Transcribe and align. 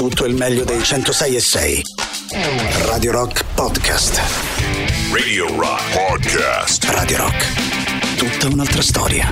Tutto 0.00 0.24
il 0.24 0.34
meglio 0.34 0.64
dei 0.64 0.82
106 0.82 1.36
e 1.36 1.40
6. 1.40 1.82
Radio 2.86 3.12
Rock 3.12 3.44
Podcast. 3.54 4.18
Radio 5.12 5.54
Rock 5.60 5.92
Podcast. 5.92 6.84
Radio 6.84 7.18
Rock. 7.18 8.16
Tutta 8.16 8.46
un'altra 8.50 8.80
storia. 8.80 9.30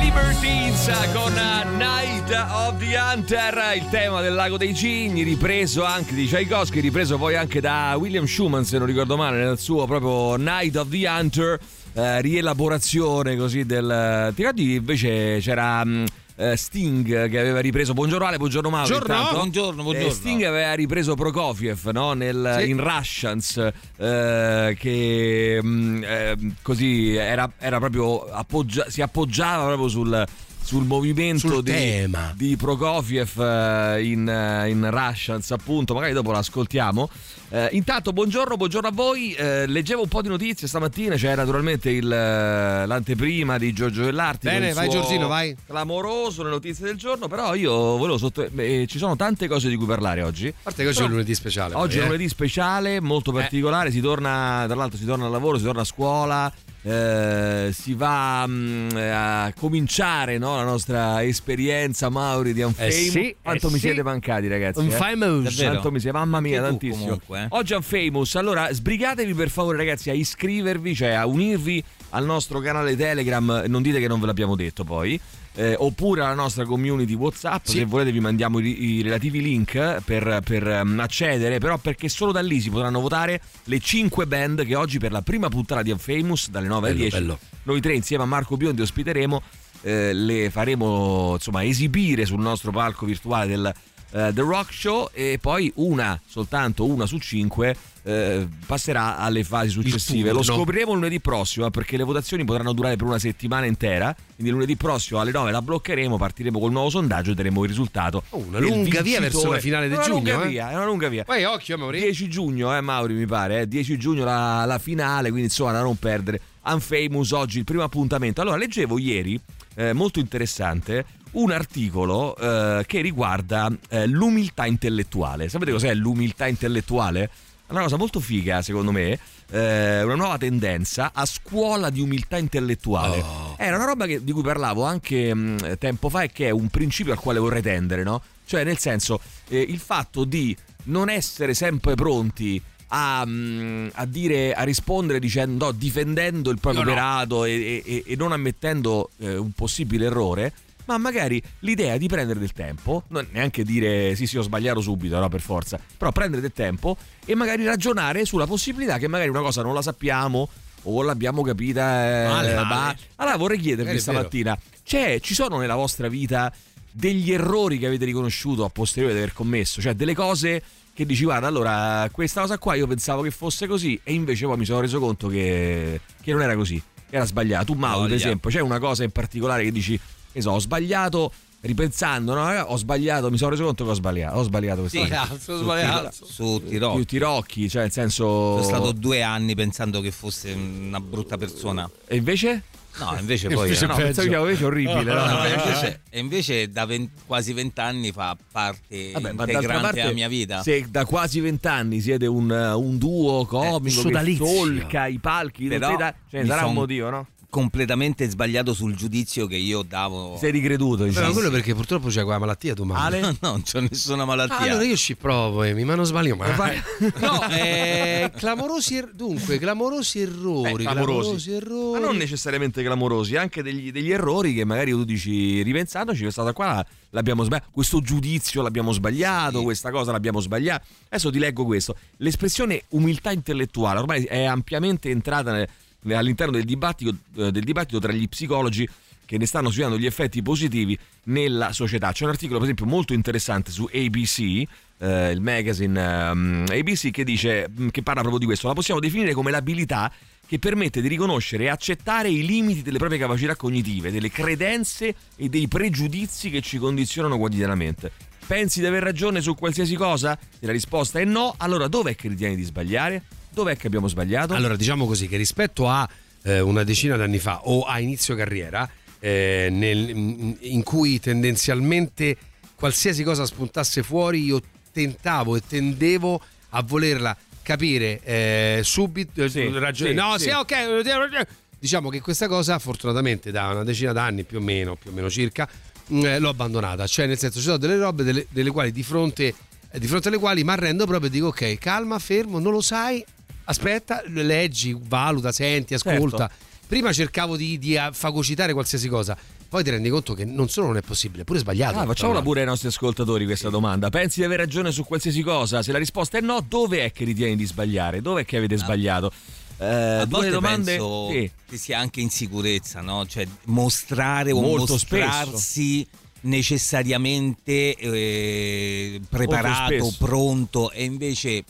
Libertines 0.00 0.90
con 1.12 1.34
Night 1.76 2.30
of 2.50 2.78
the 2.78 2.96
Hunter, 2.96 3.76
il 3.76 3.86
tema 3.90 4.22
del 4.22 4.32
lago 4.32 4.56
dei 4.56 4.74
cigni, 4.74 5.22
ripreso 5.22 5.84
anche 5.84 6.14
di 6.14 6.26
Tchaikovsky, 6.26 6.80
ripreso 6.80 7.18
poi 7.18 7.36
anche 7.36 7.60
da 7.60 7.94
William 7.98 8.24
Schumann, 8.24 8.62
se 8.62 8.78
non 8.78 8.86
ricordo 8.86 9.18
male, 9.18 9.36
nel 9.36 9.58
suo 9.58 9.84
proprio 9.84 10.36
Night 10.36 10.76
of 10.76 10.88
the 10.88 11.06
Hunter, 11.06 11.58
eh, 11.92 12.22
rielaborazione 12.22 13.36
così 13.36 13.66
del... 13.66 14.32
Ti 14.34 14.40
ricordi 14.40 14.76
invece 14.76 15.40
c'era... 15.42 15.84
mh, 15.84 16.04
eh, 16.36 16.56
Sting 16.56 17.28
che 17.28 17.38
aveva 17.38 17.60
ripreso 17.60 17.92
buongiorno 17.92 18.26
Ale, 18.26 18.38
buongiorno 18.38 18.68
Mauro 18.70 18.88
Buongiorno. 18.88 19.14
intanto. 19.14 19.36
Buongiorno, 19.38 19.82
buongiorno. 19.82 20.08
Eh, 20.08 20.12
Sting 20.12 20.42
aveva 20.42 20.72
ripreso 20.74 21.14
Prokofiev 21.14 21.86
no? 21.92 22.12
Nel- 22.14 22.56
Sì. 22.60 22.68
in 22.70 22.82
Russians 22.82 23.56
eh, 23.96 24.76
che 24.78 25.60
mh, 25.62 26.02
eh, 26.04 26.36
così 26.62 27.14
era, 27.14 27.50
era 27.58 27.78
proprio 27.78 28.24
appoggia- 28.30 28.88
si 28.90 29.00
appoggiava 29.02 29.64
proprio 29.66 29.88
sul 29.88 30.26
sul 30.64 30.86
movimento 30.86 31.46
Sul 31.46 31.62
di, 31.62 31.70
tema. 31.72 32.32
di 32.34 32.56
Prokofiev 32.56 33.38
eh, 33.38 34.02
in, 34.02 34.20
in 34.66 34.88
Russians 34.90 35.50
appunto 35.50 35.92
magari 35.92 36.14
dopo 36.14 36.32
l'ascoltiamo 36.32 37.10
Eh, 37.54 37.68
intanto 37.74 38.12
buongiorno 38.12 38.56
buongiorno 38.56 38.88
a 38.88 38.90
voi 38.90 39.32
Eh, 39.34 39.68
leggevo 39.68 40.02
un 40.02 40.08
po' 40.08 40.22
di 40.22 40.28
notizie 40.28 40.66
stamattina 40.66 41.14
c'era 41.14 41.36
naturalmente 41.36 41.88
il, 41.88 42.10
eh, 42.10 42.84
l'anteprima 42.84 43.58
di 43.58 43.72
Giorgio 43.72 44.02
Vellarti 44.06 44.48
Bene, 44.48 44.72
vai, 44.72 44.88
Giorgino, 44.88 45.28
vai. 45.28 45.54
clamoroso 45.64 46.42
le 46.42 46.50
notizie 46.50 46.84
del 46.86 46.96
giorno 46.96 47.28
però 47.28 47.54
io 47.54 47.70
volevo 47.72 48.18
sotto 48.18 48.44
eh, 48.56 48.86
ci 48.88 48.98
sono 48.98 49.14
tante 49.14 49.46
cose 49.46 49.68
di 49.68 49.76
cui 49.76 49.86
parlare 49.86 50.22
oggi 50.24 50.48
A 50.48 50.52
parte 50.64 50.82
che 50.82 50.88
oggi 50.88 50.98
è 50.98 51.02
Però- 51.02 51.12
lunedì 51.12 51.34
speciale. 51.36 51.74
Oggi 51.74 51.98
è 51.98 51.98
poi, 51.98 51.98
un 51.98 52.04
eh. 52.06 52.06
lunedì 52.08 52.28
speciale, 52.28 53.00
molto 53.00 53.30
particolare, 53.30 53.92
si 53.92 54.00
torna, 54.00 54.64
tra 54.66 54.74
l'altro 54.74 54.98
si 54.98 55.04
torna 55.04 55.26
al 55.26 55.30
lavoro, 55.30 55.56
si 55.56 55.64
torna 55.64 55.82
a 55.82 55.84
scuola, 55.84 56.52
eh, 56.82 57.70
si 57.72 57.94
va 57.94 58.44
mm, 58.46 58.88
a 58.96 59.52
cominciare 59.56 60.38
no, 60.38 60.56
la 60.56 60.64
nostra 60.64 61.22
esperienza 61.24 62.08
Mauri 62.10 62.52
di 62.52 62.62
Unfamous. 62.62 62.94
Eh 62.94 63.10
sì, 63.10 63.36
Quanto 63.40 63.68
eh 63.68 63.70
mi 63.70 63.78
sì. 63.78 63.86
siete 63.86 64.02
mancati 64.02 64.48
ragazzi? 64.48 64.80
eh? 64.80 64.82
Unfamous. 64.82 65.56
Quanto 65.56 65.90
mi 65.90 66.00
siete, 66.00 66.16
mamma 66.16 66.40
mia, 66.40 66.58
Anche 66.58 66.68
tantissimo. 66.70 67.04
comunque, 67.04 67.43
eh. 67.44 67.46
Oggi 67.50 67.72
è 67.72 67.76
Unfamous, 67.76 68.34
allora 68.36 68.72
sbrigatevi 68.72 69.34
per 69.34 69.48
favore 69.50 69.76
ragazzi 69.76 70.10
a 70.10 70.12
iscrivervi, 70.12 70.94
cioè 70.94 71.10
a 71.10 71.26
unirvi 71.26 71.82
al 72.10 72.24
nostro 72.24 72.60
canale 72.60 72.96
Telegram, 72.96 73.64
non 73.66 73.82
dite 73.82 73.98
che 74.00 74.08
non 74.08 74.20
ve 74.20 74.26
l'abbiamo 74.26 74.54
detto 74.56 74.84
poi. 74.84 75.18
eh, 75.56 75.76
oppure 75.78 76.22
alla 76.22 76.34
nostra 76.34 76.64
community 76.64 77.14
WhatsApp. 77.14 77.64
Sì. 77.66 77.78
Se 77.78 77.84
volete, 77.84 78.10
vi 78.10 78.18
mandiamo 78.20 78.58
i, 78.58 78.96
i 78.96 79.02
relativi 79.02 79.40
link 79.40 80.00
per, 80.04 80.40
per, 80.44 80.66
ehm, 80.66 80.98
accedere. 80.98 81.58
Però, 81.58 81.78
perché 81.78 82.08
solo 82.08 82.32
da 82.32 82.40
lì 82.40 82.60
si 82.60 82.70
potranno 82.70 83.00
votare 83.00 83.40
le 83.64 83.78
5 83.78 84.26
band 84.26 84.64
che 84.66 84.74
oggi, 84.74 84.98
per 84.98 85.12
la 85.12 85.22
prima 85.22 85.48
puntata 85.48 85.82
di 85.82 85.92
Unfamous, 85.92 86.50
dalle 86.50 86.66
9 86.66 86.88
alle 86.88 86.96
Bello, 86.96 87.08
10, 87.08 87.16
bello. 87.20 87.38
noi 87.64 87.80
tre 87.80 87.94
insieme 87.94 88.24
a 88.24 88.26
Marco 88.26 88.56
Biondi 88.56 88.82
ospiteremo. 88.82 89.42
eh, 89.82 90.12
le 90.12 90.50
faremo 90.50 91.34
insomma 91.34 91.62
esibire 91.64 92.24
sul 92.26 92.40
nostro 92.40 92.70
palco 92.72 93.04
virtuale 93.06 93.46
del 93.46 93.74
eh, 94.14 94.32
The 94.32 94.40
Rock 94.42 94.72
Show 94.72 95.10
e 95.12 95.38
poi 95.40 95.72
una 95.76 96.20
soltanto 96.24 96.86
una 96.86 97.04
su 97.06 97.18
cinque 97.18 97.76
eh, 98.04 98.46
passerà 98.66 99.16
alle 99.16 99.42
fasi 99.42 99.70
successive. 99.70 100.30
Lo 100.30 100.42
scopriremo 100.42 100.92
lunedì 100.92 101.20
prossimo 101.20 101.66
eh, 101.66 101.70
perché 101.70 101.96
le 101.96 102.04
votazioni 102.04 102.44
potranno 102.44 102.72
durare 102.72 102.96
per 102.96 103.06
una 103.06 103.18
settimana 103.18 103.66
intera. 103.66 104.14
Quindi 104.34 104.52
lunedì 104.52 104.76
prossimo 104.76 105.20
alle 105.20 105.32
9 105.32 105.50
la 105.50 105.62
bloccheremo, 105.62 106.16
partiremo 106.16 106.58
col 106.58 106.70
nuovo 106.70 106.90
sondaggio 106.90 107.32
e 107.32 107.34
daremo 107.34 107.62
il 107.62 107.68
risultato. 107.68 108.22
Oh, 108.30 108.38
una 108.38 108.58
lunga 108.58 109.00
via 109.00 109.20
verso 109.20 109.50
la 109.50 109.58
finale 109.58 109.88
di 109.88 109.94
Una 109.94 110.04
giugno, 110.04 110.18
lunga 110.18 110.44
eh. 110.44 110.48
via, 110.48 110.70
è 110.70 110.74
una 110.74 110.84
lunga 110.84 111.08
via. 111.08 111.24
Poi 111.24 111.44
occhio, 111.44 111.78
Mauri. 111.78 112.00
10 112.00 112.28
giugno, 112.28 112.76
eh, 112.76 112.80
Mauri, 112.80 113.14
mi 113.14 113.26
pare, 113.26 113.62
eh, 113.62 113.68
10 113.68 113.96
giugno 113.96 114.24
la, 114.24 114.64
la 114.66 114.78
finale, 114.78 115.28
quindi 115.30 115.46
insomma 115.46 115.72
da 115.72 115.80
non 115.80 115.96
perdere. 115.96 116.40
Unfamous 116.66 117.30
oggi 117.32 117.58
il 117.58 117.64
primo 117.64 117.82
appuntamento. 117.82 118.40
Allora, 118.40 118.56
leggevo 118.56 118.98
ieri, 118.98 119.40
eh, 119.74 119.92
molto 119.92 120.18
interessante, 120.20 121.04
un 121.32 121.50
articolo 121.50 122.36
eh, 122.36 122.84
che 122.86 123.00
riguarda 123.00 123.70
eh, 123.88 124.06
l'umiltà 124.06 124.66
intellettuale. 124.66 125.48
Sapete 125.48 125.72
cos'è 125.72 125.92
l'umiltà 125.94 126.46
intellettuale? 126.46 127.30
È 127.66 127.72
una 127.72 127.82
cosa 127.82 127.96
molto 127.96 128.20
figa, 128.20 128.62
secondo 128.62 128.92
me. 128.92 129.18
eh, 129.50 130.02
una 130.02 130.14
nuova 130.14 130.38
tendenza 130.38 131.10
a 131.14 131.24
scuola 131.26 131.90
di 131.90 132.00
umiltà 132.00 132.38
intellettuale. 132.38 133.20
Oh. 133.20 133.54
Era 133.58 133.76
una 133.76 133.84
roba 133.84 134.06
che- 134.06 134.24
di 134.24 134.32
cui 134.32 134.42
parlavo 134.42 134.84
anche 134.84 135.32
mh, 135.34 135.78
tempo 135.78 136.08
fa 136.08 136.22
e 136.22 136.30
che 136.32 136.46
è 136.48 136.50
un 136.50 136.68
principio 136.68 137.12
al 137.12 137.18
quale 137.18 137.38
vorrei 137.38 137.62
tendere, 137.62 138.02
no? 138.02 138.22
Cioè, 138.46 138.64
nel 138.64 138.78
senso, 138.78 139.20
eh, 139.48 139.60
il 139.60 139.78
fatto 139.78 140.24
di 140.24 140.56
non 140.84 141.08
essere 141.08 141.54
sempre 141.54 141.94
pronti 141.94 142.60
a, 142.96 143.24
mh, 143.26 143.90
a 143.94 144.06
dire, 144.06 144.52
a 144.54 144.62
rispondere 144.62 145.18
dicendo, 145.18 145.66
no, 145.66 145.72
difendendo 145.72 146.50
il 146.50 146.60
proprio 146.60 146.82
Io 146.82 146.86
no. 146.86 146.92
operato 146.92 147.44
e, 147.44 147.82
e- 147.84 148.04
e 148.06 148.16
non 148.16 148.30
ammettendo 148.30 149.10
eh, 149.18 149.36
un 149.36 149.50
possibile 149.52 150.06
errore. 150.06 150.52
Ma 150.86 150.98
magari 150.98 151.42
l'idea 151.60 151.96
di 151.96 152.06
prendere 152.08 152.38
del 152.38 152.52
tempo, 152.52 153.04
non 153.08 153.26
neanche 153.32 153.64
dire 153.64 154.14
sì 154.16 154.26
sì 154.26 154.36
ho 154.36 154.42
sbagliato 154.42 154.82
subito, 154.82 155.18
no 155.18 155.30
per 155.30 155.40
forza, 155.40 155.80
però 155.96 156.12
prendere 156.12 156.42
del 156.42 156.52
tempo 156.52 156.98
e 157.24 157.34
magari 157.34 157.64
ragionare 157.64 158.26
sulla 158.26 158.46
possibilità 158.46 158.98
che 158.98 159.08
magari 159.08 159.30
una 159.30 159.40
cosa 159.40 159.62
non 159.62 159.72
la 159.72 159.80
sappiamo 159.80 160.46
o 160.82 161.02
l'abbiamo 161.02 161.40
capita. 161.42 162.42
eh, 162.44 162.54
ma- 162.64 162.94
Allora 163.16 163.36
vorrei 163.38 163.58
chiedervi 163.58 163.98
stamattina, 163.98 164.58
c'è, 164.84 165.20
ci 165.20 165.32
sono 165.32 165.56
nella 165.58 165.74
vostra 165.74 166.06
vita 166.08 166.52
degli 166.90 167.32
errori 167.32 167.78
che 167.78 167.86
avete 167.86 168.04
riconosciuto 168.04 168.64
a 168.64 168.68
posteriore 168.68 169.14
di 169.14 169.20
aver 169.22 169.32
commesso? 169.32 169.80
Cioè 169.80 169.94
delle 169.94 170.14
cose 170.14 170.62
che 170.94 171.04
dici 171.04 171.24
guarda 171.24 171.46
allora 171.48 172.08
questa 172.12 172.40
cosa 172.42 172.56
qua 172.58 172.74
io 172.76 172.86
pensavo 172.86 173.22
che 173.22 173.30
fosse 173.32 173.66
così 173.66 173.98
e 174.04 174.12
invece 174.12 174.46
poi 174.46 174.56
mi 174.56 174.64
sono 174.64 174.80
reso 174.80 175.00
conto 175.00 175.26
che, 175.28 176.00
che 176.22 176.32
non 176.32 176.40
era 176.42 176.54
così, 176.54 176.80
che 177.10 177.16
era 177.16 177.26
sbagliato. 177.26 177.64
Tu 177.66 177.74
Mauro 177.74 178.00
per 178.02 178.08
Voglia. 178.10 178.24
esempio, 178.24 178.50
c'è 178.50 178.60
una 178.60 178.78
cosa 178.78 179.02
in 179.04 179.10
particolare 179.10 179.64
che 179.64 179.72
dici, 179.72 179.98
che 180.32 180.40
so, 180.40 180.50
ho 180.52 180.58
sbagliato 180.60 181.32
ripensando, 181.62 182.34
no? 182.34 182.42
ho 182.60 182.76
sbagliato, 182.76 183.30
mi 183.30 183.38
sono 183.38 183.50
reso 183.50 183.64
conto 183.64 183.84
che 183.84 183.90
ho 183.90 183.94
sbagliato, 183.94 184.36
ho 184.36 184.42
sbagliato 184.42 184.80
questa 184.82 185.02
Sì. 185.02 185.08
Cazzo, 185.08 185.56
sbagliato. 185.62 186.10
su 186.12 186.60
Più 186.60 186.68
Tirocchi. 186.68 187.04
tirocchi, 187.06 187.68
cioè 187.70 187.82
nel 187.82 187.90
senso... 187.92 188.24
Sono 188.24 188.62
stato 188.62 188.92
due 188.92 189.22
anni 189.22 189.54
pensando 189.54 190.00
che 190.02 190.10
fosse 190.10 190.52
una 190.52 191.00
brutta 191.00 191.36
persona. 191.38 191.90
E 192.06 192.16
invece? 192.16 192.64
No, 192.98 193.16
invece 193.18 193.48
poi. 193.54 193.64
Invece 193.66 193.84
eh, 193.84 193.88
No, 193.88 193.96
no. 193.96 194.02
pensavo 194.02 194.28
che 194.28 194.36
invece 194.36 194.62
è 194.62 194.66
orribile. 194.66 195.02
no? 195.14 195.26
No, 195.26 195.44
e 195.44 195.50
invece, 195.52 196.00
e 196.10 196.18
invece 196.18 196.70
da 196.70 196.86
ven- 196.86 197.10
quasi 197.26 197.52
vent'anni 197.52 198.12
fa 198.12 198.36
parte 198.52 199.10
Vabbè, 199.12 199.30
integrante 199.30 199.80
parte, 199.82 200.00
della 200.00 200.12
mia 200.12 200.28
vita. 200.28 200.62
Se 200.62 200.86
da 200.88 201.04
quasi 201.04 201.40
vent'anni 201.40 202.00
siete 202.00 202.26
un, 202.26 202.50
un 202.50 202.98
duo 202.98 203.44
comico 203.46 203.82
che 203.82 203.90
sodalizio. 203.90 204.46
solca 204.46 205.06
i 205.06 205.18
palchi, 205.18 205.66
Però 205.66 205.96
da- 205.96 206.14
ce 206.30 206.36
ne 206.36 206.42
mi 206.42 206.48
sarà 206.48 206.60
un 206.62 206.66
son- 206.68 206.74
motivo, 206.74 207.10
no? 207.10 207.26
Completamente 207.54 208.28
sbagliato 208.28 208.74
sul 208.74 208.96
giudizio 208.96 209.46
che 209.46 209.54
io 209.54 209.82
davo. 209.82 210.36
Sei 210.40 210.50
ricreduto, 210.50 211.04
Però 211.04 211.08
diciamo. 211.08 211.32
quello 211.32 211.50
perché 211.50 211.72
purtroppo 211.72 212.08
c'è 212.08 212.24
quella 212.24 212.40
malattia 212.40 212.74
tu. 212.74 212.82
Ale? 212.92 213.20
No, 213.44 213.50
non 213.50 213.62
c'ho 213.62 213.78
nessuna 213.78 214.24
Ah, 214.24 214.26
malattia. 214.26 214.56
allora 214.72 214.82
io 214.82 214.96
ci 214.96 215.14
provo 215.14 215.62
e 215.62 215.72
mi 215.72 215.84
mano 215.84 216.02
sbaglio. 216.02 216.34
Ma... 216.34 216.50
Vai. 216.56 216.82
No, 217.20 217.46
eh, 217.48 218.28
clamorosi 218.36 218.96
er- 218.96 219.12
dunque, 219.14 219.58
clamorosi 219.58 220.20
errori, 220.20 220.70
Eh, 220.72 220.74
clamorosi. 220.74 221.20
clamorosi 221.20 221.52
errori. 221.52 222.00
Ma 222.00 222.06
non 222.06 222.16
necessariamente 222.16 222.82
clamorosi, 222.82 223.36
anche 223.36 223.62
degli, 223.62 223.92
degli 223.92 224.10
errori 224.10 224.52
che 224.52 224.64
magari 224.64 224.90
tu 224.90 225.04
dici, 225.04 225.62
ripensandoci, 225.62 226.22
questa 226.22 226.40
cosa 226.42 226.52
qua 226.52 226.84
l'abbiamo 227.10 227.44
sbagliato, 227.44 227.68
questo 227.70 228.00
giudizio 228.00 228.62
l'abbiamo 228.62 228.90
sbagliato, 228.90 229.58
Sì. 229.58 229.64
questa 229.64 229.90
cosa 229.92 230.10
l'abbiamo 230.10 230.40
sbagliata. 230.40 230.84
Adesso 231.10 231.30
ti 231.30 231.38
leggo 231.38 231.64
questo. 231.64 231.96
L'espressione 232.16 232.82
umiltà 232.88 233.30
intellettuale 233.30 234.00
ormai 234.00 234.24
è 234.24 234.42
ampiamente 234.44 235.08
entrata 235.10 235.52
nel- 235.52 235.68
all'interno 236.12 236.52
del 236.52 236.64
dibattito, 236.64 237.14
eh, 237.36 237.50
del 237.50 237.64
dibattito 237.64 237.98
tra 237.98 238.12
gli 238.12 238.28
psicologi 238.28 238.88
che 239.24 239.38
ne 239.38 239.46
stanno 239.46 239.70
studiando 239.70 239.98
gli 239.98 240.06
effetti 240.06 240.42
positivi 240.42 240.98
nella 241.24 241.72
società. 241.72 242.12
C'è 242.12 242.24
un 242.24 242.30
articolo, 242.30 242.58
per 242.58 242.68
esempio, 242.68 242.86
molto 242.86 243.14
interessante 243.14 243.70
su 243.70 243.88
ABC, 243.92 244.64
eh, 244.98 245.30
il 245.30 245.40
magazine 245.40 246.00
ehm, 246.00 246.64
ABC, 246.68 247.10
che 247.10 247.24
dice 247.24 247.68
mh, 247.68 247.88
che 247.88 248.02
parla 248.02 248.20
proprio 248.20 248.40
di 248.40 248.46
questo. 248.46 248.68
La 248.68 248.74
possiamo 248.74 249.00
definire 249.00 249.32
come 249.32 249.50
l'abilità 249.50 250.12
che 250.46 250.58
permette 250.58 251.00
di 251.00 251.08
riconoscere 251.08 251.64
e 251.64 251.68
accettare 251.68 252.28
i 252.28 252.44
limiti 252.44 252.82
delle 252.82 252.98
proprie 252.98 253.18
capacità 253.18 253.56
cognitive, 253.56 254.10
delle 254.10 254.30
credenze 254.30 255.14
e 255.36 255.48
dei 255.48 255.68
pregiudizi 255.68 256.50
che 256.50 256.60
ci 256.60 256.78
condizionano 256.78 257.38
quotidianamente. 257.38 258.12
Pensi 258.46 258.80
di 258.80 258.86
aver 258.86 259.02
ragione 259.02 259.40
su 259.40 259.54
qualsiasi 259.54 259.94
cosa? 259.94 260.38
Se 260.38 260.66
la 260.66 260.72
risposta 260.72 261.18
è 261.18 261.24
no, 261.24 261.54
allora 261.56 261.88
dov'è 261.88 262.14
che 262.14 262.28
ritieni 262.28 262.56
di 262.56 262.62
sbagliare? 262.62 263.22
Dov'è 263.54 263.76
che 263.76 263.86
abbiamo 263.86 264.08
sbagliato? 264.08 264.52
Allora, 264.54 264.76
diciamo 264.76 265.06
così 265.06 265.28
che 265.28 265.36
rispetto 265.36 265.88
a 265.88 266.06
eh, 266.42 266.60
una 266.60 266.82
decina 266.82 267.16
d'anni 267.16 267.38
fa 267.38 267.60
o 267.64 267.82
a 267.84 268.00
inizio 268.00 268.34
carriera, 268.34 268.88
eh, 269.20 269.68
nel- 269.70 270.56
in 270.60 270.82
cui 270.82 271.20
tendenzialmente 271.20 272.36
qualsiasi 272.74 273.22
cosa 273.22 273.46
spuntasse 273.46 274.02
fuori, 274.02 274.42
io 274.44 274.60
tentavo 274.92 275.56
e 275.56 275.62
tendevo 275.66 276.40
a 276.70 276.82
volerla 276.82 277.36
capire 277.62 278.20
eh, 278.22 278.80
subito. 278.82 279.48
Sì, 279.48 279.70
ragio- 279.72 280.06
sì, 280.06 280.12
no, 280.14 280.36
sì. 280.36 280.44
sì, 280.44 280.50
ok. 280.50 281.46
Diciamo 281.78 282.08
che 282.10 282.20
questa 282.20 282.48
cosa, 282.48 282.78
fortunatamente, 282.78 283.50
da 283.50 283.68
una 283.68 283.84
decina 283.84 284.12
d'anni 284.12 284.42
più 284.44 284.58
o 284.58 284.60
meno, 284.60 284.96
più 284.96 285.10
o 285.10 285.14
meno 285.14 285.30
circa, 285.30 285.68
mh, 286.08 286.24
eh, 286.24 286.38
l'ho 286.38 286.48
abbandonata. 286.48 287.06
Cioè, 287.06 287.26
nel 287.26 287.38
senso, 287.38 287.58
ci 287.58 287.64
sono 287.64 287.76
delle 287.76 287.96
robe 287.96 288.22
delle, 288.24 288.46
delle 288.50 288.70
quali 288.70 288.90
di 288.90 289.02
fronte, 289.02 289.54
eh, 289.90 289.98
di 289.98 290.06
fronte 290.06 290.28
alle 290.28 290.38
quali 290.38 290.64
mi 290.64 290.70
arrendo 290.70 291.06
proprio 291.06 291.28
e 291.28 291.32
dico: 291.32 291.46
ok, 291.48 291.78
calma, 291.78 292.18
fermo, 292.18 292.58
non 292.58 292.72
lo 292.72 292.80
sai. 292.80 293.24
Aspetta, 293.64 294.22
leggi, 294.26 294.96
valuta, 294.98 295.52
senti, 295.52 295.94
ascolta. 295.94 296.48
Certo. 296.48 296.54
Prima 296.86 297.12
cercavo 297.12 297.56
di, 297.56 297.78
di 297.78 297.94
eh, 297.94 298.10
fagocitare 298.12 298.72
qualsiasi 298.74 299.08
cosa, 299.08 299.36
poi 299.68 299.82
ti 299.82 299.88
rendi 299.90 300.10
conto 300.10 300.34
che 300.34 300.44
non 300.44 300.68
solo 300.68 300.88
non 300.88 300.98
è 300.98 301.00
possibile, 301.00 301.42
è 301.42 301.44
pure 301.44 301.58
sbagliato. 301.58 301.98
Ah, 301.98 302.04
facciamola 302.04 302.42
pure 302.42 302.60
ai 302.60 302.66
nostri 302.66 302.88
ascoltatori 302.88 303.46
questa 303.46 303.70
domanda. 303.70 304.10
Pensi 304.10 304.40
di 304.40 304.46
aver 304.46 304.58
ragione 304.58 304.92
su 304.92 305.02
qualsiasi 305.04 305.42
cosa? 305.42 305.82
Se 305.82 305.92
la 305.92 305.98
risposta 305.98 306.36
è 306.38 306.40
no, 306.42 306.64
dove 306.66 307.04
è 307.04 307.10
che 307.10 307.24
ritieni 307.24 307.56
di 307.56 307.64
sbagliare? 307.64 308.20
Dove 308.20 308.42
è 308.42 308.44
che 308.44 308.58
avete 308.58 308.76
sbagliato? 308.76 309.32
Eh, 309.78 309.84
A 309.86 310.26
volte 310.26 310.50
domande. 310.50 310.96
penso 310.96 311.28
Sì. 311.30 311.50
che 311.70 311.76
sia 311.78 311.98
anche 311.98 312.20
insicurezza, 312.20 313.00
no? 313.00 313.26
Cioè 313.26 313.46
mostrare 313.64 314.52
o 314.52 314.60
Molto 314.60 314.92
mostrarsi 314.92 316.06
necessariamente 316.42 317.96
eh, 317.96 319.20
preparato, 319.28 319.86
spesso. 320.04 320.16
pronto 320.18 320.90
e 320.90 321.04
invece 321.04 321.64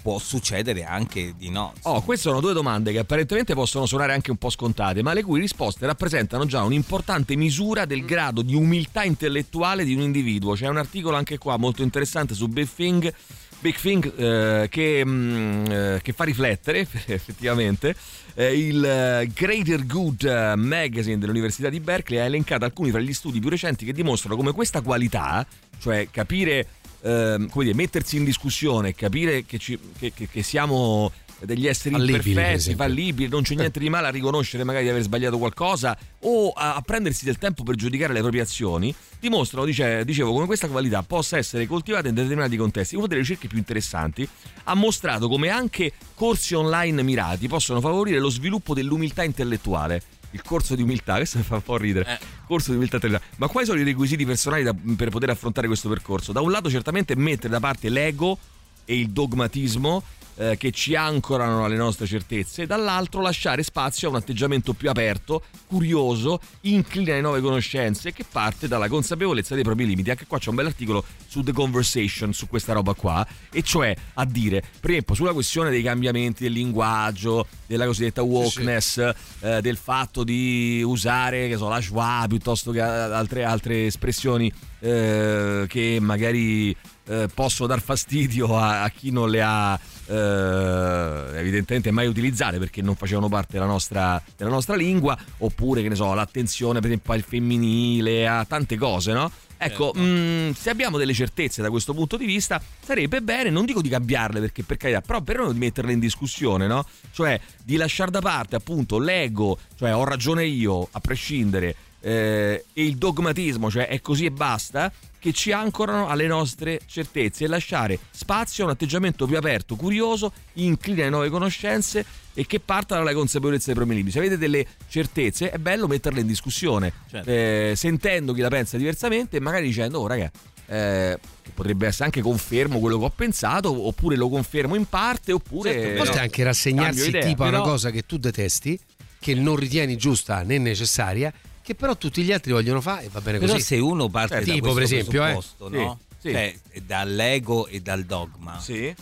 può 0.00 0.18
succedere 0.18 0.84
anche 0.84 1.34
di 1.36 1.50
no. 1.50 1.72
Oh, 1.82 2.02
queste 2.02 2.28
sono 2.28 2.40
due 2.40 2.52
domande 2.52 2.92
che 2.92 2.98
apparentemente 2.98 3.54
possono 3.54 3.86
suonare 3.86 4.12
anche 4.12 4.30
un 4.30 4.36
po' 4.36 4.50
scontate, 4.50 5.02
ma 5.02 5.12
le 5.12 5.22
cui 5.22 5.40
risposte 5.40 5.86
rappresentano 5.86 6.46
già 6.46 6.62
un'importante 6.62 7.36
misura 7.36 7.84
del 7.84 8.04
grado 8.04 8.42
di 8.42 8.54
umiltà 8.54 9.04
intellettuale 9.04 9.84
di 9.84 9.94
un 9.94 10.00
individuo. 10.00 10.54
C'è 10.54 10.68
un 10.68 10.78
articolo 10.78 11.16
anche 11.16 11.38
qua 11.38 11.56
molto 11.56 11.82
interessante 11.82 12.34
su 12.34 12.48
Big 12.48 12.68
Thing, 12.74 13.12
Big 13.60 13.76
Thing 13.76 14.12
eh, 14.16 14.68
che, 14.68 15.02
mm, 15.04 15.64
eh, 15.66 16.00
che 16.02 16.12
fa 16.12 16.24
riflettere 16.24 16.80
effettivamente. 17.06 17.94
Eh, 18.34 18.56
il 18.58 18.84
eh, 18.84 19.30
Greater 19.34 19.84
Good 19.84 20.24
eh, 20.24 20.54
Magazine 20.56 21.18
dell'Università 21.18 21.68
di 21.68 21.80
Berkeley 21.80 22.20
ha 22.20 22.24
elencato 22.24 22.64
alcuni 22.64 22.90
fra 22.90 23.00
gli 23.00 23.12
studi 23.12 23.38
più 23.38 23.50
recenti 23.50 23.84
che 23.84 23.92
dimostrano 23.92 24.36
come 24.36 24.52
questa 24.52 24.80
qualità, 24.80 25.46
cioè 25.78 26.08
capire 26.10 26.66
ehm, 27.02 27.48
come 27.48 27.64
dire, 27.64 27.76
mettersi 27.76 28.16
in 28.16 28.24
discussione, 28.24 28.94
capire 28.94 29.44
che, 29.44 29.58
ci- 29.58 29.78
che- 29.98 30.12
che- 30.12 30.28
che 30.28 30.42
siamo 30.42 31.10
degli 31.42 31.66
esseri 31.66 31.94
Fallibili, 31.94 32.18
per 32.18 32.26
imperfetti, 32.26 32.74
fallibili, 32.74 33.28
non 33.30 33.42
c'è 33.42 33.54
niente 33.54 33.78
di 33.80 33.88
male 33.88 34.08
a 34.08 34.10
riconoscere 34.10 34.62
magari 34.62 34.84
di 34.84 34.90
aver 34.90 35.00
sbagliato 35.02 35.38
qualcosa 35.38 35.96
o 36.20 36.50
a, 36.50 36.74
a 36.74 36.82
prendersi 36.82 37.24
del 37.24 37.38
tempo 37.38 37.62
per 37.62 37.76
giudicare 37.76 38.12
le 38.12 38.20
proprie 38.20 38.42
azioni, 38.42 38.94
dimostrano, 39.18 39.64
dice- 39.64 40.04
dicevo, 40.04 40.32
come 40.32 40.44
questa 40.44 40.68
qualità 40.68 41.02
possa 41.02 41.38
essere 41.38 41.66
coltivata 41.66 42.08
in 42.08 42.14
determinati 42.14 42.56
contesti. 42.58 42.94
Una 42.94 43.06
delle 43.06 43.20
ricerche 43.20 43.48
più 43.48 43.56
interessanti 43.56 44.28
ha 44.64 44.74
mostrato 44.74 45.28
come 45.28 45.48
anche 45.48 45.92
corsi 46.14 46.52
online 46.54 47.02
mirati 47.02 47.48
possono 47.48 47.80
favorire 47.80 48.18
lo 48.20 48.28
sviluppo 48.28 48.74
dell'umiltà 48.74 49.22
intellettuale. 49.22 50.02
Il 50.32 50.42
corso 50.42 50.74
di 50.74 50.82
umiltà, 50.82 51.16
questo 51.16 51.38
mi 51.38 51.44
fa 51.44 51.56
un 51.56 51.62
po' 51.62 51.76
ridere. 51.76 52.14
Eh. 52.14 52.24
Corso 52.46 52.70
di 52.70 52.76
umiltà 52.76 52.96
intellettuale. 52.96 53.34
Ma 53.38 53.48
quali 53.48 53.66
sono 53.66 53.80
i 53.80 53.84
requisiti 53.84 54.24
personali 54.24 54.62
da- 54.62 54.74
per 54.96 55.10
poter 55.10 55.30
affrontare 55.30 55.66
questo 55.66 55.88
percorso? 55.88 56.32
Da 56.32 56.40
un 56.40 56.50
lato, 56.50 56.70
certamente 56.70 57.16
mettere 57.16 57.48
da 57.48 57.60
parte 57.60 57.88
l'ego 57.88 58.38
e 58.84 58.98
il 58.98 59.10
dogmatismo 59.10 60.02
eh, 60.40 60.56
che 60.56 60.70
ci 60.70 60.94
ancorano 60.94 61.66
alle 61.66 61.76
nostre 61.76 62.06
certezze, 62.06 62.64
dall'altro 62.64 63.20
lasciare 63.20 63.62
spazio 63.62 64.08
a 64.08 64.12
un 64.12 64.16
atteggiamento 64.16 64.72
più 64.72 64.88
aperto, 64.88 65.42
curioso, 65.66 66.40
incline 66.62 67.12
alle 67.12 67.20
nuove 67.20 67.42
conoscenze, 67.42 68.14
che 68.14 68.24
parte 68.24 68.66
dalla 68.66 68.88
consapevolezza 68.88 69.54
dei 69.54 69.62
propri 69.62 69.84
limiti. 69.84 70.08
Anche 70.08 70.26
qua 70.26 70.38
c'è 70.38 70.48
un 70.48 70.54
bell'articolo 70.54 71.04
su 71.26 71.42
The 71.42 71.52
Conversation, 71.52 72.32
su 72.32 72.48
questa 72.48 72.72
roba 72.72 72.94
qua, 72.94 73.26
e 73.52 73.62
cioè 73.62 73.94
a 74.14 74.24
dire, 74.24 74.62
per 74.80 74.90
esempio, 74.90 75.14
sulla 75.14 75.34
questione 75.34 75.68
dei 75.68 75.82
cambiamenti 75.82 76.44
del 76.44 76.52
linguaggio, 76.52 77.46
della 77.66 77.84
cosiddetta 77.84 78.22
wokeness, 78.22 78.96
eh, 79.40 79.60
del 79.60 79.76
fatto 79.76 80.24
di 80.24 80.82
usare, 80.82 81.48
che 81.48 81.58
so, 81.58 81.68
la 81.68 81.82
schwa 81.82 82.24
piuttosto 82.26 82.72
che 82.72 82.80
altre, 82.80 83.44
altre 83.44 83.86
espressioni 83.86 84.50
eh, 84.80 85.66
che 85.68 85.98
magari 86.00 86.74
eh, 87.04 87.28
possono 87.32 87.68
dar 87.68 87.82
fastidio 87.82 88.56
a, 88.56 88.82
a 88.82 88.88
chi 88.88 89.10
non 89.10 89.28
le 89.28 89.42
ha 89.42 89.78
eh, 90.10 91.38
evidentemente 91.38 91.90
mai 91.90 92.06
utilizzate 92.06 92.58
perché 92.58 92.82
non 92.82 92.96
facevano 92.96 93.28
parte 93.28 93.52
della 93.52 93.66
nostra, 93.66 94.20
della 94.36 94.50
nostra 94.50 94.74
lingua, 94.74 95.16
oppure 95.38 95.82
che 95.82 95.88
ne 95.88 95.94
so, 95.94 96.12
l'attenzione 96.12 96.80
per 96.80 96.90
esempio 96.90 97.12
al 97.12 97.22
femminile, 97.22 98.26
a 98.26 98.44
tante 98.44 98.76
cose, 98.76 99.12
no? 99.12 99.30
Ecco, 99.62 99.92
mh, 99.92 100.52
se 100.54 100.70
abbiamo 100.70 100.96
delle 100.96 101.12
certezze 101.12 101.60
da 101.60 101.68
questo 101.68 101.92
punto 101.92 102.16
di 102.16 102.24
vista, 102.24 102.60
sarebbe 102.82 103.20
bene, 103.20 103.50
non 103.50 103.66
dico 103.66 103.82
di 103.82 103.90
cambiarle 103.90 104.40
perché 104.40 104.62
per 104.62 104.78
carità, 104.78 105.02
però 105.02 105.20
perlomeno 105.20 105.52
di 105.52 105.58
metterle 105.58 105.92
in 105.92 105.98
discussione, 105.98 106.66
no? 106.66 106.84
Cioè 107.12 107.38
di 107.62 107.76
lasciare 107.76 108.10
da 108.10 108.20
parte 108.20 108.56
appunto 108.56 108.98
l'ego, 108.98 109.58
cioè 109.76 109.94
ho 109.94 110.04
ragione 110.04 110.46
io, 110.46 110.88
a 110.90 111.00
prescindere, 111.00 111.76
eh, 112.00 112.64
e 112.72 112.82
il 112.84 112.96
dogmatismo, 112.96 113.70
cioè 113.70 113.88
è 113.88 114.00
così 114.00 114.24
e 114.26 114.30
basta, 114.30 114.92
che 115.18 115.32
ci 115.32 115.52
ancorano 115.52 116.08
alle 116.08 116.26
nostre 116.26 116.80
certezze 116.86 117.44
e 117.44 117.46
lasciare 117.46 117.98
spazio 118.10 118.64
a 118.64 118.66
un 118.68 118.72
atteggiamento 118.72 119.26
più 119.26 119.36
aperto, 119.36 119.76
curioso, 119.76 120.32
incline 120.54 121.02
alle 121.02 121.10
nuove 121.10 121.28
conoscenze 121.28 122.04
e 122.32 122.46
che 122.46 122.58
parta 122.58 122.96
dalla 122.96 123.12
consapevolezza 123.12 123.66
dei 123.66 123.74
propri 123.74 123.94
limiti. 123.96 124.12
Se 124.12 124.18
avete 124.18 124.38
delle 124.38 124.66
certezze 124.88 125.50
è 125.50 125.58
bello 125.58 125.86
metterle 125.86 126.20
in 126.20 126.26
discussione, 126.26 126.92
Certo. 127.10 127.28
eh, 127.30 127.74
sentendo 127.76 128.32
chi 128.32 128.40
la 128.40 128.48
pensa 128.48 128.78
diversamente 128.78 129.36
e 129.36 129.40
magari 129.40 129.66
dicendo, 129.66 129.98
oh 130.00 130.06
raga, 130.06 130.30
eh, 130.66 131.18
potrebbe 131.52 131.88
essere 131.88 132.04
anche 132.04 132.22
confermo 132.22 132.78
quello 132.78 132.98
che 132.98 133.04
ho 133.04 133.12
pensato, 133.14 133.86
oppure 133.88 134.16
lo 134.16 134.30
confermo 134.30 134.74
in 134.74 134.86
parte, 134.86 135.32
oppure... 135.32 135.70
Certo, 135.72 135.86
A 135.86 135.96
volte 135.96 136.10
però- 136.12 136.22
anche 136.22 136.44
rassegnarsi 136.44 137.10
tipo 137.18 137.44
a 137.44 137.48
una 137.48 137.60
cosa 137.60 137.90
che 137.90 138.06
tu 138.06 138.16
detesti, 138.16 138.78
che 139.18 139.34
non 139.34 139.56
ritieni 139.56 139.96
giusta 139.98 140.40
né 140.42 140.56
necessaria, 140.56 141.30
che 141.70 141.76
però 141.76 141.96
tutti 141.96 142.22
gli 142.22 142.32
altri 142.32 142.50
vogliono 142.52 142.80
fare 142.80 143.04
e 143.04 143.08
va 143.12 143.20
bene 143.20 143.38
Però 143.38 143.52
così. 143.52 143.64
se 143.64 143.78
uno 143.78 144.08
parte 144.08 144.34
Certo. 144.34 144.46
da 144.46 144.52
Tipo, 144.52 144.72
questo 144.72 144.74
per 144.88 144.98
esempio, 144.98 145.20
eh. 145.22 145.32
presupposto, 145.32 145.68
Sì, 145.70 145.76
no? 145.76 145.98
sì. 146.18 146.30
Cioè, 146.32 146.54
dall'ego 146.84 147.66
e 147.68 147.80
dal 147.80 148.04
dogma. 148.04 148.58
Sì. 148.60 148.94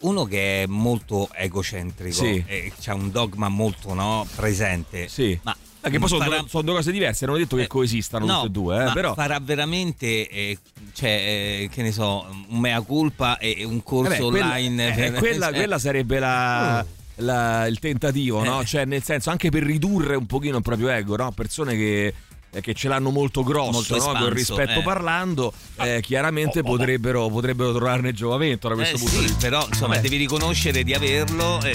Uno 0.00 0.24
che 0.24 0.62
è 0.62 0.66
molto 0.66 1.28
egocentrico 1.32 2.14
Sì. 2.24 2.42
e 2.46 2.72
c'ha 2.80 2.94
un 2.94 3.10
dogma 3.10 3.48
molto 3.48 3.92
no, 3.94 4.26
presente. 4.34 5.08
Sì. 5.08 5.38
Ma 5.42 5.54
che 5.90 5.98
poi 6.00 6.08
sono, 6.08 6.24
farà- 6.24 6.38
due, 6.40 6.48
sono 6.48 6.62
due 6.64 6.74
cose 6.74 6.90
diverse, 6.90 7.26
non 7.26 7.34
ho 7.36 7.38
detto 7.38 7.54
che 7.56 7.62
Eh, 7.62 7.66
coesistano 7.68 8.24
no, 8.26 8.34
tutte 8.40 8.46
e 8.46 8.50
due, 8.50 8.80
eh, 8.80 8.84
ma 8.86 8.92
però... 8.92 9.14
farà 9.14 9.38
veramente 9.40 10.28
eh, 10.28 10.58
cioè, 10.94 11.10
eh, 11.10 11.68
che 11.70 11.82
ne 11.82 11.92
so, 11.92 12.26
un 12.48 12.58
mea 12.58 12.80
culpa 12.80 13.38
e 13.38 13.54
e 13.58 13.64
un 13.64 13.82
corso 13.84 14.08
Vabbè, 14.10 14.28
quella, 14.30 14.44
online. 14.46 14.88
eh, 14.88 14.92
per- 15.10 15.18
quella, 15.20 15.48
eh, 15.50 15.52
quella 15.52 15.78
sarebbe 15.78 16.18
la, 16.18 16.84
la- 17.16 17.66
il 17.66 17.78
tentativo, 17.78 18.42
no? 18.44 18.60
Eh. 18.60 18.64
Cioè, 18.64 18.84
nel 18.84 19.02
senso, 19.02 19.30
anche 19.30 19.50
per 19.50 19.62
ridurre 19.62 20.16
un 20.16 20.26
pochino 20.26 20.56
il 20.58 20.62
proprio 20.62 20.88
ego, 20.88 21.16
no? 21.16 21.30
Persone 21.32 21.74
che, 21.74 22.14
eh, 22.50 22.60
che 22.60 22.74
ce 22.74 22.88
l'hanno 22.88 23.10
molto 23.10 23.42
grosso, 23.42 23.70
Molto 23.72 23.94
no? 23.94 23.98
espanso, 24.00 24.22
con 24.24 24.32
rispetto 24.34 24.80
eh. 24.80 24.82
parlando, 24.82 25.52
eh, 25.80 26.00
chiaramente 26.02 26.62
potrebbero, 26.62 27.28
potrebbero 27.28 27.72
trovarne 27.74 28.12
giovamento 28.12 28.68
da 28.68 28.74
eh, 28.74 28.76
questo 28.76 28.96
punto 28.98 29.12
sì, 29.14 29.18
di 29.20 29.24
vista. 29.26 29.38
però 29.40 29.66
insomma 29.66 29.94
Vabbè. 29.94 30.00
devi 30.00 30.16
riconoscere 30.16 30.82
di 30.84 30.94
averlo 30.94 31.60
e 31.62 31.70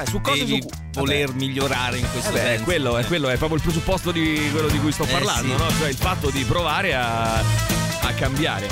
Eh, 0.00 0.06
su 0.06 0.20
cose 0.22 0.38
devi 0.46 0.62
su- 0.62 0.68
voler 0.92 1.26
vabbè. 1.26 1.38
migliorare 1.38 1.98
in 1.98 2.06
questo 2.10 2.30
Eh 2.30 2.32
beh, 2.32 2.38
senso. 2.40 2.64
quello, 2.64 2.96
è 2.96 3.04
quello 3.04 3.28
è 3.28 3.36
proprio 3.36 3.58
il 3.58 3.62
presupposto 3.62 4.10
di 4.10 4.48
quello 4.50 4.68
di 4.68 4.78
cui 4.80 4.90
sto 4.90 5.04
Eh, 5.04 5.08
parlando, 5.08 5.54
sì. 5.56 5.62
no? 5.62 5.70
Cioè 5.78 5.88
il 5.90 5.96
fatto 5.96 6.30
di 6.30 6.42
provare 6.44 6.94
a, 6.94 7.34
a 7.38 8.12
cambiare. 8.16 8.68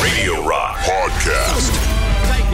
Radio 0.00 0.46
Rock 0.46 0.84
Podcast. 0.84 1.93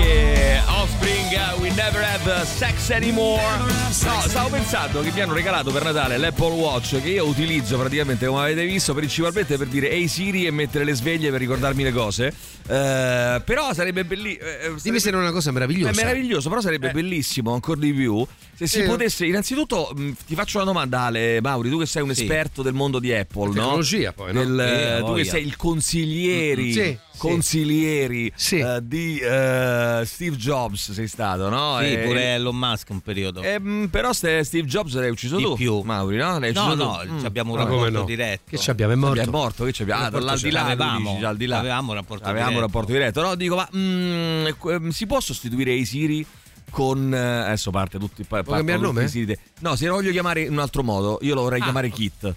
Sai 0.01 0.03
che 0.03 0.61
Offspring 0.67 1.33
uh, 1.33 1.61
We 1.61 1.69
Never 1.71 2.03
Have 2.03 2.41
uh, 2.41 2.45
Sex 2.45 2.91
Anymore? 2.91 3.43
No, 3.69 4.21
stavo 4.27 4.49
pensando 4.49 5.03
che 5.03 5.11
mi 5.13 5.21
hanno 5.21 5.35
regalato 5.35 5.71
per 5.71 5.85
Natale 5.85 6.17
l'Apple 6.17 6.53
Watch 6.55 7.03
che 7.03 7.11
io 7.11 7.27
utilizzo 7.27 7.77
praticamente 7.79 8.27
come 8.27 8.41
avete 8.41 8.65
visto 8.65 8.95
principalmente 8.95 9.59
per 9.59 9.67
dire 9.67 9.91
Ehi 9.91 10.09
Siri 10.09 10.47
e 10.47 10.51
mettere 10.51 10.85
le 10.85 10.95
sveglie 10.95 11.31
per 11.31 11.39
ricordarmi 11.41 11.83
le 11.83 11.93
cose. 11.93 12.33
Eh, 12.67 13.43
però 13.45 13.75
sarebbe 13.75 14.05
bellissimo. 14.05 14.77
Dimmi 14.83 15.01
se 15.01 15.11
non 15.11 15.21
è 15.21 15.25
una 15.25 15.33
cosa 15.33 15.51
meravigliosa. 15.51 15.91
È 15.91 15.95
meraviglioso, 16.05 16.49
però 16.49 16.61
sarebbe 16.63 16.89
Eh. 16.89 16.93
bellissimo 16.93 17.53
ancora 17.53 17.81
di 17.81 17.93
più 17.93 18.27
se 18.67 18.81
si 18.81 18.83
potesse. 18.89 19.27
Innanzitutto, 19.27 19.93
mh, 19.95 20.11
ti 20.27 20.35
faccio 20.35 20.57
una 20.59 20.67
domanda, 20.67 21.01
Ale 21.03 21.41
Mauri, 21.41 21.71
tu 21.71 21.79
che 21.79 21.87
sei 21.87 22.03
un 22.03 22.15
Sì. 22.15 22.23
esperto 22.23 22.63
del 22.63 22.75
mondo 22.75 22.99
di 22.99 23.13
Apple, 23.13 23.47
no? 23.49 23.53
Tecnologia 23.53 24.13
poi, 24.13 24.33
no? 24.33 24.45
Del- 24.45 24.61
Eh, 24.61 25.03
tu 25.05 25.15
che 25.15 25.25
sei 25.25 25.45
il 25.47 25.57
consiglieri, 25.57 26.73
Sì, 26.73 26.81
sì. 26.83 26.99
consiglieri 27.19 28.33
Sì. 28.35 28.59
eh, 28.59 28.79
di 28.83 29.19
eh, 29.19 30.03
Steve 30.05 30.37
Jobs, 30.37 30.93
sei 30.93 31.07
stato, 31.09 31.49
no? 31.49 31.79
Sì, 31.81 31.93
E- 31.93 31.99
pure 31.99 32.35
Elon 32.35 32.57
Musk 32.57 32.91
un 32.91 33.01
periodo. 33.01 33.43
e, 33.43 33.59
mh, 33.59 33.89
però 33.89 34.13
ste- 34.13 34.45
Steve 34.45 34.67
Jobs 34.67 34.95
l'hai 34.95 35.11
ucciso 35.11 35.37
Di 35.37 35.43
tu, 35.43 35.55
più. 35.55 35.81
Mauri, 35.81 36.17
no? 36.17 36.39
L'hai 36.39 36.53
no, 36.53 36.65
ucciso 36.67 36.75
no, 36.85 37.01
tu. 37.05 37.13
Mm. 37.13 37.25
abbiamo 37.25 37.53
un 37.53 37.59
rapporto 37.59 37.91
no? 37.91 38.05
diretto. 38.05 38.43
Che 38.51 38.59
ci 38.59 38.71
abbiamo? 38.71 38.93
È 38.93 38.97
morto? 38.97 39.21
È 39.21 39.27
morto, 39.27 39.65
che 39.65 39.73
c'abbiamo? 39.73 40.01
Ah, 40.01 40.05
Rapporto 40.05 40.27
dall'aldilà, 40.27 40.65
Avevamo. 40.65 41.13
dici, 41.13 41.25
al 41.25 41.37
di 41.37 41.47
là. 41.47 41.59
Avevamo 41.59 41.91
un 41.91 41.97
rapporto 41.97 42.25
Avevamo 42.25 42.47
un 42.49 42.55
diretto. 42.55 42.67
rapporto 42.67 42.93
diretto. 42.93 43.23
No, 43.23 43.35
dico, 43.35 43.57
ma 43.57 43.69
mm, 43.77 44.89
si 44.91 45.07
può 45.07 45.21
sostituire 45.21 45.73
i 45.73 45.85
Siri 45.85 46.25
con 46.71 47.13
eh, 47.13 47.19
adesso 47.19 47.71
parte 47.71 47.99
tutti 47.99 48.23
pa- 48.23 48.37
partono 48.43 48.57
cambiare 48.57 48.81
tutti 48.81 48.95
nome? 48.95 49.11
i 49.13 49.25
de- 49.25 49.39
No, 49.61 49.77
se 49.77 49.87
lo 49.87 49.95
voglio 49.95 50.11
chiamare 50.13 50.43
in 50.43 50.53
un 50.53 50.59
altro 50.61 50.83
modo, 50.83 51.19
io 51.23 51.35
lo 51.35 51.43
vorrei 51.43 51.61
Ah. 51.61 51.65
chiamare 51.65 51.91
Kit. 51.91 52.35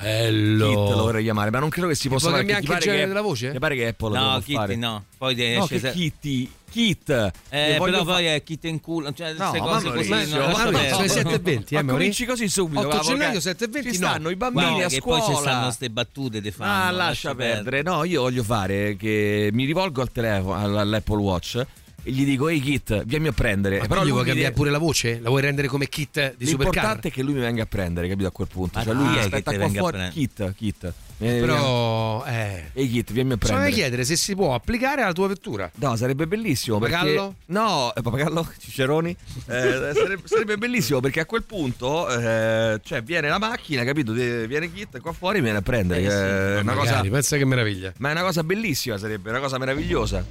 Bello. 0.00 0.66
Kit 0.68 0.96
lo 0.96 1.02
vorrei 1.02 1.22
chiamare, 1.22 1.50
ma 1.50 1.58
non 1.58 1.68
credo 1.68 1.88
che 1.88 1.94
si 1.94 2.08
possa 2.08 2.30
fare. 2.30 2.38
cambiare 2.38 2.60
perché 2.62 2.72
anche 2.74 2.84
il 2.84 2.90
genere 2.90 3.02
che- 3.02 3.08
della 3.14 3.26
voce? 3.26 3.50
ti 3.52 3.58
pare 3.58 3.76
che 3.76 3.86
Apple 3.88 4.08
lo 4.08 4.14
No, 4.14 4.30
può 4.30 4.38
Kitty 4.40 4.54
fare? 4.54 4.76
no. 4.76 5.04
Poi 5.18 5.34
te 5.34 5.54
No, 5.58 5.66
se- 5.66 5.90
Kitty, 5.92 6.50
Kit. 6.70 7.10
Eh, 7.50 7.76
però 7.82 7.98
fa- 7.98 8.04
poi 8.12 8.24
è 8.24 8.42
Kit 8.42 8.64
in 8.64 8.80
culo, 8.80 9.12
cioè 9.12 9.34
No, 9.34 9.50
queste 9.50 9.58
ma 9.58 9.64
cose 9.66 9.90
così. 9.92 10.08
Ma 10.08 10.24
no, 10.24 10.54
sono 10.54 10.70
le 10.70 11.08
7.20, 11.08 11.74
eh, 11.74 11.82
Ma 11.82 11.92
cominci 11.92 12.24
così 12.24 12.48
subito. 12.48 12.80
8 12.80 12.96
va, 12.96 13.02
gennaio, 13.02 13.18
perché 13.32 13.40
7.20, 13.40 13.92
Ci 13.92 14.00
no. 14.00 14.06
stanno 14.08 14.30
i 14.30 14.36
bambini 14.36 14.64
Guarda 14.68 14.86
a 14.86 14.88
che 14.88 14.96
scuola. 15.00 15.20
poi 15.22 15.34
ci 15.34 15.40
stanno 15.40 15.62
queste 15.64 15.90
battute 15.90 16.40
di 16.40 16.50
fanno. 16.50 16.86
Ah, 16.86 16.90
lascia 16.92 17.34
perdere. 17.34 17.82
No, 17.82 18.04
io 18.04 18.22
voglio 18.22 18.42
fare 18.42 18.96
che 18.96 19.50
mi 19.52 19.66
rivolgo 19.66 20.00
al 20.00 20.10
telefono, 20.10 20.54
all- 20.54 20.78
all'Apple 20.78 21.16
Watch 21.16 21.66
e 22.02 22.10
gli 22.10 22.24
dico, 22.24 22.48
ehi 22.48 22.60
Kit, 22.60 23.04
vieni 23.04 23.28
a 23.28 23.32
prendere. 23.32 23.78
Ma 23.78 23.86
Però 23.86 24.00
gli 24.00 24.04
lui 24.04 24.12
vuoi 24.12 24.24
cambiare 24.24 24.52
pure 24.52 24.70
la 24.70 24.78
voce? 24.78 25.20
La 25.20 25.28
vuoi 25.28 25.42
rendere 25.42 25.68
come 25.68 25.88
kit 25.88 26.34
di 26.36 26.46
Supercar? 26.46 26.74
L'importante 26.74 27.08
è 27.08 27.10
che 27.10 27.22
lui 27.22 27.34
mi 27.34 27.40
venga 27.40 27.62
a 27.62 27.66
prendere, 27.66 28.08
capito? 28.08 28.28
A 28.28 28.32
quel 28.32 28.48
punto. 28.48 28.78
Ma 28.78 28.84
cioè, 28.84 28.94
lui 28.94 29.08
è 29.08 29.12
che 29.12 29.18
aspetta 29.20 29.50
te 29.50 29.58
qua 29.58 29.68
fuori. 29.68 30.08
Kit, 30.10 30.54
Kit. 30.54 30.92
Vieni- 31.20 31.40
Però, 31.40 32.24
eh. 32.24 32.70
Ehi 32.72 32.88
Kit, 32.88 33.12
vieni 33.12 33.32
a 33.32 33.36
prendere. 33.36 33.70
chiedere 33.72 34.04
se 34.04 34.16
si 34.16 34.34
può 34.34 34.54
applicare 34.54 35.02
alla 35.02 35.12
tua 35.12 35.28
vettura. 35.28 35.70
No, 35.74 35.94
sarebbe 35.94 36.26
bellissimo. 36.26 36.78
Papagallo? 36.78 37.34
Perché... 37.36 37.52
No, 37.52 37.92
eh, 37.94 38.00
papagallo, 38.00 38.48
ciceroni. 38.58 39.10
Eh, 39.46 39.90
sarebbe, 39.94 40.22
sarebbe 40.24 40.56
bellissimo 40.56 41.00
perché 41.00 41.20
a 41.20 41.26
quel 41.26 41.42
punto, 41.44 42.08
eh, 42.08 42.80
cioè, 42.82 43.02
viene 43.02 43.28
la 43.28 43.38
macchina, 43.38 43.84
capito? 43.84 44.12
Viene 44.12 44.72
Kit 44.72 44.98
qua 45.00 45.12
fuori 45.12 45.38
e 45.38 45.42
viene 45.42 45.58
a 45.58 45.62
prendere. 45.62 46.00
Eh, 46.00 46.04
sì. 46.08 46.62
una 46.62 46.62
Magari, 46.74 46.88
cosa, 46.88 47.00
pensa 47.10 47.36
che 47.36 47.44
meraviglia. 47.44 47.92
ma 47.98 48.08
è 48.08 48.12
una 48.12 48.22
cosa 48.22 48.42
bellissima, 48.42 48.96
sarebbe 48.96 49.28
una 49.28 49.40
cosa 49.40 49.58
meravigliosa. 49.58 50.24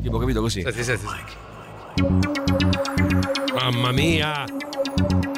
Tipo, 0.00 0.18
capito 0.18 0.40
così? 0.40 0.62
Senti, 0.62 0.84
senti. 0.84 2.69
Mamma 3.62 3.92
mia. 3.92 4.44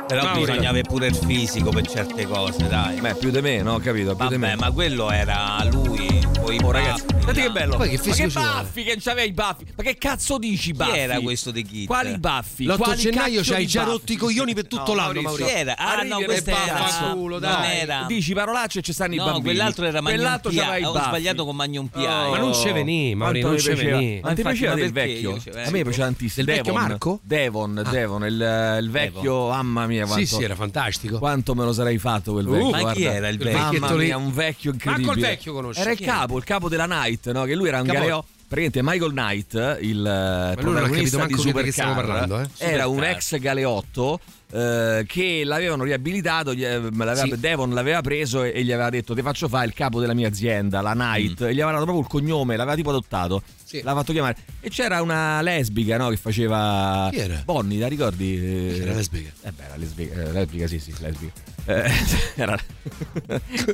Però 0.06 0.24
Mauri. 0.24 0.40
bisogna 0.40 0.68
avere 0.70 0.86
pure 0.86 1.06
il 1.06 1.14
fisico 1.16 1.70
per 1.70 1.86
certe 1.88 2.26
cose, 2.26 2.68
dai. 2.68 3.00
Beh, 3.00 3.14
più 3.14 3.30
di 3.30 3.40
me, 3.40 3.62
no? 3.62 3.78
Capito? 3.78 4.14
Più 4.14 4.24
Vabbè, 4.24 4.36
me. 4.36 4.56
ma 4.56 4.70
quello 4.70 5.10
era 5.10 5.64
lui. 5.70 6.20
Poi 6.38 6.58
Oh, 6.62 6.70
ragazzi, 6.70 7.04
guardate 7.06 7.40
che 7.40 7.50
bello. 7.50 7.76
Poi 7.76 7.88
che 7.88 8.00
ma 8.08 8.14
che 8.14 8.26
baffi, 8.28 8.82
che 8.82 8.96
c'aveva 9.00 9.26
i 9.26 9.32
baffi. 9.32 9.66
Ma 9.74 9.82
che 9.82 9.96
cazzo 9.96 10.38
dici 10.38 10.70
Chi 10.72 10.76
baffi? 10.76 10.98
era 10.98 11.20
questo 11.20 11.50
di 11.50 11.62
Kit? 11.62 11.86
Quali 11.86 12.18
baffi? 12.18 12.64
L'8 12.66 12.76
Quali 12.76 13.00
gennaio 13.00 13.40
c'hai 13.42 13.66
già 13.66 13.84
rotti 13.84 14.12
i 14.12 14.16
coglioni 14.16 14.52
per 14.54 14.66
tutto 14.66 14.90
No, 14.92 14.94
l'anno, 14.94 15.20
Maurizio. 15.22 15.46
Chi 15.46 15.52
era? 15.52 15.76
Ah, 15.78 15.92
Arrivi 15.94 16.08
no, 16.08 16.20
questo 16.24 16.50
era. 16.50 17.14
non 17.14 17.38
dai. 17.40 17.78
era. 17.78 18.04
Dici 18.06 18.34
parolacce 18.34 18.80
e 18.80 18.82
ci 18.82 18.92
stanno 18.92 19.14
i 19.14 19.16
No, 19.16 19.24
bambini. 19.24 19.44
quell'altro 19.44 19.84
era 19.86 20.00
Magnon 20.00 20.18
Quell'altro 20.18 20.50
c'aveva 20.50 20.76
i 20.76 20.84
Ho 20.84 20.92
baffi. 20.92 21.06
sbagliato 21.08 21.44
con 21.44 21.56
Magnon 21.56 21.88
P.I. 21.88 22.06
Ma 22.06 22.38
non 22.38 22.54
ci 22.54 22.72
veni, 22.72 23.14
Mauri, 23.14 23.40
Quanto 23.40 23.56
non 23.64 23.74
piaceva. 23.76 23.96
veni. 23.98 24.20
Ma 24.22 24.32
ti 24.34 24.42
piaceva 24.42 24.74
del 24.74 24.92
vecchio? 24.92 25.30
vengo? 25.44 25.68
A 25.68 25.70
me 25.70 25.82
piaceva 25.82 26.04
tantissimo. 26.04 26.44
Del 26.46 26.54
vecchio. 26.56 26.72
Marco? 26.74 27.20
Devon, 27.22 27.82
Devon, 27.90 28.12
il, 28.26 28.78
il 28.81 28.90
vecchio, 28.90 29.49
mamma 29.49 29.87
mia, 29.87 30.04
quanto, 30.07 30.25
Sì, 30.26 30.35
sì, 30.37 30.42
era 30.42 30.54
fantastico. 30.54 31.19
quanto 31.19 31.54
me 31.54 31.64
lo 31.64 31.73
sarei 31.73 31.99
fatto 31.99 32.33
quel 32.33 32.47
Uh, 32.47 32.50
vecchio. 32.52 32.71
ma 32.71 32.76
chi 32.92 33.00
guarda. 33.02 33.16
era 33.19 33.28
il 33.28 33.38
vecchio? 33.38 33.81
Mamma 33.81 33.95
mia, 33.95 34.16
un 34.16 34.33
vecchio 34.33 34.73
incredibile. 34.73 35.07
Manco 35.07 35.21
il 35.21 35.26
vecchio 35.26 35.52
conosci. 35.52 35.81
Era 35.81 35.90
il 35.92 35.97
Chi 35.97 36.04
capo, 36.04 36.37
il 36.38 36.45
capo 36.45 36.69
della 36.69 36.87
Night, 36.87 37.31
no? 37.33 37.45
Che 37.45 37.54
lui 37.54 37.69
era 37.69 37.81
un 37.81 37.87
Capo- 37.87 37.99
galeo. 37.99 38.25
Praticamente 38.52 38.83
Michael 38.83 39.12
Knight, 39.12 39.78
il 39.81 40.07
ha 40.07 40.54
protagonista 40.61 41.25
di 41.25 41.35
che 41.35 41.40
stiamo 41.40 41.92
Supercar, 41.95 41.95
parlando, 41.95 42.38
eh. 42.40 42.49
era 42.59 42.87
un 42.87 42.97
Supercar. 42.97 43.16
ex 43.16 43.38
galeotto 43.38 44.21
eh, 44.52 45.04
che 45.06 45.42
l'avevano 45.44 45.82
riabilitato, 45.85 46.52
gli- 46.54 46.64
eh, 46.64 46.78
l'aveva- 46.78 47.16
Sì. 47.25 47.40
Devon 47.40 47.73
l'aveva 47.73 48.00
preso 48.02 48.42
e, 48.44 48.52
e 48.54 48.62
gli 48.64 48.71
aveva 48.73 48.90
detto 48.90 49.14
ti 49.14 49.23
faccio 49.23 49.49
fare 49.49 49.66
il 49.66 49.73
capo 49.73 49.99
della 50.00 50.14
mia 50.14 50.28
azienda, 50.28 50.80
la 50.82 50.92
Knight, 50.92 51.40
e 51.42 51.54
gli 51.54 51.61
aveva 51.61 51.73
dato 51.78 51.85
proprio 51.85 52.00
il 52.04 52.09
cognome, 52.11 52.56
l'aveva 52.56 52.76
tipo 52.76 52.90
adottato, 52.90 53.42
Sì. 53.64 53.80
l'ha 53.82 53.94
fatto 53.94 54.12
chiamare. 54.12 54.37
E 54.61 54.68
c'era 54.68 55.00
una 55.02 55.40
lesbica 55.42 55.97
no, 55.97 56.09
che 56.11 56.16
faceva... 56.16 57.09
Chi 57.11 57.18
era? 57.18 57.42
Bonnie, 57.44 57.78
la 57.80 57.88
ricordi? 57.88 58.37
Eh, 58.37 58.73
Chi 58.75 58.80
era 58.82 58.92
lesbica? 58.94 59.30
Eh 59.42 59.50
beh, 59.52 59.64
era 59.64 59.76
lesbica, 59.76 60.14
eh, 60.23 60.32
lesbica 60.32 60.66
sì 60.66 60.78
sì, 60.78 60.94
lesbica. 61.00 61.32
Eh, 61.64 61.90
era, 62.37 62.59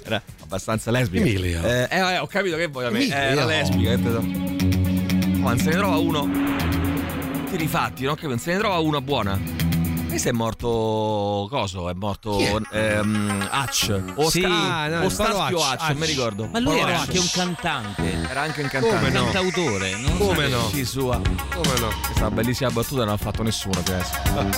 era 0.04 0.23
abbastanza 0.42 0.90
lesbica. 0.90 1.25
Emilio. 1.25 1.62
Eh, 1.64 1.88
eh, 1.90 1.97
eh, 1.99 2.18
ho 2.18 2.26
capito 2.26 2.56
che 2.56 2.66
vuoi 2.68 2.85
a 2.85 2.90
me. 2.90 3.00
Eh, 3.04 3.11
era 3.11 3.44
lesbica. 3.44 3.97
Ma 5.38 5.56
se 5.56 5.64
ne 5.64 5.70
trova 5.76 5.97
uno. 5.97 6.28
Ti 7.50 7.56
rifatti, 7.56 8.04
no? 8.04 8.16
Se 8.37 8.52
ne 8.52 8.58
trova 8.58 8.78
una 8.78 9.00
buona. 9.00 9.40
Questo 10.08 10.28
è 10.30 10.32
morto. 10.32 11.46
Coso? 11.50 11.88
È 11.90 11.92
morto. 11.94 12.38
Ehm, 12.72 13.48
Hutch. 13.52 14.02
O, 14.16 14.30
Sì. 14.30 14.40
Sta- 14.40 14.48
Ah, 14.78 14.88
no, 14.88 15.04
o 15.04 15.08
Staschio 15.08 15.58
Hutch. 15.58 15.88
non 15.88 15.96
mi 15.98 16.06
ricordo. 16.06 16.46
Ma 16.50 16.58
lui 16.58 16.76
Paolo 16.76 16.88
era 16.88 16.98
Hutch. 16.98 17.06
anche 17.08 17.18
un 17.18 17.28
cantante. 17.30 18.12
Era 18.28 18.40
anche 18.40 18.62
un 18.62 18.68
cantante. 18.68 18.96
Come 18.96 19.10
no? 19.10 19.22
Cantautore. 19.24 19.96
Non 19.96 20.18
Come 20.18 20.44
se- 20.44 20.48
no? 20.48 20.84
Sua. 20.84 21.20
Come 21.20 21.78
no? 21.78 21.88
Questa 22.06 22.30
bellissima 22.30 22.70
battuta 22.70 23.04
non 23.04 23.12
ha 23.12 23.16
fatto 23.16 23.42
nessuno 23.42 23.78
adesso. 23.78 24.14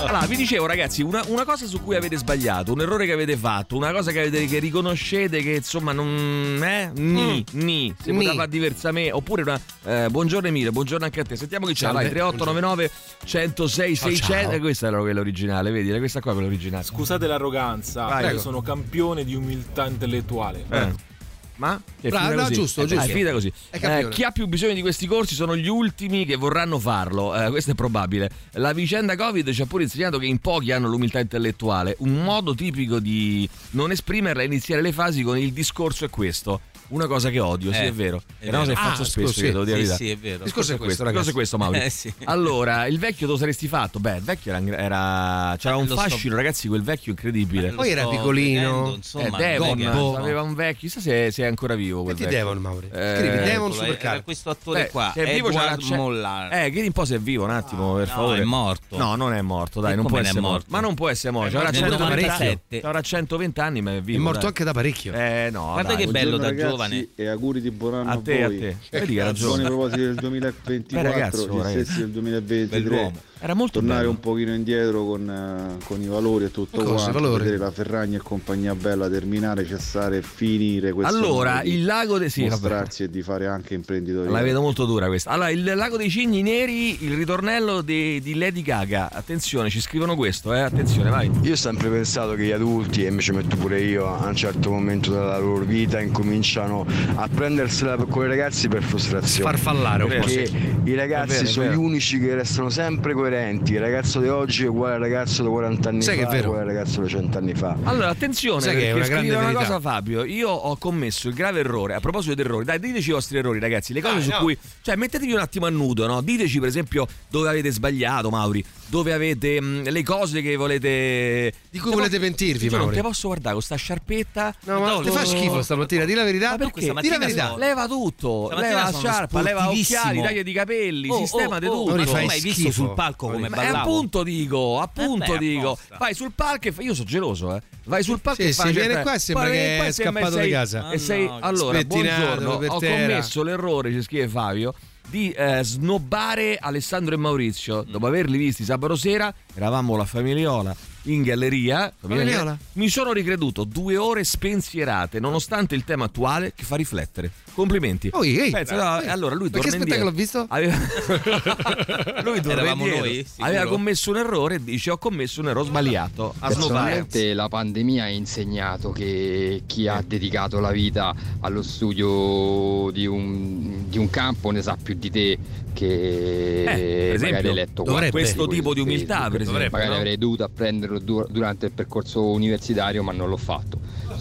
Allora, 0.06 0.20
vi 0.26 0.36
dicevo, 0.36 0.66
ragazzi, 0.66 1.02
una, 1.02 1.22
una 1.26 1.44
cosa 1.44 1.66
su 1.66 1.82
cui 1.82 1.96
avete 1.96 2.16
sbagliato, 2.16 2.72
un 2.72 2.80
errore 2.80 3.04
che 3.06 3.12
avete 3.12 3.36
fatto, 3.36 3.76
una 3.76 3.90
cosa 3.92 4.12
che, 4.12 4.20
avete, 4.20 4.46
che 4.46 4.58
riconoscete 4.60 5.42
che 5.42 5.56
insomma 5.56 5.92
non. 5.92 6.60
Eh? 6.62 6.90
Ni, 6.94 7.44
ni. 7.52 7.94
Si 8.00 8.12
Ni. 8.12 8.24
poteva 8.24 8.46
diversamente. 8.46 9.12
Oppure 9.12 9.42
una. 9.42 9.60
eh, 9.84 10.08
buongiorno 10.10 10.46
Emilio, 10.48 10.70
buongiorno 10.72 11.04
anche 11.04 11.20
a 11.20 11.24
te. 11.24 11.36
Sentiamo 11.36 11.66
chi 11.66 11.74
c'è. 11.74 11.90
Vai, 11.90 12.08
3899 12.08 12.90
106 13.24 13.96
Ciao, 13.96 14.08
600. 14.08 14.50
ciao. 14.50 14.60
Questa 14.60 14.86
era 14.86 14.98
quella 15.00 15.20
originale, 15.40 15.70
vedi? 15.70 15.96
Questa 15.98 16.20
qua 16.20 16.32
è 16.32 16.34
quella 16.34 16.48
originale. 16.48 16.84
Scusate 16.84 17.26
l'arroganza, 17.26 18.06
Vai. 18.06 18.32
io 18.32 18.38
sono 18.38 18.60
campione 18.60 19.24
di 19.24 19.34
umiltà 19.34 19.86
intellettuale. 19.86 20.64
Eh. 20.68 21.08
Ma? 21.56 21.78
Che 22.00 22.08
è 22.08 22.10
finita 22.10 22.34
no, 22.34 22.42
così. 22.42 22.54
giusto, 22.54 22.82
Eh, 22.82 22.86
giusto. 22.86 23.04
È 23.04 23.08
finita 23.08 23.32
così. 23.32 23.52
È. 23.68 23.98
Eh, 23.98 24.08
chi 24.08 24.22
ha 24.22 24.30
più 24.30 24.46
bisogno 24.46 24.72
di 24.72 24.80
questi 24.80 25.06
corsi 25.06 25.34
sono 25.34 25.54
gli 25.54 25.68
ultimi 25.68 26.24
che 26.24 26.36
vorranno 26.36 26.78
farlo. 26.78 27.34
Eh, 27.36 27.50
questo 27.50 27.72
è 27.72 27.74
probabile. 27.74 28.30
La 28.52 28.72
vicenda 28.72 29.14
Covid 29.14 29.50
ci 29.52 29.60
ha 29.60 29.66
pure 29.66 29.82
insegnato 29.82 30.18
che 30.18 30.24
in 30.24 30.38
pochi 30.38 30.72
hanno 30.72 30.88
l'umiltà 30.88 31.18
intellettuale. 31.18 31.96
Un 31.98 32.22
modo 32.22 32.54
tipico 32.54 32.98
di 32.98 33.46
non 33.72 33.90
esprimerla 33.90 34.40
e 34.40 34.46
iniziare 34.46 34.80
le 34.80 34.92
fasi 34.92 35.22
con 35.22 35.36
il 35.36 35.52
discorso 35.52 36.06
è 36.06 36.08
questo. 36.10 36.62
Una 36.90 37.06
cosa 37.06 37.30
che 37.30 37.38
odio, 37.38 37.72
sì, 37.72 37.78
Eh, 37.78 37.86
è 37.86 37.92
vero. 37.92 38.20
è 38.38 38.46
È 38.46 38.48
una 38.48 38.58
cosa 38.58 38.72
che 38.72 38.76
faccio 38.80 39.02
Ah, 39.02 39.04
spesso, 39.04 39.28
scusi, 39.28 39.44
io 39.46 39.52
devo 39.52 39.64
dire 39.64 39.84
Sì, 39.86 39.94
sì, 39.94 40.10
è 40.10 40.16
vero. 40.16 40.36
Il 40.38 40.42
discorso 40.44 40.74
è 40.74 40.76
questo, 40.76 41.04
ragazzi. 41.04 41.28
il 41.28 41.34
discorso 41.34 41.56
è 41.56 41.58
questo, 41.58 41.58
Mauri. 41.58 41.78
Eh, 41.86 41.90
sì. 41.90 42.12
Allora, 42.24 42.86
il 42.86 42.98
vecchio 42.98 43.26
dove 43.28 43.38
saresti 43.38 43.68
fatto? 43.68 44.00
Beh, 44.00 44.16
il 44.16 44.22
vecchio 44.22 44.52
era, 44.52 44.76
era- 44.76 45.56
c'era 45.56 45.74
Eh, 45.76 45.78
un 45.78 45.86
lo 45.86 45.94
so. 45.94 46.00
fascino, 46.00 46.34
ragazzi, 46.36 46.66
quel 46.68 46.82
vecchio 46.82 47.12
incredibile. 47.12 47.70
Lo 47.70 47.76
Poi 47.76 47.90
era 47.90 48.00
sto 48.02 48.10
piccolino. 48.10 48.60
vedendo, 48.60 48.90
Eh, 48.90 48.94
insomma, 48.96 49.36
Devon 49.38 49.76
che- 49.78 49.84
Gobbo. 49.84 50.16
aveva 50.16 50.42
un 50.42 50.54
vecchio, 50.54 50.88
chissà 50.88 51.00
se, 51.00 51.30
se 51.30 51.42
è 51.44 51.46
ancora 51.46 51.74
vivo 51.76 52.02
quel 52.02 52.14
Metti 52.16 52.24
vecchio. 52.26 52.38
Devon, 52.44 52.58
Mauri. 52.62 52.88
Eh, 52.92 53.14
Scrivi 53.18 53.36
Devon 53.44 53.72
Supercar. 53.72 54.12
Era 54.14 54.22
questo 54.22 54.50
attore 54.50 54.82
Beh, 54.82 54.88
qua, 54.90 55.10
se 55.14 55.22
è 55.22 55.32
vivo 55.34 55.48
Edward 55.48 55.80
c'è- 55.80 55.96
Mollar. 55.96 56.52
Eh, 56.52 56.70
chiedi 56.72 56.86
un 56.88 56.92
po' 56.92 57.04
se 57.04 57.14
è 57.14 57.18
vivo 57.20 57.44
un 57.44 57.50
attimo, 57.50 57.94
per 57.94 58.08
no, 58.08 58.14
favore. 58.14 58.40
è 58.40 58.44
morto. 58.44 58.96
No, 58.96 59.14
non 59.14 59.32
è 59.32 59.40
morto, 59.42 59.80
dai, 59.80 59.94
non 59.94 60.06
può 60.06 60.18
essere 60.18 60.40
morto. 60.40 60.66
Ma 60.70 60.80
non 60.80 60.94
può 60.94 61.08
essere 61.08 61.32
morto. 61.32 61.56
Avrà 61.56 61.70
morto 61.70 61.78
120 61.78 62.04
anni. 62.04 62.22
97. 62.24 62.80
Avrà 62.80 63.00
120 63.00 63.60
anni, 63.60 63.80
ma 63.80 63.94
è 63.94 64.00
vivo. 64.02 64.18
È 64.18 64.22
morto 64.22 64.46
anche 64.46 64.64
da 64.64 64.72
parecchio. 64.72 65.12
Eh, 65.12 65.50
no, 65.52 65.70
Guarda 65.72 65.94
che 65.94 66.06
bello 66.08 66.36
da 66.36 66.48
Buongiorno, 66.50 66.76
giovane. 66.88 66.94
ragazzi, 66.96 67.08
E 67.14 67.26
auguri 67.28 67.60
di 67.60 67.70
buon 67.70 67.94
anno 67.94 68.10
A 68.10 68.12
a, 68.14 68.18
te, 68.18 68.42
a 68.42 68.46
voi. 68.48 68.58
te. 68.58 68.76
Vedi 68.90 69.14
che 69.14 69.22
ragione. 69.22 69.64
propositi 69.64 70.00
del 70.00 70.14
Beh, 70.14 70.20
2024, 70.20 71.10
ragazzo, 71.10 71.44
gli 71.46 71.56
ragazzi. 71.56 71.84
stessi 71.84 71.98
del 71.98 72.10
2023. 72.10 72.80
Bell'uomo. 72.80 73.22
Era 73.42 73.54
molto 73.54 73.78
Tornare 73.78 74.00
bello. 74.00 74.10
un 74.10 74.20
pochino 74.20 74.54
indietro 74.54 75.06
con, 75.06 75.28
eh, 75.28 75.82
con 75.84 76.02
i 76.02 76.06
valori 76.06 76.44
e 76.44 76.50
tutto 76.50 76.82
cosa, 76.82 77.10
quanto, 77.10 77.20
valori? 77.20 77.44
vedere 77.44 77.56
la 77.56 77.70
Ferragni 77.70 78.16
e 78.16 78.18
compagnia 78.18 78.74
bella 78.74 79.08
terminare, 79.08 79.64
cessare 79.66 80.18
e 80.18 80.22
finire 80.22 80.92
questo 80.92 81.14
Allora, 81.14 81.62
il 81.62 81.84
lago 81.84 82.18
dei 82.18 82.28
sì, 82.28 82.42
vabbè. 82.42 82.50
mostrarsi 82.50 83.04
e 83.04 83.08
di 83.08 83.22
fare 83.22 83.46
anche 83.46 83.72
imprenditoria. 83.72 84.30
La 84.30 84.42
vedo 84.42 84.60
molto 84.60 84.84
dura 84.84 85.06
questa. 85.06 85.30
Allora, 85.30 85.48
il 85.48 85.64
lago 85.64 85.96
dei 85.96 86.10
cigni 86.10 86.42
neri, 86.42 87.02
il 87.02 87.16
ritornello 87.16 87.80
di, 87.80 88.20
di 88.20 88.34
Lady 88.34 88.60
Gaga. 88.60 89.08
Attenzione, 89.10 89.70
ci 89.70 89.80
scrivono 89.80 90.16
questo, 90.16 90.52
eh. 90.52 90.60
Attenzione, 90.60 91.08
vai. 91.08 91.30
Io 91.40 91.52
ho 91.52 91.56
sempre 91.56 91.88
pensato 91.88 92.34
che 92.34 92.44
gli 92.44 92.52
adulti, 92.52 93.06
e 93.06 93.10
mi 93.10 93.22
ci 93.22 93.32
metto 93.32 93.56
pure 93.56 93.80
io, 93.80 94.06
a 94.06 94.26
un 94.26 94.36
certo 94.36 94.70
momento 94.70 95.12
della 95.12 95.38
loro 95.38 95.64
vita 95.64 95.98
incominciano 95.98 96.86
a 97.14 97.26
prendersela 97.26 97.96
con 97.96 98.26
i 98.26 98.28
ragazzi 98.28 98.68
per 98.68 98.82
frustrazione. 98.82 99.50
Farfallare 99.50 100.02
un 100.02 100.10
po'. 100.10 100.26
Perché 100.26 100.46
sì. 100.46 100.80
i 100.84 100.94
ragazzi 100.94 101.36
vero, 101.36 101.46
sono 101.46 101.70
gli 101.70 101.76
unici 101.76 102.18
che 102.18 102.34
restano 102.34 102.68
sempre 102.68 103.14
coerenti. 103.30 103.72
Il 103.74 103.80
ragazzo 103.80 104.20
di 104.20 104.28
oggi 104.28 104.64
è 104.64 104.68
uguale 104.68 104.94
al 104.94 105.00
ragazzo 105.00 105.42
di 105.42 105.48
40 105.48 105.88
anni 105.88 106.02
Sai 106.02 106.16
che 106.16 106.24
fa, 106.24 106.28
è 106.28 106.32
vero? 106.32 106.48
uguale 106.48 106.68
al 106.70 106.74
ragazzo 106.76 107.02
di 107.02 107.08
100 107.08 107.38
anni 107.38 107.54
fa. 107.54 107.76
Allora, 107.84 108.08
attenzione, 108.08 108.60
Sai 108.60 108.76
che 108.76 108.90
è 108.90 108.92
perché 108.92 108.96
una 108.98 109.06
grande 109.08 109.28
scrive 109.28 109.44
una 109.50 109.58
cosa 109.58 109.80
Fabio. 109.80 110.24
Io 110.24 110.50
ho 110.50 110.76
commesso 110.76 111.28
il 111.28 111.34
grave 111.34 111.60
errore. 111.60 111.94
A 111.94 112.00
proposito 112.00 112.34
di 112.34 112.40
errori, 112.42 112.64
dai, 112.64 112.78
diteci 112.80 113.10
i 113.10 113.12
vostri 113.12 113.38
errori, 113.38 113.58
ragazzi. 113.58 113.92
Le 113.92 114.00
cose 114.00 114.14
Dai, 114.14 114.22
su 114.24 114.30
no. 114.30 114.38
cui. 114.38 114.58
Cioè, 114.82 114.96
mettetevi 114.96 115.32
un 115.32 115.38
attimo 115.38 115.66
a 115.66 115.70
nudo, 115.70 116.06
no? 116.06 116.20
Diteci, 116.20 116.58
per 116.58 116.68
esempio, 116.68 117.06
dove 117.28 117.48
avete 117.48 117.70
sbagliato, 117.70 118.30
Mauri. 118.30 118.64
Dove 118.90 119.12
avete 119.12 119.60
mh, 119.60 119.88
le 119.90 120.02
cose 120.02 120.42
che 120.42 120.56
volete. 120.56 121.52
Di 121.70 121.78
cui 121.78 121.90
Te 121.90 121.96
volete 121.96 122.16
po- 122.16 122.22
pentirvi, 122.24 122.66
Io 122.66 122.76
non 122.76 122.90
te 122.92 123.00
posso 123.02 123.28
guardare 123.28 123.52
con 123.54 123.62
sta 123.62 123.76
sciarpetta. 123.76 124.52
No, 124.64 124.80
ma 124.80 125.00
ti 125.00 125.10
fa 125.10 125.24
schifo 125.24 125.62
stamattina, 125.62 126.04
di 126.04 126.14
la 126.14 126.24
verità. 126.24 126.50
Ma 126.50 126.56
perché? 126.56 126.72
questa 126.72 126.92
Di 127.00 127.08
la 127.08 127.18
mattina 127.18 127.18
verità. 127.18 127.46
sono- 127.46 127.58
Leva 127.58 127.86
tutto, 127.86 128.46
Stamattina 128.50 128.76
leva 128.84 128.92
sciarpa, 128.98 129.42
leva 129.42 129.68
occhiali, 129.70 130.20
taglia 130.22 130.42
di 130.42 130.52
capelli, 130.52 131.08
Oh, 131.08 131.18
sistema 131.18 131.56
oh, 131.56 131.58
di 131.60 131.66
oh, 131.66 131.70
tutto. 131.70 131.84
Ma 131.86 131.92
Ori, 131.92 132.04
tu 132.04 132.10
fai 132.10 132.26
mai 132.26 132.40
visto 132.40 132.70
sul 132.72 132.92
palco 132.94 133.28
come. 133.30 133.48
Ma 133.48 133.56
ballavo? 133.56 133.78
appunto 133.78 134.22
dico, 134.24 134.80
appunto 134.80 135.34
Eh 135.34 135.38
beh, 135.38 135.38
dico. 135.38 135.78
Vai 135.96 136.14
sul 136.14 136.32
palco 136.34 136.66
e 136.68 136.72
fai. 136.72 136.84
Io 136.86 136.94
sono 136.94 137.06
geloso, 137.08 137.54
eh. 137.54 137.62
Vai 137.84 138.02
sul 138.02 138.20
palco 138.20 138.42
Sì, 138.42 138.48
e 138.48 138.52
sì, 138.52 138.60
fai 138.60 138.70
una 138.72 138.80
viene 138.86 139.02
qua 139.02 139.14
e 139.14 139.18
sembra 139.20 139.44
Poi 139.44 139.52
che 139.52 139.86
è 139.86 139.92
scappato 139.92 140.32
sei- 140.32 140.44
di 140.46 140.50
casa. 140.50 140.90
E 140.90 140.98
sei 140.98 141.26
no, 141.26 141.38
allora, 141.40 141.80
buongiorno. 141.84 142.50
Ho 142.50 142.78
commesso 142.80 143.42
l'errore, 143.44 143.92
ci 143.92 144.02
scrive 144.02 144.26
Fabio, 144.28 144.74
di 145.08 145.30
eh, 145.30 145.60
snobbare 145.62 146.56
Alessandro 146.56 147.14
e 147.14 147.18
Maurizio. 147.18 147.82
Dopo 147.82 148.06
averli 148.06 148.38
visti 148.38 148.64
sabato 148.64 148.96
sera, 148.96 149.32
eravamo 149.54 149.96
la 149.96 150.04
famigliola. 150.04 150.74
in 151.04 151.22
galleria. 151.22 151.92
Famiglia 151.98 152.24
Viola. 152.24 152.58
Mi 152.74 152.88
sono 152.88 153.12
ricreduto 153.12 153.64
due 153.64 153.96
ore 153.96 154.24
spensierate, 154.24 155.18
nonostante 155.18 155.74
il 155.74 155.84
tema 155.84 156.04
attuale 156.04 156.52
che 156.54 156.64
fa 156.64 156.76
riflettere. 156.76 157.30
Complimenti. 157.60 158.08
Oh, 158.12 158.24
ehi, 158.24 158.50
Pensa, 158.50 158.74
ehi. 158.74 158.80
no, 158.80 159.00
Ehi. 159.02 159.08
allora 159.08 159.34
lui 159.34 159.50
Ma 159.50 159.58
che 159.60 159.68
torna 159.70 159.84
spettacolo 159.84 160.08
indietro. 160.08 160.08
ho 160.08 160.12
visto? 160.12 160.46
Aveva... 160.48 162.22
lui 162.24 162.40
torna 162.40 162.52
Eravamo 162.52 162.84
indietro. 162.84 163.06
noi, 163.06 163.24
sicuro? 163.24 163.46
Aveva 163.46 163.66
commesso 163.66 164.10
un 164.10 164.16
errore 164.16 164.54
e 164.56 164.64
dice 164.64 164.90
ho 164.90 164.98
commesso 164.98 165.40
un 165.40 165.48
errore 165.48 165.66
sbagliato. 165.66 166.34
A. 166.38 166.48
Personalmente 166.48 167.34
la 167.34 167.48
pandemia 167.48 168.04
ha 168.04 168.08
insegnato 168.08 168.90
che 168.92 169.62
chi 169.66 169.86
ha 169.88 170.02
dedicato 170.06 170.60
la 170.60 170.70
vita 170.70 171.14
allo 171.40 171.62
studio 171.62 172.90
di 172.92 173.06
un, 173.06 173.84
di 173.88 173.98
un 173.98 174.10
campo 174.10 174.50
ne 174.50 174.62
sa 174.62 174.76
più 174.82 174.94
di 174.94 175.10
te 175.10 175.38
che 175.72 176.64
Eh, 176.64 177.12
esempio, 177.14 177.26
magari 177.36 177.48
hai 177.48 177.54
letto 177.54 177.82
dovrebbe. 177.82 178.10
Questo 178.10 178.46
tipo 178.46 178.74
di 178.74 178.80
umiltà, 178.80 179.28
per 179.30 179.42
esempio, 179.42 179.68
Magari 179.70 179.90
no? 179.90 179.96
avrei 179.96 180.18
dovuto 180.18 180.44
apprenderlo 180.44 180.98
du- 180.98 181.26
durante 181.30 181.66
il 181.66 181.72
percorso 181.72 182.22
universitario 182.24 183.02
ma 183.02 183.12
non 183.12 183.28
l'ho 183.28 183.36
fatto. 183.36 183.78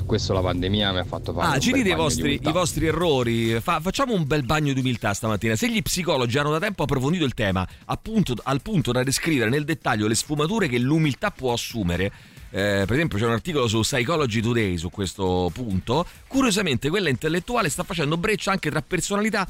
Questo 0.10 0.34
la 0.34 0.42
pandemia 0.42 0.92
mi 0.92 0.98
ha 0.98 1.04
fatto 1.04 1.34
fare 1.34 1.56
Ah, 1.56 1.60
ci 1.60 1.72
dite 1.72 1.90
i 1.90 1.94
vostri, 1.94 2.40
i 2.42 2.52
vostri 2.52 2.88
errori. 2.88 3.60
Fa- 3.62 3.80
facciamo 3.80 4.16
un 4.16 4.26
bel 4.26 4.42
bagno 4.42 4.74
di 4.74 4.80
umiltà 4.80 5.14
stamattina. 5.14 5.56
Se 5.56 5.70
gli 5.70 5.84
psicologi 5.84 6.36
hanno 6.40 6.50
da 6.50 6.58
tempo 6.58 6.82
approfondito 6.82 7.26
il 7.26 7.36
tema, 7.36 7.66
appunto, 7.86 8.34
al 8.42 8.64
punto 8.64 8.92
da 8.92 9.04
descrivere 9.04 9.52
nel 9.52 9.66
dettaglio 9.66 10.08
le 10.08 10.16
sfumature 10.16 10.68
che 10.68 10.80
l'umiltà 10.80 11.30
può 11.30 11.54
assumere. 11.54 12.06
eh, 12.50 12.86
per 12.88 12.94
esempio, 12.94 13.20
c'è 13.20 13.26
un 13.26 13.34
articolo 13.34 13.68
su 13.68 13.82
Psychology 13.82 14.42
Today 14.42 14.78
su 14.80 14.90
questo 14.90 15.52
punto. 15.54 16.08
Curiosamente, 16.28 16.90
quella 16.90 17.10
intellettuale 17.10 17.70
sta 17.70 17.84
facendo 17.84 18.18
breccia 18.18 18.50
anche 18.50 18.72
tra 18.72 18.82
personalità 18.82 19.48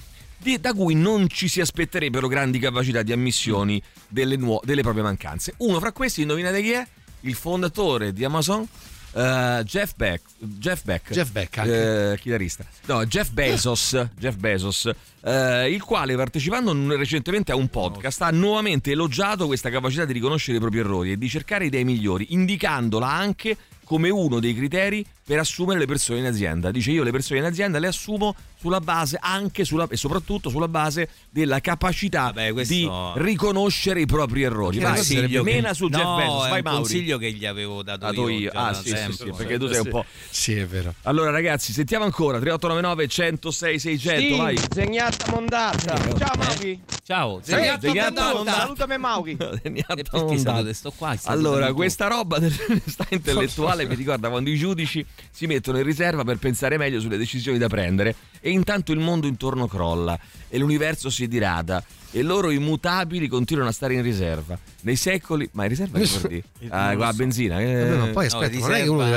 da 0.60 0.74
cui 0.74 0.94
non 0.94 1.30
ci 1.30 1.48
si 1.48 1.62
aspetterebbero 1.62 2.28
grandi 2.28 2.60
capacità 2.60 3.02
di 3.02 3.14
ammissioni 3.14 3.82
delle, 4.10 4.36
nuo- 4.36 4.60
delle 4.66 4.82
proprie 4.82 5.04
mancanze. 5.04 5.54
Uno 5.60 5.80
fra 5.80 5.94
questi, 5.94 6.24
indovinate 6.24 6.62
chi 6.62 6.72
è? 6.72 6.86
Il 7.22 7.36
fondatore 7.36 8.12
di 8.12 8.26
Amazon, 8.26 8.68
eh, 9.14 9.62
Jeff 9.66 9.94
Beck. 9.96 10.22
Jeff 10.38 10.84
Beck. 10.84 11.12
Jeff 11.12 11.32
Beck 11.32 11.58
anche. 11.58 12.12
Eh, 12.12 12.18
chitarrista. 12.18 12.66
No, 12.86 13.06
Jeff 13.06 13.32
Bezos, 13.32 14.08
Jeff 14.18 14.36
Bezos 14.36 14.92
eh, 15.22 15.72
il 15.72 15.84
quale 15.84 16.16
partecipando 16.16 16.74
recentemente 16.96 17.52
a 17.52 17.56
un 17.56 17.68
podcast 17.68 18.22
ha 18.22 18.30
nuovamente 18.30 18.92
elogiato 18.92 19.48
questa 19.48 19.70
capacità 19.70 20.06
di 20.06 20.14
riconoscere 20.14 20.58
i 20.58 20.60
propri 20.60 20.80
errori 20.80 21.12
e 21.12 21.18
di 21.18 21.28
cercare 21.28 21.66
idee 21.66 21.84
migliori, 21.84 22.28
indicandola 22.30 23.08
anche 23.10 23.58
come 23.90 24.12
uno 24.12 24.40
dei 24.40 24.54
criteri 24.54 25.04
per 25.26 25.40
assumere 25.40 25.80
le 25.80 25.88
persone 25.88 26.20
in 26.20 26.26
azienda. 26.28 26.70
Dice 26.70 26.92
io 26.92 27.02
le 27.02 27.10
persone 27.10 27.40
in 27.40 27.46
azienda 27.46 27.80
le 27.80 27.88
assumo 27.88 28.36
sulla 28.60 28.80
base 28.80 29.18
anche 29.20 29.66
sulla, 29.66 29.88
e 29.90 29.98
soprattutto 29.98 30.50
sulla 30.52 30.68
base 30.68 31.10
della 31.32 31.60
capacità 31.60 32.26
Vabbè, 32.26 32.52
questo- 32.54 32.74
di 32.74 32.88
riconoscere 33.16 34.02
i 34.02 34.06
propri 34.06 34.44
errori. 34.44 34.78
Vai, 34.78 34.94
consiglio 34.96 35.42
che- 35.44 35.52
mena 35.54 35.74
su 35.74 35.90
Jeff 35.90 36.04
no, 36.04 36.16
Bezos, 36.18 36.46
è 36.46 36.50
vai 36.50 36.58
un 36.60 36.64
Mauri. 36.66 36.80
consiglio 36.82 37.18
che 37.18 37.32
gli 37.32 37.46
avevo 37.48 37.82
dato, 37.82 37.98
Dato 38.06 38.30
io. 38.30 38.40
io. 38.40 38.52
già 38.52 38.68
Ah, 38.68 38.74
sì, 38.76 38.90
sì, 38.90 38.96
sempre. 38.96 39.14
sì, 39.16 39.32
perché 39.36 39.58
tu 39.58 39.68
sei 39.68 39.80
un 39.80 39.90
po'. 39.90 40.06
Sì, 40.30 40.54
è 40.56 40.68
vero. 40.68 40.94
Allora, 41.04 41.32
ragazzi, 41.32 41.74
sentiamo 41.74 42.04
ancora 42.06 42.38
3899 42.40 43.08
106 43.08 43.80
600. 43.80 44.36
vai. 44.38 44.60
Segnata 44.72 45.32
mondata. 45.32 45.98
Ciao 46.18 46.36
Mauri. 46.38 46.80
Ciao, 47.04 47.40
Sì, 47.42 47.52
Zeniatta 47.54 47.80
Zeniatta 47.82 48.34
Mondata. 48.34 48.60
Salutami 48.60 48.98
Mauri. 49.00 49.36
Perché 49.38 49.84
Mondata. 50.12 50.74
Sto 50.74 50.92
qua, 50.96 51.16
Allora, 51.24 51.74
questa 51.74 52.06
roba 52.08 52.38
dell'onestà 52.38 53.08
intellettuale 53.10 53.79
mi 53.86 53.96
ricorda 53.96 54.30
quando 54.30 54.50
i 54.50 54.56
giudici 54.56 55.06
si 55.32 55.48
mettono 55.48 55.78
in 55.78 55.84
riserva 55.84 56.24
per 56.24 56.38
pensare 56.38 56.78
meglio 56.78 57.00
sulle 57.00 57.18
decisioni 57.18 57.58
da 57.58 57.68
prendere 57.68 58.16
e 58.40 58.50
intanto 58.50 58.92
il 58.92 59.00
mondo 59.00 59.28
intorno 59.28 59.68
crolla 59.68 60.18
e 60.48 60.58
l'universo 60.58 61.10
si 61.10 61.28
dirada 61.28 61.84
e 62.12 62.22
loro 62.24 62.50
immutabili 62.50 63.28
continuano 63.28 63.70
a 63.70 63.74
stare 63.74 63.94
in 63.94 64.02
riserva. 64.02 64.58
Nei 64.82 64.96
secoli, 64.96 65.48
ma 65.54 65.64
in 65.64 65.70
riserva 65.70 66.00
che 66.00 66.06
vuol 66.06 66.22
dire? 66.28 66.44
Ah, 66.70 66.96
qua, 66.96 67.12
benzina. 67.14 67.60
eh. 67.60 67.84
Vabbè, 67.86 67.98
ma 67.98 68.06
poi 68.08 68.28
no, 68.32 68.38
aspetta, 68.40 68.58
non 68.60 68.72
è 68.74 68.82
che 68.84 68.90
uno 68.90 69.04
riserva- 69.06 69.10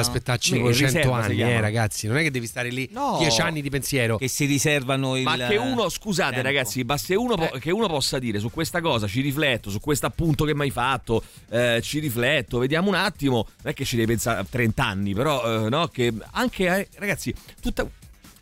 deve 0.43 0.69
riserva 0.71 0.89
100 0.91 1.01
si 1.01 1.09
anni, 1.27 1.35
chiama. 1.37 1.51
eh, 1.53 1.61
ragazzi. 1.61 2.07
Non 2.07 2.17
è 2.17 2.23
che 2.23 2.31
devi 2.31 2.47
stare 2.47 2.69
lì 2.71 2.89
No. 2.93 3.17
10 3.19 3.41
anni 3.41 3.63
di 3.63 3.71
pensiero. 3.71 4.17
Che 4.19 4.29
si 4.29 4.45
riservano 4.45 5.17
il 5.17 5.23
Ma 5.23 5.37
che 5.37 5.57
uno, 5.57 5.89
scusate 5.89 6.33
tempo. 6.35 6.47
ragazzi, 6.47 6.83
ma 6.85 6.97
se 6.97 7.15
uno, 7.15 7.35
po- 7.37 7.59
che 7.59 7.71
uno 7.71 7.87
possa 7.89 8.19
dire 8.19 8.39
su 8.39 8.51
questa 8.51 8.81
cosa, 8.81 9.07
ci 9.07 9.21
rifletto, 9.21 9.71
su 9.71 9.81
questo 9.81 10.07
appunto 10.07 10.45
che 10.45 10.55
mi 10.55 10.63
hai 10.63 10.71
fatto, 10.71 11.23
eh, 11.51 11.81
ci 11.83 11.99
rifletto, 11.99 12.59
vediamo 12.59 12.89
un 12.89 12.95
attimo, 12.95 13.47
non 13.63 13.73
è 13.73 13.75
che 13.75 13.85
ci 13.85 13.97
devi 13.97 14.09
pensare 14.09 14.41
a 14.41 14.47
30 14.49 14.85
anni, 14.85 15.15
però 15.15 15.67
eh, 15.67 15.69
no, 15.69 15.89
che 15.89 16.13
anche, 16.33 16.67
eh, 16.67 16.89
ragazzi, 16.99 17.33
tutta, 17.61 17.87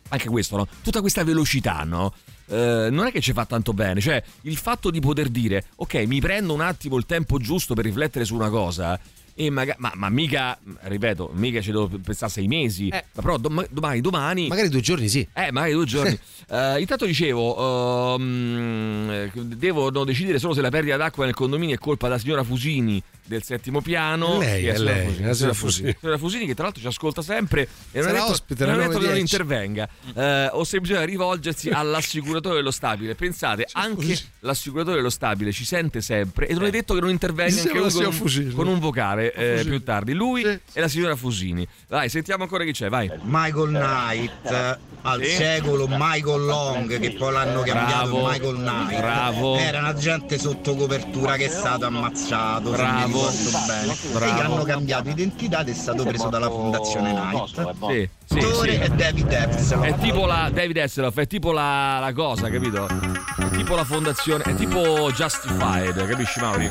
anche 0.09 0.27
questo, 0.29 0.57
no? 0.57 0.67
Tutta 0.83 0.99
questa 1.01 1.23
velocità, 1.23 1.83
no? 1.83 2.13
Eh, 2.51 2.89
non 2.91 3.05
è 3.05 3.11
che 3.13 3.21
ci 3.21 3.31
fa 3.31 3.45
tanto 3.45 3.71
bene, 3.73 4.01
cioè 4.01 4.21
il 4.41 4.57
fatto 4.57 4.91
di 4.91 4.99
poter 4.99 5.29
dire 5.29 5.63
ok 5.75 5.93
mi 6.05 6.19
prendo 6.19 6.53
un 6.53 6.59
attimo 6.59 6.97
il 6.97 7.05
tempo 7.05 7.37
giusto 7.37 7.73
per 7.73 7.85
riflettere 7.85 8.25
su 8.25 8.35
una 8.35 8.49
cosa 8.49 8.99
e 9.33 9.49
maga- 9.49 9.75
ma, 9.77 9.93
ma 9.95 10.09
mica, 10.09 10.59
ripeto, 10.81 11.31
mica 11.33 11.61
ci 11.61 11.71
devo 11.71 11.87
pensare 11.87 12.29
sei 12.29 12.47
mesi, 12.47 12.89
Eh. 12.89 13.05
ma 13.13 13.21
però 13.21 13.37
dom- 13.37 13.65
domani, 13.69 14.01
domani 14.01 14.47
Magari 14.49 14.67
due 14.67 14.81
giorni 14.81 15.07
sì. 15.07 15.25
eh, 15.33 15.51
magari 15.51 15.73
due 15.73 15.85
giorni. 15.85 16.19
Eh, 16.51 16.81
intanto 16.81 17.05
dicevo, 17.05 18.15
ehm, 18.15 19.09
eh, 19.09 19.31
devono 19.55 20.03
decidere 20.03 20.37
solo 20.37 20.53
se 20.53 20.59
la 20.59 20.67
perdita 20.69 20.97
d'acqua 20.97 21.23
nel 21.23 21.33
condominio 21.33 21.75
è 21.75 21.77
colpa 21.77 22.07
della 22.07 22.19
signora 22.19 22.43
Fusini 22.43 23.01
del 23.31 23.43
settimo 23.43 23.81
piano. 23.81 24.37
Lei, 24.39 24.65
è 24.67 24.71
la 24.71 24.77
signora 24.77 24.93
lei, 24.95 25.05
Fusini, 25.07 25.25
la 25.27 25.33
signora 25.33 25.53
Fusini. 25.53 25.71
Fusini. 25.71 25.95
Signora 25.99 26.17
Fusini 26.17 26.45
che 26.45 26.53
tra 26.53 26.63
l'altro 26.63 26.81
ci 26.81 26.87
ascolta 26.87 27.21
sempre 27.21 27.61
e 27.61 27.67
non 27.99 28.01
ha 28.01 28.07
Sarà 28.09 28.19
detto, 28.19 28.31
ospite 28.31 28.65
non 28.65 28.73
ha 28.73 28.77
detto 28.87 28.99
che 28.99 29.05
non 29.05 29.15
9.10. 29.15 29.19
intervenga. 29.19 29.89
Eh, 30.15 30.49
o 30.51 30.63
se 30.63 30.79
bisogna 30.79 31.03
rivolgersi 31.03 31.69
all'assicuratore 31.69 32.55
dello 32.55 32.71
stabile. 32.71 33.15
Pensate, 33.15 33.67
anche 33.71 33.95
Fusini. 34.01 34.19
l'assicuratore 34.39 34.95
dello 34.97 35.09
stabile 35.09 35.51
ci 35.51 35.65
sente 35.65 36.01
sempre 36.01 36.47
e 36.47 36.53
non 36.53 36.65
è 36.65 36.69
detto 36.69 36.93
che 36.93 36.99
non 36.99 37.09
intervenga 37.09 37.61
anche 37.61 37.73
lui 37.77 37.91
con 37.91 38.53
con 38.53 38.67
un 38.67 38.79
vocale 38.79 39.33
eh, 39.33 39.63
più 39.65 39.81
tardi. 39.83 40.13
Lui 40.13 40.41
Sì. 40.43 40.59
e 40.73 40.79
la 40.81 40.87
signora 40.87 41.15
Fusini. 41.15 41.67
Vai, 41.87 42.09
sentiamo 42.09 42.43
ancora 42.43 42.63
chi 42.63 42.71
c'è, 42.71 42.89
vai. 42.89 43.09
Michael 43.23 43.67
Knight 43.69 44.79
al 45.03 45.23
Sì. 45.23 45.31
secolo 45.31 45.87
Michael 45.89 46.45
Long 46.45 46.99
che 46.99 47.11
poi 47.13 47.31
l'hanno 47.33 47.61
cambiato 47.61 48.09
Bravo, 48.11 48.29
Michael 48.29 48.55
Knight 48.55 48.99
bravo. 48.99 49.55
era 49.57 49.79
un 49.79 49.85
agente 49.85 50.37
sotto 50.37 50.75
copertura 50.75 51.35
che 51.37 51.45
è 51.45 51.49
stato 51.49 51.85
ammazzato 51.85 52.69
Bravo. 52.71 53.20
Ricordo 53.29 53.59
bene 53.67 53.95
Bravo. 54.11 54.35
che 54.35 54.41
hanno 54.41 54.63
cambiato 54.63 55.09
identità 55.09 55.61
ed 55.61 55.69
è 55.69 55.73
stato 55.73 56.03
preso 56.03 56.29
dalla 56.29 56.49
fondazione 56.49 57.11
Knight 57.13 57.75
Sì, 57.87 58.09
sì, 58.25 58.39
sì. 58.41 58.67
e 58.69 58.89
David 58.89 59.33
Hasselhoff 59.33 59.85
È 59.85 59.95
tipo 59.97 60.25
la 60.25 60.49
David 60.53 60.77
Hasselhoff, 60.77 61.17
è 61.17 61.27
tipo 61.27 61.51
la, 61.51 61.99
la 61.99 62.13
cosa, 62.13 62.49
capito? 62.49 62.87
È 62.87 63.49
tipo 63.55 63.75
la 63.75 63.83
fondazione, 63.83 64.43
è 64.43 64.55
tipo 64.55 65.11
Justified, 65.11 66.07
capisci 66.07 66.39
Mauri? 66.39 66.67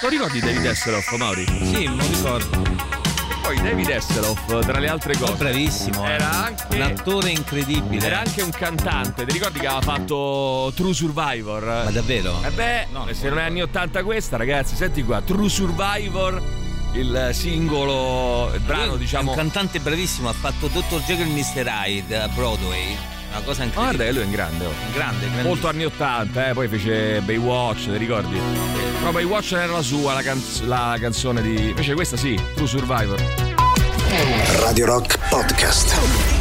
Non 0.00 0.10
ricordi 0.10 0.40
David 0.40 0.66
Hasselhoff, 0.66 1.12
Mauri? 1.16 1.44
Sì, 1.44 1.84
non 1.84 1.98
ricordo. 1.98 2.87
Poi 3.48 3.62
David 3.62 3.90
Hasselhoff, 3.90 4.60
tra 4.66 4.78
le 4.78 4.88
altre 4.88 5.16
cose, 5.16 5.32
bravissimo. 5.32 6.06
eh. 6.06 6.10
era 6.10 6.44
anche, 6.44 6.66
un 6.76 6.82
attore 6.82 7.30
incredibile. 7.30 8.04
era 8.04 8.18
anche 8.18 8.42
un 8.42 8.50
cantante. 8.50 9.24
Ti 9.24 9.32
ricordi 9.32 9.58
che 9.58 9.66
aveva 9.66 9.80
fatto 9.80 10.70
True 10.76 10.92
Survivor? 10.92 11.64
Ma 11.64 11.90
davvero? 11.90 12.42
Eh 12.44 12.50
beh, 12.50 12.88
No, 12.92 13.06
se 13.10 13.30
non 13.30 13.38
è 13.38 13.44
anni 13.44 13.62
80 13.62 14.04
questa, 14.04 14.36
ragazzi, 14.36 14.76
senti 14.76 15.02
qua, 15.02 15.22
True 15.22 15.48
Survivor, 15.48 16.42
il 16.92 17.30
singolo, 17.32 18.52
il 18.52 18.60
brano, 18.60 18.96
diciamo... 18.96 19.30
un 19.30 19.36
cantante 19.38 19.80
bravissimo, 19.80 20.28
ha 20.28 20.34
fatto 20.34 20.66
Dr. 20.66 21.00
Jekyll 21.06 21.28
e 21.28 21.40
Mr. 21.40 21.66
Hyde 21.86 22.20
a 22.20 22.28
Broadway. 22.28 23.17
Una 23.30 23.40
cosa 23.42 23.64
Ma 23.64 23.70
guarda 23.72 24.04
incredibile. 24.04 24.06
che 24.06 24.12
lui 24.12 24.20
è 24.20 24.24
un 24.24 24.30
grande, 24.30 24.64
oh. 24.64 24.92
grande, 24.92 25.26
grande. 25.26 25.42
Molto 25.42 25.68
anni 25.68 25.84
80, 25.84 26.48
eh, 26.48 26.52
poi 26.54 26.68
fece 26.68 27.20
Baywatch, 27.20 27.84
ti 27.84 27.96
ricordi? 27.96 28.40
No, 29.02 29.12
Baywatch 29.12 29.52
era 29.52 29.72
la 29.72 29.82
sua, 29.82 30.14
la, 30.14 30.22
canz- 30.22 30.62
la 30.62 30.96
canzone 30.98 31.42
di... 31.42 31.68
Invece 31.68 31.94
questa 31.94 32.16
sì, 32.16 32.40
True 32.54 32.66
Survivor. 32.66 33.22
Radio 34.60 34.86
Rock 34.86 35.18
Podcast. 35.28 36.37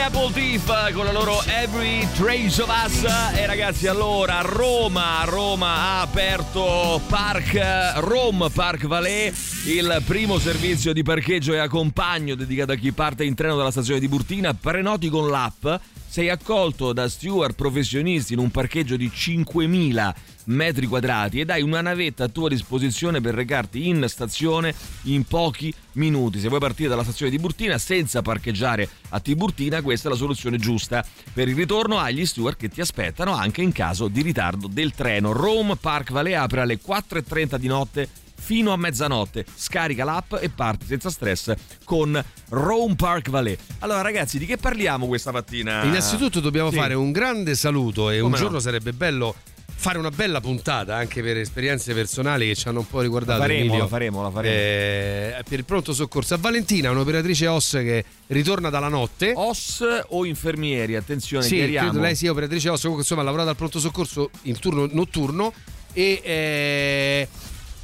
Pineapple 0.00 0.32
Thief 0.32 0.92
con 0.94 1.04
la 1.04 1.12
loro 1.12 1.42
Every 1.44 2.08
Trace 2.14 2.62
of 2.62 2.70
Us. 2.86 3.04
E 3.34 3.44
ragazzi 3.44 3.86
allora 3.86 4.40
Roma, 4.40 5.22
Roma 5.26 5.74
ha 5.74 6.00
aperto 6.00 6.98
Park 7.06 7.96
Rome 7.96 8.48
Park 8.48 8.86
Valais 8.86 9.66
il 9.66 10.02
primo 10.06 10.38
servizio 10.38 10.94
di 10.94 11.02
parcheggio 11.02 11.52
e 11.52 11.58
accompagno 11.58 12.34
dedicato 12.34 12.72
a 12.72 12.76
chi 12.76 12.92
parte 12.92 13.24
in 13.24 13.34
treno 13.34 13.56
dalla 13.56 13.70
stazione 13.70 14.00
di 14.00 14.08
Burtina 14.08 14.54
prenoti 14.54 15.10
con 15.10 15.28
l'app 15.28 15.66
sei 16.10 16.28
accolto 16.28 16.92
da 16.92 17.08
steward 17.08 17.54
professionisti 17.54 18.32
in 18.32 18.40
un 18.40 18.50
parcheggio 18.50 18.96
di 18.96 19.06
5.000 19.06 20.12
metri 20.46 20.86
quadrati 20.86 21.38
ed 21.38 21.50
hai 21.50 21.62
una 21.62 21.80
navetta 21.80 22.24
a 22.24 22.28
tua 22.28 22.48
disposizione 22.48 23.20
per 23.20 23.32
recarti 23.32 23.86
in 23.86 24.04
stazione 24.08 24.74
in 25.02 25.22
pochi 25.22 25.72
minuti. 25.92 26.40
Se 26.40 26.48
vuoi 26.48 26.58
partire 26.58 26.88
dalla 26.88 27.04
stazione 27.04 27.30
di 27.30 27.38
Burtina 27.38 27.78
senza 27.78 28.22
parcheggiare 28.22 28.88
a 29.10 29.20
Tiburtina, 29.20 29.82
questa 29.82 30.08
è 30.08 30.10
la 30.10 30.16
soluzione 30.16 30.56
giusta. 30.56 31.06
Per 31.32 31.46
il 31.46 31.54
ritorno 31.54 31.98
hai 31.98 32.16
gli 32.16 32.26
steward 32.26 32.56
che 32.56 32.68
ti 32.68 32.80
aspettano 32.80 33.32
anche 33.32 33.62
in 33.62 33.70
caso 33.70 34.08
di 34.08 34.22
ritardo 34.22 34.66
del 34.66 34.90
treno. 34.90 35.30
Rome 35.30 35.76
Park 35.76 36.10
Valais 36.10 36.38
apre 36.38 36.62
alle 36.62 36.80
4.30 36.84 37.56
di 37.56 37.68
notte 37.68 38.08
fino 38.40 38.72
a 38.72 38.76
mezzanotte. 38.76 39.44
Scarica 39.54 40.04
l'app 40.04 40.34
e 40.40 40.48
parti 40.48 40.86
senza 40.86 41.10
stress 41.10 41.52
con 41.84 42.22
Rome 42.48 42.94
Park 42.96 43.28
Valais. 43.30 43.58
Allora 43.80 44.00
ragazzi, 44.00 44.38
di 44.38 44.46
che 44.46 44.56
parliamo 44.56 45.06
questa 45.06 45.30
mattina? 45.30 45.84
Innanzitutto 45.84 46.40
dobbiamo 46.40 46.70
Sì. 46.70 46.76
fare 46.76 46.94
un 46.94 47.12
grande 47.12 47.54
saluto 47.54 48.10
e 48.10 48.16
un 48.16 48.22
Come 48.24 48.36
no? 48.36 48.42
giorno 48.42 48.58
sarebbe 48.58 48.92
bello 48.92 49.34
fare 49.80 49.96
una 49.96 50.10
bella 50.10 50.42
puntata 50.42 50.94
anche 50.96 51.22
per 51.22 51.38
esperienze 51.38 51.94
personali 51.94 52.48
che 52.48 52.54
ci 52.54 52.68
hanno 52.68 52.80
un 52.80 52.86
po' 52.86 53.00
riguardato. 53.00 53.38
La 53.38 53.44
faremo, 53.46 53.60
Emilio. 53.64 53.78
la 53.78 53.86
faremo, 53.88 54.22
la 54.22 54.30
faremo. 54.30 54.54
Eh, 54.54 55.42
per 55.48 55.58
il 55.58 55.64
pronto 55.64 55.94
soccorso 55.94 56.34
a 56.34 56.36
Valentina, 56.36 56.90
un'operatrice 56.90 57.46
OS 57.46 57.70
che 57.70 58.04
ritorna 58.26 58.68
dalla 58.68 58.88
notte. 58.88 59.32
OS 59.34 59.82
o 60.08 60.26
infermieri, 60.26 60.96
attenzione, 60.96 61.44
Sì, 61.44 61.54
chiariamo. 61.56 61.98
lei 61.98 62.14
sia 62.14 62.30
operatrice 62.30 62.68
OS, 62.68 62.80
comunque 62.80 63.02
insomma 63.04 63.22
ha 63.22 63.24
lavorato 63.24 63.48
al 63.50 63.56
pronto 63.56 63.78
soccorso 63.78 64.28
in 64.42 64.58
turno 64.58 64.86
notturno 64.92 65.50
e, 65.94 66.20
eh, 66.24 67.28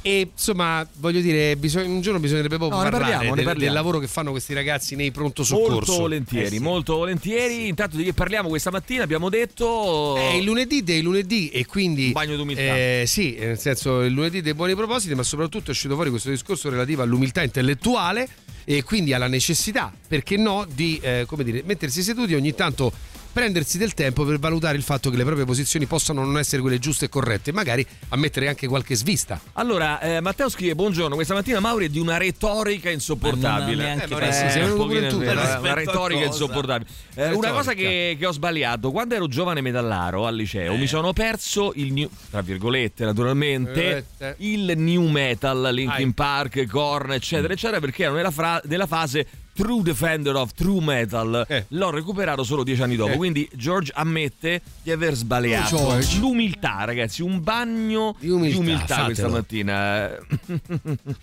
e 0.07 0.29
insomma 0.31 0.87
voglio 0.99 1.19
dire 1.19 1.55
bisogna- 1.57 1.87
un 1.89 1.99
giorno 2.01 2.19
bisognerebbe 2.19 2.55
proprio 2.57 2.77
No, 2.77 2.83
ne 2.85 2.89
parlare 2.91 3.11
parliamo, 3.13 3.29
ne 3.31 3.35
del, 3.35 3.45
parliamo. 3.45 3.65
del 3.65 3.73
lavoro 3.83 3.99
che 3.99 4.07
fanno 4.07 4.31
questi 4.31 4.53
ragazzi 4.53 4.95
nei 4.95 5.11
pronto 5.11 5.43
soccorso. 5.43 5.71
Molto 5.73 5.97
volentieri, 5.97 6.45
Eh 6.45 6.49
sì. 6.49 6.59
molto 6.59 6.95
volentieri. 6.95 7.67
Intanto 7.67 7.97
di 7.97 8.03
che 8.03 8.13
parliamo 8.13 8.47
questa 8.49 8.71
mattina? 8.71 9.03
Abbiamo 9.03 9.29
detto. 9.29 10.15
È 10.15 10.33
il 10.35 10.43
lunedì 10.43 10.83
dei 10.83 11.01
lunedì 11.01 11.49
e 11.49 11.65
quindi 11.65 12.05
Un 12.07 12.11
bagno 12.13 12.35
d'umiltà. 12.37 12.61
eh, 12.61 13.03
sì, 13.05 13.35
nel 13.39 13.59
senso 13.59 14.01
il 14.01 14.13
lunedì 14.13 14.41
dei 14.41 14.53
buoni 14.53 14.75
propositi, 14.75 15.13
ma 15.15 15.23
soprattutto 15.23 15.67
è 15.67 15.71
uscito 15.71 15.95
fuori 15.95 16.09
questo 16.09 16.29
discorso 16.29 16.69
relativo 16.69 17.01
all'umiltà 17.01 17.43
intellettuale 17.43 18.27
e 18.63 18.83
quindi 18.83 19.13
alla 19.13 19.27
necessità, 19.27 19.91
perché 20.07 20.37
no, 20.37 20.65
di 20.73 20.99
eh, 21.01 21.25
come 21.27 21.43
dire, 21.43 21.63
mettersi 21.65 22.01
seduti 22.01 22.33
ogni 22.33 22.53
tanto 22.53 22.91
prendersi 23.37 23.77
del 23.77 23.93
tempo 23.93 24.25
per 24.25 24.39
valutare 24.39 24.77
il 24.77 24.81
fatto 24.81 25.11
che 25.11 25.15
le 25.15 25.23
proprie 25.23 25.45
posizioni 25.45 25.85
possano 25.85 26.25
non 26.25 26.39
essere 26.39 26.59
quelle 26.59 26.79
giuste 26.79 27.05
e 27.05 27.09
corrette, 27.09 27.51
e 27.51 27.53
magari 27.53 27.85
ammettere 28.09 28.47
anche 28.47 28.65
qualche 28.65 28.95
svista. 28.95 29.39
Allora, 29.53 29.99
eh, 30.01 30.19
Matteo 30.21 30.49
scrive: 30.49 30.73
Buongiorno, 30.73 31.13
questa 31.13 31.35
mattina 31.35 31.59
Mauri 31.59 31.85
è 31.85 31.89
di 31.89 31.99
una 31.99 32.17
retorica 32.17 32.89
insopportabile. 32.89 33.95
Ma 33.95 34.05
non 34.07 34.23
Eh, 34.23 34.49
sì, 34.49 34.59
un 34.59 34.75
pochino 34.75 35.07
tu, 35.07 35.17
una, 35.21 35.31
una 35.33 35.41
Rispetto 35.43 35.67
a 35.69 35.73
retorica 35.75 36.25
cosa? 36.25 36.31
insopportabile. 36.31 36.89
Eh, 37.13 37.21
una 37.21 37.27
Retorica. 37.29 37.53
cosa 37.53 37.73
che, 37.73 38.15
che 38.17 38.25
ho 38.25 38.31
sbagliato: 38.31 38.89
quando 38.91 39.13
ero 39.13 39.27
giovane 39.27 39.61
metallaro 39.61 40.25
al 40.25 40.35
liceo, 40.35 40.73
Eh. 40.73 40.77
mi 40.77 40.87
sono 40.87 41.13
perso 41.13 41.73
il 41.75 41.93
new, 41.93 42.09
tra 42.31 42.41
virgolette, 42.41 43.05
naturalmente, 43.05 44.05
Eh, 44.17 44.25
eh. 44.29 44.35
il 44.39 44.73
new 44.77 45.07
metal, 45.07 45.69
Linkin 45.71 46.07
Ai. 46.07 46.13
Park, 46.13 46.65
Korn, 46.65 47.11
eccetera, 47.13 47.53
eccetera, 47.53 47.79
perché 47.79 48.05
ero 48.05 48.15
nella, 48.15 48.31
fra- 48.31 48.61
nella 48.65 48.87
fase. 48.87 49.27
True 49.57 49.81
Defender 49.81 50.35
of 50.35 50.53
True 50.53 50.81
Metal 50.81 51.43
Eh. 51.47 51.65
l'ho 51.69 51.89
recuperato 51.89 52.43
solo 52.43 52.63
dieci 52.63 52.81
anni 52.83 52.95
dopo. 52.95 53.13
Eh. 53.13 53.15
Quindi 53.15 53.49
George 53.55 53.91
ammette 53.95 54.61
di 54.83 54.91
aver 54.91 55.15
sbagliato. 55.15 55.75
Oh. 55.77 55.99
L'umiltà, 56.19 56.83
ragazzi, 56.85 57.23
un 57.23 57.41
bagno 57.41 58.15
Di 58.19 58.29
umiltà, 58.29 58.53
di 58.53 58.59
umiltà 58.59 59.03
questa 59.05 59.27
mattina. 59.29 60.15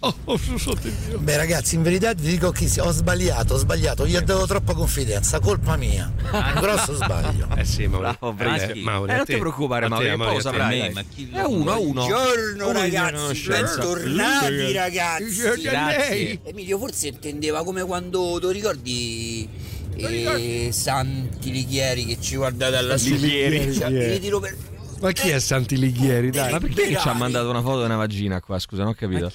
Oh, 0.00 0.14
oh, 0.24 0.32
oh. 0.34 0.76
Beh 1.18 1.36
ragazzi, 1.36 1.76
in 1.76 1.82
verità 1.82 2.12
ti 2.12 2.22
dico 2.24 2.50
che 2.50 2.68
ho 2.80 2.90
sbagliato, 2.90 3.54
ho 3.54 3.56
sbagliato, 3.58 4.04
gli 4.06 4.16
ho 4.16 4.20
dato 4.20 4.46
troppa 4.46 4.74
confidenza, 4.74 5.38
colpa 5.38 5.76
mia. 5.76 6.12
Un 6.32 6.60
grosso 6.60 6.94
sbaglio. 6.94 7.46
Eh 7.56 7.64
sì, 7.64 7.86
Mauri. 7.86 8.02
Bravo, 8.18 8.32
bravo. 8.32 8.62
Eh, 8.62 8.74
Mauri, 8.82 9.12
Eh, 9.12 9.16
non 9.16 9.24
ti 9.26 9.36
preoccupare, 9.36 9.86
A 9.86 9.96
te, 9.96 10.16
Mauri, 10.16 10.40
saprai. 10.40 10.92
ma 10.92 11.02
chi 11.02 11.30
È 11.32 11.42
uno 11.42 11.70
a 11.70 11.78
uno. 11.78 11.92
Buongiorno 12.06 12.72
ragazzi, 12.72 13.46
bentornati 13.46 14.72
ragazzi. 14.72 15.60
Grazie. 15.62 16.40
Emilio 16.42 16.78
forse 16.78 17.08
intendeva 17.08 17.62
come 17.62 17.82
quando 17.84 18.22
tu 18.40 18.50
ricordi 18.50 19.48
eh, 19.96 20.70
Santi 20.72 21.50
Lighieri 21.52 22.04
che 22.04 22.16
ci 22.20 22.36
guarda 22.36 22.70
dalla 22.70 22.94
Lighieri. 22.94 23.72
Cioè, 23.74 23.90
ritiro 24.12 24.40
per... 24.40 24.56
Ma 25.00 25.12
chi 25.12 25.28
è 25.30 25.38
Santi 25.40 25.76
Lighieri? 25.78 26.30
Dai. 26.30 26.52
Ma 26.52 26.58
perché 26.58 26.96
ci 26.96 27.08
ha 27.08 27.12
mandato 27.12 27.48
una 27.50 27.60
foto 27.62 27.78
di 27.80 27.84
una 27.84 27.96
vagina 27.96 28.40
qua? 28.40 28.58
Scusa, 28.58 28.82
non 28.82 28.92
ho 28.92 28.94
capito. 28.94 29.30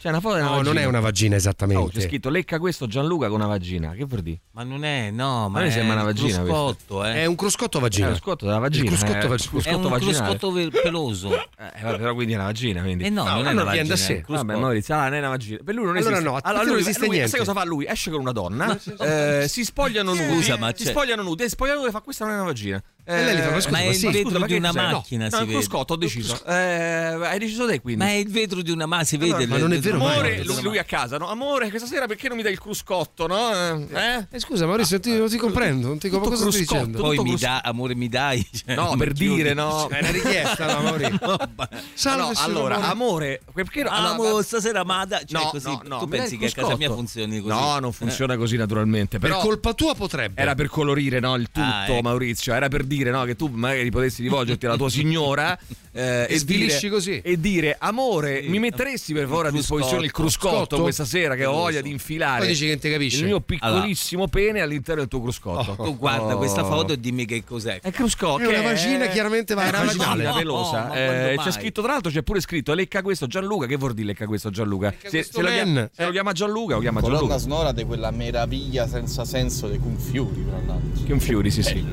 C'è 0.00 0.08
una 0.08 0.20
foto 0.20 0.34
di 0.36 0.40
una 0.40 0.50
No, 0.50 0.56
vagina. 0.56 0.72
non 0.74 0.82
è 0.82 0.84
una 0.86 1.00
vagina 1.00 1.34
Oh, 1.34 1.38
esattamente. 1.38 1.98
c'è 2.00 2.06
scritto 2.06 2.28
lecca 2.30 2.58
questo 2.58 2.86
Gianluca 2.86 3.26
con 3.28 3.36
una 3.40 3.46
vagina. 3.48 3.92
Che 3.92 4.04
vuol 4.04 4.22
dire? 4.22 4.40
Ma 4.52 4.62
non 4.64 4.84
è, 4.84 5.10
no, 5.10 5.48
ma 5.48 5.58
A 5.58 5.62
me 5.62 5.68
è 5.68 5.70
sembra 5.70 5.94
una 5.94 6.04
vagina 6.04 6.38
un 6.38 6.44
cruscotto, 6.44 7.04
eh. 7.04 7.12
È 7.14 7.24
un 7.26 7.34
cruscotto 7.36 7.78
È 7.78 7.80
vagina. 7.80 8.08
lo 8.08 8.14
scotto 8.16 8.44
della 8.46 8.58
vagina. 8.58 8.84
Il 8.84 8.90
cruscotto 8.90 9.24
eh, 9.24 9.28
vag- 9.28 9.40
il 9.40 9.48
cruscotto 9.48 9.68
È 9.68 9.74
un 9.74 9.88
vaginale. 9.90 10.36
cruscotto 10.38 10.80
peloso. 10.82 11.30
Eh, 11.60 11.82
vabbè, 11.82 11.98
però 11.98 12.14
quindi 12.14 12.32
è 12.32 12.36
una 12.36 12.44
vagina, 12.46 12.82
quindi. 12.82 13.04
Eh 13.04 13.10
no, 13.10 13.22
non 13.24 13.28
è 13.28 13.32
allora 13.38 13.50
una 13.52 13.64
vagina. 13.64 13.84
da 13.88 13.96
sé. 13.96 14.12
è 14.12 14.16
un 14.16 14.22
cruscotto. 14.22 14.46
Vabbè, 14.46 14.60
Maurizio, 14.60 14.94
ah, 14.94 15.02
non 15.04 15.14
è 15.14 15.18
una 15.18 15.28
vagina. 15.28 15.58
Per 15.64 15.74
lui 15.74 15.84
non 15.84 15.96
Allora 15.96 16.10
esiste. 16.16 16.28
no, 16.30 16.36
a 16.36 16.40
te 16.40 16.52
non 16.52 16.66
lui, 16.66 16.80
esiste 16.80 17.00
lui- 17.00 17.08
niente. 17.10 17.28
Sai 17.30 17.38
cosa 17.38 17.52
fa 17.52 17.64
lui? 17.64 17.86
Esce 17.86 18.10
con 18.10 18.20
una 18.20 18.32
donna, 18.32 18.78
eh, 18.98 19.44
si 19.48 19.64
spogliano 19.64 20.14
nudi. 20.14 20.34
Scusa, 20.42 20.56
ma 20.58 20.72
si 20.74 20.84
spogliano 20.86 21.22
nudi. 21.22 21.42
E 21.44 21.48
spogliano 21.48 21.78
nude 21.80 21.90
fa 21.92 22.00
questa 22.00 22.24
non 22.24 22.32
è 22.34 22.36
una 22.36 22.46
vagina. 22.46 22.82
E 23.10 23.24
lei 23.24 23.36
gli 23.36 23.40
fa, 23.40 23.50
ma 23.50 23.60
scusa, 23.60 23.70
Ma 23.70 23.78
è 23.80 23.86
il 23.86 23.94
sì, 23.94 24.06
vetro 24.06 24.30
scusa, 24.30 24.46
di 24.46 24.54
una 24.54 24.72
macchina, 24.72 25.24
No, 25.24 25.30
si 25.30 25.38
vede. 25.38 25.52
cruscotto, 25.52 25.92
ho 25.92 25.96
deciso. 25.96 26.44
Eh, 26.44 26.54
hai 26.54 27.38
deciso 27.38 27.66
te 27.66 27.80
quindi. 27.80 28.02
Ma 28.04 28.10
è 28.10 28.14
il 28.14 28.30
vetro 28.30 28.62
di 28.62 28.70
una 28.70 28.86
macchina, 28.86 29.04
si 29.04 29.16
vede. 29.16 29.32
Allora, 29.34 29.46
ma 29.48 29.58
non 29.58 29.72
è 29.72 29.78
vero 29.78 29.98
mai. 29.98 30.10
Amore, 30.12 30.36
macchina. 30.36 30.52
lui, 30.54 30.62
lui 30.62 30.78
a 30.78 30.84
casa, 30.84 31.16
no? 31.18 31.28
Amore, 31.28 31.68
questa 31.70 31.86
sera 31.88 32.06
perché 32.06 32.28
non 32.28 32.36
mi 32.36 32.42
dai 32.42 32.52
il 32.52 32.60
cruscotto, 32.60 33.26
no? 33.26 33.86
Eh? 33.88 34.26
Eh, 34.30 34.38
scusa 34.40 34.66
Maurizio, 34.66 35.00
ti- 35.00 35.16
non 35.16 35.28
ti 35.28 35.36
comprendo, 35.38 35.88
non 35.88 35.98
ti 35.98 36.08
Tutto 36.08 36.28
cosa 36.30 36.48
stai 36.50 36.60
dicendo? 36.60 36.98
Poi 37.00 37.18
mi 37.18 37.36
dà, 37.36 37.60
amore 37.64 37.94
mi 37.94 38.08
dai. 38.08 38.46
Cioè, 38.52 38.74
No, 38.74 38.94
per 38.96 39.12
dire, 39.12 39.54
no. 39.54 39.88
È 39.88 39.98
una 40.00 40.10
richiesta, 40.10 40.72
no, 40.74 40.82
Maurizio. 40.90 41.38
Salve, 41.94 42.32
allora, 42.36 42.80
amore. 42.88 43.40
perché 43.52 43.82
no, 43.82 43.88
Ah, 43.90 44.10
allora, 44.12 44.30
mo, 44.32 44.42
stasera 44.42 44.84
ma 44.84 45.04
da, 45.04 45.20
cioè 45.24 45.42
no, 45.42 45.48
così, 45.50 45.66
no, 45.66 45.80
no, 45.84 45.98
tu 45.98 46.08
pensi 46.08 46.36
che 46.36 46.46
a 46.46 46.50
casa 46.50 46.76
mia 46.76 46.90
funzioni 46.92 47.40
così? 47.40 47.52
No, 47.54 47.78
non 47.78 47.92
funziona 47.92 48.36
così 48.36 48.56
naturalmente, 48.56 49.18
Per 49.18 49.30
colpa 49.38 49.72
tua 49.74 49.94
potrebbe. 49.94 50.40
era 50.40 50.54
per 50.54 50.68
colorire 50.68 51.20
no, 51.20 51.34
il 51.36 51.46
tutto, 51.50 51.60
Ah, 51.66 51.84
ecco. 51.88 52.00
Maurizio. 52.02 52.52
Era 52.52 52.68
per 52.68 52.84
dire 52.84 52.99
no, 53.08 53.24
che 53.24 53.34
tu 53.36 53.48
magari 53.48 53.88
potessi 53.90 54.20
rivolgerti 54.22 54.66
alla 54.66 54.76
tua 54.76 54.90
signora 54.90 55.58
eh, 55.92 56.26
E 56.28 56.38
svilisci 56.38 56.80
dire, 56.82 56.92
così. 56.92 57.20
E 57.24 57.40
dire, 57.40 57.76
amore, 57.78 58.42
Sì. 58.42 58.48
mi 58.48 58.58
metteresti 58.58 59.12
per 59.14 59.26
favore 59.26 59.48
a 59.48 59.50
disposizione 59.50 60.04
il 60.04 60.12
cruscotto. 60.12 60.56
cruscotto 60.56 60.82
questa 60.82 61.04
sera 61.04 61.34
che 61.34 61.44
ho 61.46 61.52
voglia 61.52 61.80
di 61.80 61.90
infilare 61.90 62.40
Poi 62.40 62.48
dici 62.48 62.64
che 62.64 62.70
non 62.72 62.78
ti 62.80 62.90
capisce. 62.90 63.20
il 63.20 63.24
mio 63.26 63.40
piccolissimo 63.40 64.28
pene 64.28 64.60
all'interno 64.60 65.00
del 65.00 65.08
tuo 65.10 65.22
cruscotto. 65.22 65.82
Tu 65.82 65.96
guarda 65.96 66.34
Oh. 66.34 66.38
questa 66.38 66.62
foto 66.64 66.92
e 66.92 67.00
dimmi 67.00 67.24
che 67.24 67.42
cos'è. 67.44 67.80
È 67.80 67.90
cruscotto. 67.90 68.42
È 68.42 68.46
una 68.46 68.62
vagina, 68.62 69.06
chiaramente 69.06 69.54
va 69.54 69.64
è 69.64 69.68
una 69.70 69.84
vagina 69.84 70.32
pelosa. 70.34 70.82
no, 70.82 70.88
ma 70.88 71.30
Eh, 71.30 71.36
c'è 71.38 71.50
scritto, 71.52 71.80
tra 71.82 71.92
l'altro, 71.92 72.10
c'è 72.10 72.22
pure 72.22 72.40
scritto 72.40 72.74
lecca 72.74 73.02
questo 73.02 73.26
Gianluca. 73.26 73.66
Che 73.66 73.76
vuol 73.76 73.94
dire 73.94 74.08
lecca 74.08 74.26
questo 74.26 74.50
Gianluca? 74.50 74.92
Se, 75.02 75.08
questo 75.08 75.38
se 75.38 75.42
lo 75.42 75.48
chiama, 75.48 75.90
se 75.92 76.04
lo 76.04 76.10
chiama 76.10 76.32
Gianluca 76.32 76.76
o 76.76 76.80
chiama 76.80 77.00
Colonna 77.00 77.18
Gianluca? 77.20 77.38
sonora 77.40 77.72
di 77.72 77.84
quella 77.84 78.10
meraviglia 78.10 78.86
senza 78.86 79.24
senso 79.24 79.66
dei 79.68 79.78
Confiuri, 79.78 80.44
tra 80.46 80.58
l'altro. 80.66 81.18
Fury, 81.18 81.50
sì, 81.50 81.62
sì. 81.62 81.84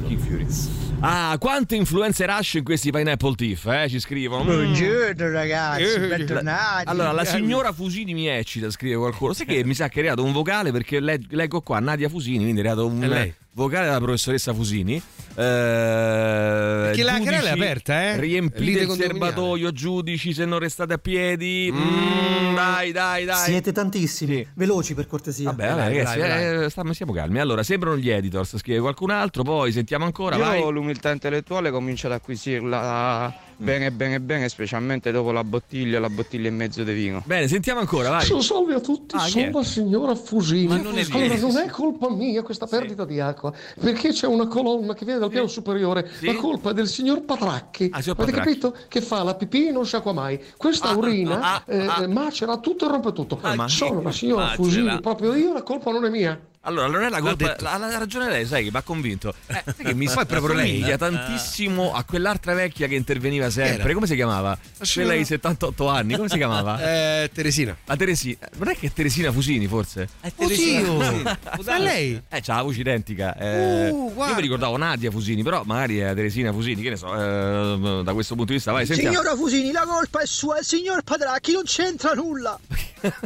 Ah, 0.99 1.37
quante 1.39 1.75
influenze 1.75 2.25
rush 2.25 2.55
in 2.55 2.63
questi 2.63 2.89
Pineapple 2.91 3.35
Thief, 3.35 3.65
eh? 3.67 3.87
Ci 3.87 3.99
scrivono. 3.99 4.43
Mm. 4.43 4.47
Buongiorno 4.47 5.29
ragazzi, 5.31 5.83
Eh, 5.83 5.99
bentornati. 6.07 6.87
Allora, 6.89 7.11
la 7.11 7.23
signora 7.23 7.71
Fusini 7.71 8.15
mi 8.15 8.27
eccita, 8.27 8.69
scrive 8.71 8.95
qualcuno. 8.95 9.33
Sai 9.33 9.45
che 9.45 9.63
mi 9.63 9.75
sa 9.75 9.89
che 9.89 9.97
è 9.97 9.99
arrivato 9.99 10.23
un 10.23 10.31
vocale 10.31 10.71
perché 10.71 10.99
le- 10.99 11.21
leggo 11.29 11.61
qua 11.61 11.79
Nadia 11.79 12.09
Fusini, 12.09 12.39
quindi 12.39 12.61
è 12.61 12.65
arrivato 12.65 12.87
un 12.87 13.01
È 13.03 13.07
lei. 13.07 13.33
Vocale 13.57 13.85
della 13.85 13.97
professoressa 13.99 14.53
Fusini. 14.53 14.95
Eh, 14.95 15.01
Perché 15.35 17.03
la 17.03 17.17
querela 17.19 17.49
è 17.49 17.51
aperta, 17.51 18.03
eh? 18.03 18.19
Riempite 18.19 18.79
il 18.81 18.91
serbatoio, 18.91 19.71
giudici 19.71 20.31
se 20.33 20.45
non 20.45 20.59
restate 20.59 20.93
a 20.93 20.97
piedi. 20.99 21.71
Mm, 21.73 22.53
dai, 22.55 22.91
dai, 22.91 23.25
dai. 23.25 23.45
Siete 23.45 23.71
tantissimi, 23.71 24.47
veloci 24.55 24.93
per 24.93 25.07
cortesia. 25.07 25.49
Vabbè, 25.51 25.67
vabbè, 25.69 25.75
Dai, 25.79 25.97
ragazzi, 25.97 26.17
dai, 26.19 26.29
dai. 26.29 26.65
eh, 26.65 26.69
stiamo- 26.69 26.93
siamo 26.93 27.11
calmi. 27.13 27.39
Allora, 27.39 27.63
sembrano 27.63 27.97
gli 27.97 28.09
editors, 28.09 28.57
scrive 28.57 28.79
qualcun 28.79 29.09
altro, 29.09 29.43
poi 29.43 29.71
sentiamo 29.71 30.05
ancora, 30.05 30.35
Io 30.35 30.43
vai. 30.43 30.71
l'umiltà 30.71 31.11
intellettuale 31.11 31.71
comincio 31.71 32.05
ad 32.07 32.13
acquisirla 32.13 33.33
bene 33.57 33.91
bene 33.91 34.19
bene, 34.19 34.49
specialmente 34.49 35.11
dopo 35.11 35.31
la 35.31 35.43
bottiglia, 35.43 35.99
la 35.99 36.09
bottiglia 36.09 36.47
e 36.47 36.51
mezzo 36.51 36.83
di 36.83 36.93
vino. 36.93 37.21
Bene, 37.25 37.47
sentiamo 37.47 37.79
ancora, 37.79 38.09
vai. 38.09 38.25
Salve 38.41 38.75
a 38.75 38.79
tutti, 38.79 39.15
Ah, 39.15 39.27
sono 39.27 39.49
la 39.51 39.63
signora 39.63 40.15
Fusini. 40.15 40.67
Ma 40.67 40.77
non 40.77 40.97
è 40.97 41.05
allora, 41.09 41.27
vero. 41.33 41.47
non 41.47 41.57
è 41.57 41.67
colpa 41.67 42.09
mia 42.09 42.41
questa 42.43 42.67
perdita 42.67 43.03
di 43.05 43.19
acqua, 43.19 43.51
perché 43.79 44.09
c'è 44.09 44.27
una 44.27 44.47
colonna 44.47 44.93
che 44.93 45.05
viene 45.05 45.19
dal 45.19 45.29
piano 45.29 45.47
superiore. 45.47 46.09
Sì. 46.17 46.27
La 46.27 46.35
colpa 46.35 46.69
è 46.71 46.73
del 46.73 46.87
signor 46.87 47.23
Patracchi. 47.23 47.89
Ah, 47.91 48.01
signor 48.01 48.19
Avete 48.19 48.37
Patracchi. 48.37 48.59
capito? 48.59 48.75
Che 48.87 49.01
fa 49.01 49.23
la 49.23 49.35
pipì 49.35 49.67
e 49.67 49.71
non 49.71 49.85
sciacqua 49.85 50.13
mai. 50.13 50.39
Questa 50.55 50.91
urina 50.95 51.39
ah, 51.41 51.63
eh, 51.65 51.85
ah. 51.85 52.03
eh, 52.03 52.07
macera 52.07 52.57
tutto 52.59 52.85
e 52.85 52.89
rompe 52.89 53.11
tutto. 53.13 53.39
Ah, 53.41 53.55
ma- 53.55 53.67
Sono 53.67 54.01
la 54.01 54.11
signora 54.11 54.43
Macera. 54.43 54.63
Fusini, 54.63 54.99
proprio 55.01 55.35
io, 55.35 55.53
la 55.53 55.63
colpa 55.63 55.91
non 55.91 56.05
è 56.05 56.09
mia. 56.09 56.39
Allora, 56.67 56.87
non 56.87 57.01
è 57.03 57.09
la 57.09 57.21
colpa, 57.21 57.55
la, 57.59 57.71
ha 57.75 57.97
ragione 57.97 58.27
lei, 58.29 58.45
sai 58.45 58.65
che 58.65 58.71
mi 58.71 58.77
ha 58.77 58.81
convinto. 58.81 59.33
Eh, 59.47 59.63
che 59.83 59.93
mi 59.93 60.05
Poi 60.13 60.25
proprio 60.25 60.53
lei. 60.53 60.67
somiglia 60.67 60.97
tantissimo 60.97 61.93
a 61.93 62.03
quell'altra 62.03 62.53
vecchia 62.53 62.87
che 62.87 62.95
interveniva 62.95 63.49
sempre. 63.49 63.83
Era? 63.83 63.93
Come 63.93 64.05
si 64.05 64.15
chiamava? 64.15 64.57
Quella 64.93 65.13
di 65.13 65.23
78 65.23 65.87
anni, 65.87 66.15
come 66.17 66.27
si 66.29 66.35
chiamava? 66.35 66.75
Eh, 66.97 67.29
Teresina. 67.33 67.75
La 67.85 67.95
Teresina. 67.95 68.37
Non 68.57 68.69
è 68.69 68.77
che 68.77 68.87
è 68.87 68.91
Teresina 68.91 69.31
Fusini, 69.31 69.67
forse? 69.67 70.09
È 70.19 70.31
Teresina! 70.33 70.87
Fusini. 70.87 71.23
Ma 71.65 71.77
lei? 71.79 72.21
Eh, 72.29 72.41
c'ha 72.41 72.55
la 72.55 72.61
voce 72.61 72.79
identica. 72.81 73.35
Eh, 73.37 73.55
Uh, 73.87 74.13
io 74.17 74.35
mi 74.35 74.41
ricordavo 74.41 74.75
Nadia 74.77 75.11
Fusini, 75.11 75.43
però 75.43 75.63
magari 75.63 75.99
è 75.99 76.13
Teresina 76.13 76.51
Fusini, 76.51 76.81
che 76.81 76.89
ne 76.89 76.95
so, 76.97 77.13
eh, 77.13 78.03
da 78.03 78.13
questo 78.13 78.35
punto 78.35 78.51
di 78.51 78.57
vista, 78.57 78.71
vai, 78.71 78.85
sentiamo. 78.85 79.15
Signora 79.15 79.35
Fusini, 79.35 79.71
la 79.71 79.85
colpa 79.85 80.19
è 80.21 80.25
sua, 80.25 80.59
il 80.59 80.65
signor 80.65 81.03
Patracchi 81.03 81.53
non 81.53 81.63
c'entra 81.63 82.13
nulla. 82.13 82.59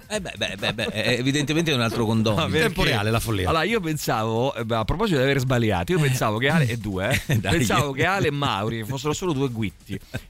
Eh 0.08 0.20
beh, 0.20 0.34
beh, 0.38 0.56
beh, 0.58 0.74
beh, 0.74 0.84
eh, 0.92 1.18
evidentemente 1.18 1.72
è 1.72 1.74
un 1.74 1.82
altro 1.82 2.06
condono. 2.06 2.42
No, 2.42 2.50
perché- 2.50 2.94
Allora, 2.94 3.64
io 3.64 3.80
pensavo, 3.80 4.54
eh, 4.54 4.66
a 4.70 4.84
proposito 4.86 5.18
di 5.18 5.24
aver 5.24 5.40
sbagliato, 5.40 5.92
io 5.94 6.00
pensavo 6.00 6.38
che 6.38 6.50
Ale 6.50 6.68
e 6.68 6.78
due, 6.78 7.22
eh, 7.28 7.38
Dai. 7.40 7.58
pensavo 7.58 7.92
che 7.92 8.06
Ale 8.06 8.28
e 8.28 8.32
Mauri 8.32 8.84
fossero 8.84 9.14
solo 9.14 9.34
due 9.34 9.50
guitti. 9.50 10.00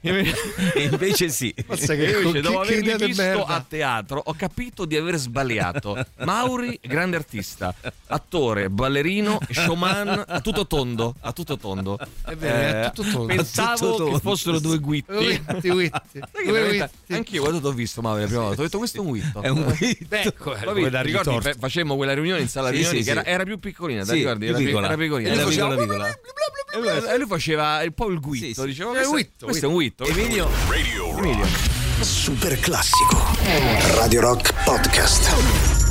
E 0.74 0.82
invece 0.84 1.28
sì. 1.28 1.54
Forse 1.66 1.96
che 1.96 2.18
invece, 2.20 2.40
dopo 2.40 2.60
averli 2.60 3.06
visto 3.06 3.44
a 3.44 3.64
teatro, 3.66 4.20
ho 4.24 4.34
capito 4.34 4.84
di 4.84 4.96
aver 4.96 5.16
sbagliato. 5.16 6.04
Mauri, 6.24 6.78
grande 6.82 7.16
artista, 7.16 7.74
attore, 8.06 8.68
ballerino, 8.70 9.38
showman, 9.50 10.24
a 10.26 10.40
tutto 10.40 10.66
tondo. 10.66 11.14
A 11.20 11.32
tutto 11.32 11.56
tondo. 11.56 11.98
È 12.24 12.34
vero, 12.34 12.56
è 12.56 12.80
a 12.84 12.90
tutto 12.90 13.10
tondo. 13.10 13.34
Pensavo 13.34 13.76
tutto 13.76 13.96
tondo. 13.96 14.12
che 14.14 14.20
fossero 14.20 14.58
due 14.58 14.78
guitti. 14.78 15.12
Guitti, 15.12 15.68
guitti. 15.70 16.00
Sai 16.12 16.20
che 16.32 16.42
Due 16.44 16.52
veramente- 16.52 16.90
guitti. 16.92 17.12
Anch'io 17.14 17.42
quando 17.42 17.60
ti 17.60 17.66
ho 17.66 17.72
visto 17.72 18.00
Mauri 18.02 18.20
la 18.22 18.26
prima 18.26 18.42
volta, 18.42 18.60
ho 18.60 18.64
detto 18.64 18.78
questo 18.78 18.96
è 18.98 19.00
un 19.00 19.06
guitto. 19.32 19.40
È 19.42 19.48
un 19.48 19.74
guitto. 19.78 20.04
Beh, 20.08 20.34
come 20.38 20.90
da 20.90 21.00
ricordi, 21.02 21.40
fe- 21.40 21.54
facemmo 21.58 21.96
quella 21.96 22.14
riunione 22.14 22.40
in 22.40 22.48
sala 22.48 22.68
Sì, 22.68 22.74
riunioni 22.74 22.98
sì, 22.98 23.04
che 23.04 23.10
sì. 23.12 23.18
era, 23.18 23.24
era 23.26 23.44
più 23.44 23.58
piccolina, 23.58 24.02
ti 24.02 24.08
Sì, 24.10 24.14
ricordi? 24.16 24.38
più 24.46 24.48
Era, 24.48 24.58
pi- 24.58 24.64
piccola. 24.64 24.86
era 24.86 24.96
piccolina. 24.96 25.30
Era 25.30 25.40
E 25.40 25.44
lui 25.44 25.52
piccola, 25.54 25.74
faceva- 25.76 25.86
piccola. 25.92 26.18
E 26.74 26.78
lui, 26.78 26.88
e 27.12 27.18
lui 27.18 27.26
faceva 27.26 27.80
un 27.84 27.92
po' 27.92 28.08
il 28.08 28.20
guitto, 28.20 28.44
Sì, 28.46 28.54
sì. 28.54 28.66
diceva 28.66 28.90
È 28.90 28.94
questo, 28.94 29.10
guitto, 29.12 29.44
questo 29.46 29.64
è 29.64 29.68
un 29.68 29.74
guitto. 29.74 30.04
Emilio, 30.06 30.48
Radio 30.68 31.18
Emilio. 31.18 31.46
Super 32.00 32.58
classico. 32.58 33.36
Radio 33.96 34.20
Rock 34.20 34.52
Podcast. 34.64 35.81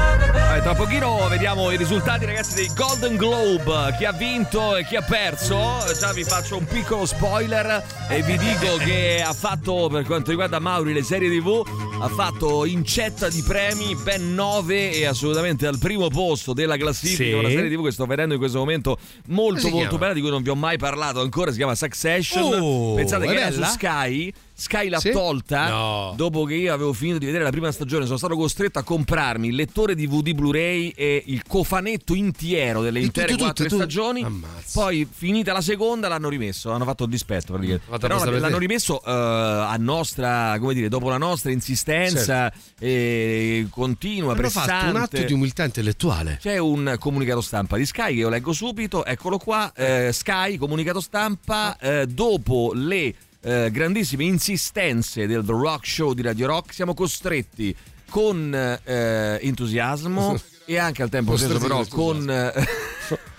Vabbè, 0.00 0.60
tra 0.62 0.74
pochino 0.74 1.26
vediamo 1.28 1.70
i 1.70 1.76
risultati 1.76 2.24
ragazzi 2.24 2.54
dei 2.54 2.70
Golden 2.74 3.16
Globe, 3.16 3.94
chi 3.96 4.04
ha 4.04 4.12
vinto 4.12 4.76
e 4.76 4.84
chi 4.84 4.96
ha 4.96 5.02
perso. 5.02 5.56
Già 5.98 6.12
vi 6.12 6.22
faccio 6.24 6.56
un 6.58 6.64
piccolo 6.66 7.06
spoiler 7.06 7.82
e 8.08 8.22
vi 8.22 8.36
dico 8.36 8.76
che 8.76 9.22
ha 9.26 9.32
fatto 9.32 9.88
per 9.90 10.04
quanto 10.04 10.30
riguarda 10.30 10.58
Mauri 10.58 10.92
le 10.92 11.02
serie 11.02 11.30
TV, 11.30 11.64
ha 12.00 12.08
fatto 12.08 12.64
incetta 12.64 13.28
di 13.28 13.42
premi, 13.42 13.94
ben 13.96 14.34
9 14.34 14.92
e 14.92 15.06
assolutamente 15.06 15.66
al 15.66 15.78
primo 15.78 16.08
posto 16.08 16.52
della 16.52 16.76
classifica, 16.76 17.24
Sì. 17.24 17.32
una 17.32 17.48
serie 17.48 17.70
TV 17.74 17.84
che 17.84 17.92
sto 17.92 18.04
vedendo 18.06 18.34
in 18.34 18.40
questo 18.40 18.58
momento 18.58 18.98
molto 19.28 19.68
molto 19.68 19.78
chiama? 19.88 19.98
bella 19.98 20.12
di 20.12 20.20
cui 20.20 20.30
non 20.30 20.42
vi 20.42 20.50
ho 20.50 20.54
mai 20.56 20.76
parlato 20.78 21.20
ancora, 21.20 21.50
si 21.50 21.56
chiama 21.56 21.74
Succession. 21.74 22.52
Oh, 22.60 22.94
Pensate 22.94 23.26
che 23.26 23.34
era 23.34 23.46
su 23.50 23.54
bella? 23.60 23.66
Sky. 23.68 24.32
Sky 24.58 24.88
l'ha 24.88 24.98
Sì? 24.98 25.10
tolta 25.10 25.68
No. 25.68 26.14
dopo 26.16 26.44
che 26.44 26.54
io 26.54 26.72
avevo 26.72 26.94
finito 26.94 27.18
di 27.18 27.26
vedere 27.26 27.44
la 27.44 27.50
prima 27.50 27.70
stagione. 27.70 28.06
Sono 28.06 28.16
stato 28.16 28.36
costretto 28.36 28.78
a 28.78 28.82
comprarmi 28.82 29.48
il 29.48 29.54
lettore 29.54 29.94
DVD 29.94 30.32
Blu-ray 30.32 30.92
e 30.96 31.22
il 31.26 31.42
cofanetto 31.46 32.14
intiero 32.14 32.80
delle 32.80 33.00
intere 33.00 33.28
quattro 33.36 33.48
tutte, 33.48 33.62
tutte. 33.64 33.76
stagioni. 33.76 34.22
Ammazza. 34.22 34.80
Poi, 34.80 35.06
finita 35.10 35.52
la 35.52 35.60
seconda, 35.60 36.08
l'hanno 36.08 36.30
rimesso. 36.30 36.70
Hanno 36.72 36.84
fatto 36.84 37.04
il 37.04 37.10
dispetto 37.10 37.52
praticamente. 37.52 37.98
Però 37.98 38.24
l'hanno 38.38 38.58
rimesso 38.58 39.02
eh, 39.04 39.10
a 39.10 39.76
nostra, 39.78 40.56
come 40.58 40.72
dire, 40.72 40.88
dopo 40.88 41.08
la 41.10 41.18
nostra 41.18 41.50
insistenza 41.50 42.50
eh, 42.78 43.66
continua, 43.70 44.32
Hanno 44.32 44.48
fatto 44.48 44.70
un 44.70 44.92
pressante. 44.92 45.16
atto 45.18 45.26
di 45.26 45.32
umiltà 45.34 45.64
intellettuale. 45.64 46.38
C'è 46.40 46.56
un 46.58 46.96
comunicato 46.98 47.40
stampa 47.42 47.76
di 47.76 47.84
Sky 47.84 48.06
che 48.14 48.20
io 48.20 48.28
leggo 48.30 48.52
subito, 48.54 49.04
eccolo 49.04 49.36
qua, 49.38 49.70
eh, 49.74 50.10
Sky, 50.12 50.56
comunicato 50.56 51.00
stampa, 51.00 51.76
eh, 51.78 52.06
dopo 52.06 52.72
le 52.74 53.14
eh, 53.46 53.70
grandissime 53.70 54.24
insistenze 54.24 55.26
del 55.28 55.44
The 55.44 55.52
Rock 55.52 55.86
Show 55.86 56.12
di 56.14 56.22
Radio 56.22 56.48
Rock 56.48 56.74
siamo 56.74 56.94
costretti 56.94 57.74
con 58.10 58.52
eh, 58.52 59.38
entusiasmo 59.40 60.36
e 60.66 60.78
anche 60.78 61.02
al 61.02 61.08
tempo 61.10 61.36
stesso 61.36 61.58
però 61.58 61.84
con 61.86 62.28
eh, 62.28 62.52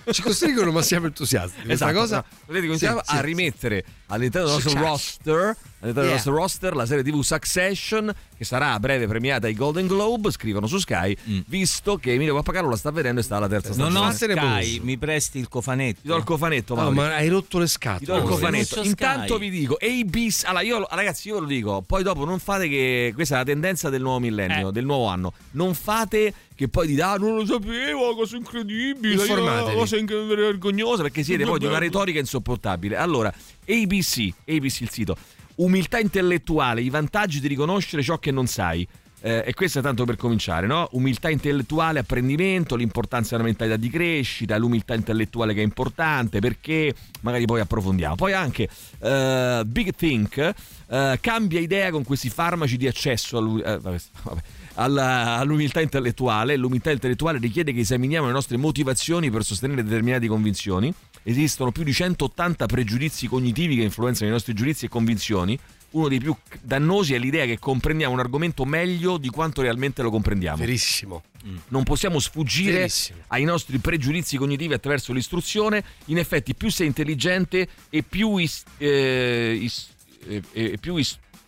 Ci 0.09 0.21
costringono, 0.21 0.71
ma 0.71 0.81
siamo 0.81 1.07
entusiasti. 1.07 1.55
Questa 1.65 1.89
Esatto, 1.89 1.93
cosa. 1.93 2.15
no, 2.15 2.25
vedete, 2.45 2.65
cominciamo 2.67 3.01
Sì, 3.03 3.11
sì, 3.11 3.17
a 3.17 3.21
rimettere 3.21 3.83
all'interno 4.07 4.47
del 4.47 4.63
nostro 4.63 4.79
roster, 4.81 5.57
del 5.79 5.93
Yeah. 5.95 6.11
nostro 6.13 6.33
roster 6.35 6.75
la 6.75 6.85
serie 6.85 7.03
TV 7.03 7.21
Succession 7.21 8.13
che 8.37 8.43
sarà 8.43 8.73
a 8.73 8.79
breve 8.79 9.07
premiata 9.07 9.47
ai 9.47 9.53
Golden 9.55 9.87
Globe, 9.87 10.31
scrivono 10.31 10.67
su 10.67 10.77
Sky, 10.79 11.15
visto 11.47 11.97
che 11.97 12.13
Emilio 12.13 12.35
Pappagallo 12.35 12.69
la 12.69 12.75
sta 12.75 12.91
vedendo 12.91 13.19
e 13.19 13.23
sta 13.23 13.37
alla 13.37 13.47
terza 13.47 13.69
non 13.69 13.89
stagione. 13.91 13.99
ho 13.99 14.11
Fatene 14.11 14.33
Sky, 14.33 14.73
poco. 14.75 14.85
mi 14.85 14.97
presti 14.97 15.37
il 15.39 15.47
cofanetto. 15.47 15.99
Ti 16.01 16.07
do 16.07 16.15
il 16.17 16.23
cofanetto, 16.23 16.75
No, 16.75 16.91
ma 16.91 17.15
hai 17.15 17.27
rotto 17.29 17.57
le 17.59 17.65
Ti 17.67 17.75
do 17.79 17.95
il 17.95 17.97
scatole. 17.99 18.21
cofanetto. 18.21 18.75
non 18.77 18.85
Intanto 18.85 19.35
Sky. 19.35 19.49
vi 19.49 19.49
dico, 19.59 19.77
ABC. 19.79 20.43
Allora, 20.45 20.61
io, 20.63 20.87
ragazzi, 20.89 21.27
io 21.29 21.35
ve 21.35 21.39
lo 21.41 21.47
dico. 21.47 21.83
Poi 21.85 22.03
dopo 22.03 22.25
non 22.25 22.37
fate 22.39 22.67
che. 22.67 23.11
Questa 23.15 23.35
è 23.35 23.37
la 23.39 23.43
tendenza 23.43 23.89
del 23.89 24.01
nuovo 24.01 24.19
millennio, 24.19 24.69
Eh. 24.69 24.71
del 24.71 24.85
nuovo 24.85 25.05
anno. 25.07 25.33
Non 25.51 25.73
fate 25.73 26.33
che 26.53 26.67
poi 26.69 26.87
dite, 26.87 27.01
ah, 27.01 27.15
non 27.15 27.35
lo 27.35 27.45
sapevo, 27.45 28.15
cosa 28.15 28.35
incredibile. 28.35 29.13
Informatevi. 29.13 29.75
Cosa 29.77 29.97
inc- 29.97 30.25
vergognosa. 30.27 31.01
Perché 31.03 31.23
siete 31.23 31.43
poi 31.43 31.57
di 31.59 31.65
una 31.65 31.77
retorica 31.79 32.19
insopportabile. 32.19 32.95
Allora, 32.97 33.33
ABC, 33.67 34.31
ABC 34.47 34.81
il 34.81 34.89
sito. 34.89 35.17
Umiltà 35.57 35.99
intellettuale, 35.99 36.81
i 36.81 36.89
vantaggi 36.89 37.39
di 37.39 37.47
riconoscere 37.47 38.03
ciò 38.03 38.17
che 38.17 38.31
non 38.31 38.47
sai. 38.47 38.87
Eh, 39.19 39.43
e 39.47 39.53
questo 39.55 39.79
è 39.79 39.81
tanto 39.81 40.05
per 40.05 40.15
cominciare, 40.15 40.67
no? 40.67 40.87
Umiltà 40.91 41.29
intellettuale, 41.29 41.99
apprendimento, 41.99 42.75
l'importanza 42.75 43.31
della 43.31 43.47
mentalità 43.47 43.75
di 43.75 43.89
crescita, 43.89 44.55
l'umiltà 44.57 44.93
intellettuale 44.93 45.55
che 45.55 45.61
è 45.61 45.63
importante, 45.63 46.39
perché 46.39 46.93
magari 47.21 47.45
poi 47.45 47.59
approfondiamo. 47.59 48.15
Poi 48.15 48.33
anche 48.33 48.69
eh, 48.99 49.63
Big 49.65 49.95
Think 49.95 50.53
eh, 50.89 51.17
cambia 51.19 51.59
idea 51.59 51.89
con 51.89 52.03
questi 52.03 52.29
farmaci 52.29 52.77
di 52.77 52.87
accesso 52.87 53.39
all'u- 53.39 53.65
eh, 53.65 53.79
vabbè, 53.79 53.97
vabbè, 54.21 54.41
alla- 54.75 55.37
all'umiltà 55.37 55.81
intellettuale. 55.81 56.55
L'umiltà 56.55 56.91
intellettuale 56.91 57.39
richiede 57.39 57.73
che 57.73 57.79
esaminiamo 57.79 58.27
le 58.27 58.33
nostre 58.33 58.57
motivazioni 58.57 59.31
per 59.31 59.43
sostenere 59.43 59.83
determinate 59.83 60.27
convinzioni. 60.27 60.93
Esistono 61.29 61.73
più 61.73 61.83
di 61.83 61.91
180 61.91 62.65
pregiudizi 62.67 63.27
cognitivi 63.27 63.75
che 63.75 63.81
influenzano 63.81 64.29
i 64.29 64.31
nostri 64.31 64.53
giudizi 64.53 64.85
e 64.85 64.87
convinzioni. 64.87 65.59
Uno 65.89 66.07
dei 66.07 66.19
più 66.19 66.33
dannosi 66.61 67.15
è 67.15 67.17
l'idea 67.17 67.45
che 67.45 67.59
comprendiamo 67.59 68.13
un 68.13 68.19
argomento 68.21 68.63
meglio 68.63 69.17
di 69.17 69.27
quanto 69.27 69.61
realmente 69.61 70.01
lo 70.01 70.09
comprendiamo. 70.09 70.55
Verissimo. 70.55 71.23
Non 71.67 71.83
possiamo 71.83 72.19
sfuggire 72.19 72.77
Verissimo. 72.77 73.19
ai 73.27 73.43
nostri 73.43 73.77
pregiudizi 73.79 74.37
cognitivi 74.37 74.73
attraverso 74.73 75.11
l'istruzione. 75.11 75.83
In 76.05 76.17
effetti, 76.17 76.55
più 76.55 76.69
sei 76.69 76.87
intelligente 76.87 77.67
e 77.89 78.03
più, 78.03 78.37
is- 78.37 78.63
eh, 78.77 79.57
is- 79.59 79.89
eh, 80.29 80.41
eh, 80.53 80.77
più 80.79 80.95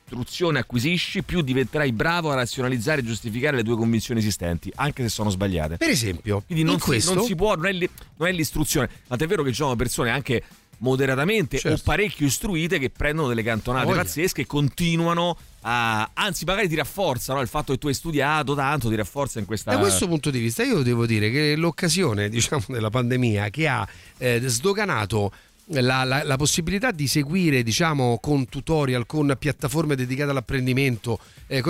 istruzione 0.10 0.60
acquisisci, 0.60 1.24
più 1.24 1.41
diventerai 1.41 1.91
bravo 1.91 2.32
a 2.32 2.36
razionalizzare 2.36 3.02
e 3.02 3.04
giustificare 3.04 3.58
le 3.58 3.63
tue 3.63 3.76
convinzioni 3.76 4.19
esistenti, 4.19 4.72
anche 4.76 5.04
se 5.04 5.10
sono 5.10 5.30
sbagliate. 5.30 5.78
Per 5.78 5.89
esempio, 5.89 6.41
Quindi 6.45 6.63
non, 6.63 6.80
si, 6.80 6.86
questo, 6.86 7.13
non 7.13 7.24
si 7.24 7.36
può, 7.36 7.56
non 7.56 7.67
è, 7.67 7.72
li- 7.72 7.89
non 8.17 8.28
è 8.28 8.32
l'istruzione. 8.32 8.89
Tant'è 9.08 9.28
vero 9.28 9.43
che 9.43 9.50
ci 9.50 9.58
sono 9.58 9.76
persone 9.76 10.10
anche 10.10 10.43
moderatamente 10.80 11.58
Certo. 11.58 11.78
o 11.78 11.82
parecchio 11.84 12.26
istruite 12.26 12.80
che 12.80 12.89
prendono 12.89 13.28
delle 13.28 13.43
cantonate 13.43 13.86
Voglia. 13.86 14.02
pazzesche 14.02 14.41
e 14.41 14.45
continuano 14.45 15.38
a. 15.62 16.10
anzi, 16.13 16.45
magari 16.45 16.69
ti 16.69 16.76
rafforzano 16.76 17.41
il 17.41 17.48
fatto 17.50 17.74
che 17.74 17.80
tu 17.80 17.88
hai 17.88 17.93
studiato 17.93 18.56
tanto, 18.56 18.89
ti 18.89 18.95
rafforza 18.95 19.39
in 19.39 19.45
questa. 19.45 19.72
Da 19.72 19.78
questo 19.78 20.08
punto 20.08 20.30
di 20.30 20.39
vista, 20.39 20.63
io 20.63 20.82
devo 20.82 21.06
dire 21.06 21.30
che 21.32 21.56
l'occasione 21.56 22.30
diciamo, 22.30 22.63
della 22.67 22.89
pandemia 22.89 23.50
che 23.50 23.67
ha 23.67 23.88
eh, 24.17 24.41
sdoganato 24.45 25.32
la, 25.71 26.03
la- 26.03 26.23
la 26.23 26.36
possibilità 26.36 26.91
di 26.91 27.08
seguire 27.08 27.63
diciamo, 27.63 28.17
con 28.21 28.47
tutorial, 28.47 29.05
con 29.05 29.36
piattaforme 29.38 29.95
dedicate 29.95 30.32
all'apprendimento, 30.32 31.19
eh, 31.47 31.63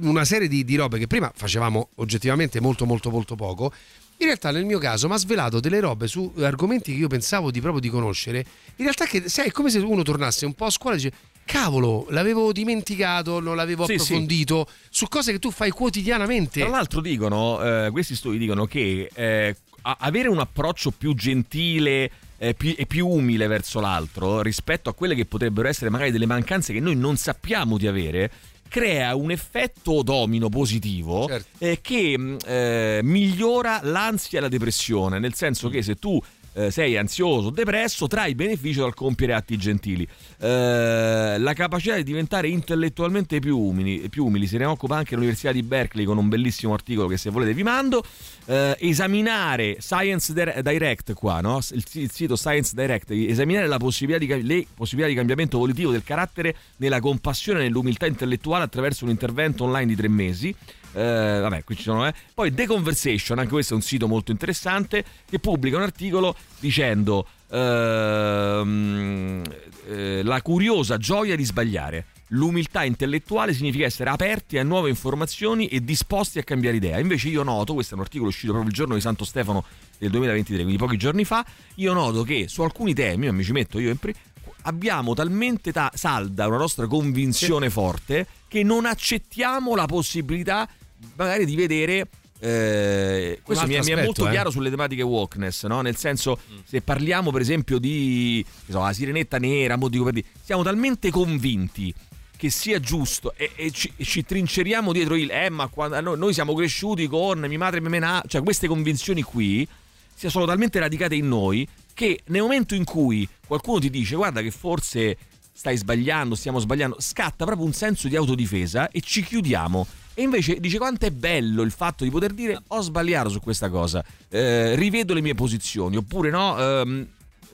una 0.00 0.24
serie 0.24 0.48
di, 0.48 0.64
di 0.64 0.76
robe 0.76 0.98
che 0.98 1.06
prima 1.06 1.30
facevamo 1.34 1.88
oggettivamente 1.96 2.60
molto 2.60 2.86
molto 2.86 3.10
molto 3.10 3.34
poco. 3.36 3.72
In 4.18 4.26
realtà 4.26 4.50
nel 4.50 4.64
mio 4.64 4.78
caso 4.78 5.08
mi 5.08 5.14
ha 5.14 5.18
svelato 5.18 5.60
delle 5.60 5.78
robe 5.78 6.06
su 6.06 6.32
argomenti 6.38 6.90
che 6.92 6.98
io 6.98 7.06
pensavo 7.06 7.50
di 7.50 7.60
proprio 7.60 7.82
di 7.82 7.90
conoscere. 7.90 8.38
In 8.76 8.84
realtà 8.84 9.04
che, 9.04 9.28
sai, 9.28 9.48
è 9.48 9.50
come 9.50 9.68
se 9.68 9.78
uno 9.78 10.02
tornasse 10.02 10.46
un 10.46 10.54
po' 10.54 10.64
a 10.64 10.70
scuola 10.70 10.96
e 10.96 10.98
dice 10.98 11.12
cavolo, 11.44 12.06
l'avevo 12.08 12.50
dimenticato, 12.50 13.40
non 13.40 13.56
l'avevo 13.56 13.84
Sì, 13.84 13.92
sì. 13.98 14.02
approfondito 14.02 14.66
su 14.88 15.06
cose 15.08 15.32
che 15.32 15.38
tu 15.38 15.50
fai 15.50 15.70
quotidianamente. 15.70 16.60
Tra 16.60 16.68
l'altro 16.70 17.02
dicono, 17.02 17.62
eh, 17.62 17.90
questi 17.90 18.14
studi 18.16 18.38
dicono 18.38 18.64
che 18.64 19.10
eh, 19.12 19.56
avere 19.82 20.28
un 20.28 20.38
approccio 20.38 20.90
più 20.92 21.14
gentile 21.14 22.10
eh, 22.38 22.54
più- 22.54 22.74
e 22.76 22.86
più 22.86 23.06
umile 23.08 23.46
verso 23.46 23.80
l'altro 23.80 24.42
rispetto 24.42 24.88
a 24.90 24.94
quelle 24.94 25.14
che 25.14 25.24
potrebbero 25.24 25.68
essere 25.68 25.90
magari 25.90 26.10
delle 26.10 26.26
mancanze 26.26 26.72
che 26.72 26.80
noi 26.80 26.96
non 26.96 27.16
sappiamo 27.16 27.78
di 27.78 27.86
avere 27.86 28.30
crea 28.68 29.14
un 29.14 29.30
effetto 29.30 30.02
domino 30.02 30.48
positivo 30.48 31.26
Certo. 31.28 31.64
eh, 31.64 31.78
che 31.80 32.18
mh, 32.18 32.36
eh, 32.44 33.00
migliora 33.04 33.78
l'ansia 33.84 34.38
e 34.38 34.42
la 34.42 34.48
depressione, 34.48 35.20
nel 35.20 35.34
senso 35.34 35.68
che 35.68 35.82
se 35.82 35.94
tu 36.00 36.20
eh, 36.56 36.70
sei 36.70 36.96
ansioso 36.96 37.50
depresso, 37.50 38.06
trai 38.06 38.34
beneficio 38.34 38.80
dal 38.80 38.94
compiere 38.94 39.34
atti 39.34 39.56
gentili. 39.58 40.08
Eh, 40.38 41.36
la 41.38 41.52
capacità 41.52 41.96
di 41.96 42.02
diventare 42.02 42.48
intellettualmente 42.48 43.38
più 43.40 43.58
umili, 43.58 44.08
più 44.08 44.24
umili 44.24 44.46
se 44.46 44.56
ne 44.56 44.64
occupa 44.64 44.96
anche 44.96 45.14
l'Università 45.14 45.52
di 45.52 45.62
Berkeley 45.62 46.06
con 46.06 46.16
un 46.16 46.28
bellissimo 46.28 46.72
articolo 46.72 47.08
che 47.08 47.18
se 47.18 47.30
volete 47.30 47.52
vi 47.52 47.62
mando. 47.62 48.02
Eh, 48.46 48.76
esaminare 48.80 49.76
Science 49.80 50.32
Dir- 50.32 50.60
Direct 50.62 51.12
qua, 51.12 51.40
no? 51.40 51.58
il, 51.72 52.10
sito 52.10 52.36
Science 52.36 52.72
Direct, 52.74 53.10
esaminare 53.10 53.68
possibilità 53.76 54.34
di, 54.34 54.42
le 54.42 54.66
possibilità 54.74 55.10
di 55.10 55.16
cambiamento 55.16 55.58
volitivo 55.58 55.90
del 55.90 56.02
carattere 56.02 56.56
nella 56.76 57.00
compassione 57.00 57.60
e 57.60 57.62
nell'umiltà 57.64 58.06
intellettuale 58.06 58.64
attraverso 58.64 59.04
un 59.04 59.10
intervento 59.10 59.64
online 59.64 59.86
di 59.86 59.96
tre 59.96 60.08
mesi. 60.08 60.54
Eh, 60.96 61.40
vabbè, 61.40 61.62
qui 61.62 61.76
ci 61.76 61.82
sono, 61.82 62.06
eh. 62.06 62.14
Poi 62.32 62.54
The 62.54 62.66
Conversation, 62.66 63.38
anche 63.38 63.50
questo 63.50 63.74
è 63.74 63.76
un 63.76 63.82
sito 63.82 64.08
molto 64.08 64.30
interessante, 64.30 65.04
che 65.28 65.38
pubblica 65.38 65.76
un 65.76 65.82
articolo 65.82 66.34
dicendo 66.58 67.26
ehm, 67.50 69.42
eh, 69.88 70.22
la 70.22 70.40
curiosa 70.40 70.96
gioia 70.96 71.36
di 71.36 71.44
sbagliare. 71.44 72.06
l'umiltà 72.30 72.82
intellettuale 72.82 73.54
significa 73.54 73.84
essere 73.84 74.10
aperti 74.10 74.58
a 74.58 74.64
nuove 74.64 74.88
informazioni 74.88 75.68
e 75.68 75.84
disposti 75.84 76.40
a 76.40 76.42
cambiare 76.42 76.76
idea. 76.76 76.98
Invece 76.98 77.28
io 77.28 77.44
noto, 77.44 77.74
questo 77.74 77.94
è 77.94 77.96
un 77.96 78.02
articolo 78.02 78.30
uscito 78.30 78.50
proprio 78.50 78.70
il 78.70 78.76
giorno 78.76 78.94
di 78.94 79.00
Santo 79.00 79.24
Stefano 79.24 79.64
del 79.96 80.10
2023, 80.10 80.62
quindi 80.62 80.76
pochi 80.76 80.96
giorni 80.96 81.24
fa, 81.24 81.46
io 81.76 81.92
noto 81.92 82.24
che 82.24 82.48
su 82.48 82.62
alcuni 82.62 82.94
temi, 82.94 83.30
mi 83.30 83.44
ci 83.44 83.52
metto 83.52 83.78
io 83.78 83.90
in 83.90 83.98
pri- 83.98 84.14
abbiamo 84.62 85.14
talmente 85.14 85.70
ta- 85.72 85.92
salda 85.94 86.48
una 86.48 86.56
nostra 86.56 86.88
convinzione 86.88 87.70
forte 87.70 88.26
che 88.48 88.64
non 88.64 88.86
accettiamo 88.86 89.76
la 89.76 89.86
possibilità 89.86 90.68
magari 91.14 91.44
di 91.44 91.56
vedere 91.56 92.08
eh, 92.38 93.40
questo 93.42 93.66
mi 93.66 93.74
è, 93.74 93.78
altro 93.78 93.94
mi 93.94 94.00
è 94.00 94.04
molto 94.04 94.10
aspetto, 94.10 94.28
eh. 94.28 94.32
chiaro 94.32 94.50
sulle 94.50 94.70
tematiche 94.70 95.02
wokeness, 95.02 95.64
no? 95.66 95.80
nel 95.80 95.96
senso 95.96 96.38
se 96.64 96.82
parliamo 96.82 97.30
per 97.30 97.40
esempio 97.40 97.78
di 97.78 98.44
so, 98.68 98.80
la 98.80 98.92
sirenetta 98.92 99.38
nera, 99.38 99.76
mo 99.76 99.88
dico 99.88 100.04
per 100.04 100.12
dire, 100.14 100.26
siamo 100.42 100.62
talmente 100.62 101.10
convinti 101.10 101.92
che 102.36 102.50
sia 102.50 102.78
giusto 102.78 103.32
e, 103.34 103.52
e 103.56 103.70
ci, 103.70 103.90
e 103.96 104.04
ci 104.04 104.22
trinceriamo 104.22 104.92
dietro 104.92 105.14
il 105.14 105.30
eh 105.30 105.48
ma 105.48 105.68
quando, 105.68 105.98
noi, 106.02 106.18
noi 106.18 106.34
siamo 106.34 106.52
cresciuti 106.52 107.06
con 107.06 107.40
mia 107.40 107.56
madre 107.56 107.80
mi 107.80 107.88
mena 107.88 108.22
cioè 108.26 108.42
queste 108.42 108.68
convinzioni 108.68 109.22
qui 109.22 109.66
sono 110.14 110.44
talmente 110.44 110.78
radicate 110.78 111.14
in 111.14 111.28
noi 111.28 111.66
che 111.94 112.20
nel 112.26 112.42
momento 112.42 112.74
in 112.74 112.84
cui 112.84 113.26
qualcuno 113.46 113.78
ti 113.78 113.88
dice 113.88 114.16
guarda 114.16 114.42
che 114.42 114.50
forse 114.50 115.16
stai 115.56 115.78
sbagliando, 115.78 116.34
stiamo 116.34 116.58
sbagliando, 116.58 116.96
scatta 117.00 117.46
proprio 117.46 117.64
un 117.64 117.72
senso 117.72 118.08
di 118.08 118.16
autodifesa 118.16 118.90
e 118.90 119.00
ci 119.00 119.24
chiudiamo. 119.24 119.86
E 120.18 120.22
invece 120.22 120.58
dice 120.60 120.78
quanto 120.78 121.04
è 121.04 121.10
bello 121.10 121.60
il 121.60 121.70
fatto 121.70 122.02
di 122.02 122.08
poter 122.10 122.32
dire 122.32 122.58
ho 122.68 122.80
sbagliato 122.80 123.28
su 123.28 123.38
questa 123.40 123.68
cosa, 123.68 124.02
eh, 124.30 124.74
rivedo 124.74 125.12
le 125.12 125.20
mie 125.20 125.34
posizioni, 125.34 125.96
oppure 125.98 126.30
no, 126.30 126.58
ehm, 126.58 127.06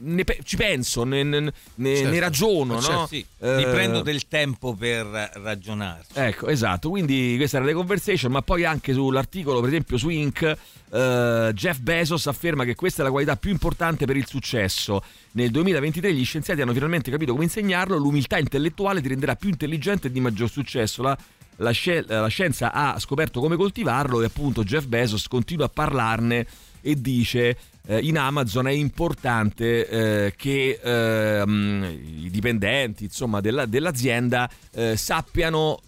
ne 0.04 0.22
pe- 0.24 0.38
ci 0.44 0.54
penso, 0.56 1.02
ne, 1.02 1.24
ne- 1.24 1.52
Certo. 1.76 2.08
ne 2.10 2.18
ragiono, 2.20 2.80
Certo, 2.80 3.00
no? 3.00 3.06
sì. 3.08 3.24
Eh, 3.40 3.56
Mi 3.56 3.64
prendo 3.64 4.02
del 4.02 4.28
tempo 4.28 4.74
per 4.74 5.06
ragionarci. 5.06 6.12
Ecco, 6.14 6.46
esatto, 6.46 6.88
quindi 6.88 7.34
questa 7.36 7.56
era 7.56 7.66
The 7.66 7.72
Conversation, 7.72 8.30
ma 8.30 8.42
poi 8.42 8.64
anche 8.64 8.92
sull'articolo, 8.92 9.58
per 9.58 9.68
esempio 9.68 9.98
su 9.98 10.08
Inc., 10.08 10.42
eh, 10.42 11.50
Jeff 11.54 11.78
Bezos 11.78 12.28
afferma 12.28 12.64
che 12.64 12.76
questa 12.76 13.02
è 13.02 13.04
la 13.04 13.10
qualità 13.10 13.34
più 13.34 13.50
importante 13.50 14.06
per 14.06 14.16
il 14.16 14.26
successo. 14.28 15.02
Nel 15.32 15.50
2023 15.50 16.14
gli 16.14 16.24
scienziati 16.24 16.60
hanno 16.60 16.72
finalmente 16.74 17.10
capito 17.10 17.32
come 17.32 17.42
insegnarlo, 17.44 17.96
l'umiltà 17.96 18.38
intellettuale 18.38 19.00
ti 19.00 19.08
renderà 19.08 19.34
più 19.34 19.48
intelligente 19.48 20.06
e 20.06 20.12
di 20.12 20.20
maggior 20.20 20.48
successo. 20.48 21.02
La, 21.02 21.18
la 21.56 21.70
sci- 21.70 22.04
la 22.06 22.28
scienza 22.28 22.72
ha 22.72 22.98
scoperto 22.98 23.40
come 23.40 23.56
coltivarlo 23.56 24.20
e 24.22 24.26
appunto 24.26 24.64
Jeff 24.64 24.86
Bezos 24.86 25.28
continua 25.28 25.66
a 25.66 25.70
parlarne 25.70 26.46
e 26.80 27.00
dice 27.00 27.56
eh, 27.86 27.98
in 27.98 28.16
Amazon 28.18 28.68
è 28.68 28.72
importante 28.72 29.88
eh, 29.88 30.34
che 30.36 30.78
ehm, 30.82 31.98
i 32.22 32.30
dipendenti 32.30 33.04
insomma, 33.04 33.40
della- 33.40 33.66
dell'azienda 33.66 34.48
eh, 34.72 34.96
sappiano 34.96 35.80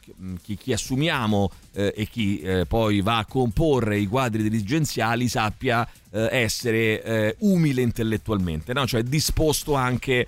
chi, 0.42 0.56
chi 0.56 0.72
assumiamo 0.72 1.50
eh, 1.72 1.92
e 1.96 2.08
chi 2.08 2.40
eh, 2.40 2.66
poi 2.66 3.00
va 3.00 3.18
a 3.18 3.26
comporre 3.26 3.98
i 3.98 4.06
quadri 4.06 4.42
dirigenziali 4.42 5.28
sappia 5.28 5.86
eh, 6.10 6.28
essere 6.30 7.02
eh, 7.02 7.36
umile 7.40 7.82
intellettualmente, 7.82 8.72
no? 8.72 8.86
cioè 8.86 9.02
disposto 9.02 9.74
anche 9.74 10.20
a 10.20 10.26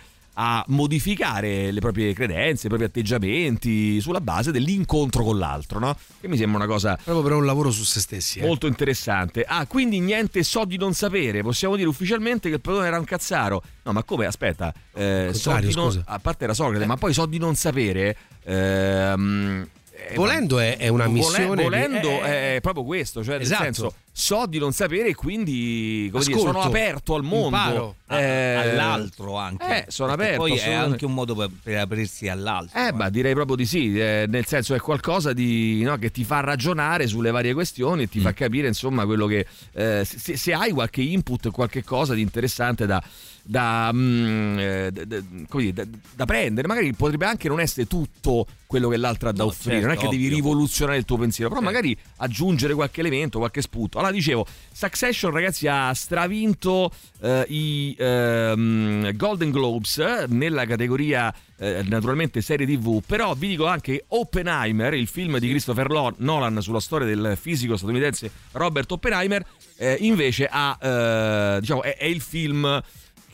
modificare 0.68 1.70
le 1.70 1.80
proprie 1.80 2.12
credenze, 2.12 2.66
i 2.66 2.68
propri 2.68 2.86
atteggiamenti 2.86 4.00
sulla 4.00 4.20
base 4.20 4.50
dell'incontro 4.52 5.24
con 5.24 5.38
l'altro, 5.38 5.78
no? 5.78 5.96
Che 6.20 6.28
mi 6.28 6.36
sembra 6.36 6.58
una 6.64 6.66
cosa 6.72 6.96
Proprio 7.02 7.22
per 7.22 7.32
un 7.32 7.46
lavoro 7.46 7.70
su 7.70 7.84
se 7.84 8.00
stessi. 8.00 8.38
eh. 8.40 8.46
molto 8.46 8.66
interessante. 8.66 9.44
Ah, 9.46 9.66
quindi 9.66 10.00
niente 10.00 10.42
so 10.42 10.64
di 10.64 10.76
non 10.76 10.92
sapere. 10.94 11.42
Possiamo 11.42 11.76
dire 11.76 11.88
ufficialmente 11.88 12.48
che 12.48 12.56
il 12.56 12.60
Platone 12.60 12.86
era 12.86 12.98
un 12.98 13.04
cazzaro. 13.04 13.62
No, 13.84 13.92
ma 13.92 14.02
come? 14.02 14.26
Aspetta, 14.26 14.72
eh, 14.94 15.30
so 15.32 15.58
non- 15.74 16.02
a 16.06 16.18
parte 16.18 16.44
era 16.44 16.54
Socrate, 16.54 16.84
ma 16.86 16.96
poi 16.96 17.12
so 17.14 17.26
di 17.26 17.38
non 17.38 17.54
sapere. 17.54 18.16
ehm, 18.44 19.62
eh, 19.62 19.75
Volendo 20.14 20.58
è- 20.58 20.76
è 20.76 20.88
una 20.88 21.06
missione 21.08 21.56
di- 21.56 21.62
Volendo 21.62 22.08
eh, 22.24 22.56
è 22.56 22.60
proprio 22.60 22.84
questo, 22.84 23.24
cioè 23.24 23.36
Esatto. 23.40 23.62
nel 23.62 23.74
senso 23.74 23.94
so 24.12 24.46
di 24.46 24.58
non 24.58 24.72
sapere 24.72 25.08
e 25.08 25.14
quindi 25.14 26.08
come 26.10 26.24
dire, 26.24 26.38
sono 26.38 26.60
aperto 26.62 27.14
al 27.14 27.22
mondo, 27.22 27.46
imparo. 27.56 27.94
A- 28.06 28.20
Eh, 28.20 28.54
all'altro 28.54 29.36
anche. 29.36 29.84
Eh, 29.86 29.90
sono 29.90 30.14
Perché 30.14 30.34
aperto. 30.34 30.54
Poi 30.54 30.58
è 30.58 30.72
anche 30.72 31.04
un 31.04 31.12
modo 31.14 31.34
per, 31.34 31.50
per 31.62 31.78
aprirsi 31.78 32.28
all'altro. 32.28 32.78
Eh, 32.78 32.92
ma 32.92 33.08
direi 33.10 33.34
proprio 33.34 33.56
di 33.56 33.66
sì, 33.66 33.98
eh, 33.98 34.26
nel 34.28 34.46
senso 34.46 34.74
è 34.74 34.78
qualcosa 34.80 35.32
di, 35.32 35.82
no, 35.82 35.96
che 35.98 36.10
ti 36.10 36.24
fa 36.24 36.40
ragionare 36.40 37.06
sulle 37.06 37.30
varie 37.30 37.52
questioni 37.54 38.04
e 38.04 38.08
ti 38.08 38.20
Mm. 38.20 38.22
fa 38.22 38.32
capire 38.32 38.68
insomma 38.68 39.04
quello 39.04 39.26
che 39.26 39.46
eh, 39.72 40.04
se, 40.04 40.36
se 40.36 40.52
hai 40.52 40.70
qualche 40.72 41.02
input, 41.02 41.50
qualche 41.50 41.82
cosa 41.84 42.14
di 42.14 42.20
interessante 42.22 42.86
da, 42.86 43.02
da, 43.46 43.90
mm, 43.92 44.58
eh, 44.58 44.90
da- 44.92 45.20
dire, 45.52 45.72
da- 45.72 45.86
da 46.14 46.24
prendere, 46.24 46.66
magari 46.66 46.92
potrebbe 46.94 47.26
anche 47.26 47.48
non 47.48 47.60
essere 47.60 47.86
tutto 47.86 48.46
quello 48.66 48.88
che 48.88 48.96
l'altro 48.96 49.28
ha 49.28 49.32
da 49.32 49.44
No, 49.44 49.50
offrire, 49.50 49.80
certo, 49.80 49.86
non 49.86 49.96
è 49.96 49.98
che 50.00 50.08
devi 50.08 50.24
ovvio. 50.26 50.36
rivoluzionare 50.36 50.98
il 50.98 51.04
tuo 51.04 51.16
pensiero, 51.18 51.48
però 51.50 51.60
Certo. 51.62 51.74
magari 51.76 51.96
aggiungere 52.16 52.74
qualche 52.74 53.00
elemento, 53.00 53.38
qualche 53.38 53.62
spunto. 53.62 53.98
Allora 53.98 54.12
dicevo, 54.12 54.44
Succession 54.72 55.30
ragazzi 55.30 55.68
ha 55.68 55.94
stravinto 55.94 56.90
eh, 57.22 57.44
i 57.48 57.94
ehm, 57.98 59.14
Golden 59.16 59.50
Globes 59.50 59.98
eh, 59.98 60.24
nella 60.28 60.66
categoria 60.66 61.32
eh, 61.58 61.82
naturalmente 61.86 62.40
serie 62.42 62.66
tv, 62.66 63.00
però 63.06 63.34
vi 63.34 63.48
dico 63.48 63.66
anche 63.66 64.04
Oppenheimer, 64.08 64.92
il 64.94 65.06
film 65.06 65.38
di 65.38 65.48
Christopher 65.48 66.14
Nolan 66.16 66.60
sulla 66.60 66.80
storia 66.80 67.06
del 67.06 67.38
fisico 67.40 67.76
statunitense 67.76 68.30
Robert 68.52 68.90
Oppenheimer, 68.90 69.44
eh, 69.76 69.96
invece 70.00 70.48
ha, 70.50 70.76
eh, 70.80 71.60
diciamo, 71.60 71.82
è, 71.82 71.96
è 71.96 72.04
il 72.06 72.20
film 72.20 72.82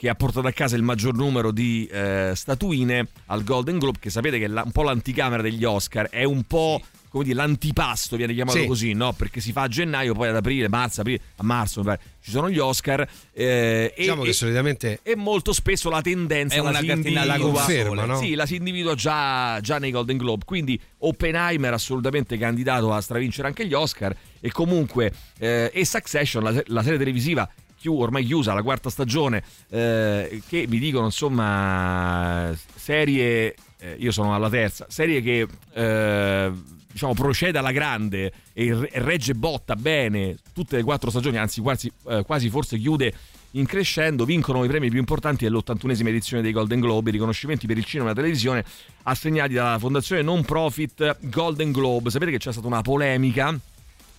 che 0.03 0.09
ha 0.09 0.17
portato 0.17 0.49
a 0.49 0.53
casa 0.53 0.75
il 0.75 0.83
maggior 0.83 1.15
numero 1.15 1.53
di 1.53 1.87
eh, 1.87 2.33
statuine 2.35 3.07
al 3.27 3.45
Golden 3.45 3.79
Globe, 3.79 3.99
che 4.01 4.11
sapete 4.11 4.37
che 4.41 4.47
è 4.47 4.49
la- 4.49 4.63
un 4.65 4.73
po' 4.73 4.83
l'anticamera 4.83 5.43
degli 5.43 5.63
Oscar, 5.63 6.09
è 6.09 6.25
un 6.25 6.43
po' 6.43 6.81
come 7.09 7.23
dire 7.25 7.37
l'antipasto, 7.37 8.17
viene 8.17 8.33
chiamato 8.35 8.59
Sì. 8.59 8.67
così, 8.67 8.93
no? 8.95 9.13
Perché 9.13 9.41
si 9.41 9.53
fa 9.53 9.63
a 9.63 9.69
gennaio, 9.69 10.15
poi 10.15 10.29
ad 10.31 10.35
aprile, 10.37 10.69
marzo, 10.69 11.03
aprile, 11.03 11.21
a 11.37 11.43
marzo 11.45 11.85
ci 12.21 12.31
sono 12.33 12.51
gli 12.51 12.59
Oscar. 12.59 13.07
eh, 13.33 13.95
Diciamo 13.97 14.23
e, 14.23 14.27
che 14.27 14.33
solitamente 14.33 15.01
e 15.05 15.15
molto 15.15 15.53
spesso 15.53 15.89
la 15.91 16.01
tendenza 16.01 16.57
È 16.57 16.59
la 16.63 16.71
una 16.71 16.73
cartina 16.83 16.97
individua, 17.23 17.27
la 17.37 17.39
conferma, 17.39 18.05
no? 18.07 18.17
Sì, 18.19 18.35
la 18.35 18.47
si 18.47 18.57
individua 18.57 18.95
già, 18.95 19.61
già 19.61 19.79
nei 19.79 19.91
Golden 19.93 20.17
Globe. 20.17 20.45
Quindi 20.45 20.81
Oppenheimer 20.99 21.73
assolutamente 21.75 22.37
candidato 22.39 22.93
a 22.93 23.01
stravincere 23.01 23.47
anche 23.47 23.67
gli 23.67 23.75
Oscar. 23.75 24.17
E 24.41 24.51
comunque, 24.51 25.13
eh, 25.39 25.71
e 25.73 25.85
Succession, 25.85 26.43
la, 26.43 26.61
la 26.67 26.83
serie 26.83 26.99
televisiva 26.99 27.49
ormai 27.91 28.25
chiusa, 28.25 28.55
la 28.55 28.63
quarta 28.63 28.91
stagione, 28.91 29.43
eh, 29.71 30.43
che 30.49 30.67
vi 30.67 30.79
dicono 30.79 31.07
insomma 31.07 32.55
serie, 32.75 33.55
eh, 33.79 33.97
io 33.99 34.13
sono 34.13 34.35
alla 34.35 34.49
terza, 34.49 34.87
serie 34.89 35.21
che 35.21 35.47
eh, 35.73 36.53
diciamo 36.93 37.15
procede 37.15 37.59
alla 37.59 37.73
grande 37.73 38.33
e 38.53 38.75
re- 38.75 38.91
regge 38.95 39.35
botta 39.35 39.75
bene 39.77 40.37
tutte 40.53 40.77
le 40.77 40.83
quattro 40.83 41.11
stagioni, 41.11 41.39
anzi 41.39 41.61
quasi, 41.61 41.91
eh, 42.09 42.23
quasi 42.25 42.51
forse 42.51 42.79
chiude 42.79 43.13
in 43.53 43.67
crescendo, 43.67 44.25
vincono 44.25 44.65
i 44.65 44.69
premi 44.69 44.89
più 44.89 44.99
importanti 44.99 45.45
dell'81esima 45.45 46.09
edizione 46.09 46.43
dei 46.43 46.53
Golden 46.53 46.81
Globe, 46.81 47.11
i 47.11 47.13
riconoscimenti 47.13 47.67
per 47.67 47.77
il 47.77 47.85
cinema 47.85 48.11
e 48.11 48.15
la 48.15 48.21
televisione 48.21 48.65
assegnati 49.03 49.55
dalla 49.55 49.79
fondazione 49.79 50.23
non 50.23 50.45
profit 50.45 51.17
Golden 51.21 51.73
Globe. 51.73 52.11
Sapete 52.11 52.31
che 52.31 52.39
c'è 52.39 52.53
stata 52.53 52.67
una 52.67 52.83
polemica 52.83 53.59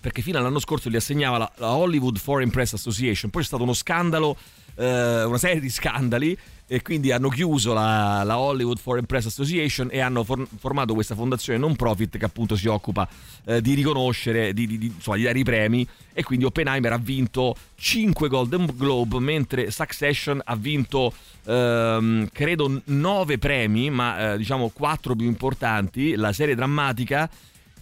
perché 0.03 0.21
fino 0.21 0.37
all'anno 0.37 0.59
scorso 0.59 0.89
li 0.89 0.97
assegnava 0.97 1.37
la, 1.37 1.49
la 1.59 1.71
Hollywood 1.75 2.17
Foreign 2.17 2.49
Press 2.49 2.73
Association, 2.73 3.31
poi 3.31 3.41
c'è 3.41 3.47
stato 3.47 3.63
uno 3.63 3.71
scandalo, 3.71 4.35
eh, 4.75 5.23
una 5.23 5.37
serie 5.37 5.61
di 5.61 5.69
scandali 5.69 6.37
e 6.67 6.81
quindi 6.81 7.13
hanno 7.13 7.29
chiuso 7.29 7.71
la, 7.71 8.21
la 8.23 8.37
Hollywood 8.37 8.79
Foreign 8.79 9.05
Press 9.05 9.27
Association 9.27 9.87
e 9.89 10.01
hanno 10.01 10.25
for- 10.25 10.45
formato 10.59 10.93
questa 10.93 11.15
fondazione 11.15 11.57
non 11.57 11.77
profit 11.77 12.17
che 12.17 12.25
appunto 12.25 12.57
si 12.57 12.67
occupa 12.67 13.07
eh, 13.45 13.61
di 13.61 13.75
riconoscere, 13.75 14.51
di, 14.51 14.67
di- 14.67 14.77
di- 14.77 14.87
insomma, 14.87 15.15
di 15.15 15.23
dare 15.23 15.39
i 15.39 15.43
premi. 15.45 15.87
E 16.11 16.21
quindi 16.23 16.43
Oppenheimer 16.43 16.91
ha 16.91 16.97
vinto 16.97 17.55
5 17.75 18.27
Golden 18.27 18.73
Globe 18.75 19.19
mentre 19.19 19.71
Succession 19.71 20.41
ha 20.43 20.55
vinto 20.57 21.13
ehm, 21.45 22.27
credo 22.33 22.81
9 22.83 23.37
premi 23.37 23.89
ma 23.89 24.33
eh, 24.33 24.37
diciamo 24.37 24.67
4 24.67 25.15
più 25.15 25.27
importanti, 25.27 26.15
la 26.15 26.33
serie 26.33 26.55
drammatica 26.55 27.29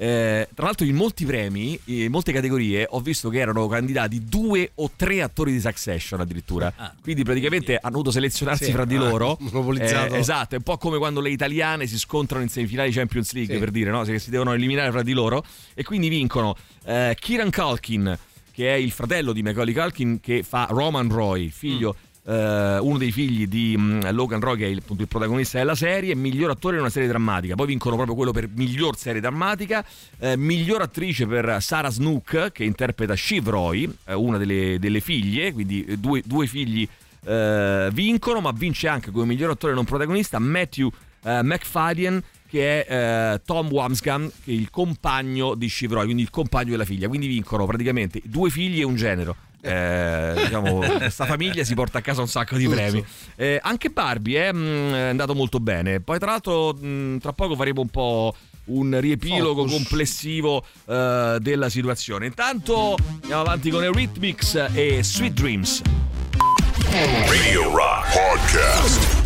eh, 0.02 0.48
tra 0.56 0.66
l'altro 0.66 0.84
in 0.88 0.96
molti 0.96 1.26
premi, 1.26 1.80
in 1.86 2.10
molte 2.10 2.32
categorie, 2.32 2.88
ho 2.90 3.02
visto 3.02 3.30
che 3.30 3.38
erano 3.38 3.68
candidati 3.68 4.24
due 4.24 4.72
o 4.74 4.90
tre 4.96 5.22
attori 5.22 5.52
di 5.52 5.60
Succession 5.60 6.20
addirittura. 6.20 6.74
Quindi 7.04 7.22
praticamente 7.24 7.76
hanno 7.76 7.92
dovuto 7.92 8.10
selezionarsi 8.10 8.66
Sì, 8.66 8.72
fra 8.72 8.84
di 8.84 8.96
ah, 8.96 9.00
loro. 9.00 9.38
Eh, 9.82 10.18
esatto, 10.18 10.56
è 10.56 10.58
un 10.58 10.64
po' 10.64 10.78
come 10.78 10.98
quando 10.98 11.22
le 11.22 11.30
italiane 11.30 11.86
si 11.86 12.00
scontrano 12.00 12.44
in 12.44 12.50
semifinali 12.50 12.92
Champions 12.92 13.32
League, 13.34 13.54
Sì. 13.54 13.60
per 13.60 13.70
dire, 13.70 13.92
no? 13.92 14.04
Se 14.04 14.18
si 14.18 14.32
devono 14.32 14.54
eliminare 14.54 14.90
fra 14.90 15.04
di 15.04 15.14
loro. 15.14 15.44
E 15.76 15.84
quindi 15.84 16.10
vincono 16.10 16.56
eh, 16.86 17.16
Kieran 17.20 17.52
Culkin, 17.52 18.18
che 18.52 18.74
è 18.74 18.78
il 18.78 18.92
fratello 18.92 19.34
di 19.34 19.44
Macaulay 19.44 19.74
Culkin, 19.74 20.20
che 20.20 20.42
fa 20.42 20.66
Roman 20.72 21.10
Roy, 21.10 21.50
figlio... 21.50 21.96
eh, 22.26 22.78
uno 22.80 22.98
dei 22.98 23.12
figli 23.12 23.48
di 23.48 23.76
mm, 23.78 24.10
Logan 24.12 24.40
Roy 24.40 24.58
che 24.58 24.66
è 24.66 24.70
il, 24.70 24.80
appunto, 24.80 25.02
il 25.02 25.08
protagonista 25.08 25.58
della 25.58 25.76
serie 25.76 26.16
miglior 26.16 26.52
attore 26.52 26.76
in 26.76 26.82
una 26.82 26.90
serie 26.90 27.08
drammatica 27.08 27.56
poi 27.56 27.68
vincono 27.68 27.96
proprio 27.96 28.16
quello 28.16 28.32
per 28.32 28.48
miglior 28.54 28.98
serie 28.98 29.22
drammatica 29.22 29.84
eh, 30.20 30.38
miglior 30.38 30.82
attrice 30.82 31.26
per 31.26 31.58
Sarah 31.62 31.90
Snook 31.90 32.52
che 32.52 32.64
interpreta 32.64 33.16
Shiv 33.16 33.50
Roy 33.50 33.92
eh, 34.06 34.14
una 34.14 34.38
delle, 34.38 34.78
delle 34.80 35.00
figlie 35.00 35.52
quindi 35.52 35.84
eh, 35.86 35.98
due, 35.98 36.22
due 36.26 36.48
figli 36.48 36.88
eh, 37.24 37.90
vincono 37.92 38.40
ma 38.40 38.52
vince 38.52 38.88
anche 38.88 39.12
come 39.12 39.26
miglior 39.26 39.52
attore 39.52 39.74
non 39.74 39.86
protagonista 39.86 40.40
Matthew 40.40 40.90
eh, 41.24 41.42
McFadden 41.44 42.24
che 42.52 42.84
è 42.86 43.34
eh, 43.34 43.42
Tom 43.46 43.70
Wamsgam, 43.70 44.30
che 44.44 44.52
è 44.52 44.54
il 44.54 44.70
compagno 44.70 45.56
di 45.56 45.70
Shivroy, 45.70 46.04
quindi 46.04 46.22
il 46.22 46.30
compagno 46.30 46.72
della 46.72 46.84
figlia. 46.84 47.08
Quindi 47.08 47.28
vincono 47.28 47.66
praticamente 47.66 48.20
due 48.26 48.50
figli 48.50 48.82
e 48.82 48.84
un 48.84 48.96
genero. 48.96 49.38
Eh, 49.62 50.34
diciamo, 50.36 50.80
questa 50.98 51.26
famiglia 51.26 51.64
si 51.64 51.74
porta 51.76 52.00
a 52.00 52.02
casa 52.02 52.22
un 52.22 52.28
sacco 52.28 52.58
di 52.58 52.68
premi. 52.68 53.04
Eh, 53.36 53.60
anche 53.62 53.90
Barbie 53.90 54.48
eh, 54.48 54.54
mh, 54.54 54.94
è 54.94 55.10
andato 55.10 55.36
molto 55.36 55.60
bene. 55.60 56.00
Poi, 56.00 56.20
tra 56.20 56.32
l'altro, 56.32 56.74
mh, 56.74 57.20
tra 57.20 57.34
poco 57.34 57.56
faremo 57.56 57.82
un 57.82 57.90
po' 57.90 58.36
un 58.66 59.00
riepilogo 59.00 59.62
Focus. 59.64 59.74
complessivo 59.74 60.66
eh, 60.86 61.38
della 61.40 61.70
situazione. 61.70 62.26
Intanto 62.26 62.96
andiamo 63.22 63.42
avanti 63.42 63.70
con 63.70 63.84
Eurythmics 63.84 64.70
e 64.74 65.04
Sweet 65.04 65.34
Dreams. 65.34 65.82
Radio 67.28 67.76
Rock 67.76 68.14
Podcast. 68.14 69.21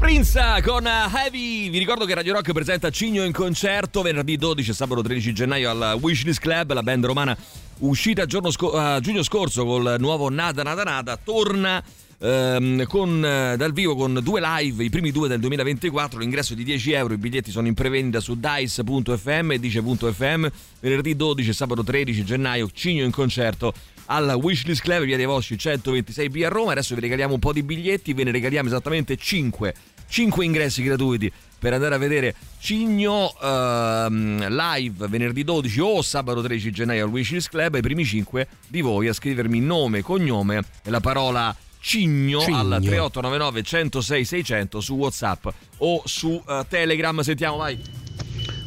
Sprinza 0.00 0.62
con 0.62 0.86
Heavy. 0.86 1.68
Vi 1.68 1.76
ricordo 1.76 2.06
che 2.06 2.14
Radio 2.14 2.32
Rock 2.32 2.52
presenta 2.52 2.88
Cigno 2.88 3.22
in 3.22 3.32
concerto 3.32 4.00
venerdì 4.00 4.38
12 4.38 4.70
e 4.70 4.72
sabato 4.72 5.02
13 5.02 5.34
gennaio 5.34 5.68
al 5.68 5.98
Wishlist 6.00 6.40
Club, 6.40 6.72
la 6.72 6.82
band 6.82 7.04
romana 7.04 7.36
uscita 7.80 8.24
sco- 8.50 8.72
a 8.72 8.98
giugno 9.00 9.22
scorso 9.22 9.66
col 9.66 9.96
nuovo 9.98 10.30
Nada 10.30 10.62
Nada 10.62 10.84
Nada 10.84 11.18
torna 11.22 11.84
ehm, 12.16 12.86
con, 12.86 13.22
eh, 13.22 13.56
dal 13.58 13.74
vivo 13.74 13.94
con 13.94 14.20
due 14.22 14.40
live, 14.40 14.82
i 14.82 14.88
primi 14.88 15.10
due 15.10 15.28
del 15.28 15.38
2024, 15.38 16.18
l'ingresso 16.18 16.54
di 16.54 16.64
10 16.64 16.92
euro, 16.92 17.12
i 17.12 17.18
biglietti 17.18 17.50
sono 17.50 17.66
in 17.66 17.74
prevendita 17.74 18.20
su 18.20 18.38
dice.fm 18.38 19.52
e 19.52 19.58
dice.fm, 19.58 20.46
venerdì 20.80 21.14
12 21.14 21.50
e 21.50 21.52
sabato 21.52 21.84
13 21.84 22.24
gennaio, 22.24 22.70
Cigno 22.72 23.04
in 23.04 23.10
concerto 23.10 23.74
alla 24.10 24.34
Wishlist 24.34 24.82
Club, 24.82 25.04
via 25.04 25.16
dei 25.16 25.24
Vosci 25.24 25.54
126B 25.54 26.44
a 26.44 26.48
Roma, 26.48 26.72
adesso 26.72 26.94
vi 26.94 27.00
regaliamo 27.00 27.34
un 27.34 27.38
po' 27.38 27.52
di 27.52 27.62
biglietti, 27.62 28.12
ve 28.12 28.24
ne 28.24 28.32
regaliamo 28.32 28.68
esattamente 28.68 29.16
5, 29.16 29.74
5 30.08 30.44
ingressi 30.44 30.82
gratuiti 30.82 31.32
per 31.58 31.74
andare 31.74 31.94
a 31.94 31.98
vedere 31.98 32.34
Cigno 32.58 33.32
ehm, 33.40 34.48
live 34.48 35.06
venerdì 35.06 35.44
12 35.44 35.80
o 35.80 36.02
sabato 36.02 36.42
13 36.42 36.72
gennaio 36.72 37.04
al 37.04 37.10
Wishlist 37.10 37.50
Club, 37.50 37.76
i 37.76 37.82
primi 37.82 38.04
5 38.04 38.48
di 38.66 38.80
voi 38.80 39.06
a 39.06 39.12
scrivermi 39.12 39.60
nome, 39.60 40.02
cognome 40.02 40.60
e 40.82 40.90
la 40.90 41.00
parola 41.00 41.54
Cigno, 41.78 42.40
Cigno. 42.40 42.58
al 42.58 42.80
3899 42.80 43.62
106 43.62 44.24
600 44.24 44.80
su 44.80 44.94
Whatsapp 44.96 45.46
o 45.78 46.02
su 46.04 46.42
eh, 46.46 46.66
Telegram. 46.68 47.20
Sentiamo, 47.20 47.58
vai. 47.58 47.78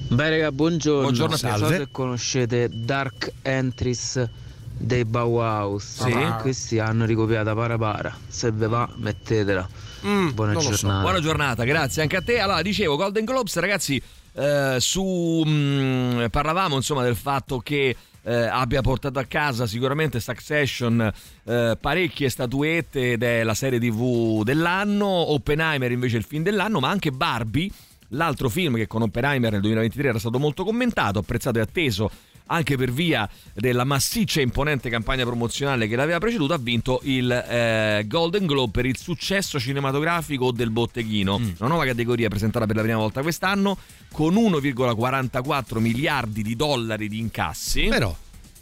Beh 0.07 0.29
raga, 0.29 0.51
buongiorno. 0.51 1.01
Buongiorno. 1.01 1.37
Non 1.41 1.57
so 1.57 1.67
se 1.67 1.87
conoscete 1.91 2.69
Dark 2.71 3.31
Entries 3.41 4.29
dei 4.77 5.05
Bauhaus. 5.05 6.03
Sì. 6.03 6.13
Questi 6.41 6.79
hanno 6.79 7.05
ricopiata 7.05 7.53
Parapara. 7.53 8.15
Se 8.27 8.51
ve 8.51 8.67
va, 8.67 8.89
mettetela. 8.95 9.67
Buona 10.01 10.51
Non 10.51 10.53
lo 10.53 10.61
so. 10.61 10.69
giornata. 10.71 11.01
Buona 11.01 11.19
giornata, 11.19 11.63
grazie 11.63 12.01
anche 12.01 12.17
a 12.17 12.21
te. 12.21 12.39
Allora, 12.39 12.61
dicevo, 12.61 12.95
Golden 12.97 13.23
Globes, 13.25 13.55
ragazzi, 13.57 14.01
eh, 14.33 14.77
su 14.79 15.43
mh, 15.45 16.27
parlavamo 16.29 16.75
insomma 16.75 17.03
del 17.03 17.15
fatto 17.15 17.59
che 17.59 17.95
eh, 18.25 18.33
abbia 18.33 18.81
portato 18.81 19.19
a 19.19 19.25
casa 19.25 19.67
sicuramente 19.67 20.19
Succession 20.19 21.11
eh, 21.43 21.77
parecchie 21.79 22.29
statuette 22.29 23.11
ed 23.13 23.23
è 23.23 23.43
la 23.43 23.53
serie 23.53 23.79
TV 23.79 24.43
dell'anno, 24.43 25.05
Oppenheimer 25.05 25.91
invece 25.91 26.17
il 26.17 26.23
film 26.23 26.43
dell'anno, 26.43 26.79
ma 26.79 26.89
anche 26.89 27.11
Barbie, 27.11 27.69
l'altro 28.09 28.49
film 28.49 28.75
che 28.75 28.87
con 28.87 29.01
Oppenheimer 29.01 29.51
nel 29.51 29.61
2023 29.61 30.09
era 30.09 30.19
stato 30.19 30.39
molto 30.39 30.63
commentato, 30.63 31.19
apprezzato 31.19 31.59
e 31.59 31.61
atteso 31.61 32.11
anche 32.47 32.77
per 32.77 32.91
via 32.91 33.27
della 33.53 33.83
massiccia 33.83 34.39
e 34.39 34.43
imponente 34.43 34.89
campagna 34.89 35.23
promozionale 35.25 35.87
che 35.87 35.95
l'aveva 35.95 36.19
preceduto, 36.19 36.53
ha 36.53 36.57
vinto 36.57 36.99
il 37.03 37.31
eh, 37.31 38.03
Golden 38.07 38.45
Globe 38.45 38.71
per 38.71 38.85
il 38.85 38.97
successo 38.97 39.59
cinematografico 39.59 40.51
del 40.51 40.69
botteghino, 40.69 41.35
una 41.35 41.69
nuova 41.69 41.85
categoria 41.85 42.27
presentata 42.29 42.65
per 42.65 42.75
la 42.75 42.81
prima 42.81 42.97
volta 42.97 43.21
quest'anno 43.21 43.77
con 44.11 44.33
1,44 44.35 45.79
miliardi 45.79 46.43
di 46.43 46.55
dollari 46.55 47.07
di 47.07 47.19
incassi. 47.19 47.87
Però 47.87 48.15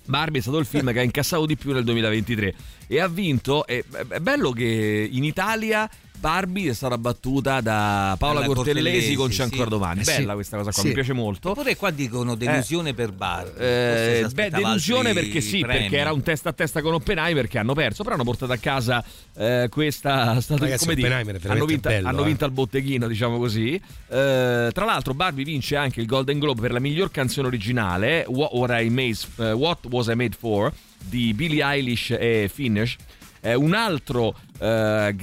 Barbie 0.05 0.39
è 0.39 0.41
stato 0.41 0.57
il 0.57 0.65
film 0.65 0.91
che 0.91 0.99
ha 0.99 1.03
incassato 1.03 1.45
di 1.45 1.55
più 1.55 1.73
nel 1.73 1.83
2023 1.83 2.55
e 2.87 2.99
ha 2.99 3.07
vinto. 3.07 3.65
È 3.65 3.83
bello 4.19 4.51
che 4.51 5.09
in 5.09 5.23
Italia 5.23 5.89
Barbie 6.21 6.69
è 6.69 6.73
stata 6.73 6.99
battuta 6.99 7.61
da 7.61 8.15
Paola 8.19 8.45
Cortellesi, 8.45 8.83
Cortellesi, 8.83 9.15
con 9.15 9.29
C'è 9.29 9.41
ancora 9.41 9.63
sì. 9.63 9.69
domani. 9.69 9.99
Eh 10.01 10.03
sì. 10.03 10.17
Bella 10.17 10.33
questa 10.35 10.57
cosa 10.57 10.71
qua, 10.71 10.81
Sì. 10.81 10.87
mi 10.89 10.93
piace 10.93 11.13
molto. 11.13 11.51
Eppure 11.51 11.75
qua 11.75 11.89
dicono 11.89 12.35
delusione 12.35 12.93
per 12.93 13.11
Barbie. 13.11 14.21
Eh, 14.23 14.27
beh, 14.31 14.49
delusione 14.51 15.13
perché 15.13 15.41
sì, 15.41 15.61
premi. 15.61 15.79
perché 15.79 15.97
era 15.97 16.13
un 16.13 16.21
testa 16.21 16.49
a 16.49 16.53
testa 16.53 16.83
con 16.83 16.93
Oppenheimer 16.93 17.47
che 17.47 17.57
hanno 17.57 17.73
perso, 17.73 18.03
però 18.03 18.13
hanno 18.15 18.23
portato 18.23 18.51
a 18.51 18.57
casa 18.57 19.03
eh, 19.35 19.67
questa 19.71 20.39
stato, 20.41 20.63
Ragazzi, 20.63 20.83
come 20.83 20.95
dire, 20.95 21.39
hanno, 21.47 21.65
vinto, 21.65 21.89
bello, 21.89 22.07
hanno 22.07 22.21
eh. 22.21 22.25
vinto 22.25 22.45
al 22.45 22.51
botteghino, 22.51 23.07
diciamo 23.07 23.39
così. 23.39 23.73
Eh, 23.73 24.69
tra 24.71 24.85
l'altro, 24.85 25.15
Barbie 25.15 25.43
vince 25.43 25.75
anche 25.75 26.01
il 26.01 26.05
Golden 26.05 26.37
Globe 26.37 26.61
per 26.61 26.71
la 26.71 26.79
miglior 26.79 27.09
canzone 27.09 27.47
originale, 27.47 28.25
What, 28.27 28.53
What 28.53 28.79
I 28.79 28.89
Made- 28.89 29.17
eh, 29.37 29.51
What 29.53 29.79
Was 29.89 30.05
I 30.05 30.15
Made 30.15 30.35
For 30.37 30.71
di 31.03 31.33
Billie 31.33 31.63
Eilish 31.63 32.11
e 32.11 32.47
Finish. 32.53 32.95
Eh, 33.43 33.55
un, 33.55 33.73
altro, 33.73 34.35
eh, 34.59 35.15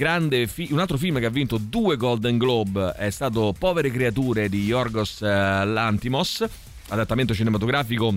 fi- 0.47 0.67
un 0.71 0.79
altro 0.79 0.97
film 0.97 1.19
che 1.19 1.25
ha 1.25 1.29
vinto 1.29 1.57
due 1.57 1.95
Golden 1.95 2.37
Globe 2.37 2.91
è 2.91 3.09
stato 3.09 3.55
Povere 3.57 3.89
creature 3.89 4.49
di 4.49 4.65
Yorgos 4.65 5.21
eh, 5.21 5.25
Lantimos, 5.65 6.45
adattamento 6.89 7.33
cinematografico 7.33 8.13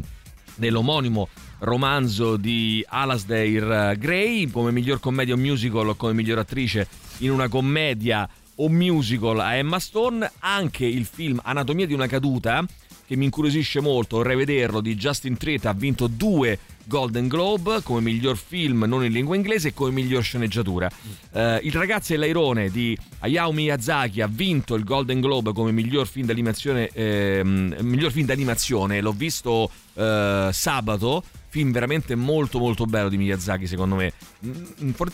dell'omonimo 0.56 1.28
romanzo 1.60 2.36
di 2.36 2.84
Alasdair 2.86 3.96
Gray 3.96 4.50
come 4.50 4.72
miglior 4.72 4.98
commedia 4.98 5.34
o 5.34 5.38
musical 5.38 5.88
o 5.88 5.94
come 5.94 6.12
miglior 6.12 6.38
attrice 6.38 6.88
in 7.18 7.30
una 7.30 7.48
commedia 7.48 8.28
o 8.56 8.68
musical 8.68 9.38
a 9.38 9.54
Emma 9.54 9.78
Stone. 9.78 10.30
Anche 10.40 10.84
il 10.84 11.04
film 11.04 11.40
Anatomia 11.44 11.86
di 11.86 11.94
una 11.94 12.08
caduta 12.08 12.64
che 13.06 13.16
mi 13.16 13.24
incuriosisce 13.24 13.80
molto 13.80 14.16
vorrei 14.16 14.36
vederlo 14.36 14.80
di 14.80 14.94
Justin 14.94 15.36
Triet 15.36 15.66
ha 15.66 15.72
vinto 15.72 16.06
due 16.06 16.58
Golden 16.84 17.28
Globe 17.28 17.80
come 17.82 18.00
miglior 18.00 18.36
film 18.36 18.84
non 18.88 19.04
in 19.04 19.12
lingua 19.12 19.36
inglese 19.36 19.68
e 19.68 19.74
come 19.74 19.92
miglior 19.92 20.22
sceneggiatura. 20.22 20.90
Eh, 21.32 21.60
Il 21.62 21.72
ragazzo 21.72 22.12
e 22.12 22.16
l'airone 22.16 22.70
di 22.70 22.96
Hayao 23.20 23.52
Miyazaki 23.52 24.20
ha 24.20 24.26
vinto 24.26 24.74
il 24.74 24.82
Golden 24.84 25.20
Globe 25.20 25.52
come 25.52 25.70
miglior 25.70 26.06
film 26.08 26.26
d'animazione 26.26 26.88
ehm, 26.88 27.76
miglior 27.80 28.10
film 28.10 28.26
d'animazione 28.26 29.00
l'ho 29.00 29.12
visto 29.12 29.70
eh, 29.94 30.48
sabato 30.52 31.22
film 31.48 31.70
veramente 31.70 32.14
molto 32.14 32.58
molto 32.58 32.86
bello 32.86 33.08
di 33.08 33.16
Miyazaki 33.18 33.66
secondo 33.66 33.94
me. 33.94 34.12
Mm, 34.44 34.90
for- 34.92 35.10
for- 35.10 35.12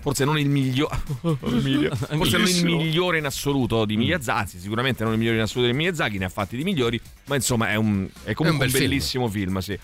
forse 0.00 0.24
non 0.24 0.38
il 0.38 0.48
migliore 0.48 0.96
forse 1.38 2.36
non 2.38 2.48
il 2.48 2.64
migliore 2.64 3.18
in 3.18 3.26
assoluto 3.26 3.84
di 3.84 3.96
Miyazaki 3.96 4.38
anzi, 4.38 4.58
sicuramente 4.58 5.04
non 5.04 5.12
il 5.12 5.18
migliore 5.18 5.36
in 5.36 5.42
assoluto 5.42 5.70
di 5.70 5.76
Miyazaki 5.76 6.18
ne 6.18 6.24
ha 6.26 6.28
fatti 6.28 6.56
di 6.56 6.64
migliori 6.64 7.00
ma 7.26 7.34
insomma 7.34 7.70
è, 7.70 7.76
un, 7.76 8.08
è 8.24 8.32
comunque 8.32 8.44
È 8.44 8.48
un, 8.48 8.52
un 8.52 8.58
bel 8.58 8.70
bellissimo 8.70 9.28
film, 9.28 9.58
sì. 9.58 9.78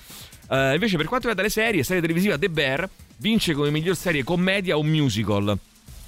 Eh, 0.48 0.74
invece 0.74 0.96
per 0.96 1.06
quanto 1.06 1.28
riguarda 1.28 1.42
le 1.42 1.48
serie 1.48 1.82
serie 1.82 2.00
televisiva 2.00 2.38
The 2.38 2.48
Bear 2.48 2.88
vince 3.18 3.54
come 3.54 3.70
miglior 3.70 3.96
serie 3.96 4.24
commedia 4.24 4.76
o 4.76 4.82
musical. 4.82 5.58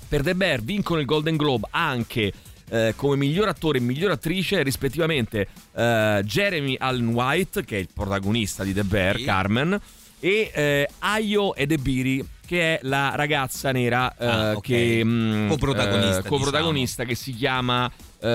Per 0.09 0.23
The 0.23 0.35
Bear 0.35 0.63
vincono 0.63 1.01
il 1.01 1.07
Golden 1.07 1.37
Globe 1.37 1.67
anche 1.71 2.33
eh, 2.71 2.93
come 2.97 3.17
miglior 3.17 3.49
attore 3.49 3.79
e 3.79 3.81
miglior 3.81 4.11
attrice 4.11 4.63
rispettivamente 4.63 5.49
eh, 5.75 6.23
Jeremy 6.25 6.77
Allen 6.79 7.09
White 7.09 7.65
che 7.65 7.77
è 7.77 7.81
il 7.81 7.89
protagonista 7.93 8.63
di 8.65 8.73
The 8.73 8.85
Bear 8.85 9.21
Carmen 9.23 9.79
e 10.21 10.51
eh, 10.53 10.89
Ayo 10.99 11.55
Edebiri 11.55 12.25
che 12.49 12.77
è 12.77 12.79
la 12.85 13.13
ragazza 13.15 13.73
nera 13.73 14.11
eh, 14.19 14.27
Ah, 14.27 14.53
ok. 14.57 14.61
che 14.63 15.03
mm, 15.05 15.49
Coprotagonista, 15.51 16.19
eh, 16.21 16.23
coprotagonista 16.29 17.05
che 17.05 17.15
si 17.15 17.35
chiama 17.35 17.91
eh, 18.21 18.27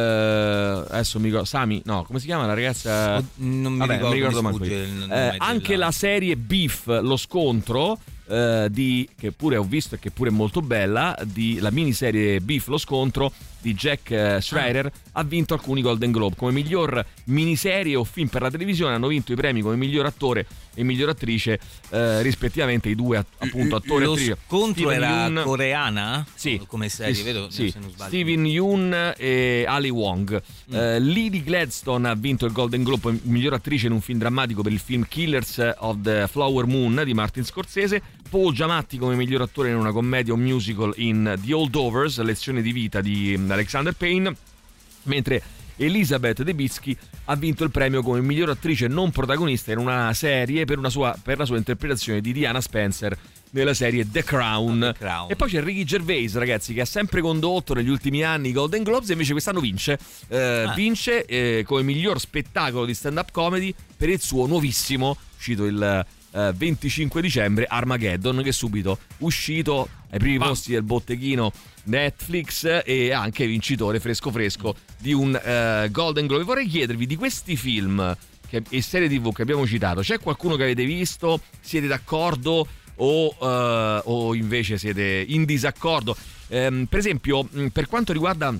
adesso 0.89 1.19
mi 1.19 1.25
ricordo 1.25 1.45
Sami 1.45 1.81
no 1.85 2.03
come 2.03 2.19
si 2.19 2.25
chiama 2.25 2.45
la 2.45 2.53
ragazza 2.53 3.23
non 3.35 3.73
mi 3.73 3.79
Vabbè, 3.79 3.93
ricordo, 4.11 4.41
mi 4.41 4.53
sfugge 4.53 4.73
io. 4.73 4.83
il 4.83 4.89
nome 4.91 5.13
Eh, 5.27 5.31
della- 5.31 5.43
anche 5.45 5.75
la 5.75 5.91
serie 5.91 6.35
Beef 6.37 6.85
lo 7.01 7.17
scontro 7.17 7.99
eh, 8.25 8.67
di, 8.71 9.07
che 9.19 9.33
pure 9.33 9.57
ho 9.57 9.63
visto 9.63 9.95
e 9.95 9.99
che 9.99 10.09
pure 10.09 10.29
è 10.29 10.33
molto 10.33 10.61
bella 10.61 11.17
di 11.25 11.59
la 11.59 11.71
miniserie 11.71 12.39
Beef 12.39 12.67
lo 12.67 12.77
scontro 12.77 13.31
di 13.59 13.73
Jack 13.75 14.11
eh, 14.11 14.41
Schreier 14.41 14.89
ha 15.13 15.23
vinto 15.23 15.53
alcuni 15.53 15.81
Golden 15.81 16.11
Globe 16.11 16.35
come 16.37 16.51
miglior 16.53 17.05
miniserie 17.25 17.95
o 17.97 18.03
film 18.05 18.27
per 18.27 18.41
la 18.41 18.49
televisione 18.49 18.95
hanno 18.95 19.07
vinto 19.07 19.31
i 19.33 19.35
premi 19.35 19.61
come 19.61 19.75
miglior 19.75 20.05
attore 20.05 20.45
e 20.73 20.83
miglior 20.83 21.09
attrice 21.09 21.59
eh, 21.89 22.21
rispettivamente 22.21 22.89
i 22.89 22.95
due 22.95 23.23
appunto 23.37 23.75
attori 23.75 24.03
e 24.03 24.05
Lo 24.05 24.11
attrice 24.13 24.37
scontro 24.47 24.89
Steven 24.89 25.03
era 25.03 25.25
Yeun- 25.27 25.43
coreana? 25.43 26.25
Sì. 26.33 26.61
Come 26.65 26.89
serie, 26.89 27.23
vedo? 27.23 27.49
sì. 27.49 27.69
Se 27.69 27.79
non 27.79 27.89
sbaglio. 27.91 28.09
Steven 28.09 28.45
Yeun 28.45 29.13
e 29.17 29.65
Ali 29.73 29.89
Wong. 29.89 30.41
Mm. 30.71 30.75
Eh, 30.75 30.99
Lily 30.99 31.43
Gladstone 31.43 32.09
ha 32.09 32.15
vinto 32.15 32.45
il 32.45 32.51
Golden 32.51 32.83
Globe 32.83 33.19
miglior 33.23 33.53
attrice 33.53 33.87
in 33.87 33.93
un 33.93 34.01
film 34.01 34.19
drammatico 34.19 34.61
per 34.61 34.71
il 34.71 34.79
film 34.79 35.05
Killers 35.07 35.73
of 35.77 35.97
the 36.01 36.27
Flower 36.29 36.65
Moon 36.65 37.01
di 37.03 37.13
Martin 37.13 37.43
Scorsese. 37.43 38.01
Paul 38.29 38.53
Giamatti 38.53 38.97
come 38.97 39.15
miglior 39.15 39.41
attore 39.41 39.69
in 39.69 39.75
una 39.75 39.91
commedia 39.91 40.33
o 40.33 40.37
musical 40.37 40.93
in 40.97 41.37
The 41.43 41.53
Holdovers, 41.53 42.19
Lezione 42.21 42.61
di 42.61 42.71
vita 42.71 43.01
di 43.01 43.35
mm, 43.37 43.51
Alexander 43.51 43.93
Payne. 43.93 44.35
Mentre 45.03 45.41
Elizabeth 45.77 46.43
Debicki 46.43 46.95
ha 47.25 47.35
vinto 47.35 47.63
il 47.63 47.71
premio 47.71 48.01
come 48.01 48.21
miglior 48.21 48.49
attrice 48.49 48.87
non 48.87 49.11
protagonista 49.11 49.71
in 49.71 49.77
una 49.79 50.13
serie 50.13 50.65
per, 50.65 50.77
una 50.77 50.89
sua- 50.89 51.17
per 51.21 51.37
la 51.37 51.45
sua 51.45 51.57
interpretazione 51.57 52.21
di 52.21 52.31
Diana 52.31 52.61
Spencer 52.61 53.17
nella 53.53 53.73
serie 53.73 54.09
The 54.09 54.23
Crown. 54.23 54.93
Crown. 54.97 55.31
E 55.31 55.35
poi 55.35 55.49
c'è 55.49 55.61
Ricky 55.63 55.83
Gervais, 55.83 56.35
ragazzi, 56.35 56.73
che 56.73 56.81
ha 56.81 56.85
sempre 56.85 57.21
condotto 57.21 57.73
negli 57.73 57.89
ultimi 57.89 58.23
anni 58.23 58.49
i 58.49 58.51
Golden 58.51 58.83
Globes 58.83 59.09
e 59.09 59.13
invece 59.13 59.31
quest'anno 59.31 59.59
vince. 59.59 59.97
Eh, 60.27 60.41
Ah. 60.63 60.73
Vince 60.73 61.25
eh, 61.25 61.63
come 61.65 61.81
miglior 61.83 62.19
spettacolo 62.19 62.85
di 62.85 62.93
stand-up 62.93 63.31
comedy 63.31 63.73
per 63.97 64.09
il 64.09 64.19
suo 64.21 64.45
nuovissimo, 64.47 65.17
uscito 65.37 65.65
il 65.65 66.05
eh, 66.31 66.53
25 66.55 67.21
dicembre, 67.21 67.65
Armageddon, 67.65 68.41
che 68.43 68.49
è 68.49 68.53
subito 68.53 68.97
uscito 69.19 69.87
ai 70.09 70.19
primi 70.19 70.37
posti 70.39 70.71
del 70.71 70.83
botteghino 70.83 71.51
Netflix 71.85 72.81
e 72.85 73.11
anche 73.11 73.45
vincitore 73.45 73.99
fresco 73.99 74.31
fresco 74.31 74.75
di 74.99 75.13
un 75.13 75.35
eh, 75.41 75.89
Golden 75.91 76.25
Globe. 76.27 76.43
Vorrei 76.43 76.67
chiedervi 76.67 77.05
di 77.05 77.15
questi 77.15 77.55
film 77.55 78.15
che- 78.47 78.63
e 78.69 78.81
serie 78.81 79.07
tv 79.09 79.31
che 79.33 79.41
abbiamo 79.41 79.65
citato, 79.67 80.01
c'è 80.01 80.19
qualcuno 80.19 80.55
che 80.55 80.63
avete 80.63 80.85
visto? 80.85 81.39
Siete 81.59 81.87
d'accordo? 81.87 82.67
O, 82.97 83.35
eh, 83.41 84.01
o 84.05 84.35
invece 84.35 84.77
siete 84.77 85.25
in 85.27 85.45
disaccordo? 85.45 86.15
Ehm, 86.49 86.85
per 86.85 86.99
esempio, 86.99 87.47
per 87.71 87.87
quanto 87.87 88.13
riguarda 88.13 88.53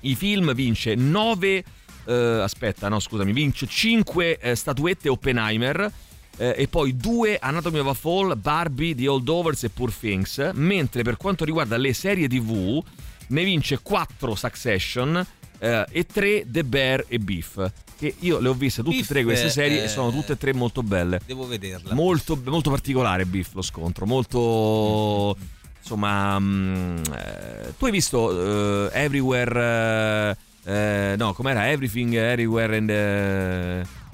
i 0.00 0.14
film, 0.14 0.54
vince 0.54 0.94
9. 0.94 1.64
aspetta, 2.06 2.88
no, 2.88 3.00
scusami, 3.00 3.32
vince 3.32 3.66
5 3.66 4.38
statuette 4.54 5.08
Oppenheimer. 5.08 5.90
eh, 6.36 6.54
e 6.56 6.68
poi 6.68 6.96
2 6.96 7.38
Anatomy 7.38 7.78
of 7.78 7.86
a 7.86 7.94
Fall, 7.94 8.36
Barbie, 8.36 8.94
The 8.94 9.08
Holdovers 9.08 9.62
e 9.64 9.70
Poor 9.70 9.92
Things. 9.92 10.50
Mentre 10.54 11.02
per 11.02 11.16
quanto 11.16 11.44
riguarda 11.44 11.76
le 11.76 11.92
serie 11.92 12.28
TV, 12.28 12.82
ne 13.28 13.44
vince 13.44 13.78
4 13.80 14.34
Succession 14.34 15.26
eh, 15.58 15.86
e 15.90 16.06
3 16.06 16.46
The 16.46 16.64
Bear 16.64 17.04
e 17.08 17.18
Beef. 17.18 17.72
Che 17.96 18.14
io 18.20 18.40
le 18.40 18.48
ho 18.48 18.54
viste 18.54 18.82
tutte 18.82 18.98
e 18.98 19.04
tre 19.04 19.22
queste 19.22 19.50
serie 19.50 19.80
eh, 19.80 19.84
e 19.84 19.88
sono 19.88 20.10
tutte 20.10 20.32
e 20.32 20.36
tre 20.36 20.52
molto 20.52 20.82
belle. 20.82 21.20
Devo 21.24 21.46
vederla. 21.46 21.94
Molto, 21.94 22.40
molto 22.44 22.70
particolare 22.70 23.24
Beef 23.24 23.54
lo 23.54 23.62
scontro, 23.62 24.06
molto 24.06 25.36
insomma 25.80 26.38
mm, 26.38 26.96
eh, 27.14 27.74
tu 27.76 27.84
hai 27.84 27.90
visto 27.90 28.88
eh, 28.90 29.02
Everywhere 29.02 30.36
eh, 30.64 31.12
eh, 31.12 31.14
no 31.18 31.34
com'era 31.34 31.70
Everything 31.70 32.14
Everywhere 32.14 32.76
and 32.76 32.90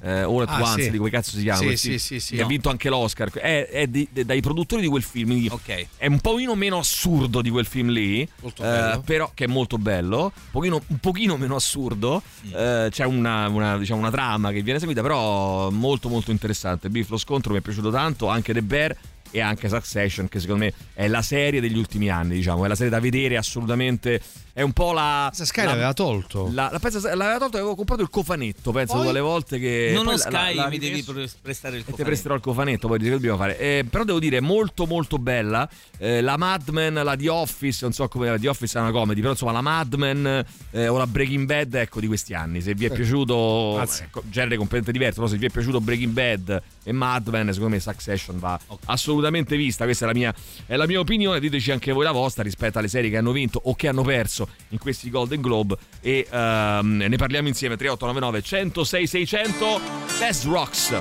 eh, 0.03 0.21
All 0.21 0.41
at 0.41 0.49
Ah, 0.49 0.61
Once 0.61 0.83
sì. 0.83 0.89
di 0.91 0.97
come 0.97 1.09
cazzo 1.09 1.37
si 1.37 1.43
chiama 1.43 1.59
Sì, 1.59 1.65
quel 1.65 1.77
sì, 1.99 2.19
sì, 2.19 2.35
che 2.35 2.41
ha 2.41 2.45
vinto 2.45 2.69
anche 2.69 2.89
l'Oscar. 2.89 3.29
È, 3.31 3.67
è 3.67 3.87
di- 3.87 4.07
de- 4.11 4.25
dai 4.25 4.41
produttori 4.41 4.81
di 4.81 4.87
quel 4.87 5.03
film 5.03 5.27
quindi 5.29 5.51
è 5.97 6.07
un 6.07 6.19
pochino 6.19 6.55
meno 6.55 6.77
assurdo 6.79 7.41
di 7.41 7.49
quel 7.49 7.65
film 7.65 7.89
lì 7.89 8.21
eh, 8.21 9.01
però 9.05 9.31
che 9.33 9.43
è 9.45 9.47
molto 9.47 9.77
bello. 9.77 10.23
Un 10.23 10.31
pochino, 10.51 10.81
un 10.87 10.97
pochino 10.97 11.37
meno 11.37 11.55
assurdo 11.55 12.21
Mm. 12.47 12.53
eh, 12.55 12.87
c'è 12.89 13.05
una, 13.05 13.47
una, 13.49 13.77
diciamo, 13.77 13.99
una 13.99 14.09
trama 14.11 14.51
che 14.51 14.61
viene 14.63 14.79
seguita 14.79 15.01
però 15.01 15.69
molto 15.69 16.09
molto 16.09 16.31
interessante. 16.31 16.89
Beef 16.89 17.09
lo 17.09 17.17
scontro 17.17 17.53
mi 17.53 17.59
è 17.59 17.61
piaciuto 17.61 17.91
tanto 17.91 18.27
anche 18.27 18.53
The 18.53 18.61
Bear 18.61 18.95
e 19.33 19.39
anche 19.39 19.69
Succession 19.69 20.27
che 20.27 20.39
secondo 20.41 20.65
me 20.65 20.73
è 20.93 21.07
la 21.07 21.21
serie 21.21 21.61
degli 21.61 21.77
ultimi 21.77 22.09
anni 22.09 22.35
diciamo 22.35 22.65
è 22.65 22.67
la 22.67 22.75
serie 22.75 22.91
da 22.91 22.99
vedere 22.99 23.37
assolutamente 23.37 24.21
è 24.53 24.61
un 24.61 24.71
po' 24.73 24.91
la 24.93 25.29
Sky 25.33 25.63
la- 25.63 25.69
l'aveva 25.71 25.93
tolto. 25.93 26.49
la, 26.51 26.69
la 26.71 26.79
pensa- 26.79 27.15
l'aveva 27.15 27.37
tolto 27.37 27.57
e 27.57 27.59
avevo 27.59 27.75
comprato 27.75 28.01
il 28.01 28.09
cofanetto 28.09 28.71
penso 28.71 28.95
Poi? 28.95 29.03
quelle 29.03 29.19
volte 29.19 29.59
che 29.59 29.91
non 29.93 30.07
ho 30.07 30.17
Sky, 30.17 30.55
la- 30.55 30.63
la 30.63 30.67
mi 30.69 30.77
devi 30.77 31.03
prestare 31.41 31.75
il 31.75 31.81
e 31.81 31.85
ti 31.85 31.91
cofanetto. 31.91 32.03
presterò 32.03 32.35
il 32.35 32.41
cofanetto, 32.41 32.87
poi 32.87 32.99
che 32.99 33.09
dobbiamo 33.09 33.37
fare. 33.37 33.57
Eh, 33.57 33.85
però 33.89 34.03
devo 34.03 34.19
dire, 34.19 34.39
molto 34.41 34.85
molto 34.85 35.17
bella. 35.17 35.67
Eh, 35.97 36.21
la 36.21 36.37
Mad 36.37 36.67
Men, 36.69 36.93
la 36.95 37.15
The 37.15 37.29
Office, 37.29 37.79
non 37.81 37.93
so 37.93 38.07
come 38.07 38.29
la 38.29 38.37
The 38.37 38.47
Office 38.49 38.77
è 38.77 38.81
una 38.81 38.91
comedy, 38.91 39.19
però 39.19 39.31
insomma 39.31 39.51
la 39.51 39.61
Mad 39.61 39.93
Men 39.95 40.45
eh, 40.71 40.87
o 40.87 40.97
la 40.97 41.07
Breaking 41.07 41.45
Bad, 41.45 41.73
ecco, 41.75 41.99
di 41.99 42.07
questi 42.07 42.33
anni. 42.33 42.61
Se 42.61 42.73
vi 42.73 42.85
è 42.85 42.91
Eh. 42.91 42.95
piaciuto, 42.95 43.77
Anzi. 43.77 44.03
ecco, 44.03 44.21
genere 44.29 44.55
completamente 44.57 44.91
diverso, 44.91 45.19
però 45.21 45.31
se 45.31 45.37
vi 45.37 45.45
è 45.45 45.49
piaciuto 45.49 45.79
Breaking 45.81 46.11
Bad 46.11 46.61
e 46.83 46.91
Mad 46.91 47.27
Men, 47.27 47.47
secondo 47.53 47.75
me 47.75 47.79
Succession 47.79 48.39
va 48.39 48.59
assolutamente 48.85 49.55
vista. 49.55 49.85
Questa 49.85 50.05
è 50.05 50.07
la 50.07 50.13
mia, 50.13 50.33
è 50.65 50.75
la 50.75 50.87
mia 50.87 50.99
opinione. 50.99 51.39
Diteci 51.39 51.71
anche 51.71 51.91
voi 51.91 52.03
la 52.03 52.11
vostra 52.11 52.43
rispetto 52.43 52.77
alle 52.79 52.87
serie 52.87 53.09
che 53.09 53.17
hanno 53.17 53.31
vinto 53.31 53.59
o 53.63 53.75
che 53.75 53.87
hanno 53.87 54.01
perso 54.03 54.40
in 54.69 54.77
questi 54.77 55.09
Golden 55.09 55.41
Globe. 55.41 55.75
E 56.01 56.27
ehm, 56.29 57.05
ne 57.07 57.15
parliamo 57.17 57.47
insieme. 57.47 57.75
3899 57.77 58.41
106 58.41 59.07
600 59.07 59.81
Best 60.19 60.45
Rocks. 60.45 60.91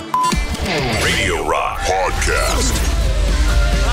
Radio 1.03 1.49
Rock 1.49 1.81
Podcast. 1.87 3.00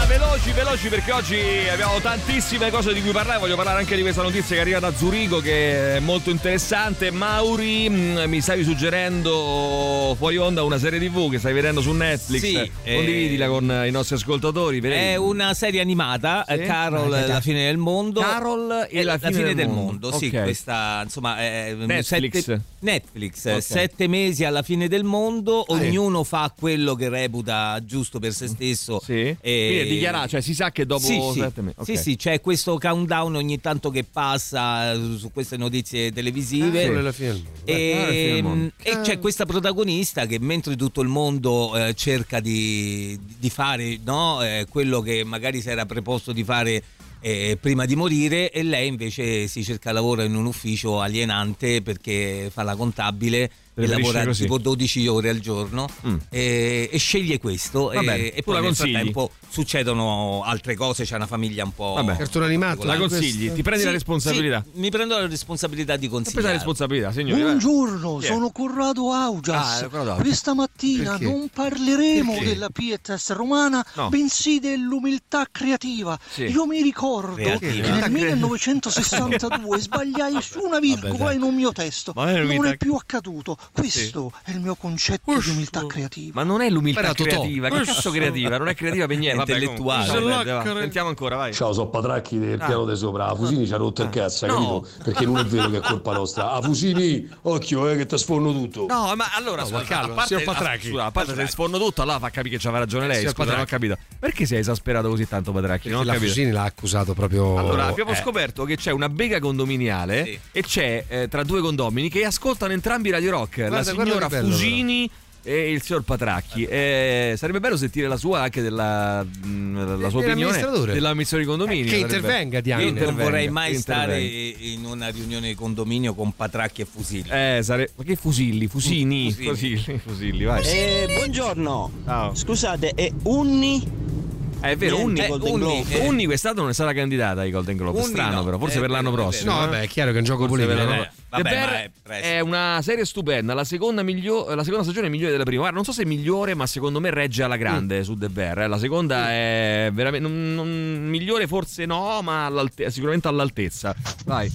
Ah, 0.09 0.19
veloci, 0.19 0.51
veloci 0.51 0.87
perché 0.87 1.11
oggi 1.11 1.37
abbiamo 1.69 1.99
tantissime 1.99 2.69
cose 2.71 2.93
di 2.93 3.01
cui 3.01 3.11
parlare. 3.11 3.39
Voglio 3.39 3.57
parlare 3.57 3.79
anche 3.79 3.93
di 3.95 4.01
questa 4.01 4.21
notizia 4.21 4.55
che 4.55 4.61
arriva 4.61 4.79
da 4.79 4.93
Zurigo 4.95 5.39
che 5.41 5.97
è 5.97 5.99
molto 5.99 6.29
interessante. 6.29 7.11
Mauri, 7.11 7.89
mm, 7.89 8.17
mi 8.27 8.39
stavi 8.39 8.63
suggerendo 8.63 10.15
fuori 10.17 10.37
onda 10.37 10.63
una 10.63 10.77
serie 10.79 10.97
TV 10.99 11.29
che 11.29 11.39
stai 11.39 11.51
vedendo 11.53 11.81
su 11.81 11.91
Netflix. 11.91 12.39
Sì, 12.41 12.71
eh, 12.83 12.95
Condividila 12.95 13.47
con 13.49 13.83
i 13.85 13.91
nostri 13.91 14.15
ascoltatori. 14.15 14.79
Vedi? 14.79 14.95
È 14.95 15.15
una 15.17 15.53
serie 15.53 15.81
animata, 15.81 16.45
Sì? 16.47 16.53
eh, 16.53 16.59
Carol, 16.59 17.09
dai. 17.09 17.27
la 17.27 17.41
fine 17.41 17.65
del 17.65 17.77
mondo. 17.77 18.21
Carol 18.21 18.87
e 18.89 19.03
la 19.03 19.17
fine 19.17 19.53
del 19.53 19.67
mondo. 19.67 20.11
Sì, 20.13 20.27
Ok. 20.33 20.43
questa 20.43 21.01
insomma 21.03 21.37
è 21.39 21.73
Netflix. 21.75 22.33
sette- 22.43 22.61
Netflix, 22.79 23.45
eh, 23.45 23.53
Ok. 23.55 23.61
sette 23.61 24.07
mesi 24.07 24.45
alla 24.45 24.61
fine 24.61 24.87
del 24.87 25.03
mondo, 25.03 25.61
Ah, 25.67 25.77
sì. 25.77 25.87
ognuno 25.87 26.23
fa 26.23 26.51
quello 26.57 26.95
che 26.95 27.09
reputa 27.09 27.77
giusto 27.83 28.19
per 28.19 28.31
se 28.31 28.47
stesso. 28.47 29.01
Sì. 29.03 29.35
E- 29.41 29.83
Quindi 29.87 29.95
è 29.96 29.96
dichiarato, 29.97 30.27
cioè 30.29 30.41
si 30.41 30.53
sa 30.53 30.71
che 30.71 30.85
dopo 30.85 31.05
sì, 31.05 31.19
sì. 31.33 31.39
sette 31.39 31.61
mesi. 31.61 31.75
ok. 31.79 31.85
Sì, 31.85 31.97
sì, 31.97 32.15
c'è 32.15 32.41
questo 32.41 32.77
countdown 32.77 33.35
ogni 33.35 33.59
tanto 33.59 33.89
che 33.89 34.03
passa 34.03 34.93
eh, 34.93 35.17
su 35.17 35.31
queste 35.31 35.57
notizie 35.57 36.11
televisive. 36.11 36.83
E 36.83 36.85
del 36.85 36.93
mondo. 36.93 37.51
E, 37.65 38.37
Carol 38.41 38.71
e 38.81 38.97
e 38.97 39.01
c'è 39.01 39.19
questa 39.19 39.45
protagonista 39.45 40.25
che 40.25 40.39
mentre 40.39 40.75
tutto 40.75 41.01
il 41.01 41.07
mondo 41.07 41.75
eh, 41.75 41.93
cerca 41.93 42.39
di, 42.39 43.19
di 43.37 43.49
fare 43.49 43.99
no, 44.03 44.41
eh, 44.43 44.65
quello 44.69 45.01
che 45.01 45.23
magari 45.23 45.61
si 45.61 45.69
era 45.69 45.85
preposto 45.85 46.31
di 46.31 46.43
fare 46.43 46.83
eh, 47.19 47.57
prima 47.59 47.85
di 47.85 47.95
morire 47.95 48.51
e 48.51 48.63
lei 48.63 48.87
invece 48.87 49.47
si 49.47 49.63
cerca 49.63 49.91
lavoro 49.91 50.23
in 50.23 50.35
un 50.35 50.45
ufficio 50.45 51.01
alienante 51.01 51.81
perché 51.81 52.49
fa 52.51 52.63
la 52.63 52.75
contabile 52.75 53.49
e 53.83 53.87
lavora 53.87 54.25
così. 54.25 54.41
tipo 54.43 54.57
12 54.57 55.07
ore 55.07 55.29
al 55.29 55.39
giorno 55.39 55.87
Mm. 56.07 56.15
e, 56.29 56.89
e 56.91 56.97
sceglie 56.97 57.39
questo 57.39 57.91
e, 57.91 57.97
e 57.97 58.33
la 58.37 58.41
poi 58.43 58.53
nel 58.55 58.63
consigli? 58.63 58.91
frattempo 58.91 59.31
succedono 59.49 60.43
altre 60.43 60.75
cose, 60.75 61.03
c'è 61.03 61.15
una 61.15 61.25
famiglia 61.27 61.63
un 61.63 61.73
po'... 61.73 61.93
Vabbè. 61.95 62.15
Cartone 62.17 62.45
animato. 62.45 62.85
La 62.85 62.97
consigli, 62.97 63.51
ti 63.53 63.61
prendi 63.63 63.83
la 63.83 63.89
Sì, 63.89 63.95
responsabilità. 63.95 64.63
sì, 64.63 64.79
mi 64.79 64.89
prendo 64.89 65.17
la 65.17 65.27
responsabilità 65.27 65.95
di 65.95 66.07
prendi 66.09 66.15
la 66.17 66.23
consigliare. 66.31 66.53
responsabilità, 66.53 67.11
signore. 67.11 67.41
Buongiorno, 67.41 68.19
è? 68.21 68.25
sono 68.25 68.49
Corrado 68.51 69.11
Augias. 69.13 69.81
Ah, 69.81 69.87
Corrado. 69.87 70.21
Questa 70.21 70.53
mattina 70.53 71.11
Perché? 71.11 71.23
non 71.25 71.49
parleremo 71.53 72.33
Perché? 72.33 72.47
della 72.49 72.69
pietas 72.69 73.31
romana, 73.31 73.85
No. 73.95 74.09
bensì 74.09 74.59
dell'umiltà 74.59 75.47
creativa. 75.51 76.17
Sì. 76.29 76.43
Io 76.43 76.65
mi 76.65 76.81
ricordo 76.81 77.35
Creativa. 77.35 77.57
che 77.71 77.81
nel 77.81 78.11
1962 78.11 79.79
sbagliai 79.79 80.41
su 80.41 80.59
una 80.61 80.79
virgola 80.79 81.25
dai. 81.25 81.35
in 81.35 81.41
un 81.43 81.55
mio 81.55 81.71
testo. 81.71 82.13
Non 82.15 82.65
è 82.65 82.77
più 82.77 82.93
accaduto. 82.95 83.57
Questo 83.71 84.31
è 84.43 84.51
il 84.51 84.59
mio 84.59 84.75
concetto 84.75 85.37
di 85.39 85.49
umiltà 85.49 85.85
creativa. 85.85 86.31
Ma 86.33 86.43
non 86.43 86.61
è 86.61 86.69
l'umiltà 86.69 87.13
Totò. 87.13 87.23
creativa, 87.23 87.69
che 87.69 87.81
cazzo 87.81 88.11
creativa? 88.11 88.57
Non 88.57 88.67
è 88.67 88.75
creativa 88.75 89.05
per 89.07 89.17
niente. 89.17 89.43
È 89.43 89.45
Vabbè, 89.45 89.59
intellettuale. 89.59 90.79
Sentiamo 90.81 91.09
ancora, 91.09 91.35
vai. 91.35 91.53
Ciao, 91.53 91.73
sono 91.73 91.89
Patracchi 91.89 92.39
del 92.39 92.59
Ah. 92.61 92.65
piano 92.65 92.85
di 92.85 92.95
sopra. 92.95 93.27
La 93.27 93.35
Fusini 93.35 93.65
ci 93.67 93.73
ha 93.73 93.77
rotto 93.77 94.01
il 94.03 94.09
cazzo, 94.09 94.45
hai 94.45 94.51
No. 94.51 94.81
capito? 94.81 95.03
Perché 95.03 95.25
non 95.25 95.37
è 95.37 95.43
vero 95.45 95.69
che 95.69 95.77
è 95.77 95.81
colpa 95.81 96.13
nostra. 96.13 96.51
A 96.51 96.61
Fusini, 96.61 97.27
occhio, 97.43 97.89
eh, 97.89 97.97
che 97.97 98.05
ti 98.05 98.17
sforno 98.17 98.51
tutto. 98.51 98.85
No, 98.87 99.13
ma 99.15 99.25
allora, 99.35 99.63
No, 99.63 99.69
ma 99.69 99.79
scusa, 99.79 99.83
calma, 99.89 100.11
a 100.13 100.15
parte, 100.15 100.39
Patracchi. 100.41 100.87
a, 100.87 100.89
scusa, 100.91 101.05
a 101.05 101.11
parte 101.11 101.35
se 101.35 101.47
sforno 101.47 101.77
tutto, 101.77 102.01
allora 102.01 102.19
fa 102.19 102.29
capire 102.29 102.55
che 102.57 102.61
c'aveva 102.61 102.79
ragione 102.79 103.07
lei. 103.07 103.27
Scusa, 103.27 103.51
non 103.51 103.61
ho 103.61 103.65
capito. 103.65 103.97
Perché 104.19 104.45
sei 104.45 104.59
esasperato 104.59 105.09
così 105.09 105.27
tanto, 105.27 105.51
Patracchi? 105.51 105.89
Non 105.89 105.99
ho 106.01 106.03
la 106.03 106.13
capito. 106.13 106.31
Fusini 106.31 106.51
l'ha 106.51 106.63
accusato 106.63 107.13
proprio. 107.13 107.57
Allora, 107.57 107.85
abbiamo 107.87 108.11
eh, 108.11 108.15
scoperto 108.15 108.63
che 108.65 108.75
c'è 108.77 108.91
una 108.91 109.09
bega 109.09 109.39
condominiale 109.39 110.23
Sì. 110.25 110.39
e 110.51 110.63
c'è 110.63 111.05
eh, 111.07 111.27
tra 111.27 111.43
due 111.43 111.61
condomini 111.61 112.09
che 112.09 112.25
ascoltano 112.25 112.73
entrambi 112.73 113.09
Radio 113.09 113.31
Rock, 113.31 113.56
la 113.63 113.69
Guarda, 113.69 113.93
guarda 113.93 114.11
signora 114.11 114.27
bello, 114.27 114.51
Fusini 114.51 115.09
e 115.43 115.71
il 115.71 115.81
signor 115.81 116.01
Patracchi. 116.03 116.65
Eh, 116.65 117.35
sarebbe 117.37 117.61
bello 117.61 117.77
sentire 117.77 118.07
la 118.09 118.17
sua 118.17 118.41
anche 118.41 118.61
della 118.61 119.23
mh, 119.23 119.99
la 120.01 120.09
sua 120.09 120.19
opinione 120.19 120.35
Dell'amministratore. 120.35 120.93
dell'amministrazione 120.93 121.43
di 121.43 121.49
condomini. 121.49 121.79
Eh, 121.79 121.83
che 121.83 121.89
sarebbe- 121.99 122.15
intervenga, 122.17 122.59
Diana. 122.59 122.81
Io 122.81 122.91
non 123.05 123.15
vorrei 123.15 123.49
mai 123.49 123.75
stare 123.75 124.21
in 124.21 124.83
una 124.83 125.07
riunione 125.07 125.47
di 125.47 125.55
condominio 125.55 126.13
con 126.13 126.35
patracchi 126.35 126.81
e 126.81 126.85
fusilli. 126.85 127.29
Eh, 127.29 127.59
sare... 127.63 127.91
Ma 127.95 128.03
che 128.03 128.15
fusilli? 128.17 128.67
Fusini? 128.67 129.31
Fusini. 129.31 129.47
Fusilli, 129.77 129.99
fusilli, 129.99 130.43
vai. 130.43 130.63
Eh, 130.65 131.13
buongiorno. 131.15 131.91
Ciao. 132.03 132.35
Scusate, 132.35 132.91
è 132.93 133.09
Unni? 133.23 134.25
Eh, 134.59 134.71
è 134.71 134.75
vero, 134.75 134.99
Unni, 134.99 135.25
Golden 135.27 135.53
Unni, 135.53 135.83
Globe. 135.83 136.05
Unni 136.07 136.25
quest'anno 136.25 136.61
non 136.61 136.69
è 136.69 136.73
stata 136.73 136.91
candidata 136.93 137.41
ai 137.41 137.51
Golden 137.51 137.77
Globe. 137.77 137.99
Unni 137.99 138.09
Strano, 138.09 138.35
no. 138.37 138.43
però, 138.43 138.57
forse 138.57 138.77
Eh, 138.77 138.81
per 138.81 138.89
l'anno 138.89 139.11
prossimo. 139.11 139.51
No, 139.51 139.57
eh? 139.57 139.65
vabbè, 139.65 139.81
è 139.81 139.87
chiaro 139.87 140.09
che 140.11 140.17
è 140.17 140.19
un 140.19 140.25
gioco 140.25 140.47
Forse 140.47 140.65
politico. 140.65 140.87
per 140.89 141.11
The 141.29 141.41
Bear 141.41 141.69
ma 142.07 142.15
è 142.15 142.21
è 142.37 142.39
una 142.39 142.79
serie 142.81 143.05
stupenda, 143.05 143.53
la 143.53 143.63
seconda, 143.63 144.01
miglio- 144.01 144.53
la 144.55 144.63
seconda 144.63 144.83
stagione 144.83 145.07
è 145.07 145.09
migliore 145.09 145.31
della 145.31 145.43
prima. 145.43 145.59
Guarda, 145.61 145.75
non 145.77 145.85
so 145.85 145.91
se 145.91 146.03
è 146.03 146.05
migliore, 146.05 146.53
ma 146.55 146.65
secondo 146.65 146.99
me 146.99 147.09
regge 147.11 147.43
alla 147.43 147.57
grande 147.57 148.03
su 148.03 148.17
The 148.17 148.29
Bear. 148.29 148.61
eh. 148.61 148.67
La 148.67 148.77
seconda 148.79 149.29
è 149.29 149.89
veramente 149.93 150.27
non- 150.27 150.53
non- 150.55 151.07
migliore, 151.09 151.45
forse 151.47 151.85
no, 151.85 152.21
ma 152.21 152.45
all'alte- 152.45 152.89
sicuramente 152.89 153.27
all'altezza. 153.27 153.95
Vai. 154.25 154.51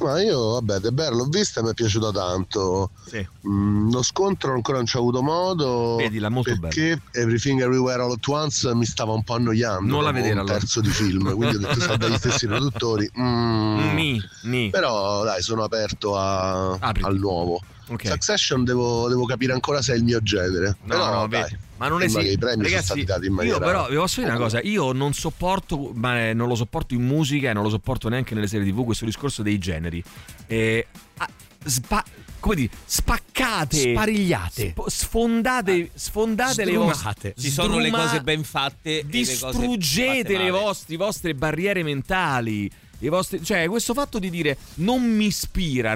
Ma 0.00 0.22
io, 0.22 0.52
vabbè, 0.52 0.78
De 0.78 0.92
Bear 0.92 1.12
l'ho 1.12 1.24
vista 1.26 1.60
e 1.60 1.62
mi 1.62 1.70
è 1.70 1.74
piaciuta 1.74 2.10
tanto. 2.10 2.90
Sì. 3.06 3.26
Mm, 3.48 3.90
lo 3.92 4.02
scontro 4.02 4.52
ancora 4.54 4.78
non 4.78 4.86
ci 4.86 4.96
ho 4.96 5.00
avuto 5.00 5.22
modo. 5.22 5.96
Vedila, 5.96 6.28
molto 6.28 6.56
perché 6.58 7.00
Everything 7.12 7.60
Everywhere 7.60 8.02
All 8.02 8.12
At 8.12 8.26
Once 8.26 8.74
mi 8.74 8.86
stava 8.86 9.12
un 9.12 9.22
po' 9.22 9.34
annoiando. 9.34 9.92
Non 9.92 10.02
la 10.02 10.10
vedere, 10.12 10.32
un 10.32 10.38
allora. 10.40 10.58
terzo 10.58 10.80
di 10.80 10.88
film, 10.88 11.32
quindi 11.36 11.56
ho 11.56 11.58
detto 11.58 11.80
sono 11.80 11.96
dagli 11.96 12.16
stessi 12.16 12.46
produttori. 12.46 13.10
Mm. 13.18 13.94
Ni, 13.94 14.22
ni. 14.44 14.70
Però 14.70 15.22
dai, 15.24 15.42
sono 15.42 15.62
aperto 15.64 16.16
a- 16.16 16.72
al 16.80 17.16
nuovo. 17.18 17.60
Ok. 17.88 18.06
Succession 18.06 18.64
devo, 18.64 19.08
devo 19.08 19.24
capire 19.26 19.52
ancora 19.52 19.82
se 19.82 19.92
è 19.92 19.96
il 19.96 20.04
mio 20.04 20.22
genere. 20.22 20.76
No, 20.84 20.94
Però 20.94 21.12
no, 21.12 21.26
dai, 21.26 21.42
vedi, 21.42 21.58
ma 21.80 21.88
non 21.88 22.00
sembra 22.00 22.20
esiste. 22.20 22.22
che 22.22 22.30
i 22.30 22.38
premi 22.38 22.62
Ragazzi, 22.64 22.86
sono 22.86 23.00
stati 23.00 23.04
dati 23.04 23.20
in 23.20 23.30
io 23.30 23.36
maniera 23.36 23.58
però 23.58 23.88
vi 23.88 23.94
posso 23.96 24.20
dire 24.20 24.32
una 24.32 24.40
cosa, 24.40 24.60
io 24.60 24.92
non 24.92 25.14
sopporto, 25.14 25.92
ma 25.94 26.28
eh, 26.28 26.34
non 26.34 26.46
lo 26.46 26.54
sopporto 26.54 26.92
in 26.92 27.02
musica 27.02 27.48
e 27.48 27.52
non 27.54 27.62
lo 27.62 27.70
sopporto 27.70 28.10
neanche 28.10 28.34
nelle 28.34 28.48
serie 28.48 28.70
TV 28.70 28.84
questo 28.84 29.06
discorso 29.06 29.42
dei 29.42 29.56
generi. 29.58 30.04
Eh, 30.46 30.86
ah, 31.16 31.28
spa- 31.64 32.04
come 32.38 32.54
dire, 32.54 32.72
spaccate, 32.84 33.92
Sparigliate. 33.92 34.74
sp- 34.76 34.88
sfondate, 34.88 35.90
sfondate 35.94 36.64
le 36.66 36.76
vostre. 36.76 37.34
Ci 37.38 37.50
sono 37.50 37.78
le 37.78 37.90
cose 37.90 38.20
ben 38.20 38.44
fatte. 38.44 39.00
e 39.00 39.04
distruggete 39.06 40.36
le 40.36 40.50
vostre, 40.50 40.96
vostre 40.98 41.34
barriere 41.34 41.82
mentali. 41.82 42.70
I 43.02 43.08
vostri, 43.08 43.42
cioè, 43.42 43.66
questo 43.68 43.94
fatto 43.94 44.18
di 44.18 44.28
dire 44.28 44.58
non 44.74 45.02
mi 45.02 45.26
ispira, 45.26 45.94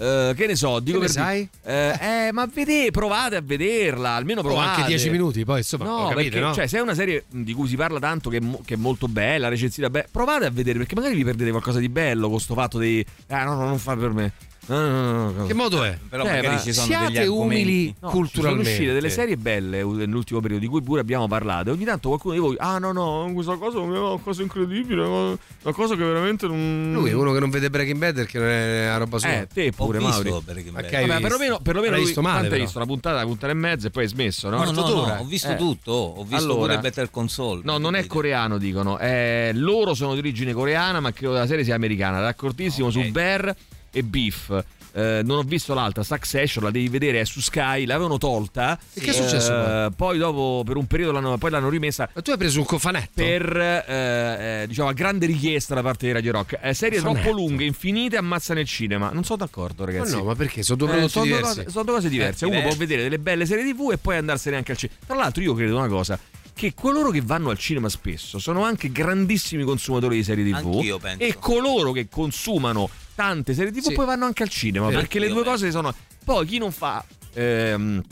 Eh, 0.00 0.32
che 0.34 0.46
ne 0.46 0.56
so, 0.56 0.80
dico 0.80 0.96
ne 0.98 1.04
per 1.04 1.12
sai? 1.12 1.48
dire- 1.62 2.28
eh, 2.28 2.32
ma 2.32 2.46
vedete, 2.52 2.90
provate 2.90 3.36
a 3.36 3.42
vederla, 3.44 4.10
almeno 4.12 4.40
Oh, 4.40 4.44
provate. 4.44 4.68
anche 4.80 4.86
10 4.88 5.10
minuti, 5.10 5.44
poi 5.44 5.58
insomma, 5.58 5.84
No, 5.84 5.96
capito, 6.08 6.14
perché 6.30 6.40
no? 6.40 6.54
cioè, 6.54 6.66
se 6.66 6.78
è 6.78 6.80
una 6.80 6.94
serie 6.94 7.24
di 7.28 7.52
cui 7.52 7.68
si 7.68 7.76
parla 7.76 7.98
tanto 7.98 8.30
che 8.30 8.38
è, 8.38 8.40
mo- 8.40 8.62
che 8.64 8.74
è 8.74 8.76
molto 8.78 9.08
bella, 9.08 9.48
recensita 9.48 9.90
bene, 9.90 10.06
provate 10.10 10.46
a 10.46 10.50
vedere 10.50 10.78
perché 10.78 10.94
magari 10.94 11.14
vi 11.16 11.24
perdete 11.24 11.50
qualcosa 11.50 11.78
di 11.80 11.88
bello 11.90 12.30
con 12.30 12.40
sto 12.40 12.54
fatto 12.54 12.78
di 12.78 13.04
ah 13.28 13.44
no, 13.44 13.54
no, 13.56 13.66
non 13.66 13.78
fa 13.78 13.94
per 13.94 14.10
me. 14.12 14.32
No, 14.76 14.88
no, 14.88 15.30
no. 15.32 15.46
Che 15.46 15.54
modo 15.54 15.82
è? 15.82 15.98
Però 16.08 16.22
Eh, 16.24 16.26
magari 16.28 16.46
ma 16.48 16.60
ci 16.60 16.72
sono 16.72 16.86
siate 16.86 17.26
umili 17.26 17.92
No, 18.00 18.08
culturalmente. 18.10 18.64
Ci 18.64 18.70
sono 18.70 18.82
uscite 18.86 18.92
delle 18.92 19.10
serie 19.10 19.36
belle 19.36 19.82
nell'ultimo 19.82 20.40
periodo 20.40 20.62
di 20.62 20.68
cui 20.70 20.80
pure 20.82 21.00
abbiamo 21.00 21.26
parlato. 21.26 21.70
E 21.70 21.72
ogni 21.72 21.84
tanto 21.84 22.08
qualcuno 22.08 22.34
di 22.34 22.40
voi, 22.40 22.54
ah 22.58 22.78
no, 22.78 22.92
no, 22.92 23.30
questa 23.34 23.56
cosa 23.56 23.78
è 23.78 23.80
una 23.80 24.18
cosa 24.22 24.42
incredibile, 24.42 25.02
una 25.02 25.36
cosa 25.72 25.96
che 25.96 26.04
veramente 26.04 26.46
non. 26.46 26.92
Lui 26.94 27.10
è 27.10 27.14
uno 27.14 27.32
che 27.32 27.40
non 27.40 27.50
vede 27.50 27.68
Breaking 27.70 27.98
Bad 27.98 28.14
perché 28.14 28.38
non 28.38 28.48
è 28.48 28.86
una 28.86 28.96
roba 28.98 29.18
sua. 29.18 29.28
Eh, 29.40 29.46
te 29.52 29.72
pure, 29.72 29.98
Ho 29.98 30.02
Mauri. 30.02 30.22
visto 30.22 30.42
Breaking 30.42 30.74
Bad. 30.74 30.84
Ok, 30.84 30.92
hai 30.92 31.00
Vabbè, 31.00 31.06
visto. 31.14 31.20
perlomeno, 31.28 31.58
perlomeno 31.60 31.94
lui, 31.96 32.04
visto 32.04 32.22
male, 32.22 32.48
hai 32.48 32.60
visto? 32.60 32.78
Una 32.78 32.86
puntata, 32.86 33.16
una 33.16 33.26
puntata 33.26 33.52
e 33.52 33.56
mezza 33.56 33.86
e 33.88 33.90
poi 33.90 34.02
hai 34.04 34.08
smesso, 34.08 34.48
no? 34.50 34.64
No, 34.64 34.70
no, 34.70 34.88
no, 34.88 35.16
ho 35.20 35.24
visto 35.24 35.50
Eh. 35.50 35.56
tutto. 35.56 35.92
Ho 35.92 36.22
visto 36.22 36.36
Allora. 36.36 36.60
pure 36.74 36.78
Better 36.78 37.10
Console. 37.10 37.62
No, 37.64 37.78
non 37.78 37.96
è 37.96 38.06
coreano, 38.06 38.56
dicono. 38.56 38.98
Eh, 39.00 39.50
loro 39.54 39.94
sono 39.94 40.12
di 40.12 40.20
origine 40.20 40.52
coreana, 40.52 41.00
ma 41.00 41.12
credo 41.12 41.32
che 41.32 41.38
la 41.40 41.46
serie 41.46 41.64
sia 41.64 41.74
americana. 41.74 42.20
D'accordissimo 42.20 42.86
Ok. 42.86 42.92
su 42.92 43.10
Bear 43.10 43.54
e 43.92 44.02
Beef. 44.02 44.64
Eh, 44.92 45.20
non 45.24 45.38
ho 45.38 45.42
visto 45.42 45.72
l'altra, 45.72 46.02
Succession, 46.02 46.64
la 46.64 46.72
devi 46.72 46.88
vedere, 46.88 47.20
è 47.20 47.24
su 47.24 47.40
Sky, 47.40 47.84
l'avevano 47.86 48.18
tolta. 48.18 48.76
E 48.92 49.00
che 49.00 49.10
è 49.10 49.12
successo 49.12 49.52
Eh, 49.86 49.90
poi 49.94 50.18
dopo, 50.18 50.62
per 50.66 50.76
un 50.76 50.86
periodo, 50.88 51.12
l'hanno, 51.12 51.38
poi 51.38 51.50
l'hanno 51.52 51.68
rimessa 51.68 52.08
Ma 52.12 52.20
tu 52.22 52.32
hai 52.32 52.36
preso 52.36 52.58
un 52.58 52.64
cofanetto? 52.64 53.10
per, 53.14 53.56
eh, 53.56 54.62
eh, 54.62 54.66
diciamo, 54.66 54.88
a 54.88 54.92
grande 54.92 55.26
richiesta 55.26 55.76
da 55.76 55.82
parte 55.82 56.06
di 56.06 56.12
Radio 56.12 56.32
Rock. 56.32 56.58
Eh, 56.60 56.74
serie 56.74 56.98
Fanetto. 56.98 57.20
troppo 57.22 57.36
lunghe, 57.36 57.64
infinite, 57.64 58.16
ammazzano 58.16 58.58
il 58.58 58.66
cinema. 58.66 59.10
Non 59.12 59.22
sono 59.22 59.38
d'accordo, 59.38 59.84
Ma 59.84 59.92
ragazzi. 59.92 60.16
no, 60.16 60.24
ma 60.24 60.34
perché? 60.34 60.64
Sono 60.64 60.78
due 60.78 60.88
Eh, 60.88 60.90
prodotti 60.90 61.12
sono, 61.12 61.24
due 61.24 61.34
diversi. 61.36 61.56
cose, 61.58 61.70
sono 61.70 61.84
due 61.84 61.94
cose 61.94 62.08
diverse. 62.08 62.44
Eh, 62.44 62.48
Uno 62.48 62.60
può 62.62 62.74
vedere 62.74 63.02
delle 63.02 63.18
belle 63.20 63.46
serie 63.46 63.72
TV 63.72 63.90
e 63.92 63.98
poi 63.98 64.16
andarsene 64.16 64.56
anche 64.56 64.72
al 64.72 64.76
cinema. 64.78 64.98
Tra 65.06 65.14
l'altro, 65.14 65.40
io 65.40 65.54
credo 65.54 65.76
una 65.76 65.86
cosa. 65.88 66.18
Che 66.52 66.74
coloro 66.74 67.10
che 67.10 67.22
vanno 67.22 67.48
al 67.50 67.58
cinema 67.58 67.88
spesso 67.88 68.38
sono 68.38 68.64
anche 68.64 68.90
grandissimi 68.92 69.62
consumatori 69.62 70.16
di 70.16 70.24
serie 70.24 70.44
TV 70.44 70.54
Anch'io 70.56 70.98
penso. 70.98 71.22
e 71.22 71.36
coloro 71.38 71.92
che 71.92 72.08
consumano 72.10 72.90
tante 73.14 73.54
serie 73.54 73.72
TV 73.72 73.80
Sì. 73.88 73.92
poi 73.94 74.06
vanno 74.06 74.24
anche 74.26 74.42
al 74.42 74.48
cinema 74.48 74.88
Sì, 74.88 74.94
perché 74.94 75.18
le 75.18 75.28
due 75.28 75.44
cose 75.44 75.70
sono 75.70 75.94
poi 76.24 76.46
chi 76.46 76.58
non 76.58 76.70
fa 76.72 77.04
ehm, 77.34 78.02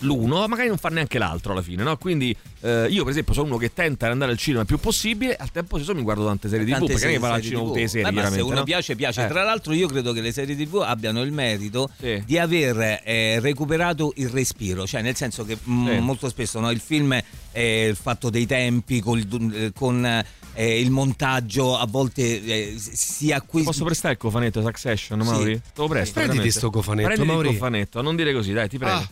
l'uno 0.00 0.46
magari 0.46 0.68
non 0.68 0.76
fa 0.76 0.90
neanche 0.90 1.18
l'altro 1.18 1.52
alla 1.52 1.62
fine 1.62 1.82
no? 1.82 1.96
quindi 1.96 2.36
eh, 2.60 2.86
io 2.90 3.02
per 3.02 3.12
esempio 3.12 3.32
sono 3.32 3.46
uno 3.46 3.56
che 3.56 3.72
tenta 3.72 4.04
di 4.06 4.12
andare 4.12 4.30
al 4.32 4.36
cinema 4.36 4.60
il 4.60 4.66
più 4.66 4.78
possibile 4.78 5.34
al 5.36 5.50
tempo 5.50 5.76
stesso 5.76 5.94
mi 5.94 6.02
guardo 6.02 6.26
tante 6.26 6.50
serie 6.50 6.66
TV 6.66 6.72
Tante 6.72 6.86
perché 6.92 7.04
non 7.06 7.10
è 7.10 7.16
che 7.16 7.20
vado 7.22 7.34
al 7.34 7.40
serie 7.42 7.48
cinema 7.56 7.62
TV. 7.64 7.68
tutte 7.72 7.80
le 7.80 7.88
serie 7.88 8.10
ma 8.22 8.30
se 8.30 8.40
uno 8.42 8.54
no? 8.56 8.62
piace, 8.64 8.94
piace. 8.94 9.24
Eh. 9.24 9.28
Tra 9.28 9.42
l'altro, 9.42 9.72
io 9.72 9.88
credo 9.88 10.12
che 10.12 10.20
le 10.20 10.32
serie 10.32 10.54
TV 10.54 10.82
abbiano 10.84 11.22
il 11.22 11.32
merito 11.32 11.88
Sì. 11.98 12.22
di 12.26 12.36
aver 12.38 13.00
eh, 13.04 13.40
recuperato 13.40 14.12
il 14.16 14.28
respiro, 14.28 14.86
cioè 14.86 15.00
nel 15.00 15.16
senso 15.16 15.44
che 15.46 15.56
mh, 15.62 15.90
Sì. 15.94 15.98
molto 16.00 16.28
spesso 16.28 16.60
no, 16.60 16.70
il 16.70 16.80
film 16.80 17.18
è 17.50 17.92
fatto 17.98 18.28
dei 18.28 18.44
tempi 18.46 19.00
col- 19.00 19.26
eh, 19.54 19.72
con 19.74 20.22
eh, 20.56 20.80
il 20.80 20.90
montaggio, 20.90 21.76
a 21.76 21.86
volte 21.86 22.22
eh, 22.44 22.74
si 22.78 23.30
acquista. 23.30 23.70
Posso 23.70 23.84
prestare 23.84 24.14
il 24.14 24.20
cofanetto 24.20 24.62
Succession, 24.62 25.22
Sì. 25.22 25.28
Mauri? 25.30 25.54
Te 25.54 25.60
lo 25.76 25.86
presto. 25.88 26.12
Prenditi 26.14 26.36
veramente. 26.38 26.50
sto 26.50 26.70
cofanetto, 26.70 27.06
Prenditi 27.08 27.28
Mauri. 27.30 27.48
il 27.48 27.54
cofanetto, 27.54 28.02
non 28.02 28.16
dire 28.16 28.32
così, 28.32 28.52
dai, 28.52 28.68
ti 28.68 28.78
prego. 28.78 28.94
Ah, 28.96 29.08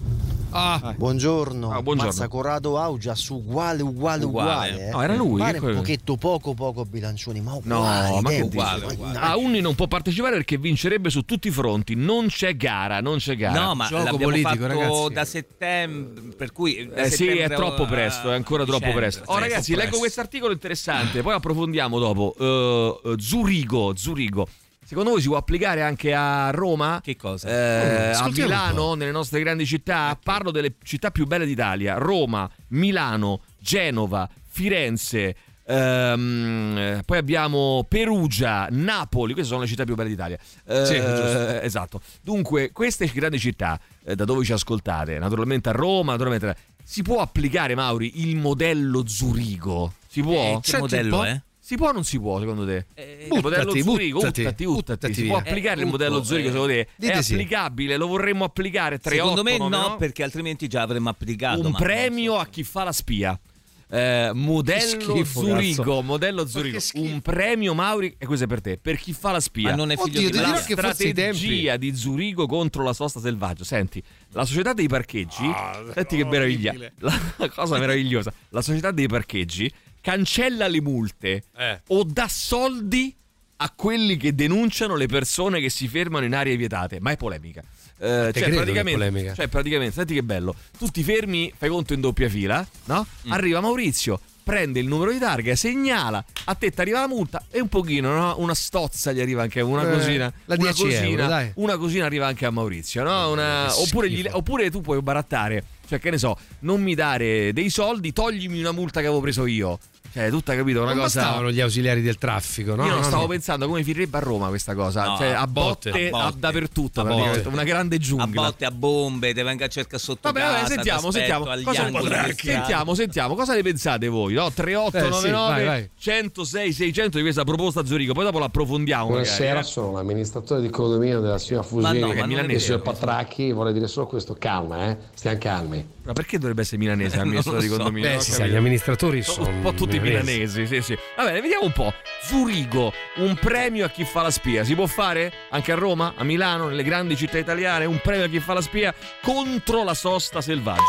Buongiorno. 0.97 1.73
Ah, 1.73 1.83
buongiorno. 1.83 2.11
Mazza 2.13 2.29
Corrado 2.29 2.79
Augias 2.79 3.29
uguale, 3.31 3.83
uguale, 3.83 4.25
Uguale. 4.25 4.71
uguale. 4.71 4.87
eh. 4.87 4.91
No, 4.93 5.03
era 5.03 5.15
lui, 5.17 5.41
Pare 5.41 5.59
un 5.59 5.75
pochetto 5.75 6.17
poco, 6.17 6.55
poco 6.55 6.85
bilancioni, 6.85 7.41
ma 7.41 7.59
No, 7.65 7.79
uguale. 7.79 8.21
ma 8.21 8.31
che 8.31 8.41
uguale. 8.43 8.99
Ah, 9.15 9.37
Unni 9.37 9.61
non 9.61 9.75
può 9.75 9.89
partecipare 9.89 10.37
perché 10.37 10.57
vincerebbe 10.57 11.11
su 11.11 11.23
tutti 11.25 11.49
i 11.49 11.51
fronti. 11.51 11.97
Non 11.97 12.29
c'è 12.29 12.55
gara, 12.57 13.01
non 13.01 13.17
c'è 13.19 13.35
gara. 13.35 13.65
No, 13.65 13.75
ma 13.75 13.87
Gioco 13.89 14.05
l'abbiamo 14.05 14.25
politico, 14.33 14.49
fatto 14.55 14.67
ragazzi. 14.69 15.13
da 15.13 15.25
settembre, 15.25 16.23
per 16.37 16.53
cui 16.53 16.87
da 16.87 17.03
Eh 17.03 17.11
sì, 17.11 17.27
è 17.27 17.49
troppo 17.51 17.83
a- 17.83 17.87
presto, 17.87 18.31
è 18.31 18.35
ancora 18.37 18.63
troppo 18.63 18.79
dicembre, 18.79 19.01
presto. 19.11 19.23
Oh, 19.27 19.39
ragazzi, 19.39 19.75
leggo 19.75 19.99
questo 19.99 20.21
articolo 20.21 20.53
interessante, 20.53 21.21
poi 21.23 21.35
approfondiamo 21.35 21.99
dopo. 21.99 22.33
Eh, 22.39 23.15
Zurigo, 23.19 23.93
Zurigo. 23.97 24.47
Secondo 24.85 25.11
voi 25.11 25.21
si 25.21 25.29
può 25.29 25.37
applicare 25.37 25.83
anche 25.83 26.13
a 26.15 26.51
Roma? 26.51 27.01
Che 27.03 27.17
cosa? 27.17 27.49
Eh, 27.49 28.11
a 28.11 28.29
Milano, 28.29 28.95
nelle 28.95 29.11
nostre 29.13 29.41
grandi 29.41 29.65
città? 29.67 30.17
Parlo 30.23 30.51
delle 30.51 30.75
città 30.83 31.11
più 31.11 31.27
belle 31.27 31.47
d'Italia: 31.47 31.97
Roma, 31.97 32.49
Milano, 32.69 33.41
Genova, 33.59 34.29
Firenze. 34.47 35.35
ehm, 35.67 36.77
eh, 36.77 37.03
poi 37.07 37.17
abbiamo 37.17 37.87
Perugia, 37.89 38.69
Napoli, 38.71 39.33
queste 39.33 39.51
sono 39.51 39.63
le 39.65 39.69
città 39.69 39.85
più 39.85 39.95
belle 39.95 40.11
d'Italia. 40.11 40.39
Eh, 40.67 40.85
Sì, 40.85 40.95
giusto. 40.97 41.61
esatto. 41.61 42.01
Dunque, 42.23 42.71
queste 42.73 43.07
grandi 43.07 43.39
città, 43.39 43.81
eh, 44.05 44.15
da 44.15 44.25
dove 44.27 44.45
ci 44.45 44.53
ascoltate, 44.53 45.19
naturalmente 45.19 45.71
a 45.71 45.73
Roma, 45.73 46.13
naturalmente 46.13 46.55
si 46.85 47.01
può 47.01 47.21
applicare, 47.23 47.75
Mauri, 47.75 48.29
il 48.29 48.37
modello 48.37 49.05
Zurigo? 49.07 49.95
Si 50.07 50.21
può? 50.21 50.35
Eh, 50.35 50.59
che 50.61 50.71
Senti 50.71 50.81
modello 50.81 51.17
po'. 51.17 51.25
eh? 51.25 51.43
Si 51.67 51.77
può 51.77 51.89
o 51.89 51.93
non 51.93 52.05
si 52.05 52.19
può, 52.21 52.39
secondo 52.41 52.67
te? 52.67 52.85
Eh, 52.93 53.29
il 53.33 53.41
modello 53.41 53.71
Zurigo, 53.75 54.19
buttati, 54.19 54.43
buttati, 54.43 54.65
buttati. 54.67 55.07
buttati 55.07 55.15
Si 55.15 55.25
può 55.25 55.39
applicare 55.39 55.81
Eh, 55.81 55.85
il 55.85 55.89
modello 55.91 56.17
butto, 56.17 56.25
Zurigo, 56.27 56.49
eh. 56.49 56.53
secondo 56.53 56.73
te? 56.75 56.89
Dite 56.95 57.13
È 57.15 57.23
sì. 57.23 57.33
applicabile? 57.33 57.97
Lo 57.97 58.07
vorremmo 58.07 58.45
applicare 58.45 58.99
3 58.99 59.15
Secondo 59.17 59.41
8, 59.41 59.43
me 59.51 59.57
9, 59.57 59.71
no, 59.77 59.97
perché 59.97 60.23
altrimenti 60.23 60.69
già 60.69 60.83
avremmo 60.83 61.09
applicato. 61.09 61.61
un 61.65 61.71
ma- 61.71 61.79
premio 61.79 62.37
a 62.37 62.45
chi 62.49 62.65
fa 62.65 62.85
la 62.85 62.93
spia. 62.93 63.41
Eh, 63.89 64.31
modello 64.35 65.01
schifo, 65.15 65.41
Zurigo, 65.41 65.83
cazzo. 65.85 66.03
modello 66.03 66.47
Zurigo, 66.47 66.79
un 66.95 67.21
premio 67.23 67.73
Mauri 67.75 68.15
e 68.19 68.27
questo 68.27 68.45
è 68.45 68.49
per 68.49 68.61
te, 68.61 68.77
per 68.77 68.99
chi 68.99 69.15
fa 69.15 69.31
la 69.33 69.41
spia. 69.41 69.71
Ma 69.71 69.77
non 69.77 69.91
è 69.91 69.97
figlio 69.97 70.19
Oddio, 70.19 70.31
di 70.31 70.37
la 70.39 70.57
strategia 70.57 71.77
di 71.79 71.95
Zurigo 71.95 72.47
contro 72.47 72.83
la 72.83 72.93
sosta 72.93 73.21
selvaggio. 73.21 73.65
Senti, 73.65 74.03
la 74.33 74.45
società 74.45 74.75
dei 74.75 74.89
parcheggi, 74.89 75.51
senti 75.95 76.17
che 76.17 76.25
meraviglia, 76.27 76.75
la 76.99 77.49
cosa 77.55 77.79
meravigliosa, 77.79 78.31
la 78.51 78.61
società 78.61 78.91
dei 78.91 79.07
parcheggi 79.07 79.71
cancella 80.05 80.69
le 80.69 80.83
multe 80.83 81.45
Eh. 81.57 81.81
o 81.89 82.05
dà 82.05 82.29
soldi 82.29 83.15
a 83.57 83.73
quelli 83.75 84.19
che 84.19 84.35
denunciano 84.35 84.97
le 84.97 85.07
persone 85.07 85.61
che 85.61 85.71
si 85.71 85.89
fermano 85.89 86.27
in 86.27 86.35
aree 86.35 86.57
vietate, 86.57 87.01
ma 87.01 87.11
è 87.13 87.17
polemica. 87.17 87.63
Eh, 87.99 88.31
cioè, 88.35 88.51
praticamente, 88.51 89.33
cioè, 89.35 89.49
praticamente, 89.49 89.95
senti 89.95 90.13
che 90.13 90.23
bello. 90.23 90.55
Tu 90.77 90.89
ti 90.89 91.03
fermi, 91.03 91.51
fai 91.57 91.71
conto 91.71 91.95
in 91.95 92.03
doppia 92.03 92.29
fila, 92.29 92.67
no? 92.87 93.07
Mm. 93.27 93.33
Arriva 93.33 93.61
Maurizio, 93.61 94.21
prende 94.43 94.79
il 94.79 94.87
numero 94.89 95.11
di 95.11 95.19
targa, 95.19 95.55
segnala, 95.57 96.23
a 96.45 96.55
te 96.55 96.71
ti 96.71 96.81
arriva 96.83 97.01
la 97.01 97.09
multa 97.09 97.47
e 97.51 97.61
un 97.63 97.69
pochino, 97.69 98.13
no? 98.15 98.35
Una 98.41 98.55
stozza 98.55 99.11
gli 99.13 99.21
arriva 99.21 99.41
anche 99.43 99.63
una 99.63 99.89
Eh, 99.89 99.93
cosina. 99.95 100.31
una 100.45 100.57
10 100.57 100.83
cosina, 100.83 101.41
euro, 101.41 101.53
una 101.55 101.77
cosina 101.79 102.05
arriva 102.05 102.27
anche 102.27 102.45
a 102.45 102.51
Maurizio, 102.51 103.03
no? 103.05 103.31
Una- 103.31 103.73
che 103.75 103.81
oppure, 103.81 104.11
gli- 104.11 104.29
oppure 104.31 104.71
tu 104.71 104.83
puoi 104.83 105.01
barattare, 105.01 105.65
cioè 105.89 105.99
che 105.99 106.11
ne 106.11 106.19
so, 106.19 106.37
non 106.61 106.83
mi 106.83 106.95
dare 106.95 107.53
dei 107.53 107.71
soldi, 107.71 108.13
toglimi 108.13 108.61
una 108.61 108.73
multa 108.73 109.01
che 109.01 109.07
avevo 109.07 109.21
preso 109.21 109.47
io. 109.47 109.79
Cioè, 110.15 110.31
tutta 110.31 110.55
capito, 110.55 110.81
una 110.83 110.93
non 110.93 111.03
cosa. 111.03 111.23
bastavano 111.23 111.51
gli 111.51 111.61
ausiliari 111.61 112.01
del 112.01 112.19
traffico, 112.19 112.77
no? 112.77 112.85
Io 112.85 112.91
non 112.91 112.99
No, 113.01 113.05
stavo 113.05 113.23
no. 113.23 113.29
pensando 113.29 113.67
come 113.67 113.83
finirebbe 113.83 114.17
a 114.17 114.21
Roma 114.21 114.47
questa 114.47 114.73
cosa, 114.73 115.05
No, 115.07 115.17
cioè 115.17 115.27
a 115.31 115.41
a 115.41 115.47
botte, 115.49 115.91
botte, 115.91 116.05
a 116.11 116.17
a- 116.19 116.23
botte. 116.27 116.39
dappertutto, 116.39 117.01
A 117.01 117.03
praticamente, 117.05 117.43
botte. 117.43 117.55
una 117.55 117.65
grande 117.65 117.97
A 117.97 117.99
giungla. 117.99 118.43
botte, 118.43 118.65
a 118.65 118.71
bombe, 118.71 119.35
te 119.35 119.43
venga 119.43 119.65
a 119.65 119.69
cercare 119.69 119.99
sotto 120.01 120.21
Vabbè, 120.31 120.39
casa. 120.39 120.53
vabbè, 120.53 120.69
sentiamo, 120.69 121.11
sentiamo. 121.11 121.45
Cosa, 121.45 122.25
sentiamo, 122.33 122.95
sentiamo. 122.95 123.35
Cosa 123.35 123.55
ne 123.55 123.63
pensate 123.63 124.07
voi? 124.07 124.35
No? 124.35 124.53
3899 124.53 125.03
Eh, 125.19 125.21
sì, 125.21 125.31
vai, 125.33 125.65
vai. 125.65 125.91
106 125.99 126.73
600 126.73 127.17
di 127.17 127.23
questa 127.25 127.43
proposta 127.43 127.81
a 127.81 127.85
Zurigo. 127.85 128.13
Poi 128.13 128.23
dopo 128.25 128.39
l'approfondiamo. 128.39 129.07
Buonasera, 129.09 129.47
magari, 129.49 129.67
eh. 129.67 129.69
sono 129.69 129.93
l'amministratore 129.95 130.61
di 130.61 130.71
condominio 130.71 131.19
della 131.19 131.39
signora 131.39 131.67
Ma 131.71 131.77
no, 131.77 131.89
Fusini 131.89 132.35
ma 132.35 132.41
è 132.41 132.45
e 132.51 132.53
il 132.55 132.61
signor 132.61 132.83
Patracchi. 132.83 133.51
Vorrei 133.51 133.73
dire 133.73 133.89
solo 133.89 134.07
questo: 134.07 134.37
calma, 134.39 134.91
eh? 134.91 134.97
Stiamo 135.13 135.39
calmi. 135.39 135.74
Ma 136.05 136.13
perché 136.13 136.39
dovrebbe 136.39 136.63
essere 136.63 136.77
milanese 136.79 137.17
l'amministratore 137.17 137.63
di 137.65 137.69
so. 137.69 137.77
condominio? 137.77 138.09
Beh, 138.11 138.21
sa, 138.21 138.31
capito. 138.33 138.49
gli 138.49 138.57
amministratori 138.57 139.17
Un 139.19 139.23
sono 139.25 139.61
po' 139.63 139.73
tutti 139.73 139.99
milanesi. 139.99 140.33
milanesi, 140.61 140.67
sì, 140.67 140.83
sì. 140.83 140.99
Va 141.17 141.25
bene, 141.25 141.41
vediamo 141.41 141.65
un 141.65 141.73
po'. 141.73 141.93
Zurigo, 142.23 142.93
un 143.17 143.35
premio 143.37 143.85
a 143.87 143.89
chi 143.89 144.05
fa 144.05 144.23
la 144.23 144.31
spia. 144.31 144.65
Si 144.65 144.75
può 144.75 144.87
fare? 144.87 145.33
Anche 145.51 145.73
a 145.73 145.77
Roma, 145.77 146.15
a 146.17 146.25
Milano, 146.25 146.69
nelle 146.69 146.83
grandi 146.83 147.17
città 147.17 147.39
italiane, 147.39 147.85
un 147.85 148.01
premio 148.03 148.25
a 148.25 148.29
chi 148.29 148.41
fa 148.41 148.53
la 148.55 148.61
spia 148.61 148.95
contro 149.23 149.83
la 149.85 149.95
sosta 149.95 150.41
selvaggia. 150.41 150.83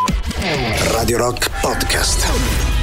Radio 0.91 1.17
Rock 1.17 1.49
Podcast. 1.61 2.74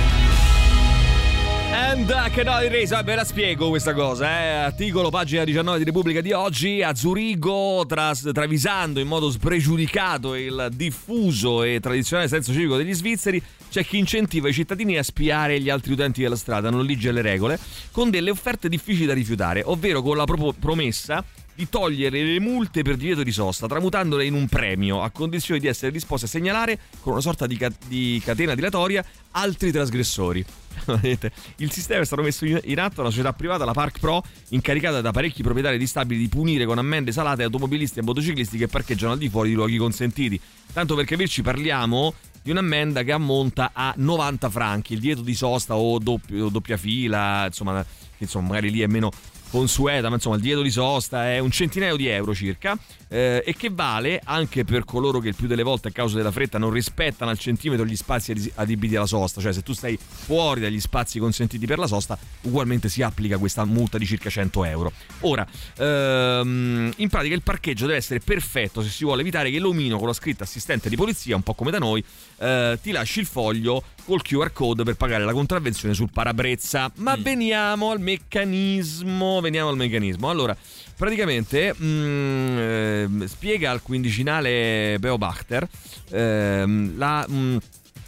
And 1.93 2.09
uh, 2.09 2.31
che 2.31 2.43
no, 2.43 2.59
Resa, 2.59 3.03
ve 3.03 3.15
la 3.15 3.25
spiego 3.25 3.69
questa 3.69 3.93
cosa, 3.93 4.27
eh. 4.27 4.49
Articolo 4.65 5.11
pagina 5.11 5.45
19 5.45 5.77
di 5.77 5.85
Repubblica 5.85 6.23
di 6.23 6.33
oggi. 6.33 6.83
A 6.83 6.95
Zurigo, 6.95 7.85
tras- 7.87 8.31
travisando 8.33 8.99
in 8.99 9.07
modo 9.07 9.31
spregiudicato 9.31 10.35
il 10.35 10.71
diffuso 10.73 11.63
e 11.63 11.81
tradizionale 11.81 12.29
senso 12.29 12.51
civico 12.53 12.79
degli 12.79 12.95
svizzeri, 12.95 13.43
c'è 13.69 13.85
chi 13.85 13.99
incentiva 13.99 14.49
i 14.49 14.55
cittadini 14.55 14.97
a 14.97 15.03
spiare 15.03 15.61
gli 15.61 15.69
altri 15.69 15.93
utenti 15.93 16.23
della 16.23 16.37
strada, 16.37 16.71
non 16.71 16.83
legge 16.87 17.13
le 17.13 17.21
regole, 17.21 17.59
con 17.91 18.09
delle 18.09 18.31
offerte 18.31 18.71
difficili 18.71 19.05
da 19.05 19.13
rifiutare, 19.13 19.63
ovvero 19.63 20.01
con 20.01 20.17
la 20.17 20.25
pro- 20.25 20.55
promessa 20.59 21.23
di 21.55 21.69
togliere 21.69 22.23
le 22.23 22.41
multe 22.41 22.81
per 22.81 22.97
divieto 22.97 23.23
di 23.23 23.33
sosta, 23.33 23.67
tramutandole 23.67 24.25
in 24.25 24.33
un 24.33 24.49
premio, 24.49 25.03
a 25.03 25.11
condizione 25.11 25.61
di 25.61 25.67
essere 25.67 25.93
disposti 25.93 26.25
a 26.25 26.29
segnalare, 26.29 26.79
con 27.01 27.13
una 27.13 27.21
sorta 27.21 27.47
di, 27.47 27.59
ca- 27.59 27.71
di 27.87 28.19
catena 28.25 28.55
dilatoria, 28.55 29.05
altri 29.33 29.71
trasgressori. 29.71 30.43
Il 31.57 31.71
sistema 31.71 32.01
è 32.01 32.05
stato 32.05 32.23
messo 32.23 32.45
in 32.45 32.81
atto 32.81 33.01
una 33.01 33.11
società 33.11 33.33
privata, 33.33 33.65
la 33.65 33.73
Park 33.73 33.99
Pro, 33.99 34.23
incaricata 34.51 35.01
da 35.01 35.11
parecchi 35.11 35.43
proprietari 35.43 35.79
di 35.79 35.87
stabili 35.87 36.21
di 36.21 36.29
punire 36.29 36.65
con 36.65 36.79
ammende 36.79 37.13
salate 37.13 37.43
automobilisti 37.43 37.99
e 37.99 38.03
motociclisti 38.03 38.59
che 38.59 38.69
parcheggiano 38.69 39.13
al 39.13 39.19
di 39.19 39.29
fuori 39.29 39.51
di 39.51 39.55
luoghi 39.55 39.77
consentiti. 39.77 40.41
Tanto 40.73 40.95
per 40.95 41.05
capirci 41.05 41.43
parliamo 41.43 42.15
di 42.43 42.51
un'ammenda 42.51 43.03
che 43.03 43.13
ammonta 43.13 43.71
a 43.73 43.95
90 43.97 44.51
franchi, 44.51 44.95
il 44.95 45.01
divieto 45.01 45.23
di 45.23 45.35
sosta 45.35 45.77
o 45.77 45.99
doppio- 45.99 46.49
doppia 46.49 46.77
fila, 46.77 47.47
insomma, 47.47 47.85
insomma 48.19 48.49
magari 48.49 48.71
lì 48.71 48.81
è 48.81 48.87
meno 48.87 49.11
consueta, 49.53 50.09
ma 50.09 50.15
insomma 50.15 50.37
il 50.37 50.41
divieto 50.41 50.63
di 50.63 50.71
sosta 50.71 51.29
è 51.29 51.39
un 51.39 51.51
centinaio 51.51 51.95
di 51.97 52.07
euro 52.07 52.35
circa 52.35 52.75
eh, 53.07 53.43
e 53.45 53.55
che 53.55 53.69
vale 53.71 54.19
anche 54.25 54.65
per 54.65 54.87
coloro 54.87 55.19
che 55.19 55.29
il 55.29 55.35
più 55.35 55.47
delle 55.47 55.63
volte 55.63 55.89
a 55.89 55.91
causa 55.91 56.17
della 56.17 56.31
fretta 56.31 56.57
non 56.57 56.71
rispettano 56.71 57.31
al 57.31 57.39
centimetro 57.39 57.85
gli 57.85 57.95
spazi 57.95 58.31
adi- 58.31 58.51
adibiti 58.55 58.97
alla 58.97 59.05
sosta, 59.05 59.43
cioè 59.43 59.53
se 59.53 59.63
tu 59.63 59.75
stai 59.75 59.99
fuori 59.99 60.63
dagli 60.63 60.81
spazi 60.81 61.19
consentiti 61.19 61.67
per 61.67 61.79
la 61.79 61.87
sosta 61.87 62.19
ugualmente 62.43 62.89
si 62.89 63.03
applica 63.03 63.37
questa 63.37 63.67
multa 63.67 63.99
di 63.99 64.07
circa 64.07 64.31
100 64.31 64.65
euro. 64.65 64.93
Ora, 65.21 65.47
ehm, 65.77 66.91
in 66.97 67.09
pratica 67.11 67.35
il 67.35 67.43
parcheggio 67.43 67.85
deve 67.85 67.99
essere 67.99 68.21
perfetto 68.21 68.81
se 68.83 68.89
si 68.89 69.05
vuole 69.05 69.21
evitare 69.21 69.51
che 69.51 69.59
l'omino 69.59 69.99
con 69.99 70.07
la 70.07 70.15
scritta 70.15 70.45
assistente 70.45 70.89
di 70.89 70.97
polizia, 70.97 71.37
un 71.37 71.43
po' 71.43 71.53
come 71.53 71.71
da 71.71 71.79
noi, 71.79 72.03
eh, 72.39 72.79
ti 72.81 72.91
lasci 72.91 73.21
il 73.21 73.27
foglio 73.27 73.85
col 74.05 74.23
QR 74.23 74.53
code 74.53 74.83
per 74.85 74.95
pagare 74.95 75.25
la 75.25 75.33
contravvenzione 75.33 75.95
sul 75.95 76.11
parabrezza. 76.13 76.91
Ma 76.97 77.17
veniamo 77.17 77.91
al 77.91 78.01
meccanismo, 78.01 79.41
veniamo 79.41 79.69
al 79.69 79.77
meccanismo. 79.77 80.29
Allora, 80.29 80.57
praticamente 80.97 81.75
mm, 81.75 82.59
ehm, 82.59 83.25
spiega 83.27 83.71
al 83.71 83.83
quindicinale 83.83 84.97
Beobachter 84.99 85.69
la, 86.11 87.27
mm, 87.29 87.57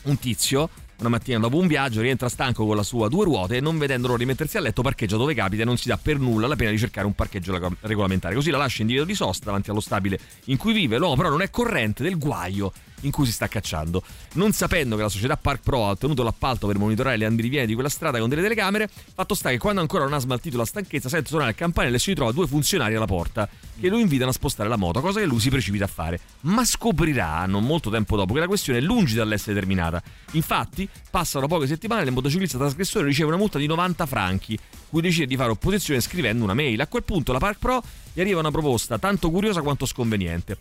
un 0.04 0.18
tizio 0.18 0.68
una 0.96 1.08
mattina 1.08 1.38
dopo 1.38 1.56
un 1.56 1.66
viaggio 1.66 2.00
rientra 2.00 2.28
stanco 2.28 2.64
con 2.66 2.76
la 2.76 2.82
sua 2.82 3.08
due 3.08 3.24
ruote 3.24 3.56
e 3.56 3.60
non 3.60 3.78
vedendolo 3.78 4.16
rimettersi 4.16 4.56
a 4.56 4.60
letto 4.60 4.82
parcheggia 4.82 5.16
dove 5.16 5.34
capita 5.34 5.62
e 5.62 5.64
non 5.64 5.76
si 5.76 5.88
dà 5.88 5.98
per 6.00 6.18
nulla 6.18 6.46
la 6.46 6.56
pena 6.56 6.70
di 6.70 6.78
cercare 6.78 7.06
un 7.06 7.14
parcheggio 7.14 7.52
rego- 7.52 7.76
regolamentare. 7.80 8.34
Così 8.34 8.50
la 8.50 8.58
lascia 8.58 8.82
in 8.82 8.88
divieto 8.88 9.06
di 9.06 9.14
sosta 9.14 9.46
davanti 9.46 9.70
allo 9.70 9.80
stabile 9.80 10.18
in 10.46 10.56
cui 10.56 10.72
vive. 10.72 10.96
L'uomo 10.98 11.16
però 11.16 11.28
non 11.30 11.42
è 11.42 11.50
corrente 11.50 12.02
del 12.02 12.16
guaio 12.16 12.72
in 13.04 13.12
cui 13.12 13.26
si 13.26 13.32
sta 13.32 13.48
cacciando. 13.48 14.02
Non 14.34 14.52
sapendo 14.52 14.96
che 14.96 15.02
la 15.02 15.08
società 15.08 15.36
Park 15.36 15.62
Pro 15.62 15.86
ha 15.86 15.90
ottenuto 15.90 16.22
l'appalto 16.22 16.66
per 16.66 16.78
monitorare 16.78 17.16
le 17.16 17.24
andirivieni 17.24 17.66
di 17.66 17.74
quella 17.74 17.88
strada 17.88 18.18
con 18.18 18.28
delle 18.28 18.42
telecamere, 18.42 18.88
fatto 19.14 19.34
sta 19.34 19.50
che 19.50 19.58
quando 19.58 19.80
ancora 19.80 20.04
non 20.04 20.12
ha 20.12 20.18
smaltito 20.18 20.56
la 20.56 20.64
stanchezza 20.64 21.08
sente 21.08 21.28
suonare 21.28 21.50
il 21.50 21.56
campanello 21.56 21.96
e 21.96 21.98
si 21.98 22.10
ritrova 22.10 22.32
due 22.32 22.46
funzionari 22.46 22.94
alla 22.94 23.06
porta 23.06 23.48
che 23.78 23.88
lo 23.88 23.98
invitano 23.98 24.30
a 24.30 24.32
spostare 24.32 24.68
la 24.68 24.76
moto, 24.76 25.00
cosa 25.00 25.20
che 25.20 25.26
lui 25.26 25.40
si 25.40 25.50
precipita 25.50 25.84
a 25.84 25.88
fare. 25.88 26.20
Ma 26.42 26.64
scoprirà 26.64 27.44
non 27.46 27.64
molto 27.64 27.90
tempo 27.90 28.16
dopo 28.16 28.34
che 28.34 28.40
la 28.40 28.46
questione 28.46 28.78
è 28.78 28.82
lungi 28.82 29.14
dall'essere 29.14 29.54
terminata. 29.54 30.02
Infatti, 30.32 30.88
passano 31.10 31.46
poche 31.46 31.66
settimane 31.66 32.02
e 32.02 32.04
il 32.06 32.12
motociclista 32.12 32.58
trasgressore 32.58 33.04
riceve 33.04 33.28
una 33.28 33.36
multa 33.36 33.58
di 33.58 33.66
90 33.66 34.06
franchi, 34.06 34.58
cui 34.88 35.00
decide 35.02 35.26
di 35.26 35.36
fare 35.36 35.50
opposizione 35.50 36.00
scrivendo 36.00 36.44
una 36.44 36.54
mail. 36.54 36.80
A 36.80 36.86
quel 36.86 37.02
punto 37.02 37.32
la 37.32 37.38
Park 37.38 37.58
Pro 37.58 37.82
gli 38.12 38.20
arriva 38.20 38.38
una 38.40 38.50
proposta 38.50 38.98
tanto 38.98 39.30
curiosa 39.30 39.60
quanto 39.60 39.86
sconveniente. 39.86 40.56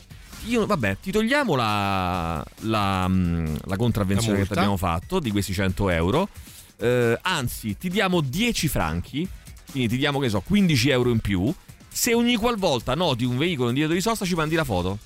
Io, 0.48 0.66
vabbè, 0.66 0.98
ti 1.02 1.12
togliamo 1.12 1.56
la, 1.56 2.44
la, 2.62 3.08
mm, 3.08 3.56
la 3.66 3.78
contravvenzione 3.78 4.38
La 4.38 4.44
che 4.44 4.48
ti 4.48 4.54
abbiamo 4.58 4.78
fatto 4.78 5.20
di 5.20 5.32
questi 5.32 5.54
100 5.54 5.90
euro. 5.90 6.28
Eh, 6.78 7.18
anzi, 7.22 7.78
ti 7.78 7.90
diamo 7.90 8.22
10 8.22 8.68
franchi, 8.68 9.28
quindi 9.72 9.90
ti 9.90 9.98
diamo 9.98 10.20
che 10.20 10.30
so, 10.30 10.42
15 10.42 10.90
euro 10.90 11.12
in 11.12 11.20
più. 11.20 11.54
Se 11.88 12.14
ogni 12.14 12.36
qualvolta 12.36 12.96
noti 12.96 13.24
un 13.24 13.38
veicolo 13.38 13.70
in 13.70 13.76
divieto 13.76 13.94
di 13.94 14.02
sosta, 14.02 14.26
ci 14.26 14.36
mandi 14.36 14.56
la 14.56 14.64
foto. 14.64 14.98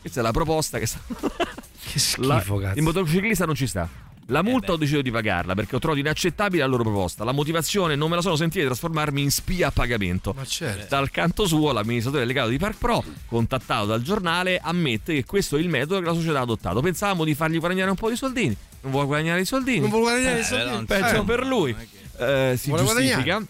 Questa 0.00 0.20
è 0.20 0.22
la 0.22 0.32
proposta 0.32 0.78
che 0.78 0.86
sta. 0.86 0.98
Che 1.06 1.98
schifo, 2.00 2.56
cazzo. 2.58 2.76
Il 2.76 2.82
motociclista 2.82 3.44
non 3.44 3.54
ci 3.54 3.66
sta. 3.66 3.88
La 4.32 4.42
multa 4.42 4.72
ho 4.72 4.76
deciso 4.76 5.02
di 5.02 5.10
pagarla 5.10 5.54
perché 5.54 5.76
ho 5.76 5.78
trovato 5.78 6.00
inaccettabile 6.00 6.62
la 6.62 6.68
loro 6.68 6.84
proposta. 6.84 7.22
La 7.22 7.32
motivazione 7.32 7.96
non 7.96 8.08
me 8.08 8.16
la 8.16 8.22
sono 8.22 8.34
sentita 8.34 8.60
di 8.60 8.66
trasformarmi 8.66 9.20
in 9.20 9.30
spia 9.30 9.68
a 9.68 9.70
pagamento. 9.70 10.32
Ma 10.34 10.44
certo. 10.46 10.86
Dal 10.88 11.10
canto 11.10 11.46
suo, 11.46 11.70
l'amministratore 11.72 12.22
delegato 12.22 12.48
di 12.48 12.56
Park 12.56 12.78
Pro, 12.78 13.04
contattato 13.26 13.84
dal 13.84 14.00
giornale, 14.00 14.58
ammette 14.62 15.12
che 15.12 15.24
questo 15.26 15.56
è 15.58 15.60
il 15.60 15.68
metodo 15.68 15.98
che 16.00 16.06
la 16.06 16.14
società 16.14 16.38
ha 16.38 16.42
adottato. 16.42 16.80
Pensavamo 16.80 17.24
di 17.24 17.34
fargli 17.34 17.58
guadagnare 17.58 17.90
un 17.90 17.96
po' 17.96 18.08
di 18.08 18.16
soldini. 18.16 18.56
Non 18.80 18.90
vuole 18.90 19.06
guadagnare 19.06 19.40
i 19.42 19.44
soldini. 19.44 19.80
Non 19.80 19.90
vuole 19.90 20.04
guadagnare 20.06 20.38
i 20.38 20.40
Eh, 20.40 20.44
soldini. 20.44 20.70
non- 20.70 20.84
Peggio 20.86 21.20
Eh. 21.20 21.24
per 21.24 21.46
lui. 21.46 21.76
Eh, 22.18 22.54
si 22.56 22.68
Vuole 22.70 22.84
giustifica 22.84 23.42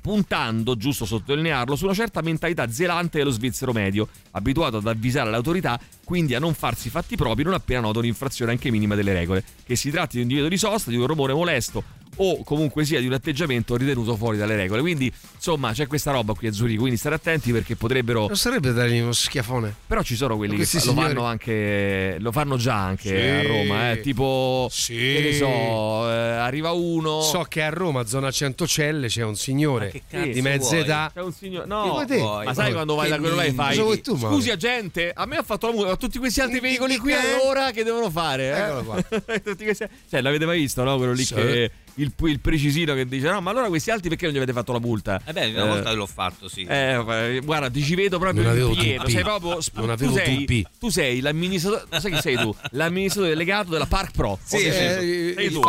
puntando, 0.00 0.76
giusto 0.76 1.04
sottolinearlo, 1.04 1.76
su 1.76 1.84
una 1.84 1.94
certa 1.94 2.20
mentalità 2.20 2.70
zelante 2.70 3.18
dello 3.18 3.30
svizzero 3.30 3.72
medio, 3.72 4.08
abituato 4.32 4.78
ad 4.78 4.86
avvisare 4.86 5.30
le 5.30 5.36
autorità, 5.36 5.78
quindi 6.04 6.34
a 6.34 6.38
non 6.38 6.54
farsi 6.54 6.90
fatti 6.90 7.16
propri 7.16 7.44
non 7.44 7.54
appena 7.54 7.80
nota 7.80 7.98
un'infrazione 7.98 8.52
anche 8.52 8.70
minima 8.70 8.94
delle 8.94 9.12
regole, 9.12 9.44
che 9.64 9.76
si 9.76 9.90
tratti 9.90 10.16
di 10.16 10.22
un 10.22 10.28
divieto 10.28 10.48
di 10.48 10.56
sosta, 10.56 10.90
di 10.90 10.96
un 10.96 11.06
rumore 11.06 11.34
molesto 11.34 11.98
o 12.22 12.42
comunque 12.44 12.84
sia 12.84 13.00
di 13.00 13.06
un 13.06 13.12
atteggiamento 13.14 13.76
ritenuto 13.76 14.14
fuori 14.16 14.36
dalle 14.36 14.54
regole. 14.56 14.80
Quindi, 14.82 15.12
insomma, 15.34 15.72
c'è 15.72 15.86
questa 15.86 16.10
roba 16.10 16.34
qui 16.34 16.48
a 16.48 16.52
Zurigo, 16.52 16.80
quindi 16.80 16.98
stare 16.98 17.14
attenti 17.14 17.50
perché 17.52 17.76
potrebbero 17.76 18.26
Non 18.26 18.36
sarebbe 18.36 18.72
dargli 18.72 18.98
uno 18.98 19.12
schiafone. 19.12 19.74
però 19.86 20.02
ci 20.02 20.16
sono 20.16 20.36
quelli 20.36 20.56
che 20.56 20.64
fa- 20.66 20.84
lo 20.84 20.92
fanno 20.94 21.24
anche 21.24 22.16
lo 22.18 22.32
fanno 22.32 22.56
già 22.56 22.76
anche 22.76 23.08
Sì. 23.08 23.14
a 23.46 23.48
Roma, 23.48 23.90
eh, 23.92 24.00
tipo 24.00 24.70
che 24.86 25.20
ne 25.22 25.32
so, 25.34 26.08
eh, 26.10 26.12
arriva 26.12 26.72
uno 26.72 27.22
So 27.22 27.44
che 27.48 27.62
a 27.62 27.70
Roma, 27.70 28.04
zona 28.06 28.30
Centocelle, 28.30 29.06
c'è 29.08 29.22
un 29.24 29.36
signore 29.36 29.90
di 30.10 30.40
mezza 30.42 30.70
vuoi? 30.70 30.80
età. 30.80 31.10
C'è 31.14 31.22
un 31.22 31.32
signore. 31.32 31.66
No, 31.66 31.88
vuoi 31.88 32.06
te? 32.06 32.18
ma 32.18 32.52
sai 32.54 32.72
quando 32.72 32.94
vai 32.94 33.08
da 33.08 33.18
quello 33.18 33.34
là 33.36 33.44
e 33.44 33.52
fai. 33.52 33.78
Vuoi 33.78 34.00
tu? 34.02 34.16
Scusi, 34.16 34.50
agente, 34.50 35.10
a 35.14 35.24
me 35.26 35.36
ha 35.36 35.42
fatto 35.42 35.66
la 35.68 35.72
multa. 35.72 35.88
Ma 35.90 35.96
tutti 35.96 36.18
questi 36.18 36.40
altri 36.40 36.60
veicoli 36.60 36.96
qui 36.98 37.12
allora 37.14 37.70
che 37.70 37.82
devono 37.84 38.10
fare? 38.10 38.50
Eh? 38.54 38.58
Eccolo 38.60 38.82
qua. 38.84 39.02
Tutti 39.42 39.64
questi- 39.64 39.86
Cioè, 40.10 40.20
l'avete 40.20 40.44
mai 40.46 40.58
visto, 40.60 40.82
no? 40.82 40.96
Quello 40.96 41.12
lì 41.12 41.24
Sì. 41.24 41.34
che. 41.34 41.70
Il, 41.94 42.12
il 42.24 42.40
precisino 42.40 42.94
che 42.94 43.06
dice: 43.06 43.28
No, 43.30 43.40
ma 43.40 43.50
allora 43.50 43.68
questi 43.68 43.90
altri 43.90 44.08
perché 44.08 44.24
non 44.26 44.34
gli 44.34 44.38
avete 44.38 44.52
fatto 44.52 44.72
la 44.72 44.80
multa? 44.80 45.20
Eh 45.24 45.32
beh, 45.32 45.52
una 45.54 45.64
volta 45.66 45.92
l'ho 45.92 46.06
fatto, 46.06 46.48
sì. 46.48 46.62
Eh, 46.62 46.94
vabbè, 46.94 47.40
guarda, 47.40 47.70
ti 47.70 47.82
ci 47.82 47.94
vedo 47.94 48.18
proprio 48.18 48.42
Non 48.42 48.52
in 48.52 48.58
avevo 48.58 48.74
pieno. 48.74 49.08
Sei 49.08 49.22
proprio. 49.22 49.60
sp- 49.60 49.76
Non 49.76 49.86
tu 49.86 49.92
avevo 49.92 50.14
sei, 50.14 50.36
dubbi. 50.36 50.66
Tu 50.78 50.88
sei 50.90 51.20
l'amministratore. 51.20 52.00
Sai 52.00 52.12
chi 52.12 52.20
sei 52.20 52.36
tu? 52.36 52.54
L'amministratore 52.72 53.34
delegato 53.34 53.70
della 53.70 53.86
Park 53.86 54.12
Pro. 54.12 54.38
Sì, 54.42 54.58
sì, 54.58 54.70
sei 54.70 55.34
sì. 55.38 55.50
tu. 55.52 55.60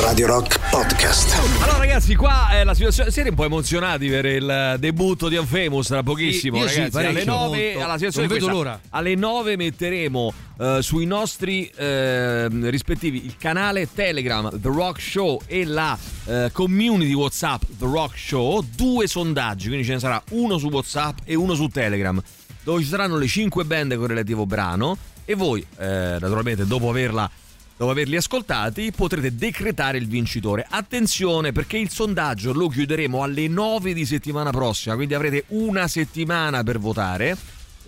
Radio 0.00 0.26
Rock 0.26 0.58
Podcast. 0.70 1.34
Allora, 1.62 1.78
ragazzi, 1.78 2.14
qua 2.14 2.48
è 2.50 2.64
la 2.64 2.74
situazione. 2.74 3.10
Siete 3.10 3.28
un 3.30 3.34
po' 3.34 3.44
emozionati 3.44 4.08
per 4.08 4.24
il 4.26 4.76
debutto 4.78 5.28
di 5.28 5.36
Unfamous 5.36 5.86
tra 5.88 6.02
pochissimo, 6.02 6.56
Sì, 6.58 6.62
io 6.62 6.68
sì, 6.68 6.76
ragazzi. 6.78 6.96
alle 6.98 7.06
parecchio. 7.12 7.32
9 7.32 7.64
Molto. 7.72 7.84
alla 7.84 7.94
situazione 7.96 8.26
Non 8.26 8.36
vedo 8.36 8.46
questa. 8.50 8.64
l'ora. 8.64 8.80
Alle 8.90 9.14
9 9.14 9.56
metteremo 9.56 10.32
eh, 10.58 10.78
sui 10.80 11.04
nostri 11.04 11.70
eh, 11.76 12.48
rispettivi 12.48 13.24
il 13.24 13.36
canale 13.36 13.92
Telegram 13.92 14.48
The 14.58 14.68
Rock 14.68 15.00
Show 15.00 15.40
e 15.46 15.64
la 15.64 15.98
eh, 16.24 16.50
community 16.52 17.12
WhatsApp 17.12 17.62
The 17.78 17.84
Rock 17.84 18.18
Show 18.18 18.64
due 18.74 19.06
sondaggi, 19.06 19.68
quindi 19.68 19.84
ce 19.84 19.92
ne 19.92 19.98
sarà 19.98 20.22
uno 20.30 20.58
su 20.58 20.68
WhatsApp 20.68 21.18
e 21.24 21.34
uno 21.34 21.54
su 21.54 21.68
Telegram, 21.68 22.20
dove 22.62 22.82
ci 22.82 22.88
saranno 22.88 23.16
le 23.16 23.26
5 23.26 23.64
band 23.64 23.96
con 23.96 24.06
relativo 24.06 24.46
brano 24.46 24.96
e 25.24 25.34
voi, 25.34 25.64
eh, 25.78 26.16
naturalmente, 26.20 26.66
dopo 26.66 26.88
averla 26.88 27.30
Dopo 27.78 27.90
averli 27.90 28.16
ascoltati 28.16 28.90
potrete 28.90 29.34
decretare 29.34 29.98
il 29.98 30.08
vincitore. 30.08 30.66
Attenzione 30.66 31.52
perché 31.52 31.76
il 31.76 31.90
sondaggio 31.90 32.54
lo 32.54 32.68
chiuderemo 32.68 33.22
alle 33.22 33.48
9 33.48 33.92
di 33.92 34.06
settimana 34.06 34.50
prossima, 34.50 34.94
quindi 34.94 35.12
avrete 35.12 35.44
una 35.48 35.86
settimana 35.86 36.62
per 36.62 36.78
votare. 36.78 37.36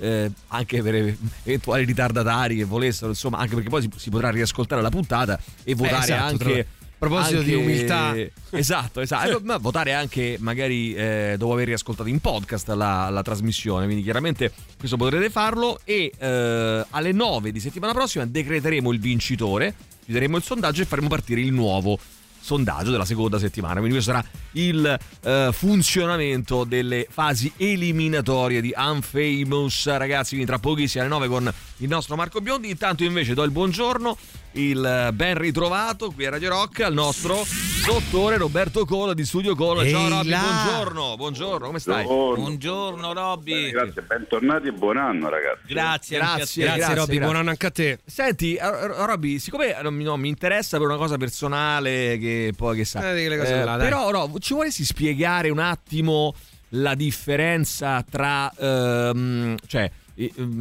Eh, 0.01 0.30
anche 0.49 0.82
per 0.82 1.16
eventuali 1.44 1.84
ritardatari 1.84 2.57
che 2.57 2.64
volessero, 2.64 3.11
insomma, 3.11 3.38
anche 3.38 3.55
perché 3.55 3.68
poi 3.68 3.82
si, 3.82 3.90
si 3.96 4.11
potrà 4.11 4.30
riascoltare 4.30 4.82
la 4.82 4.90
puntata 4.90 5.38
e 5.64 5.74
votare 5.74 6.03
esatto, 6.03 6.22
anche. 6.22 6.44
tra- 6.44 6.76
a 6.99 7.07
proposito 7.07 7.42
di 7.42 7.55
anche- 7.55 7.64
umiltà. 7.64 8.14
esatto, 8.59 9.01
esatto. 9.01 9.40
Ma 9.44 9.57
votare 9.57 9.92
anche 9.92 10.36
magari 10.40 10.94
eh, 10.94 11.36
dopo 11.38 11.53
aver 11.53 11.68
riascoltato 11.68 12.09
in 12.09 12.18
podcast 12.18 12.68
la, 12.70 13.09
la 13.09 13.22
trasmissione. 13.22 13.84
Quindi 13.84 14.03
chiaramente 14.03 14.53
questo 14.76 14.96
potrete 14.96 15.30
farlo. 15.30 15.78
E 15.84 16.11
eh, 16.18 16.86
alle 16.90 17.12
9 17.12 17.53
di 17.53 17.61
settimana 17.61 17.92
prossima 17.92 18.26
decreteremo 18.26 18.90
il 18.90 18.99
vincitore, 18.99 19.74
chiuderemo 20.05 20.36
il 20.36 20.42
sondaggio 20.42 20.82
e 20.82 20.86
faremo 20.86 21.07
partire 21.07 21.40
il 21.40 21.53
nuovo 21.53 21.99
sondaggio 22.41 22.91
della 22.91 23.05
seconda 23.05 23.39
settimana. 23.39 23.80
Quindi 23.80 23.93
questo 23.93 24.12
sarà 24.12 24.24
il 24.53 24.99
eh, 25.22 25.51
funzionamento 25.53 26.64
delle 26.64 27.07
fasi 27.09 27.53
eliminatorie 27.57 28.61
di 28.61 28.72
Unfamous. 28.76 29.86
Ragazzi, 29.97 30.30
quindi 30.30 30.47
tra 30.47 30.59
pochissimi 30.59 31.05
alle 31.05 31.12
9 31.12 31.28
con 31.28 31.53
il 31.78 31.89
nostro 31.89 32.16
Marco 32.16 32.41
Biondi. 32.41 32.70
Intanto 32.70 33.05
invece 33.05 33.34
do 33.34 33.43
il 33.43 33.51
buongiorno, 33.51 34.16
il 34.53 35.11
ben 35.12 35.38
ritrovato 35.38 36.11
qui 36.11 36.26
a 36.26 36.30
Radio 36.30 36.49
Rock 36.51 36.80
al 36.80 36.92
nostro 36.92 37.44
dottore 37.86 38.36
Roberto 38.36 38.84
Colo 38.84 39.14
di 39.14 39.24
Studio 39.24 39.55
Colo. 39.55 39.86
Ciao 39.86 40.05
Ehi 40.05 40.09
Robby, 40.11 40.28
là. 40.28 40.40
buongiorno, 40.40 41.16
buongiorno, 41.16 41.66
come 41.66 41.78
stai? 41.78 42.05
Buongiorno 42.05 43.12
Robby. 43.12 43.70
Grazie, 43.70 44.03
bentornati 44.03 44.68
e 44.68 44.72
buon 44.72 44.96
anno 44.96 45.28
ragazzi. 45.28 45.66
Grazie, 45.66 46.18
Grazie, 46.18 46.64
Grazie, 46.64 46.64
grazie, 46.64 46.94
Robby, 46.94 47.18
buon 47.18 47.36
anno 47.36 47.51
anche 47.51 47.66
a 47.66 47.70
te. 47.70 47.99
Senti, 48.05 48.57
eh, 48.57 48.86
Robby, 49.07 49.38
siccome 49.38 49.76
non 49.82 49.94
mi, 49.94 50.05
no, 50.05 50.16
mi 50.16 50.28
interessa 50.28 50.78
per 50.78 50.86
una 50.86 50.96
cosa 50.96 51.16
personale 51.16 52.18
che 52.18 52.53
poi 52.57 52.76
che 52.76 52.84
sa. 52.84 53.14
Eh, 53.14 53.36
cose 53.38 53.64
là, 53.64 53.76
però 53.76 54.11
no, 54.11 54.34
ci 54.38 54.55
vorresti 54.55 54.84
spiegare 54.84 55.51
un 55.51 55.59
attimo 55.59 56.34
la 56.72 56.94
differenza 56.94 58.05
tra 58.09 58.53
ehm, 58.55 59.57
cioè 59.66 59.84
eh, 59.84 59.97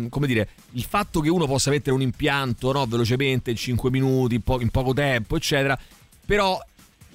come 0.10 0.28
dire, 0.28 0.50
il 0.74 0.84
fatto 0.84 1.20
che 1.20 1.30
uno 1.30 1.46
possa 1.48 1.70
mettere 1.70 1.96
un 1.96 2.02
impianto 2.02 2.72
no, 2.72 2.86
velocemente 2.86 3.50
in 3.52 3.58
5 3.58 3.90
minuti, 3.90 4.36
in, 4.36 4.42
po- 4.42 4.62
in 4.62 4.70
poco 4.70 4.94
tempo, 4.94 5.36
eccetera, 5.36 5.78
però 6.26 6.60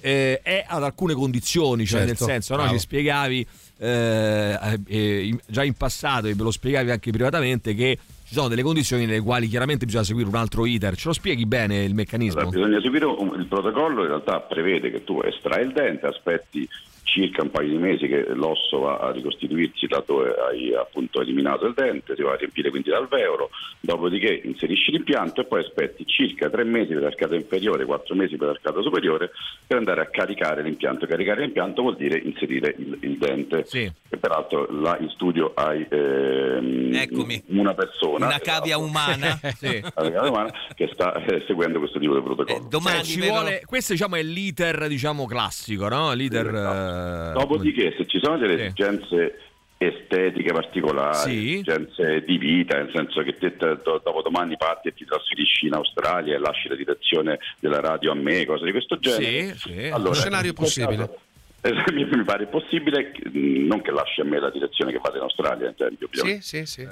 eh, 0.01 0.41
è 0.41 0.65
ad 0.67 0.83
alcune 0.83 1.13
condizioni, 1.13 1.85
cioè 1.85 2.05
Certo, 2.05 2.25
nel 2.25 2.33
senso, 2.41 2.55
no, 2.61 2.67
ci 2.69 2.79
spiegavi 2.79 3.47
eh, 3.77 4.79
eh, 4.87 5.37
già 5.47 5.63
in 5.63 5.73
passato 5.73 6.27
e 6.27 6.33
ve 6.35 6.43
lo 6.43 6.51
spiegavi 6.51 6.91
anche 6.91 7.11
privatamente 7.11 7.73
che 7.73 7.97
ci 8.25 8.33
sono 8.33 8.47
delle 8.49 8.63
condizioni 8.63 9.05
nelle 9.05 9.21
quali 9.21 9.47
chiaramente 9.47 9.85
bisogna 9.85 10.03
seguire 10.03 10.27
un 10.27 10.35
altro 10.35 10.65
iter. 10.65 10.95
Ce 10.97 11.07
lo 11.07 11.13
spieghi 11.13 11.45
bene 11.45 11.83
il 11.83 11.93
meccanismo? 11.93 12.41
Allora, 12.41 12.55
bisogna 12.57 12.81
seguire 12.81 13.05
un- 13.05 13.39
il 13.39 13.45
protocollo, 13.47 14.01
in 14.01 14.07
realtà 14.07 14.39
prevede 14.41 14.91
che 14.91 15.03
tu 15.03 15.21
estrai 15.23 15.63
il 15.65 15.71
dente, 15.71 16.05
aspetti 16.07 16.67
circa 17.13 17.43
un 17.43 17.51
paio 17.51 17.69
di 17.69 17.77
mesi 17.77 18.07
che 18.07 18.25
l'osso 18.33 18.79
va 18.79 18.97
a 18.97 19.11
ricostituirsi 19.11 19.87
laddove 19.87 20.33
hai 20.49 20.73
appunto 20.73 21.21
eliminato 21.21 21.67
il 21.67 21.73
dente, 21.75 22.15
si 22.15 22.23
va 22.23 22.33
a 22.33 22.35
riempire 22.35 22.71
quindi 22.71 22.89
l'alveolo, 22.89 23.51
dopodiché 23.79 24.41
inserisci 24.43 24.91
l'impianto 24.91 25.41
e 25.41 25.45
poi 25.45 25.59
aspetti 25.61 26.05
circa 26.07 26.49
tre 26.49 26.63
mesi 26.63 26.93
per 26.93 27.03
l'arcata 27.03 27.35
inferiore, 27.35 27.85
quattro 27.85 28.15
mesi 28.15 28.35
per 28.35 28.47
l'arcata 28.47 28.81
superiore 28.81 29.29
per 29.67 29.77
andare 29.77 30.01
a 30.01 30.07
caricare 30.07 30.63
l'impianto. 30.63 31.05
Caricare 31.05 31.41
l'impianto 31.41 31.83
vuol 31.83 31.97
dire 31.97 32.17
inserire 32.17 32.75
il, 32.77 32.97
il 33.01 33.17
dente. 33.17 33.65
E 33.71 34.17
peraltro 34.17 34.67
là 34.71 34.97
in 34.99 35.09
studio 35.09 35.51
hai 35.53 35.85
ehm, 35.87 36.93
Eccomi. 36.93 37.43
una 37.47 37.73
persona 37.73 38.25
Una 38.25 38.39
cavia 38.39 38.77
umana. 38.77 39.39
Sì. 39.63 39.81
Camera 39.93 40.29
Umana, 40.29 40.51
che 40.73 40.89
sta 40.91 41.13
eh, 41.23 41.43
seguendo 41.45 41.79
questo 41.79 41.99
tipo 41.99 42.15
di 42.15 42.21
protocollo. 42.21 42.67
Cioè, 42.69 43.03
ci 43.03 43.21
vuole, 43.21 43.61
questo 43.65 43.93
diciamo 43.93 44.15
è 44.15 44.23
l'iter 44.23 44.87
diciamo 44.87 45.25
classico, 45.25 45.87
no? 45.87 46.11
L'iter 46.13 46.47
eh, 46.47 47.02
Dopodiché, 47.33 47.93
se 47.97 48.05
ci 48.07 48.19
sono 48.21 48.37
delle 48.37 48.53
esigenze 48.55 49.39
estetiche 49.77 50.53
particolari, 50.53 51.15
Sì. 51.29 51.53
esigenze 51.55 52.21
di 52.25 52.37
vita, 52.37 52.77
nel 52.77 52.91
senso 52.93 53.21
che 53.21 53.33
te 53.37 53.57
te- 53.57 53.77
do- 53.83 54.01
dopo 54.03 54.21
domani 54.21 54.55
parti 54.55 54.87
e 54.87 54.93
ti 54.93 55.03
trasferisci 55.03 55.65
in 55.67 55.73
Australia 55.73 56.35
e 56.35 56.39
lasci 56.39 56.69
la 56.69 56.75
direzione 56.75 57.39
della 57.59 57.81
radio 57.81 58.11
a 58.11 58.15
me, 58.15 58.45
cose 58.45 58.63
di 58.65 58.71
questo 58.71 58.97
genere. 58.99 59.55
Sì, 59.55 59.69
sì. 59.71 59.89
Allora, 59.91 60.09
Un 60.09 60.15
scenario 60.15 60.49
in 60.49 60.55
quel 60.55 60.67
possibile. 60.67 60.95
caso, 61.05 61.13
eh, 61.13 61.19
mi, 61.93 62.05
mi 62.05 62.23
pare 62.23 62.45
possibile, 62.47 63.11
che- 63.11 63.29
non 63.31 63.81
che 63.81 63.91
lasci 63.91 64.21
a 64.21 64.25
me 64.25 64.39
la 64.39 64.49
direzione 64.49 64.91
che 64.91 64.99
vado 65.01 65.17
in 65.17 65.23
Australia, 65.23 65.69
ad 65.69 65.73
esempio. 65.75 66.09
Sì, 66.11 66.41
sì, 66.41 66.65
sì. 66.65 66.87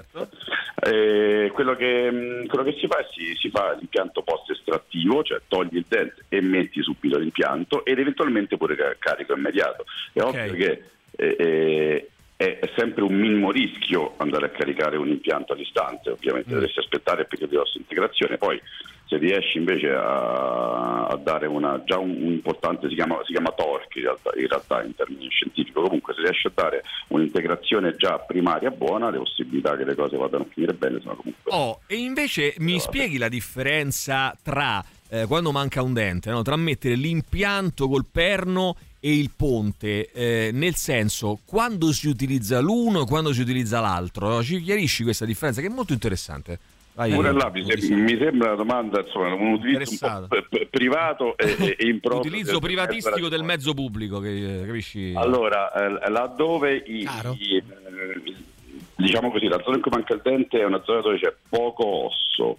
Eh, 0.84 1.52
quello, 1.54 1.76
che, 1.76 2.10
mh, 2.10 2.48
quello 2.48 2.64
che 2.64 2.78
si 2.80 2.88
fa 2.88 3.00
è 3.00 3.08
si, 3.12 3.36
si 3.36 3.50
fa 3.50 3.74
l'impianto 3.74 4.22
post 4.22 4.50
estrattivo, 4.52 5.24
cioè 5.24 5.42
togli 5.48 5.76
il 5.78 5.86
dente 5.88 6.26
e 6.30 6.42
metti 6.42 6.82
subito 6.82 7.18
l'impianto 7.18 7.84
ed 7.86 8.00
eventualmente 8.00 8.58
pure 8.58 8.76
ca- 8.76 8.96
carico 8.98 9.34
immediato. 9.34 9.86
È 10.14 10.22
ovvio 10.22 10.54
che 10.54 10.84
eh, 11.18 11.36
eh, 11.38 12.60
è, 12.60 12.72
sempre 12.76 13.04
un 13.04 13.14
minimo 13.14 13.52
rischio 13.52 14.16
andare 14.18 14.48
a 14.48 14.50
caricare 14.50 14.98
un 14.98 15.10
impianto 15.10 15.54
all'istante, 15.54 16.10
ovviamente 16.10 16.50
dovresti 16.50 16.80
aspettare 16.80 17.26
perché 17.26 17.48
di 17.48 17.56
vostra 17.56 17.80
integrazione, 17.80 18.38
poi 18.38 18.60
se 19.12 19.18
riesci 19.18 19.58
invece 19.58 19.90
a, 19.90 21.08
a 21.08 21.18
dare 21.18 21.46
una, 21.46 21.84
già 21.84 21.98
un, 21.98 22.12
un 22.12 22.32
importante, 22.32 22.88
si 22.88 22.96
chiama, 22.96 23.20
si 23.26 23.34
chiama 23.34 23.52
torque 23.52 24.00
in 24.00 24.06
realtà, 24.06 24.32
in 24.38 24.48
realtà 24.48 24.84
in 24.84 24.96
termini 24.96 25.28
scientifici, 25.30 25.74
comunque 25.74 26.14
se 26.14 26.22
riesci 26.22 26.48
a 26.48 26.52
dare 26.56 26.82
un'integrazione 27.10 27.96
già 27.98 28.20
primaria 28.20 28.70
buona, 28.70 29.10
le 29.10 29.18
possibilità 29.18 29.76
che 29.76 29.84
le 29.84 29.96
cose 29.96 30.16
vadano 30.16 30.44
a 30.44 30.48
finire 30.54 30.74
bene 30.74 31.02
sono 31.02 31.16
comunque 31.16 31.52
Oh, 31.52 31.82
e 31.88 31.98
invece 31.98 32.56
mi 32.60 32.80
spieghi 32.80 33.18
la 33.18 33.28
differenza 33.28 34.34
tra 34.42 34.82
eh, 35.10 35.26
quando 35.26 35.52
manca 35.52 35.82
un 35.82 35.92
dente, 35.92 36.32
no? 36.32 36.42
tra 36.42 36.56
mettere 36.56 36.96
l'impianto 36.96 37.90
col 37.90 38.06
perno 38.10 38.78
e 39.02 39.14
il 39.14 39.32
ponte, 39.36 40.10
eh, 40.12 40.52
nel 40.54 40.76
senso 40.76 41.40
quando 41.44 41.92
si 41.92 42.08
utilizza 42.08 42.62
l'uno 42.62 43.02
e 43.02 43.06
quando 43.06 43.34
si 43.34 43.42
utilizza 43.42 43.82
l'altro. 43.82 44.30
no? 44.30 44.42
Ci 44.42 44.62
chiarisci 44.62 45.04
questa 45.04 45.26
differenza 45.26 45.60
che 45.60 45.68
è 45.68 45.70
molto 45.70 45.92
interessante. 45.92 46.60
Vai, 47.02 47.14
Pure 47.14 47.32
là 47.32 47.50
mi, 47.52 47.64
sem- 47.66 48.00
mi 48.04 48.16
sembra 48.18 48.48
una 48.50 48.56
domanda, 48.56 49.00
insomma, 49.02 49.34
un 49.34 49.54
utilizzo 49.54 50.06
un 50.06 50.28
po' 50.28 50.42
p- 50.50 50.68
privato 50.70 51.36
e, 51.36 51.76
e- 51.78 51.88
improprio. 51.88 52.30
Utilizzo 52.30 52.52
del- 52.52 52.60
privatistico 52.62 53.28
del 53.28 53.44
mezzo 53.44 53.74
pubblico, 53.74 54.20
che, 54.20 54.62
eh, 54.62 54.66
capisci? 54.68 55.14
Allora, 55.16 55.72
eh, 55.74 56.10
laddove 56.12 56.76
i, 56.76 57.08
i- 57.40 57.56
eh, 57.58 57.64
diciamo 59.02 59.32
così, 59.32 59.48
la 59.48 59.62
zona 59.64 59.76
in 59.76 59.82
cui 59.82 59.92
manca 59.92 60.14
il 60.14 60.22
dente 60.24 60.60
è 60.60 60.66
una 60.66 60.82
zona 60.84 61.02
dove 61.02 61.20
c'è 61.20 61.34
poco 61.50 62.06
osso. 62.06 62.58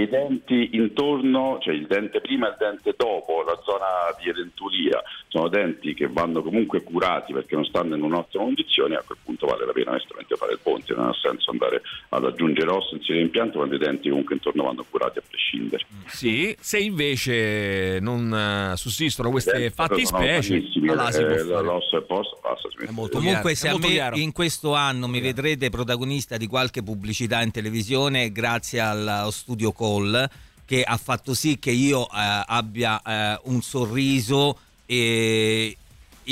I 0.00 0.08
denti 0.08 0.70
intorno, 0.72 1.58
cioè 1.60 1.74
il 1.74 1.86
dente 1.86 2.20
prima 2.20 2.48
e 2.48 2.50
il 2.50 2.56
dente 2.58 2.94
dopo, 2.96 3.42
la 3.42 3.58
zona 3.62 3.86
di 4.20 4.28
edentulia, 4.28 5.02
sono 5.28 5.48
denti 5.48 5.94
che 5.94 6.08
vanno 6.08 6.42
comunque 6.42 6.82
curati 6.82 7.32
perché 7.32 7.54
non 7.54 7.64
stanno 7.64 7.94
in 7.94 8.02
un'ottima 8.02 8.44
condizione, 8.44 8.96
a 8.96 9.02
quel 9.06 9.18
punto 9.22 9.46
vale 9.46 9.66
la 9.66 9.72
pena 9.72 9.90
onestamente 9.90 10.34
fare 10.36 10.52
il 10.52 10.58
ponte, 10.62 10.94
non 10.94 11.08
ha 11.08 11.14
senso 11.14 11.50
andare 11.50 11.82
ad 12.08 12.24
aggiungere 12.24 12.70
osso 12.70 12.94
insieme 12.96 13.20
all'impianto 13.20 13.58
quando 13.58 13.74
i 13.76 13.78
denti 13.78 14.08
comunque 14.08 14.34
intorno 14.34 14.64
vanno 14.64 14.84
curati 14.88 15.18
a 15.18 15.22
prescindere. 15.28 15.86
Sì, 16.06 16.56
se 16.58 16.78
invece 16.78 17.98
non 18.00 18.32
eh, 18.32 18.76
sussistono 18.76 19.30
queste 19.30 19.70
fattispecie, 19.70 20.64
allora 20.88 21.10
si 21.12 21.22
può 21.22 21.34
eh, 21.34 21.38
fare. 21.38 21.62
l'osso 21.62 21.96
è 21.98 22.02
posto, 22.02 22.38
basta, 22.42 22.68
si 22.70 22.76
mette- 22.78 23.10
Comunque, 23.10 23.54
se 23.54 23.68
a 23.68 23.72
molto 23.72 23.86
me 23.86 23.92
chiaro. 23.92 24.16
in 24.16 24.32
questo 24.32 24.74
anno 24.74 25.06
mi 25.06 25.20
vedrete 25.20 25.70
protagonista 25.80 26.36
di 26.36 26.46
qualche 26.46 26.82
pubblicità 26.82 27.40
in 27.40 27.50
televisione, 27.50 28.32
grazie 28.32 28.80
allo 28.80 29.30
studio 29.30 29.72
Call, 29.72 30.28
che 30.66 30.82
ha 30.82 30.98
fatto 30.98 31.32
sì 31.32 31.58
che 31.58 31.70
io 31.70 32.04
eh, 32.04 32.44
abbia 32.46 33.00
eh, 33.02 33.40
un 33.44 33.62
sorriso 33.62 34.58
eh, 34.84 35.74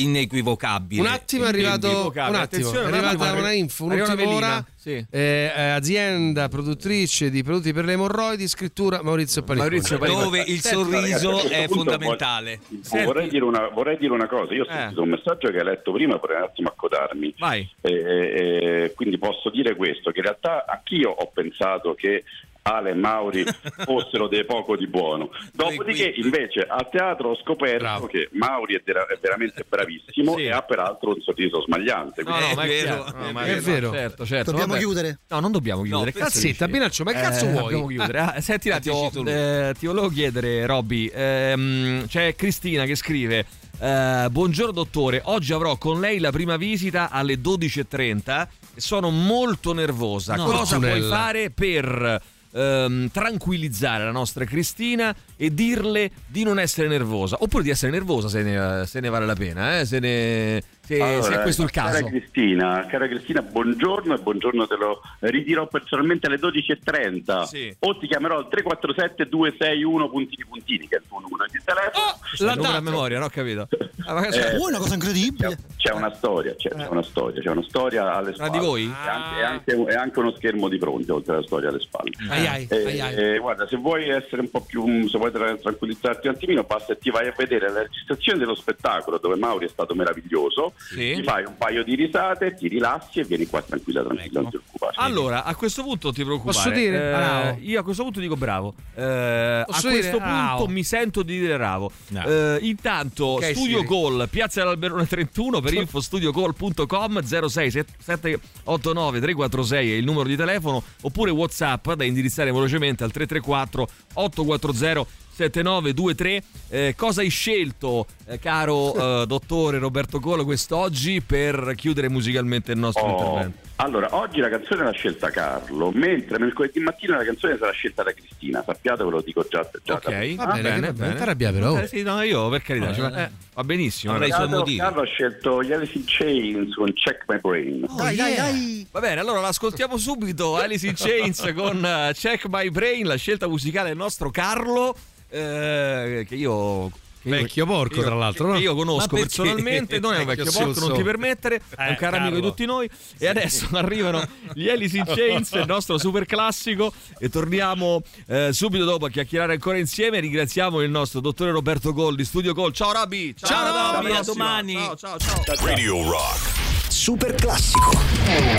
inequivocabile. 0.02 1.00
Un 1.00 1.06
attimo 1.06 1.44
è 1.44 1.48
arrivato, 1.48 2.12
un 2.14 2.34
attimo, 2.34 2.72
è 2.72 2.84
arrivata 2.84 3.32
una 3.32 3.52
info, 3.52 3.84
un'ultima 3.84 4.28
ora. 4.28 4.66
Eh, 4.88 5.04
eh, 5.10 5.50
azienda 5.50 6.48
produttrice 6.48 7.28
di 7.28 7.42
prodotti 7.42 7.74
per 7.74 7.84
le 7.84 7.92
emorroidi, 7.92 8.48
scrittura 8.48 9.02
Maurizio 9.02 9.42
Paniconi. 9.42 9.98
Dove 10.06 10.42
il 10.46 10.60
sorriso 10.60 11.30
ragazzi, 11.32 11.52
è 11.52 11.68
fondamentale. 11.68 12.60
Vorrei 13.04 13.28
dire, 13.28 13.44
una, 13.44 13.68
vorrei 13.68 13.98
dire 13.98 14.14
una 14.14 14.26
cosa, 14.26 14.54
io 14.54 14.62
ho 14.62 14.66
sentito 14.70 15.02
un 15.02 15.10
messaggio 15.10 15.50
che 15.50 15.58
hai 15.58 15.64
letto 15.64 15.92
prima, 15.92 16.16
vorrei 16.16 16.38
un 16.38 16.44
attimo 16.44 16.68
accodarmi. 16.68 17.34
Vai. 17.36 17.68
Eh, 17.82 17.92
eh, 17.92 18.92
quindi 18.94 19.18
posso 19.18 19.50
dire 19.50 19.76
questo, 19.76 20.10
che 20.10 20.20
in 20.20 20.24
realtà 20.24 20.64
anch'io 20.66 21.10
ho 21.10 21.30
pensato 21.34 21.94
che 21.94 22.24
Ale 22.68 22.90
e 22.90 22.94
Mauri 22.94 23.44
fossero 23.84 24.28
dei 24.28 24.44
poco 24.44 24.76
di 24.76 24.86
buono. 24.86 25.30
Dopodiché 25.52 26.12
invece 26.16 26.60
a 26.60 26.86
teatro 26.90 27.30
ho 27.30 27.36
scoperto 27.36 28.06
che 28.06 28.28
Mauri 28.32 28.74
è, 28.76 28.82
vera- 28.84 29.06
è 29.06 29.18
veramente 29.20 29.64
bravissimo 29.68 30.36
e 30.36 30.50
ha 30.50 30.62
peraltro 30.62 31.10
un 31.14 31.20
sorriso 31.22 31.62
smagliante. 31.62 32.22
No, 32.22 32.38
no, 32.38 32.54
ma 32.54 32.62
è, 32.64 32.68
chiaro, 32.82 33.04
no, 33.16 33.32
ma 33.32 33.42
è 33.44 33.56
vero. 33.60 33.90
Certo, 33.92 34.26
certo. 34.26 34.50
Dobbiamo 34.50 34.72
vabbè. 34.74 34.84
chiudere? 34.84 35.18
No, 35.28 35.40
non 35.40 35.52
dobbiamo 35.52 35.82
chiudere. 35.82 36.12
No, 36.14 36.18
cazzetta? 36.24 36.68
Binaccio, 36.68 37.04
ma 37.04 37.12
che 37.12 37.20
cazzo 37.20 37.44
Eh, 37.46 37.48
vuoi? 37.50 37.62
Dobbiamo 37.62 37.86
chiudere. 37.86 38.18
Ah. 38.18 38.32
Ah, 38.34 38.40
senti 38.40 38.68
un 38.68 38.74
attimo, 38.74 39.00
Dici 39.00 39.10
tu 39.12 39.22
lui. 39.22 39.32
eh, 39.32 39.74
ti 39.78 39.86
volevo 39.86 40.08
chiedere, 40.08 40.66
Robby. 40.66 41.10
ehm, 41.12 42.06
c'è 42.06 42.34
Cristina 42.34 42.84
che 42.84 42.94
scrive. 42.94 43.46
eh, 43.80 44.26
buongiorno 44.30 44.72
dottore, 44.72 45.20
oggi 45.24 45.52
avrò 45.52 45.76
con 45.78 46.00
lei 46.00 46.18
la 46.18 46.30
prima 46.32 46.56
visita 46.56 47.10
alle 47.10 47.36
12.30 47.40 48.46
e 48.74 48.80
sono 48.80 49.10
molto 49.10 49.72
nervosa. 49.72 50.34
No. 50.34 50.44
Cosa 50.44 50.78
puoi 50.78 51.00
fare 51.02 51.50
per 51.50 52.20
ehm, 52.52 53.10
tranquillizzare 53.10 54.04
la 54.04 54.10
nostra 54.10 54.44
Cristina 54.44 55.14
e 55.36 55.52
dirle 55.52 56.10
di 56.26 56.42
non 56.42 56.58
essere 56.58 56.88
nervosa? 56.88 57.36
Oppure 57.40 57.62
di 57.62 57.70
essere 57.70 57.92
nervosa 57.92 58.28
se 58.28 58.42
ne, 58.42 58.84
se 58.86 59.00
ne 59.00 59.08
vale 59.08 59.26
la 59.26 59.34
pena, 59.34 59.78
eh? 59.78 59.84
se, 59.84 59.98
ne, 59.98 60.62
se, 60.96 61.22
se 61.22 61.34
è 61.34 61.42
questo 61.42 61.62
il 61.62 61.70
cara 61.70 61.90
caso. 61.90 62.06
Cristina, 62.06 62.86
cara 62.86 63.06
Cristina, 63.06 63.42
buongiorno 63.42 64.14
e 64.14 64.18
buongiorno 64.18 64.66
te 64.66 64.76
lo 64.76 65.00
ridirò 65.20 65.66
personalmente 65.66 66.26
alle 66.26 66.38
12.30 66.38 67.42
Sì. 67.44 67.76
o 67.80 67.98
ti 67.98 68.06
chiamerò 68.06 68.36
al 68.38 68.48
347 68.48 69.28
261 69.28 70.08
puntini 70.08 70.44
puntini 70.48 70.88
che 70.88 70.96
è 70.96 70.98
il 70.98 71.04
tuo 71.08 71.18
numero 71.20 71.44
di 71.50 71.60
telefono. 71.64 72.18
La 72.38 72.54
numero 72.54 72.76
a 72.76 72.80
memoria, 72.80 73.18
no? 73.18 73.26
Ho 73.26 73.30
capito. 73.30 73.68
Ah, 74.06 74.14
ma- 74.14 74.26
Eh, 74.28 74.56
Oh, 74.58 74.66
è 74.66 74.70
una 74.70 74.78
cosa 74.78 74.94
incredibile. 74.94 75.58
C'è 75.76 75.92
una 75.92 76.12
storia, 76.14 76.54
c'è, 76.56 76.70
c'è 76.70 76.86
una 76.88 77.02
storia, 77.02 77.40
c'è 77.42 77.50
una 77.50 77.62
storia 77.62 78.14
alle 78.14 78.32
spalle. 78.34 78.50
di 78.50 78.58
voi? 78.58 78.84
E 78.84 79.08
anche, 79.08 79.38
e 79.38 79.42
anche- 79.44 79.92
e 79.92 79.94
anche 79.94 80.18
uno 80.18 80.32
schermo 80.34 80.68
di 80.68 80.78
fronte 80.78 81.12
oltre 81.12 81.34
alla 81.34 81.42
storia 81.46 81.68
alle 81.68 81.80
spalle. 81.80 82.10
Ai 82.30 82.46
ai, 82.46 82.66
Eh, 82.70 82.84
ai 82.86 83.00
ai. 83.00 83.14
eh, 83.34 83.38
guarda, 83.38 83.66
se 83.68 83.76
vuoi 83.76 84.08
essere 84.08 84.40
un 84.40 84.50
po' 84.50 84.62
più, 84.62 85.06
se 85.08 85.18
vuoi 85.18 85.30
tra- 85.30 85.54
tranquillizzarti 85.56 86.28
un 86.28 86.34
attimino, 86.34 86.62
basta 86.64 86.94
che 86.94 87.00
ti 87.00 87.10
vai 87.10 87.28
a 87.28 87.34
vedere 87.36 87.70
la 87.70 87.82
registrazione 87.82 88.38
dello 88.38 88.54
spettacolo 88.54 89.18
dove 89.18 89.36
Mauri 89.36 89.66
è 89.66 89.68
stato 89.68 89.94
meraviglioso, 89.94 90.72
Sì. 90.78 91.14
ti 91.16 91.22
fai 91.22 91.44
un 91.44 91.56
paio 91.56 91.84
di 91.84 91.94
risate, 91.94 92.54
ti 92.54 92.66
rilassi 92.68 93.20
e 93.20 93.24
vieni 93.24 93.46
qua 93.46 93.60
tranquilla, 93.62 94.02
tranquilla, 94.02 94.40
non 94.40 94.50
ti 94.50 94.56
preoccupare. 94.58 94.94
Allora, 94.96 95.44
a 95.44 95.54
questo 95.54 95.82
punto 95.82 96.12
ti 96.12 96.24
preoccupare. 96.24 96.56
Posso 96.56 96.70
dire? 96.70 96.96
Eh, 96.96 97.10
Bravo. 97.10 97.58
io 97.60 97.80
a 97.80 97.82
questo 97.82 98.02
punto 98.04 98.20
dico 98.20 98.36
bravo. 98.36 98.74
Eh, 98.94 99.02
a 99.02 99.64
questo 99.66 99.88
dire? 99.90 100.10
punto 100.10 100.18
Bravo. 100.24 100.66
mi 100.68 100.82
sento 100.84 101.22
di 101.22 101.38
dire 101.38 101.56
bravo. 101.56 101.90
No. 102.08 102.24
Eh, 102.24 102.58
intanto, 102.62 103.24
Ok, 103.26 103.50
Studio 103.54 103.78
Siri. 103.80 103.88
Call, 103.88 104.28
Piazza 104.28 104.60
dell'Alberone 104.60 105.06
31 105.06 105.60
per 105.60 105.74
info 105.74 106.00
studiocall.com 106.00 107.22
06 107.22 107.70
789 107.70 109.20
346 109.20 109.92
è 109.92 109.94
il 109.96 110.04
numero 110.04 110.28
di 110.28 110.36
telefono 110.36 110.82
oppure 111.02 111.30
WhatsApp 111.30 111.92
da 111.92 112.04
indirizzare 112.04 112.50
velocemente 112.52 113.04
al 113.04 113.10
334 113.10 113.88
840 114.14 115.06
7923 115.38 116.42
Eh, 116.70 116.94
cosa 116.96 117.20
hai 117.20 117.28
scelto 117.30 118.06
eh, 118.26 118.38
caro 118.38 118.94
eh, 119.22 119.26
dottore 119.26 119.78
Roberto 119.78 120.18
Colo 120.20 120.44
quest'oggi 120.44 121.20
per 121.22 121.72
chiudere 121.76 122.08
musicalmente 122.10 122.72
il 122.72 122.78
nostro 122.78 123.04
Oh, 123.04 123.10
intervento 123.10 123.66
allora, 123.80 124.08
oggi 124.16 124.40
la 124.40 124.48
canzone 124.48 124.82
l'ha 124.82 124.90
scelta 124.90 125.30
Carlo, 125.30 125.92
mentre 125.92 126.36
mercoledì 126.40 126.80
mattina 126.80 127.16
la 127.18 127.24
canzone 127.24 127.56
sarà 127.56 127.70
scelta 127.70 128.02
da 128.02 128.12
Cristina, 128.12 128.60
sappiatelo, 128.66 129.08
ve 129.08 129.14
lo 129.14 129.22
dico 129.22 129.46
già. 129.48 129.70
già 129.84 129.94
Ok, 129.94 130.02
da- 130.02 130.10
va 130.10 130.16
bene, 130.16 130.34
va 130.34 130.44
va 130.46 130.52
bene, 130.52 130.92
bene. 130.92 131.06
non 131.06 131.14
ti 131.16 131.22
arrabbiare, 131.22 131.54
però. 131.60 131.78
Eh, 131.78 131.86
sì, 131.86 132.02
no, 132.02 132.20
io 132.22 132.48
per 132.48 132.62
carità, 132.62 132.90
Eh, 132.90 132.94
ci 132.94 133.00
va, 133.02 133.24
eh, 133.26 133.30
va 133.54 133.62
benissimo. 133.62 134.14
avrei 134.14 134.30
i 134.30 134.32
suoi 134.32 134.42
Carlo, 134.46 134.58
motivi. 134.58 134.78
Carlo 134.78 135.00
ha 135.02 135.06
scelto 135.06 135.62
gli 135.62 135.72
Alice 135.72 135.96
in 135.96 136.02
Chains 136.06 136.74
con 136.74 136.92
Check 136.92 137.22
My 137.28 137.38
Brain. 137.38 137.86
Dai, 137.96 138.16
dai, 138.16 138.34
dai. 138.34 138.86
Va 138.90 138.98
bene, 138.98 139.20
allora 139.20 139.40
l'ascoltiamo 139.42 139.96
subito. 139.96 140.56
Alice 140.56 140.84
in 140.84 140.94
Chains 140.96 141.52
con 141.54 141.84
eh, 141.84 142.10
Check 142.14 142.46
My 142.48 142.68
Brain, 142.70 143.06
la 143.06 143.14
scelta 143.14 143.46
musicale 143.46 143.90
del 143.90 143.96
nostro 143.96 144.30
Carlo, 144.32 144.92
eh, 145.30 146.24
che 146.28 146.34
io. 146.34 146.90
Vecchio 147.20 147.66
porco, 147.66 147.96
io- 147.96 148.02
tra 148.04 148.14
l'altro, 148.14 148.46
che 148.46 148.52
no? 148.52 148.58
io 148.58 148.74
conosco 148.74 149.00
Ma 149.00 149.06
perché? 149.20 149.26
personalmente, 149.26 149.98
non 150.00 150.14
è 150.14 150.20
un 150.20 150.24
Vecchio 150.24 150.50
porco, 150.50 150.80
non 150.86 150.96
ti 150.96 151.02
permettere, 151.02 151.56
è 151.76 151.86
un 151.88 151.92
Eh, 151.92 151.96
caro 151.96 152.16
amico 152.16 152.36
di 152.36 152.40
tutti 152.40 152.64
noi. 152.64 152.88
E 153.18 153.26
adesso 153.26 153.68
arrivano 153.76 154.26
gli 154.54 154.66
Alice 154.68 154.96
in 154.96 155.04
Chains, 155.04 155.50
il 155.52 155.64
nostro 155.66 155.98
super 155.98 156.24
classico, 156.24 156.90
e 157.18 157.28
torniamo 157.28 158.02
eh, 158.28 158.50
subito 158.52 158.84
dopo 158.84 159.06
a 159.06 159.10
chiacchierare 159.10 159.54
ancora 159.54 159.76
insieme. 159.76 160.20
Ringraziamo 160.20 160.80
il 160.80 160.90
nostro 160.90 161.20
dottore 161.20 161.50
Roberto 161.50 161.92
Gol 161.92 162.14
di 162.16 162.24
Studio 162.24 162.54
Call. 162.54 162.70
Ciao 162.72 162.92
Robby! 162.92 163.34
Ciao, 163.34 163.66
alla 163.66 163.98
Robby, 164.00 164.12
a 164.14 164.22
domani. 164.22 164.74
Ciao, 164.74 164.96
ciao, 164.96 165.18
ciao. 165.18 165.42
Radio 165.66 166.08
Rock. 166.08 166.56
Super 166.88 167.34
classico. 167.34 167.90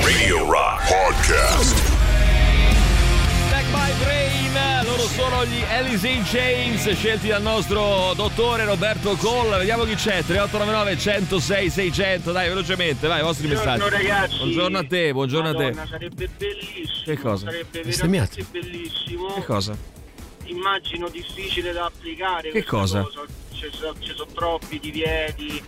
Radio 0.03 0.45
Rock 0.51 0.87
Podcast. 0.87 1.97
Back 3.49 3.65
Brain, 3.71 3.97
loro 3.97 4.18
sono 5.09 5.43
gli 5.45 5.61
Alice 5.63 6.07
in 6.07 6.23
Chains 6.23 6.91
scelti 6.93 7.27
dal 7.27 7.41
nostro 7.41 8.13
dottore 8.15 8.63
Roberto 8.65 9.15
Coll. 9.15 9.57
Vediamo 9.57 9.83
chi 9.83 9.95
c'è. 9.95 10.23
3899 10.23 10.97
106 10.97 11.69
600. 11.69 12.31
Dai, 12.31 12.47
velocemente, 12.47 13.07
vai, 13.07 13.19
i 13.19 13.23
vostri 13.23 13.47
Buongiorno, 13.47 13.85
messaggi. 13.85 14.03
ragazzi. 14.03 14.37
Buongiorno 14.37 14.77
a 14.77 14.83
te, 14.85 15.11
buongiorno 15.11 15.49
a 15.49 15.53
Madonna, 15.53 15.81
te. 15.81 15.87
sarebbe 15.89 16.29
bellissimo. 16.37 17.03
Che 17.03 17.17
cosa? 17.17 17.45
Sarebbe 17.45 17.81
veramente 17.83 18.45
bellissimo. 18.51 19.33
Che 19.33 19.43
cosa? 19.45 19.77
Immagino 20.45 21.09
difficile 21.09 21.71
da 21.71 21.85
applicare. 21.85 22.51
Che 22.51 22.63
cosa? 22.63 23.03
Ci 23.51 23.67
sono, 23.71 23.95
ci 23.99 24.13
sono 24.15 24.31
troppi 24.33 24.79
divieti. 24.79 25.61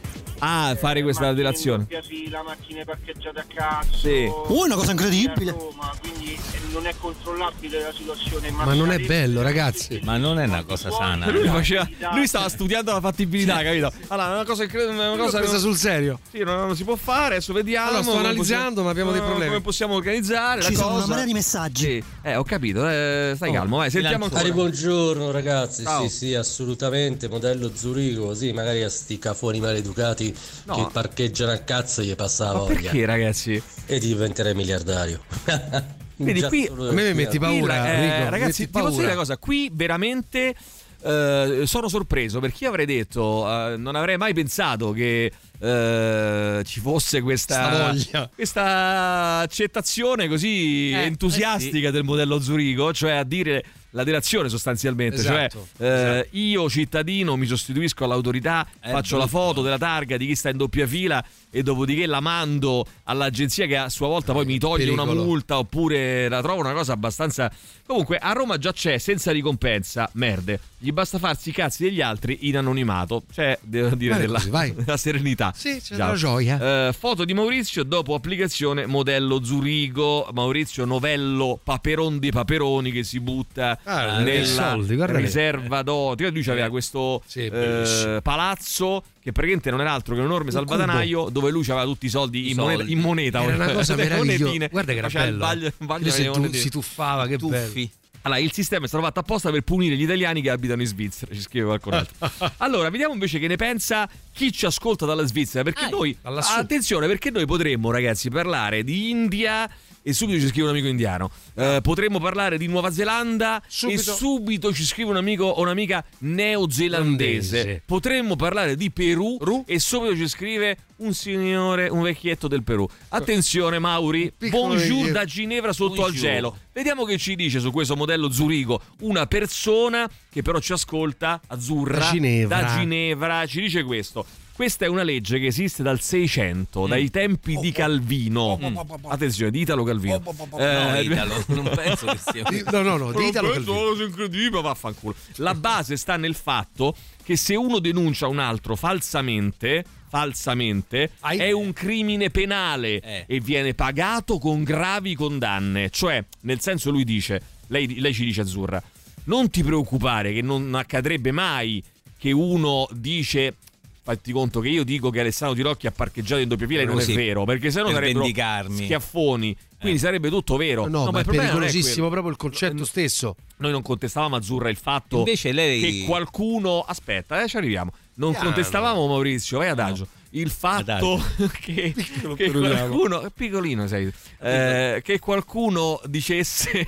Ah, 0.43 0.75
fare 0.75 1.03
questa 1.03 1.33
dilazione. 1.33 1.79
doppia 1.79 2.01
fila, 2.01 2.41
macchine 2.43 2.83
parcheggiate 2.83 3.39
a 3.39 3.45
cazzo. 3.47 3.95
Sì. 3.97 4.25
Oh, 4.27 4.63
è 4.63 4.65
una 4.65 4.75
cosa 4.75 4.91
incredibile. 4.91 5.51
Roma, 5.51 5.93
quindi 6.01 6.33
eh, 6.33 6.59
non 6.71 6.87
è 6.87 6.93
controllabile 6.99 7.81
la 7.81 7.93
situazione. 7.93 8.49
Ma 8.49 8.73
non 8.73 8.91
è 8.91 8.97
bello, 8.99 9.41
ragazzi. 9.43 9.99
Ma 10.03 10.17
non 10.17 10.39
è 10.39 10.45
una 10.45 10.63
cosa 10.63 10.89
sana. 10.89 11.29
Lui, 11.29 11.47
faceva- 11.47 11.87
lui 12.13 12.25
stava 12.27 12.49
studiando 12.49 12.91
la 12.91 12.99
fattibilità, 12.99 13.61
capito? 13.61 13.91
Allora, 14.07 14.33
una 14.33 14.45
cosa 14.45 14.65
che 14.65 14.77
una 14.83 15.15
cosa 15.15 15.37
Questa 15.39 15.59
sul 15.59 15.77
serio. 15.77 16.19
Sì, 16.31 16.39
non, 16.39 16.65
non 16.67 16.75
si 16.75 16.83
può 16.83 16.95
fare, 16.95 17.35
adesso 17.35 17.53
vediamo. 17.53 17.87
Allora, 17.89 18.03
sto 18.03 18.17
analizzando, 18.17 18.81
possiamo- 18.81 18.83
ma 18.83 18.89
abbiamo 18.89 19.11
dei 19.11 19.21
eh, 19.21 19.25
problemi. 19.25 19.49
Come 19.49 19.61
possiamo 19.61 19.93
organizzare 19.93 20.61
Ci 20.61 20.71
la 20.71 20.77
sono 20.77 20.89
cosa? 20.89 20.97
una 21.05 21.07
marea 21.07 21.25
di 21.25 21.33
messaggi. 21.33 21.83
Sì. 21.83 22.03
Eh, 22.23 22.35
ho 22.35 22.43
capito, 22.43 22.87
eh, 22.89 23.33
stai 23.35 23.49
Oh, 23.49 23.53
calmo, 23.53 23.77
vai, 23.77 23.91
sentiamo 23.91 24.23
ancora. 24.23 24.41
Cari 24.41 24.53
buongiorno 24.53 25.29
ragazzi, 25.31 25.83
Ciao. 25.83 26.07
sì 26.07 26.09
sì 26.09 26.33
assolutamente, 26.33 27.27
modello 27.29 27.71
Zurigo, 27.75 28.33
sì 28.33 28.51
magari 28.53 28.81
a 28.83 28.89
sti 28.89 29.19
cafoni 29.19 29.59
maleducati 29.59 30.30
No. 30.65 30.75
che 30.75 30.89
parcheggiano 30.91 31.51
a 31.51 31.57
cazzo 31.57 32.01
gli 32.01 32.15
passa 32.15 32.45
la 32.45 32.53
Ma 32.53 32.59
voglia 32.59 32.81
perché, 32.81 33.05
ragazzi? 33.05 33.61
e 33.85 33.99
diventerei 33.99 34.53
miliardario. 34.53 35.21
Vedi, 36.17 36.41
qui 36.43 36.67
a 36.67 36.91
me 36.91 37.03
mi 37.09 37.13
metti 37.15 37.39
paura. 37.39 37.79
Qui, 37.79 37.89
eh, 37.89 37.93
Enrico, 37.93 38.29
ragazzi, 38.29 38.61
metti 38.61 38.65
ti 38.65 38.79
posso 38.79 38.95
dire 38.97 39.05
una 39.07 39.15
cosa, 39.15 39.37
qui 39.37 39.71
veramente 39.73 40.55
eh, 41.03 41.63
sono 41.65 41.87
sorpreso 41.87 42.39
perché 42.39 42.65
io 42.65 42.69
avrei 42.69 42.85
detto, 42.85 43.49
eh, 43.49 43.75
non 43.77 43.95
avrei 43.95 44.17
mai 44.17 44.33
pensato 44.33 44.91
che 44.91 45.31
eh, 45.59 46.61
ci 46.63 46.79
fosse 46.79 47.17
Sta 47.17 47.23
questa, 47.23 48.29
questa 48.35 49.37
accettazione 49.39 50.27
così 50.27 50.91
Eh, 50.91 51.01
entusiastica 51.05 51.89
del 51.89 52.03
modello 52.03 52.39
Zurigo, 52.39 52.93
cioè 52.93 53.13
a 53.13 53.23
dire 53.23 53.63
la 53.91 54.03
delazione 54.03 54.49
sostanzialmente, 54.49 55.17
Esatto, 55.17 55.67
cioè 55.77 56.19
eh, 56.31 56.37
io 56.37 56.69
cittadino 56.69 57.35
mi 57.35 57.45
sostituisco 57.45 58.03
all'autorità, 58.05 58.67
È 58.79 58.89
faccio 58.91 59.17
la 59.17 59.25
brutto. 59.25 59.37
foto 59.43 59.61
della 59.61 59.77
targa 59.77 60.17
di 60.17 60.25
chi 60.27 60.35
sta 60.35 60.49
in 60.49 60.57
doppia 60.57 60.87
fila 60.87 61.23
e 61.51 61.61
dopodiché 61.63 62.05
la 62.05 62.19
mando 62.21 62.85
all'agenzia 63.03 63.65
che 63.67 63.77
a 63.77 63.89
sua 63.89 64.07
volta 64.07 64.31
poi 64.33 64.45
mi 64.45 64.57
toglie 64.57 64.89
una 64.89 65.03
Pericolo. 65.03 65.23
multa 65.27 65.57
oppure 65.57 66.29
la 66.29 66.41
trovo 66.41 66.61
una 66.61 66.73
cosa 66.73 66.93
abbastanza 66.93 67.51
comunque 67.85 68.17
a 68.17 68.31
Roma 68.31 68.57
già 68.57 68.71
c'è 68.71 68.97
senza 68.97 69.31
ricompensa 69.31 70.09
merde. 70.13 70.59
Gli 70.77 70.91
basta 70.91 71.19
farsi 71.19 71.49
i 71.49 71.51
cazzi 71.51 71.83
degli 71.83 72.01
altri 72.01 72.47
in 72.47 72.57
anonimato. 72.57 73.23
Cioè 73.31 73.59
devo 73.61 73.95
dire 73.95 74.17
della, 74.17 74.39
così, 74.41 74.73
della 74.73 74.97
serenità. 74.97 75.53
Sì, 75.55 75.79
c'è 75.79 75.95
Già. 75.95 76.05
della 76.05 76.15
gioia. 76.17 76.87
Eh, 76.87 76.93
foto 76.93 77.23
di 77.25 77.33
Maurizio 77.33 77.83
dopo 77.83 78.15
applicazione 78.15 78.85
modello 78.87 79.43
Zurigo. 79.43 80.27
Maurizio 80.33 80.85
Novello 80.85 81.59
Paperon 81.61 82.17
di 82.17 82.31
Paperoni 82.31 82.91
che 82.91 83.03
si 83.03 83.19
butta 83.19 83.77
Ah, 83.83 84.19
nella 84.21 84.45
soldi, 84.45 84.95
riserva 84.97 85.81
d'oro 85.83 86.15
lui 86.31 86.47
aveva 86.47 86.69
questo 86.69 87.21
Sì, 87.25 87.45
eh, 87.45 88.19
palazzo 88.23 89.03
che 89.21 89.31
praticamente 89.31 89.69
non 89.69 89.81
era 89.81 89.91
altro 89.91 90.13
che 90.15 90.19
un 90.21 90.25
enorme 90.25 90.47
Un 90.47 90.51
salvadanaio 90.51 91.29
dove 91.29 91.51
lui 91.51 91.63
aveva 91.63 91.83
tutti 91.83 92.07
i 92.07 92.09
soldi 92.09 92.49
in 92.49 92.57
moneta, 92.57 92.83
in 92.83 92.99
moneta 92.99 93.43
Era 93.43 93.55
una 93.55 93.71
cosa 93.73 93.95
meravigliosa. 93.95 94.67
Guarda 94.67 94.91
che 94.93 94.97
era 94.97 95.07
bello. 95.09 95.37
baglio- 95.37 95.67
il 95.67 95.73
baglio 95.85 96.31
tu- 96.31 96.51
si 96.53 96.69
tuffava, 96.69 97.27
che 97.27 97.37
bello. 97.37 97.65
Tuffi. 97.65 97.91
Allora, 98.23 98.39
il 98.39 98.51
sistema 98.51 98.85
è 98.85 98.87
stato 98.87 99.03
fatto 99.03 99.19
apposta 99.19 99.49
per 99.49 99.61
punire 99.61 99.95
gli 99.95 100.03
italiani 100.03 100.41
che 100.43 100.51
abitano 100.51 100.81
in 100.81 100.87
Svizzera, 100.87 101.33
ci 101.33 101.41
scrive 101.41 101.65
qualcun 101.65 101.93
altro. 101.93 102.29
Allora, 102.57 102.89
vediamo 102.91 103.13
invece 103.13 103.39
che 103.39 103.47
ne 103.47 103.55
pensa 103.55 104.07
chi 104.31 104.51
ci 104.51 104.65
ascolta 104.67 105.07
dalla 105.07 105.25
Svizzera, 105.25 105.63
perché 105.63 105.89
noi, 105.89 106.15
da 106.21 106.29
lassù. 106.29 106.57
attenzione, 106.59 107.07
perché 107.07 107.31
noi 107.31 107.45
potremmo, 107.47 107.89
ragazzi, 107.89 108.29
parlare 108.29 108.83
di 108.83 109.09
India 109.09 109.67
e 110.03 110.13
subito 110.13 110.39
ci 110.39 110.47
scrive 110.47 110.63
un 110.67 110.73
amico 110.73 110.87
indiano. 110.87 111.29
Eh, 111.55 111.79
potremmo 111.81 112.19
parlare 112.19 112.57
di 112.57 112.67
Nuova 112.67 112.91
Zelanda 112.91 113.61
Subito. 113.67 113.99
e 113.99 114.03
subito 114.15 114.73
ci 114.73 114.83
scrive 114.83 115.09
un 115.11 115.17
amico 115.17 115.45
o 115.45 115.61
un'amica 115.61 116.03
neozelandese. 116.19 117.47
Zelandese. 117.57 117.83
Potremmo 117.85 118.35
parlare 118.35 118.75
di 118.75 118.91
Perù 118.91 119.63
e 119.67 119.79
subito 119.79 120.15
ci 120.15 120.27
scrive 120.27 120.77
un 120.97 121.13
signore, 121.13 121.87
un 121.89 122.01
vecchietto 122.03 122.47
del 122.47 122.63
Perù. 122.63 122.87
Attenzione 123.09 123.79
Mauri, 123.79 124.31
bonjour 124.49 125.11
da 125.11 125.25
Ginevra 125.25 125.73
sotto 125.73 126.03
al 126.03 126.11
Bonjour. 126.11 126.29
gelo. 126.31 126.57
Vediamo 126.73 127.03
che 127.05 127.17
ci 127.17 127.35
dice 127.35 127.59
su 127.59 127.71
questo 127.71 127.95
modello 127.95 128.31
Zurigo 128.31 128.79
una 129.01 129.25
persona 129.25 130.09
che 130.31 130.41
però 130.41 130.59
ci 130.59 130.73
ascolta, 130.73 131.41
azzurra, 131.47 131.97
Da 131.99 132.11
Ginevra. 132.11 132.61
da 132.61 132.77
Ginevra, 132.77 133.45
ci 133.45 133.61
dice 133.61 133.83
questo. 133.83 134.25
Questa 134.61 134.85
è 134.85 134.87
una 134.87 135.01
legge 135.01 135.39
che 135.39 135.47
esiste 135.47 135.81
dal 135.81 135.99
600, 135.99 136.85
dai 136.85 137.09
tempi 137.09 137.57
di 137.57 137.71
Calvino. 137.71 138.59
Mm. 138.61 138.77
Attenzione, 139.07 139.49
di 139.49 139.61
Italo 139.61 139.83
Calvino. 139.83 140.21
No, 140.23 140.57
Eh, 140.59 141.01
Italo, 141.09 141.43
non 141.47 141.71
penso 141.73 142.05
che 142.05 142.19
sia. 142.31 142.43
No, 142.69 142.83
no, 142.83 142.95
no, 142.97 143.11
di 143.11 143.25
Italo 143.25 143.47
Questo 143.53 143.71
è 143.73 143.75
Calvino. 143.87 144.05
incredibile, 144.05 144.61
vaffanculo. 144.61 145.15
La 145.37 145.55
base 145.55 145.97
sta 145.97 146.15
nel 146.15 146.35
fatto 146.35 146.95
che 147.23 147.37
se 147.37 147.55
uno 147.55 147.79
denuncia 147.79 148.27
un 148.27 148.37
altro 148.37 148.75
falsamente, 148.75 149.83
falsamente, 150.07 151.09
Ai- 151.21 151.39
è 151.39 151.51
un 151.51 151.73
crimine 151.73 152.29
penale 152.29 152.99
Eh. 153.01 153.23
e 153.25 153.39
viene 153.39 153.73
pagato 153.73 154.37
con 154.37 154.61
gravi 154.63 155.15
condanne. 155.15 155.89
Cioè, 155.89 156.23
nel 156.41 156.59
senso 156.59 156.91
lui 156.91 157.03
dice, 157.03 157.41
lei, 157.69 157.99
lei 157.99 158.13
ci 158.13 158.25
dice 158.25 158.41
Azzurra, 158.41 158.79
non 159.23 159.49
ti 159.49 159.63
preoccupare 159.63 160.31
che 160.33 160.43
non 160.43 160.75
accadrebbe 160.75 161.31
mai 161.31 161.83
che 162.15 162.31
uno 162.31 162.87
dice 162.91 163.55
fatti 164.03 164.31
conto 164.31 164.59
che 164.59 164.69
io 164.69 164.83
dico 164.83 165.09
che 165.09 165.19
Alessandro 165.19 165.55
Tirocchi 165.55 165.87
ha 165.87 165.91
parcheggiato 165.91 166.41
in 166.41 166.47
doppia 166.47 166.67
fila 166.67 166.81
e 166.81 166.85
non 166.85 166.95
Così, 166.95 167.11
è 167.11 167.15
vero, 167.15 167.43
perché 167.45 167.69
sennò 167.71 167.85
per 167.85 167.93
sarebbero 167.95 168.19
vendicarmi. 168.19 168.83
schiaffoni. 168.83 169.55
Quindi 169.79 169.99
sarebbe 169.99 170.29
tutto 170.29 170.57
vero. 170.57 170.87
No, 170.87 171.09
ma, 171.11 171.19
il 171.21 171.25
è 171.25 171.29
pericolosissimo 171.29 172.09
proprio 172.09 172.31
il 172.31 172.37
concetto 172.37 172.85
stesso. 172.85 173.35
Noi 173.57 173.71
non 173.71 173.81
contestavamo 173.81 174.35
Azzurra 174.35 174.69
il 174.69 174.77
fatto 174.77 175.17
Invece 175.19 175.51
lei- 175.51 175.81
che 175.81 176.05
qualcuno. 176.05 176.81
Aspetta, 176.81 177.41
eh, 177.43 177.47
ci 177.47 177.57
arriviamo. 177.57 177.91
Non 178.15 178.31
Piano. 178.31 178.45
contestavamo 178.47 179.07
Maurizio, 179.07 179.57
vai 179.57 179.69
adagio. 179.69 180.07
Il 180.31 180.49
fatto 180.51 181.21
che, 181.61 181.93
che 181.93 182.51
qualcuno. 182.51 183.87
sei. 183.87 184.11
eh, 184.39 185.01
che 185.03 185.19
qualcuno 185.19 185.99
dicesse. 186.05 186.87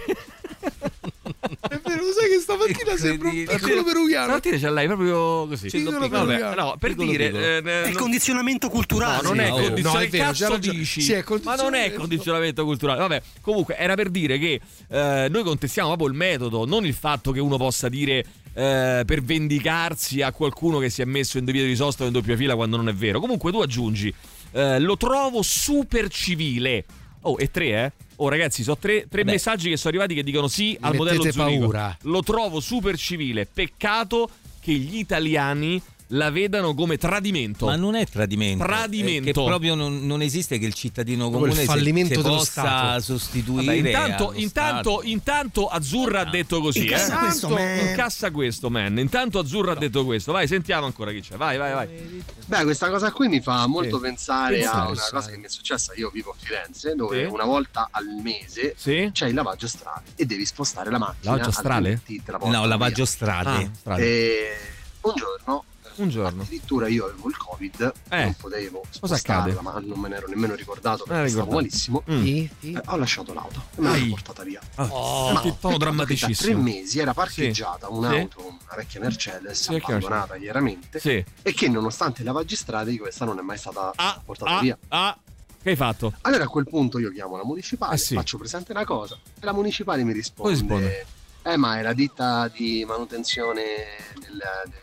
È 1.60 1.80
vero, 1.84 2.04
lo 2.06 2.12
sai 2.14 2.30
che 2.30 2.40
stamattina 2.40 2.98
sembra 2.98 3.30
un 3.30 3.46
piccolo 3.46 3.84
peruviano. 3.84 4.26
Stamattina 4.26 4.58
ce 4.58 4.70
l'hai 4.70 4.88
proprio 4.88 5.48
così. 5.48 5.70
Piccolo 5.70 6.00
Vabbè, 6.00 6.10
peruviano. 6.26 6.62
no, 6.62 6.76
per 6.78 6.90
Piccolo, 6.92 7.12
dire. 7.12 7.26
piccolo. 7.28 7.44
eh, 7.46 7.84
È 7.84 7.88
il 7.88 7.96
condizionamento 7.96 8.70
culturale. 8.70 9.22
No, 9.24 9.30
non 9.30 9.40
è 9.40 9.50
condizionamento. 9.50 9.90
No, 9.92 10.00
è 10.00 10.08
vero, 10.10 10.24
cazzo 10.26 10.44
c'ha 10.46 10.50
ragione. 10.52 10.78
dici? 10.78 11.02
Sì, 11.02 11.12
è 11.14 11.24
ma 11.24 11.26
non 11.26 11.42
è 11.42 11.94
condizionamento. 11.94 12.00
condizionamento 12.00 12.64
culturale. 12.66 13.00
Vabbè, 13.00 13.22
comunque 13.42 13.78
era 13.78 13.96
per 13.96 14.10
dire 14.10 14.38
che 14.38 14.62
eh, 14.90 15.28
noi 15.30 15.44
contestiamo 15.44 15.88
proprio 15.90 16.10
il 16.10 16.16
metodo, 16.16 16.66
non 16.66 16.86
il 16.86 16.94
fatto 16.94 17.32
che 17.32 17.40
uno 17.40 17.58
possa 17.58 17.90
dire 17.90 18.26
eh, 18.54 19.04
per 19.06 19.22
vendicarsi 19.24 20.22
a 20.22 20.32
qualcuno 20.32 20.80
che 20.80 20.90
si 20.90 21.02
è 21.02 21.06
messo 21.06 21.38
in 21.38 21.46
dovia 21.46 21.64
di 21.64 21.76
sosta 21.76 22.04
o 22.04 22.08
in 22.08 22.14
doppia 22.14 22.36
fila 22.36 22.56
quando 22.56 22.78
non 22.78 22.88
è 22.90 22.94
vero. 22.94 23.20
Comunque 23.20 23.52
tu 23.52 23.60
aggiungi, 23.60 24.14
eh, 24.52 24.80
lo 24.80 24.98
trovo 24.98 25.42
super 25.42 26.08
civile. 26.10 26.86
Oh, 27.26 27.38
e 27.40 27.50
tre, 27.50 27.66
eh? 27.68 27.92
Oh, 28.18 28.30
ragazzi, 28.30 28.64
sono 28.64 28.78
tre, 28.78 29.08
tre 29.10 29.24
messaggi 29.24 29.70
che 29.70 29.78
sono 29.78 29.90
arrivati 29.90 30.14
che 30.14 30.24
dicono 30.24 30.48
sì 30.48 30.78
al 30.80 30.96
modello 30.96 31.24
Zurigo. 31.32 31.60
paura. 31.60 31.98
Lo 32.04 32.22
trovo 32.22 32.60
super 32.60 32.98
civile. 32.98 33.46
Peccato 33.46 34.30
che 34.60 34.74
gli 34.74 34.98
italiani 34.98 35.82
la 36.08 36.30
vedano 36.30 36.74
come 36.74 36.98
tradimento. 36.98 37.66
Ma 37.66 37.76
non 37.76 37.96
è 37.96 38.06
tradimento. 38.08 38.64
Tradimento. 38.64 39.30
È 39.30 39.34
che 39.34 39.44
proprio 39.44 39.76
non, 39.76 40.06
non 40.06 40.22
esiste 40.22 40.58
che 40.60 40.66
il 40.66 40.74
cittadino 40.74 41.28
il 41.28 41.32
comune 41.34 41.54
si- 41.56 41.66
fallimento 41.66 42.16
si 42.16 42.22
dello 42.22 42.36
possa 42.36 42.62
Stato. 42.62 43.02
sostituire. 43.02 43.66
Vabbè, 43.66 43.88
intanto, 43.88 44.34
intanto, 44.36 44.92
Stato. 44.92 45.02
intanto 45.08 45.68
Azzurra 45.68 46.22
ha 46.22 46.26
detto 46.30 46.62
così. 46.62 46.82
Incassa 46.82 47.16
eh. 47.16 47.20
questo, 47.20 47.50
man. 47.50 47.80
Incassa 47.88 48.32
questo, 48.32 48.70
man. 48.70 49.00
Intanto 49.00 49.40
Azzurra 49.40 49.72
ha 49.72 49.76
detto 49.76 50.06
questo. 50.06 50.32
Vai, 50.32 50.48
sentiamo 50.48 50.86
ancora 50.86 51.12
chi 51.12 51.22
c'è. 51.22 51.36
Vai, 51.36 51.58
vai, 51.58 51.74
vai. 51.74 52.24
Beh, 52.46 52.64
questa 52.64 52.90
cosa 52.90 53.12
qui 53.12 53.28
mi 53.28 53.42
fa 53.42 53.66
molto 53.68 53.96
Sì. 53.98 54.02
pensare 54.04 54.58
Pensare, 54.58 54.78
a 54.80 54.90
una 54.90 55.08
cosa 55.10 55.30
che 55.30 55.38
mi 55.38 55.46
è 55.46 55.50
successa. 55.50 55.94
Io 55.96 56.10
vivo 56.10 56.32
a 56.32 56.36
Firenze, 56.38 56.96
dove 56.96 57.26
Sì. 57.26 57.32
una 57.32 57.46
volta 57.46 57.88
al 57.92 58.06
mese 58.22 58.76
Sì? 58.78 59.10
c'è 59.12 59.28
il 59.28 59.34
lavaggio 59.34 59.68
strade 59.68 60.12
e 60.16 60.26
devi 60.26 60.46
spostare 60.46 60.90
la 60.90 60.98
macchina. 60.98 61.36
Lavaggio 61.36 61.62
te 61.62 62.22
la 62.26 62.38
No, 62.44 62.66
lavaggio 62.66 62.96
via. 62.96 63.06
strade. 63.06 63.50
Ah, 63.50 63.70
strade. 63.74 64.04
E 64.04 64.58
un 65.02 65.14
giorno, 65.16 65.64
Un 65.96 66.10
giorno. 66.10 66.42
addirittura 66.44 66.88
io 66.88 67.06
avevo 67.06 67.28
il 67.30 67.38
covid, 67.38 67.92
Eh. 68.10 68.24
non 68.24 68.34
potevo 68.36 68.80
Cosa 68.80 69.16
spostarla, 69.18 69.52
accade? 69.54 69.62
ma 69.62 69.80
non 69.86 70.00
me 70.00 70.10
ne 70.10 70.16
ero 70.18 70.28
nemmeno 70.28 70.56
ricordato 70.56 71.04
perché 71.04 71.30
stavo 71.30 71.44
ricordato. 71.46 71.56
malissimo. 71.56 72.04
Mm. 72.12 72.24
Sì, 72.24 72.50
sì. 72.60 72.72
Eh, 72.74 72.82
ho 72.86 72.96
lasciato 72.98 73.34
l'auto 73.34 73.64
e 73.76 73.82
me 73.82 73.90
Ai. 73.90 74.10
portata 74.10 74.44
via. 74.44 74.60
Oh, 74.76 75.34
Ma 75.34 75.42
che 75.42 75.56
tono 75.60 75.60
che 75.60 75.60
Da 75.60 75.68
tre 75.70 75.78
drammaticissimo. 75.78 76.62
mesi 76.62 77.00
era 77.00 77.14
parcheggiata 77.14 77.88
Sì. 77.88 77.94
un'auto, 77.94 78.46
una 78.46 78.58
vecchia 78.76 79.00
Mercedes, 79.00 79.62
Sì, 79.62 79.70
che 79.80 79.86
abbandonata 79.86 80.38
chiaramente, 80.38 81.00
Sì. 81.00 81.24
e 81.42 81.54
che 81.54 81.68
nonostante 81.70 82.22
i 82.22 82.26
lavaggi 82.26 82.56
strade 82.56 82.98
questa 82.98 83.26
non 83.26 83.40
è 83.40 83.42
mai 83.42 83.58
stata 83.58 83.92
Ah, 83.96 84.22
portata 84.24 84.58
ah, 84.58 84.62
via. 84.62 84.78
ah. 84.90 85.18
Che 85.62 85.70
hai 85.70 85.76
fatto? 85.78 86.14
Allora 86.22 86.44
a 86.44 86.48
quel 86.48 86.68
punto 86.68 87.00
io 87.00 87.10
chiamo 87.12 87.38
la 87.38 87.46
municipale, 87.46 87.96
Eh 87.96 87.98
sì. 87.98 88.16
faccio 88.16 88.38
presente 88.38 88.72
una 88.74 88.84
cosa 88.84 89.16
e 89.40 89.46
la 89.46 89.54
municipale 89.54 90.04
mi 90.04 90.12
risponde, 90.12 90.52
risponde? 90.52 91.06
eh 91.44 91.56
ma 91.58 91.80
è 91.80 91.82
la 91.82 91.94
ditta 91.94 92.50
di 92.50 92.84
manutenzione 92.86 93.64
del, 94.20 94.42
de- 94.66 94.82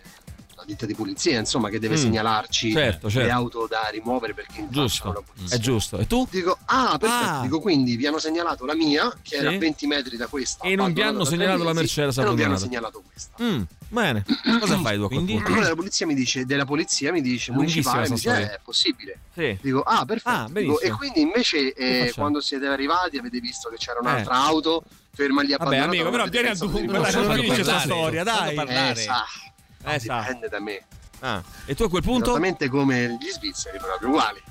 la 0.61 0.67
ditta 0.67 0.85
di 0.87 0.95
pulizia 0.95 1.39
insomma 1.39 1.69
che 1.71 1.79
deve 1.79 1.95
Mm. 1.95 1.99
segnalarci 1.99 2.73
Certo, 2.73 3.09
certo. 3.11 3.27
le 3.27 3.33
auto 3.33 3.67
da 3.69 3.89
rimuovere 3.91 4.35
perché 4.35 4.67
Giusto. 4.69 5.25
È 5.49 5.59
giusto. 5.59 5.99
E 5.99 6.07
tu? 6.07 6.27
Dico, 6.31 6.59
ah, 6.67 6.97
perfetto. 6.99 7.25
Ah. 7.31 7.41
Dico, 7.43 7.61
quindi 7.61 7.97
vi 7.97 8.07
hanno 8.07 8.19
segnalato 8.19 8.65
la 8.67 8.75
mia, 8.75 9.13
che 9.23 9.37
era 9.37 9.49
Sì. 9.51 9.57
a 9.57 9.59
20 9.59 9.87
metri 9.87 10.17
da 10.17 10.27
questa. 10.27 10.65
E 10.65 10.75
non 10.77 10.93
vi 10.93 11.03
hanno 11.03 11.25
segnalato 11.25 11.65
la 11.65 11.73
Mercedes 11.73 12.17
E 12.19 12.23
non 12.23 12.35
vi 12.35 12.43
hanno 12.43 12.57
segnalato 12.59 13.03
questa. 13.11 13.43
Mm, 13.43 13.63
bene. 13.89 14.25
Cosa 14.61 14.79
fai 14.79 14.97
tu 14.97 15.03
a 15.05 15.07
quel 15.07 15.25
Quindi? 15.25 15.33
punto? 15.35 15.49
Allora 15.53 15.69
la 15.69 15.75
polizia 15.75 16.07
mi 16.07 16.15
dice, 16.15 16.45
della 16.45 16.65
polizia 16.67 17.11
mi 17.13 17.21
dice, 17.23 17.53
municipale, 17.53 18.09
mi 18.09 18.15
dice, 18.15 18.31
eh, 18.31 18.55
è 18.55 18.61
possibile. 18.63 19.19
Sì. 19.35 19.59
Dico, 19.63 19.81
ah, 19.81 20.05
perfetto. 20.05 20.29
Ah, 20.37 20.49
Dico, 20.53 20.81
e 20.81 20.91
quindi 20.91 21.21
invece 21.23 21.73
eh, 21.73 22.13
quando 22.15 22.41
siete 22.41 22.67
arrivati 22.67 23.17
avete 23.17 23.41
visto 23.41 23.69
che 23.71 23.77
c'era 23.77 23.99
Eh. 23.99 24.03
un'altra 24.03 24.35
auto 24.35 24.85
ferma 25.13 25.43
lì 25.43 25.51
Vabbè, 25.51 25.63
abbandonata. 25.63 25.89
amico, 25.89 26.03
non 26.05 26.13
però 26.13 26.25
vieni 26.29 26.49
rimuovere. 26.59 26.87
non 26.87 27.05
Fallo 27.25 27.33
finisce 27.43 27.63
sta 27.63 27.73
parlare, 27.73 27.91
storia, 27.91 28.23
dai. 28.25 28.57
Eh, 28.91 28.95
sa, 28.95 29.25
Eh, 29.85 29.99
sa. 29.99 30.21
dipende 30.21 30.49
da 30.49 30.61
me. 30.61 30.83
Ah. 31.21 31.43
E 31.67 31.75
tu 31.75 31.85
a 31.85 31.89
quel 31.89 32.03
punto? 32.03 32.31
Esattamente 32.31 32.69
come 32.69 33.17
gli 33.21 33.29
svizzeri, 33.29 33.79
proprio 33.79 34.09
uguali. 34.09 34.43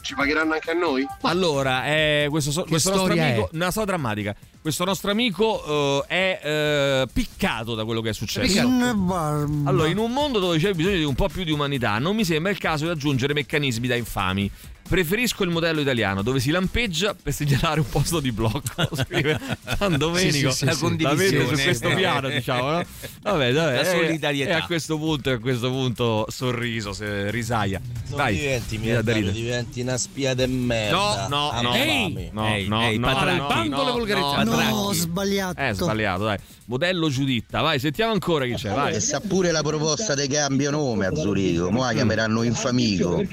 Ci 0.00 0.14
pagheranno 0.14 0.54
anche 0.54 0.70
a 0.70 0.74
noi? 0.74 1.06
Allora, 1.22 1.86
eh, 1.86 2.28
questo, 2.30 2.50
so- 2.50 2.64
questo 2.64 2.90
nostro 2.90 3.12
amico, 3.12 3.46
è? 3.46 3.54
una 3.54 3.70
storia 3.70 3.92
drammatica. 3.92 4.34
Questo 4.60 4.84
nostro 4.84 5.10
amico 5.10 6.04
eh, 6.08 6.38
è 6.40 6.40
eh, 6.42 7.08
piccato 7.12 7.74
da 7.74 7.84
quello 7.84 8.00
che 8.00 8.10
è 8.10 8.12
successo. 8.12 8.60
Allora, 8.60 9.88
in 9.88 9.98
un 9.98 10.12
mondo 10.12 10.38
dove 10.38 10.58
c'è 10.58 10.72
bisogno 10.72 10.96
di 10.96 11.04
un 11.04 11.14
po' 11.14 11.28
più 11.28 11.44
di 11.44 11.50
umanità, 11.50 11.98
non 11.98 12.14
mi 12.14 12.24
sembra 12.24 12.50
il 12.50 12.58
caso 12.58 12.84
di 12.84 12.90
aggiungere 12.90 13.34
meccanismi 13.34 13.86
da 13.86 13.96
infami. 13.96 14.50
Preferisco 14.88 15.44
il 15.44 15.50
modello 15.50 15.80
italiano 15.80 16.22
dove 16.22 16.40
si 16.40 16.50
lampeggia 16.50 17.14
per 17.14 17.32
segnalare 17.32 17.80
un 17.80 17.88
posto 17.88 18.20
di 18.20 18.32
blocco. 18.32 18.62
Scrive 19.04 19.38
San 19.76 19.98
Domenico. 19.98 20.50
Sì, 20.50 20.50
sì, 20.50 20.56
sì, 20.56 20.64
la 20.64 20.72
sì. 20.72 20.80
condivisione 20.80 21.56
su 21.56 21.62
questo 21.62 21.88
piano, 21.94 22.28
diciamo, 22.30 22.70
no? 22.70 22.82
Vabbè, 23.22 23.52
vabbè, 23.52 23.52
La 23.52 23.80
eh, 23.80 23.84
solidarietà. 23.84 24.50
E 24.50 24.54
a 24.54 24.64
questo 24.64 24.96
punto, 24.96 25.30
a 25.30 25.38
questo 25.38 25.70
punto, 25.70 26.26
sorriso, 26.30 26.92
se, 26.94 27.30
risaia. 27.30 27.80
Non 28.08 28.16
Vai. 28.16 28.34
diventi 28.36 28.78
Mi 28.78 28.90
da 28.90 29.02
diventi 29.02 29.80
una 29.82 29.98
spia 29.98 30.32
de 30.34 30.46
merda. 30.46 31.26
No, 31.28 31.36
no, 31.36 31.50
Ah, 31.50 31.60
no, 31.60 31.68
no, 31.70 31.74
Ehi, 31.76 32.30
no, 32.32 32.46
ehi, 32.46 32.98
no, 32.98 33.06
Patracchi. 33.06 33.38
no, 33.38 33.46
Bando 33.46 33.76
no, 33.76 33.84
le 33.84 33.90
volgarità. 33.90 34.42
no, 34.44 34.56
No, 34.86 34.92
sbagliato. 34.92 35.60
Eh, 35.60 35.72
sbagliato, 35.74 36.24
dai. 36.24 36.38
Modello 36.66 37.08
Giuditta, 37.08 37.62
vai, 37.62 37.78
sentiamo 37.78 38.12
ancora 38.12 38.44
chi 38.44 38.52
c'è, 38.52 38.70
vai. 38.70 38.94
E 38.94 39.00
sa 39.00 39.20
pure 39.20 39.50
la 39.50 39.62
proposta 39.62 40.14
di 40.14 40.28
cambio 40.28 40.70
nome 40.70 41.06
a 41.06 41.14
Zurigo, 41.14 41.70
mo 41.70 41.82
la 41.82 41.92
chiameranno 41.94 42.42
Infamigo, 42.42 43.24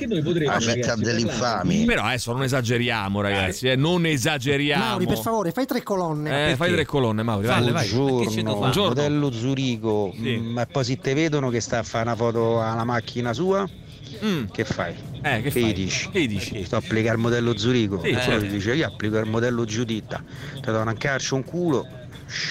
la 0.45 0.59
città 0.59 0.95
degli 0.95 1.19
infami. 1.45 1.85
Però 1.85 2.03
adesso 2.03 2.31
non 2.31 2.43
esageriamo, 2.43 3.21
ragazzi, 3.21 3.67
eh, 3.67 3.75
non 3.75 4.05
esageriamo. 4.05 4.83
Mauri, 4.83 5.05
per 5.05 5.17
favore, 5.17 5.51
fai 5.51 5.65
tre 5.65 5.83
colonne. 5.83 6.51
Eh, 6.51 6.55
fai 6.55 6.71
tre 6.71 6.85
colonne, 6.85 7.23
Mauri, 7.23 7.45
vai. 7.47 7.55
Falle, 7.55 7.71
vai. 7.71 7.87
Buongiorno? 7.89 8.55
Buongiorno. 8.55 8.87
modello 8.89 9.31
Zurigo, 9.31 10.11
Sì. 10.15 10.37
Mm, 10.37 10.51
ma 10.53 10.65
poi 10.65 10.83
se 10.83 10.97
te 10.97 11.13
vedono 11.13 11.49
che 11.49 11.59
sta 11.61 11.79
a 11.79 11.83
fare 11.83 12.03
una 12.05 12.15
foto 12.15 12.61
alla 12.61 12.83
macchina 12.83 13.33
sua, 13.33 13.67
Mm. 14.23 14.45
che 14.51 14.63
fai? 14.63 14.93
Eh, 15.23 15.41
che 15.41 15.49
Che 15.49 15.59
fai? 15.61 15.73
dici? 15.73 16.09
Che 16.09 16.27
dici? 16.27 16.63
Sto 16.63 16.75
a 16.75 16.79
applicare 16.79 17.15
il 17.15 17.21
modello 17.21 17.57
Zurigo, 17.57 17.99
Sì, 18.01 18.09
e 18.09 18.13
poi 18.13 18.21
certo. 18.21 18.45
dice 18.45 18.73
io 18.75 18.87
applico 18.87 19.17
il 19.17 19.29
modello 19.29 19.65
Giuditta, 19.65 20.23
ti 20.53 20.61
do 20.61 20.79
un 20.79 20.95
calcio, 20.97 21.35
un 21.35 21.43
culo, 21.43 21.85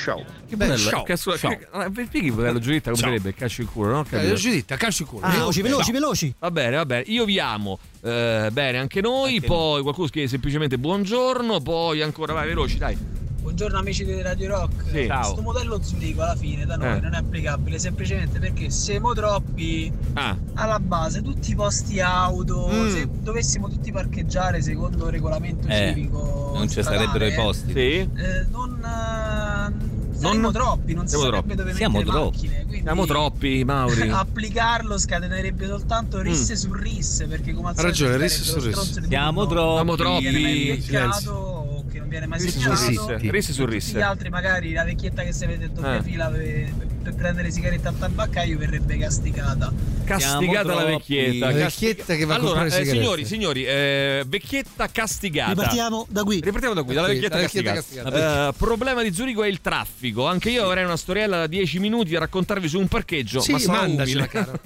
ciao. 0.04 0.33
Che 0.46 0.56
bello, 0.56 0.76
ciao, 0.76 1.02
che 1.02 1.16
ciao. 1.16 1.36
che- 1.36 1.66
ah, 1.70 1.90
Spieghi 1.90 2.26
il 2.26 2.32
modello 2.32 2.58
Giuditta 2.58 2.90
come 2.90 3.02
sarebbe? 3.02 3.28
Il 3.30 3.34
calcio 3.34 3.62
in 3.62 3.70
culo, 3.72 3.90
no? 3.90 4.06
Eh. 4.10 4.34
Giuditta, 4.34 4.76
calcio 4.76 5.02
in 5.02 5.08
culo. 5.08 5.24
Ah, 5.26 5.30
veloci, 5.30 5.60
Eh, 5.60 5.62
veloci, 5.62 5.92
veloci. 5.92 6.34
Va 6.38 6.50
bene, 6.50 6.76
va 6.76 6.86
bene. 6.86 7.04
Io 7.06 7.24
vi 7.24 7.38
amo. 7.38 7.78
Eh, 8.02 8.48
bene, 8.52 8.78
anche 8.78 9.00
noi. 9.00 9.40
poi 9.40 9.82
qualcuno 9.82 10.06
scrive 10.06 10.28
semplicemente 10.28 10.78
buongiorno. 10.78 11.60
Poi 11.60 12.02
ancora, 12.02 12.32
vai, 12.34 12.46
veloci, 12.46 12.76
dai. 12.78 12.96
Buongiorno 13.44 13.78
amici 13.78 14.04
di 14.06 14.20
Radio 14.22 14.48
Rock. 14.48 14.84
Sì. 14.90 15.06
Ciao. 15.06 15.20
Questo 15.20 15.42
modello 15.42 15.82
Zurigo 15.82 16.22
alla 16.22 16.34
fine 16.34 16.64
da 16.64 16.76
noi 16.76 16.96
Eh. 16.96 17.00
non 17.00 17.12
è 17.14 17.18
applicabile 17.18 17.78
semplicemente 17.78 18.38
perché 18.38 18.70
siamo 18.70 19.12
troppi 19.12 19.92
Ah, 20.14 20.34
alla 20.54 20.78
base, 20.80 21.20
tutti 21.20 21.50
i 21.50 21.54
posti 21.54 22.00
auto, 22.00 22.68
Mm. 22.72 22.90
se 22.90 23.08
dovessimo 23.20 23.68
tutti 23.68 23.92
parcheggiare 23.92 24.62
secondo 24.62 25.06
il 25.06 25.12
regolamento 25.12 25.68
Eh, 25.68 25.92
civico 25.94 26.52
non 26.54 26.68
ci 26.70 26.82
sarebbero 26.82 27.26
i 27.26 27.34
posti. 27.34 27.72
sì. 27.72 27.78
eh, 28.16 28.46
non 28.50 28.82
eh, 30.14 30.18
saremmo 30.20 30.50
troppi, 30.52 30.94
non 30.94 31.06
si 31.06 31.16
siamo 31.16 31.30
troppi. 31.30 31.54
dove 31.54 31.74
Siamo 31.74 32.02
troppi. 32.02 32.46
macchine. 32.48 32.80
Siamo 32.82 33.06
troppi, 33.06 33.64
Mauri. 33.64 34.08
applicarlo 34.10 34.98
scatenerebbe 34.98 35.66
soltanto 35.66 36.20
risse 36.20 36.52
Mm. 36.54 36.56
su 36.56 36.72
risse 36.72 37.26
perché 37.26 37.52
come 37.52 37.68
al 37.70 37.74
Ha 37.78 37.82
ragione, 37.82 38.16
risse 38.16 38.42
su 38.44 38.60
risse. 38.60 39.02
Siamo 39.08 39.46
troppi. 39.46 39.74
Siamo 39.74 39.84
non 39.84 39.96
troppi. 39.96 40.82
che 41.90 41.98
non 41.98 42.08
viene 42.08 42.26
mai 42.26 42.40
Risse 42.40 42.58
su 42.58 42.70
risse. 42.70 43.16
Risse 43.30 43.52
su 43.52 43.60
tutti 43.62 43.70
gli 43.72 43.74
risse. 43.74 44.00
altri 44.02 44.28
magari 44.30 44.72
la 44.72 44.84
vecchietta 44.84 45.22
che 45.22 45.32
si 45.32 45.46
vede 45.46 45.70
doppia 45.72 45.96
Eh. 45.98 46.02
fila 46.02 46.28
per, 46.28 46.40
per 46.42 46.86
prendere 47.12 47.50
sigarette 47.50 47.88
al 47.88 47.98
tabaccaio 47.98 48.56
verrebbe 48.56 48.96
castigata 48.98 49.72
Castigata 50.04 50.74
la 50.74 50.84
vecchietta. 50.84 51.46
La 51.46 51.52
vecchietta 51.52 52.14
che 52.14 52.24
va 52.24 52.34
a 52.34 52.36
allora, 52.36 52.60
comprare 52.60 52.82
eh, 52.82 52.86
signori, 52.86 53.24
signori, 53.24 53.64
eh, 53.64 54.24
vecchietta 54.26 54.88
castigata. 54.88 55.50
Ripartiamo 55.50 56.06
da 56.08 56.22
qui. 56.22 56.40
Ripartiamo 56.40 56.74
da 56.74 56.82
qui, 56.82 56.94
dalla 56.94 57.06
vecchietta 57.08 57.38
vecchietta 57.38 57.72
castigata. 57.72 58.10
castigata. 58.10 58.48
Eh, 58.48 58.52
problema 58.56 59.02
di 59.02 59.12
Zurigo 59.12 59.42
è 59.42 59.48
il 59.48 59.60
traffico. 59.60 60.26
Anche 60.26 60.50
io 60.50 60.64
avrei 60.64 60.84
una 60.84 60.96
storiella 60.96 61.38
da 61.38 61.46
10 61.46 61.78
minuti 61.78 62.10
da 62.10 62.20
raccontarvi 62.20 62.68
su 62.68 62.78
un 62.78 62.88
parcheggio. 62.88 63.40
Sì, 63.40 63.52
ma 63.52 63.60
mandacela, 63.66 64.28
umile. 64.30 64.60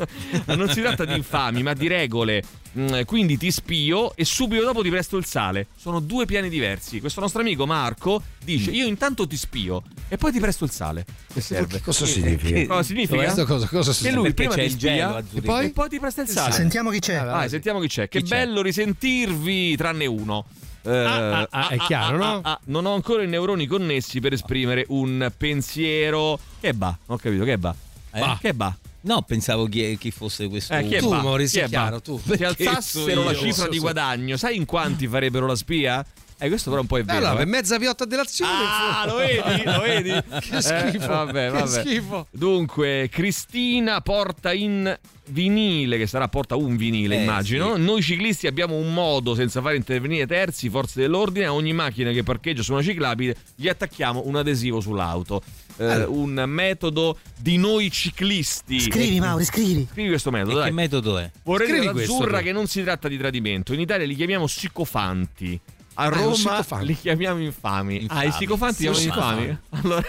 non 0.57 0.68
si 0.68 0.80
tratta 0.80 1.05
di 1.05 1.14
infami, 1.14 1.62
ma 1.62 1.72
di 1.74 1.86
regole. 1.86 2.43
Mm, 2.76 3.03
Quindi 3.07 3.39
ti 3.39 3.51
spio 3.51 4.14
e 4.14 4.24
subito 4.24 4.64
dopo 4.64 4.82
ti 4.82 4.91
presto 4.91 5.16
il 5.16 5.24
sale. 5.24 5.68
Sono 5.76 6.01
due 6.01 6.26
piani 6.26 6.49
diversi. 6.49 7.01
Questo 7.01 7.20
nostro 7.20 7.41
amico 7.41 7.64
Marco 7.64 8.22
dice: 8.45 8.70
Io 8.70 8.86
intanto 8.86 9.26
ti 9.26 9.36
spio 9.36 9.82
e 10.09 10.16
poi 10.16 10.32
ti 10.32 10.41
presto 10.41 10.64
il 10.64 10.70
sale. 10.70 11.05
Che 11.32 11.41
serve? 11.41 11.76
Che 11.76 11.82
cosa 11.82 12.05
E- 12.05 12.09
significa? 12.29 12.49
significa? 12.49 12.66
Cosa 12.74 12.83
significa? 12.83 13.16
Questo 13.22 13.45
cosa, 13.45 13.66
cosa 13.66 13.93
che 13.93 14.11
lui 14.12 14.22
Perché 14.22 14.35
prima 14.35 14.55
c'è 14.55 14.62
ti 14.62 14.72
il 14.72 14.76
gelo 14.76 15.22
spia 15.26 15.39
e 15.39 15.43
poi, 15.43 15.64
e 15.66 15.70
poi 15.70 15.89
ti 15.89 15.99
presta 15.99 16.22
il 16.22 16.29
sale. 16.29 16.53
Sentiamo 16.53 16.91
chi 16.91 16.99
c'è. 16.99 17.24
Vai, 17.24 17.49
sentiamo 17.49 17.81
chi 17.81 17.89
c'è. 17.89 18.09
Che 18.09 18.18
Chi 18.20 18.24
c'è? 18.29 18.37
bello 18.37 18.62
risentirvi, 18.62 19.76
tranne 19.76 20.07
uno. 20.07 20.45
Eh, 20.83 20.91
ah, 20.91 21.47
ah, 21.51 21.68
è 21.68 21.76
chiaro, 21.79 22.16
no? 22.16 22.41
ah, 22.43 22.53
ah, 22.53 22.61
non 22.67 22.87
ho 22.87 22.95
ancora 22.95 23.22
i 23.22 23.26
neuroni 23.26 23.67
connessi 23.67 24.21
per 24.21 24.33
esprimere 24.33 24.84
un 24.88 25.30
pensiero. 25.37 26.38
Che 26.61 26.72
va? 26.75 26.96
Non 27.07 27.17
ho 27.17 27.21
capito, 27.21 27.45
che 27.45 27.57
va? 27.57 27.75
Eh? 28.13 28.37
Che 28.41 28.53
va? 28.55 28.75
No, 29.00 29.22
pensavo 29.22 29.67
chi, 29.67 29.96
chi 29.99 30.11
fosse 30.11 30.49
questo. 30.49 30.75
Eh, 30.75 30.87
chi 30.87 30.95
è 30.95 30.99
Tu, 30.99 31.09
va? 31.09 31.22
Maurizio, 31.22 31.61
Chi 31.61 31.67
è 31.67 31.68
chiaro, 31.68 32.00
tu. 32.00 32.21
Se 32.25 32.45
alzassero 32.45 33.25
la 33.25 33.34
cifra 33.34 33.68
di 33.68 33.79
guadagno, 33.79 34.37
sai 34.37 34.57
in 34.57 34.64
quanti 34.64 35.07
farebbero 35.07 35.46
la 35.46 35.57
spia? 35.57 36.05
Eh, 36.40 36.48
questo 36.48 36.70
però 36.70 36.82
un 36.82 36.86
po' 36.86 36.98
è 36.98 37.02
vero. 37.04 37.18
Allora, 37.18 37.32
eh. 37.32 37.36
per 37.38 37.46
mezza 37.46 37.78
piotta 37.78 38.04
dell'azione. 38.04 38.52
Ah, 38.52 39.04
lo 39.06 39.16
vedi? 39.16 39.64
Lo 39.64 39.80
vedi? 39.80 40.10
che 40.48 40.60
schifo. 40.62 41.04
Eh, 41.04 41.06
vabbè, 41.08 41.46
che 41.50 41.58
vabbè. 41.58 41.80
schifo. 41.80 42.26
Dunque, 42.30 43.08
Cristina 43.10 44.00
porta 44.00 44.52
in 44.52 44.96
vinile, 45.30 45.98
che 45.98 46.06
sarà 46.06 46.28
porta 46.28 46.56
un 46.56 46.76
vinile, 46.76 47.16
Eh, 47.18 47.22
immagino. 47.22 47.74
sì. 47.74 47.82
Noi 47.82 48.00
ciclisti 48.02 48.46
abbiamo 48.46 48.76
un 48.76 48.94
modo 48.94 49.34
senza 49.34 49.60
far 49.60 49.74
intervenire 49.74 50.26
terzi, 50.26 50.70
forze 50.70 51.00
dell'ordine, 51.00 51.46
a 51.46 51.52
ogni 51.52 51.72
macchina 51.72 52.12
che 52.12 52.22
parcheggia 52.22 52.62
su 52.62 52.72
una 52.72 52.82
ciclabile 52.82 53.36
gli 53.56 53.68
attacchiamo 53.68 54.22
un 54.24 54.36
adesivo 54.36 54.80
sull'auto. 54.80 55.42
Eh, 55.76 56.04
un 56.04 56.42
metodo 56.46 57.18
di 57.36 57.56
noi 57.56 57.90
ciclisti. 57.90 58.80
Scrivi, 58.80 59.20
Mauri, 59.20 59.44
scrivi. 59.44 59.86
Scrivi 59.90 60.08
questo 60.08 60.30
metodo, 60.30 60.52
E 60.52 60.54
dai. 60.60 60.64
che 60.68 60.74
metodo 60.74 61.18
è? 61.18 61.30
Vorrei 61.44 61.66
Scrivi 61.66 61.80
dire 61.82 61.92
questo, 61.92 62.14
azzurra 62.14 62.38
tu. 62.38 62.44
che 62.44 62.52
non 62.52 62.66
si 62.66 62.82
tratta 62.82 63.06
di 63.08 63.18
tradimento. 63.18 63.74
In 63.74 63.80
Italia 63.80 64.06
li 64.06 64.14
chiamiamo 64.14 64.46
sicofanti. 64.46 65.60
A 66.00 66.04
Ah, 66.04 66.07
è 66.07 66.11
Roma 66.11 66.64
li 66.83 66.96
chiamiamo 66.96 67.41
infami. 67.41 67.96
Ah, 68.07 68.22
i 68.22 68.26
Infami. 68.26 68.33
sicofanti 68.33 68.75
Sì, 68.75 68.83
chiamano 68.83 69.00
sì, 69.00 69.07
infami? 69.08 69.58
Allora, 69.83 70.07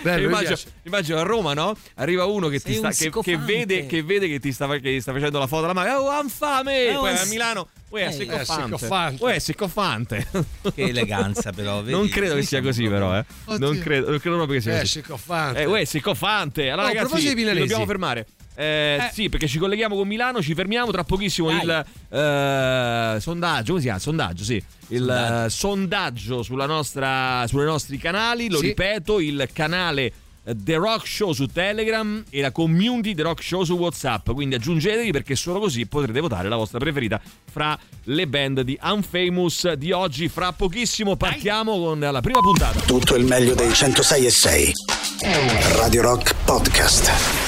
Bello, 0.00 0.18
mi 0.20 0.24
immagino, 0.26 0.56
immagino 0.84 1.18
a 1.18 1.22
Roma, 1.22 1.54
no? 1.54 1.76
Arriva 1.96 2.24
uno 2.26 2.46
che, 2.46 2.60
sta, 2.60 2.70
un 2.70 2.90
che, 2.96 3.10
che 3.10 3.36
vede, 3.36 3.86
che 3.86 4.04
vede 4.04 4.28
che 4.28 4.38
ti 4.38 4.52
sta, 4.52 4.68
che 4.78 5.00
sta 5.00 5.12
facendo 5.12 5.40
la 5.40 5.48
foto 5.48 5.64
alla 5.64 5.72
macchina. 5.72 6.00
Oh, 6.00 6.22
infame! 6.22 6.94
Oh, 6.94 7.00
Poi 7.00 7.10
un 7.10 7.16
a 7.16 7.24
Milano, 7.24 7.66
uè, 7.88 8.02
è 8.04 8.06
Eh, 8.06 8.12
sicofante. 8.12 8.62
sicofante. 8.76 9.24
Uè, 9.24 9.34
è 9.34 9.38
sicofante. 9.40 10.26
Che 10.72 10.82
eleganza, 10.82 11.50
però. 11.50 11.78
vedi? 11.80 11.90
Non 11.90 12.08
credo 12.08 12.36
che 12.36 12.42
sia 12.42 12.62
così, 12.62 12.86
però, 12.86 13.18
eh. 13.18 13.24
Non 13.58 13.76
credo, 13.80 14.10
non 14.10 14.20
credo 14.20 14.36
proprio 14.36 14.60
che 14.60 14.62
sia 14.62 14.76
Eh, 14.76 15.02
così. 15.02 15.58
Eh, 15.58 15.64
uè, 15.64 15.84
sicofante. 15.84 16.70
Allora, 16.70 16.86
a 16.86 16.92
ragazzi, 16.92 17.18
ci 17.20 17.34
dobbiamo 17.34 17.86
fermare. 17.86 18.26
Eh, 18.60 19.08
Sì, 19.12 19.28
perché 19.28 19.46
ci 19.46 19.58
colleghiamo 19.58 19.94
con 19.94 20.08
Milano, 20.08 20.42
ci 20.42 20.52
fermiamo 20.52 20.90
tra 20.90 21.04
pochissimo 21.04 21.48
Dai. 21.48 21.60
il 21.62 21.84
eh, 22.10 23.20
sondaggio, 23.20 23.66
come 23.68 23.78
si 23.78 23.84
chiama? 23.84 23.98
Sondaggio, 24.00 24.42
sì. 24.44 24.54
Il 24.88 24.98
Sondaggio. 24.98 25.44
eh, 25.44 25.50
sondaggio 25.50 26.42
sulla 26.42 26.66
nostra, 26.66 27.44
sui 27.46 27.64
nostri 27.64 27.98
canali, 27.98 28.48
lo 28.50 28.58
Sì. 28.58 28.66
ripeto, 28.68 29.20
il 29.20 29.48
canale 29.52 30.12
eh, 30.44 30.56
The 30.56 30.74
Rock 30.74 31.06
Show 31.06 31.32
su 31.32 31.46
Telegram 31.46 32.24
e 32.30 32.40
la 32.40 32.50
community 32.50 33.14
The 33.14 33.22
Rock 33.22 33.42
Show 33.44 33.62
su 33.62 33.74
WhatsApp. 33.74 34.30
Quindi 34.32 34.56
aggiungetevi 34.56 35.12
perché 35.12 35.36
solo 35.36 35.60
così 35.60 35.86
potrete 35.86 36.18
votare 36.18 36.48
la 36.48 36.56
vostra 36.56 36.78
preferita 36.80 37.20
fra 37.48 37.78
le 38.04 38.26
band 38.26 38.62
di 38.62 38.76
Unfamous 38.82 39.72
di 39.74 39.92
oggi. 39.92 40.28
Fra 40.28 40.50
pochissimo 40.52 41.14
partiamo 41.16 41.78
con 41.78 42.00
la 42.00 42.20
prima 42.20 42.40
puntata. 42.40 42.80
Tutto 42.80 43.14
il 43.14 43.24
meglio 43.24 43.54
dei 43.54 43.72
106 43.72 44.26
e 44.26 44.30
6. 44.30 44.72
Radio 45.76 46.02
Rock 46.02 46.34
Podcast. 46.44 47.47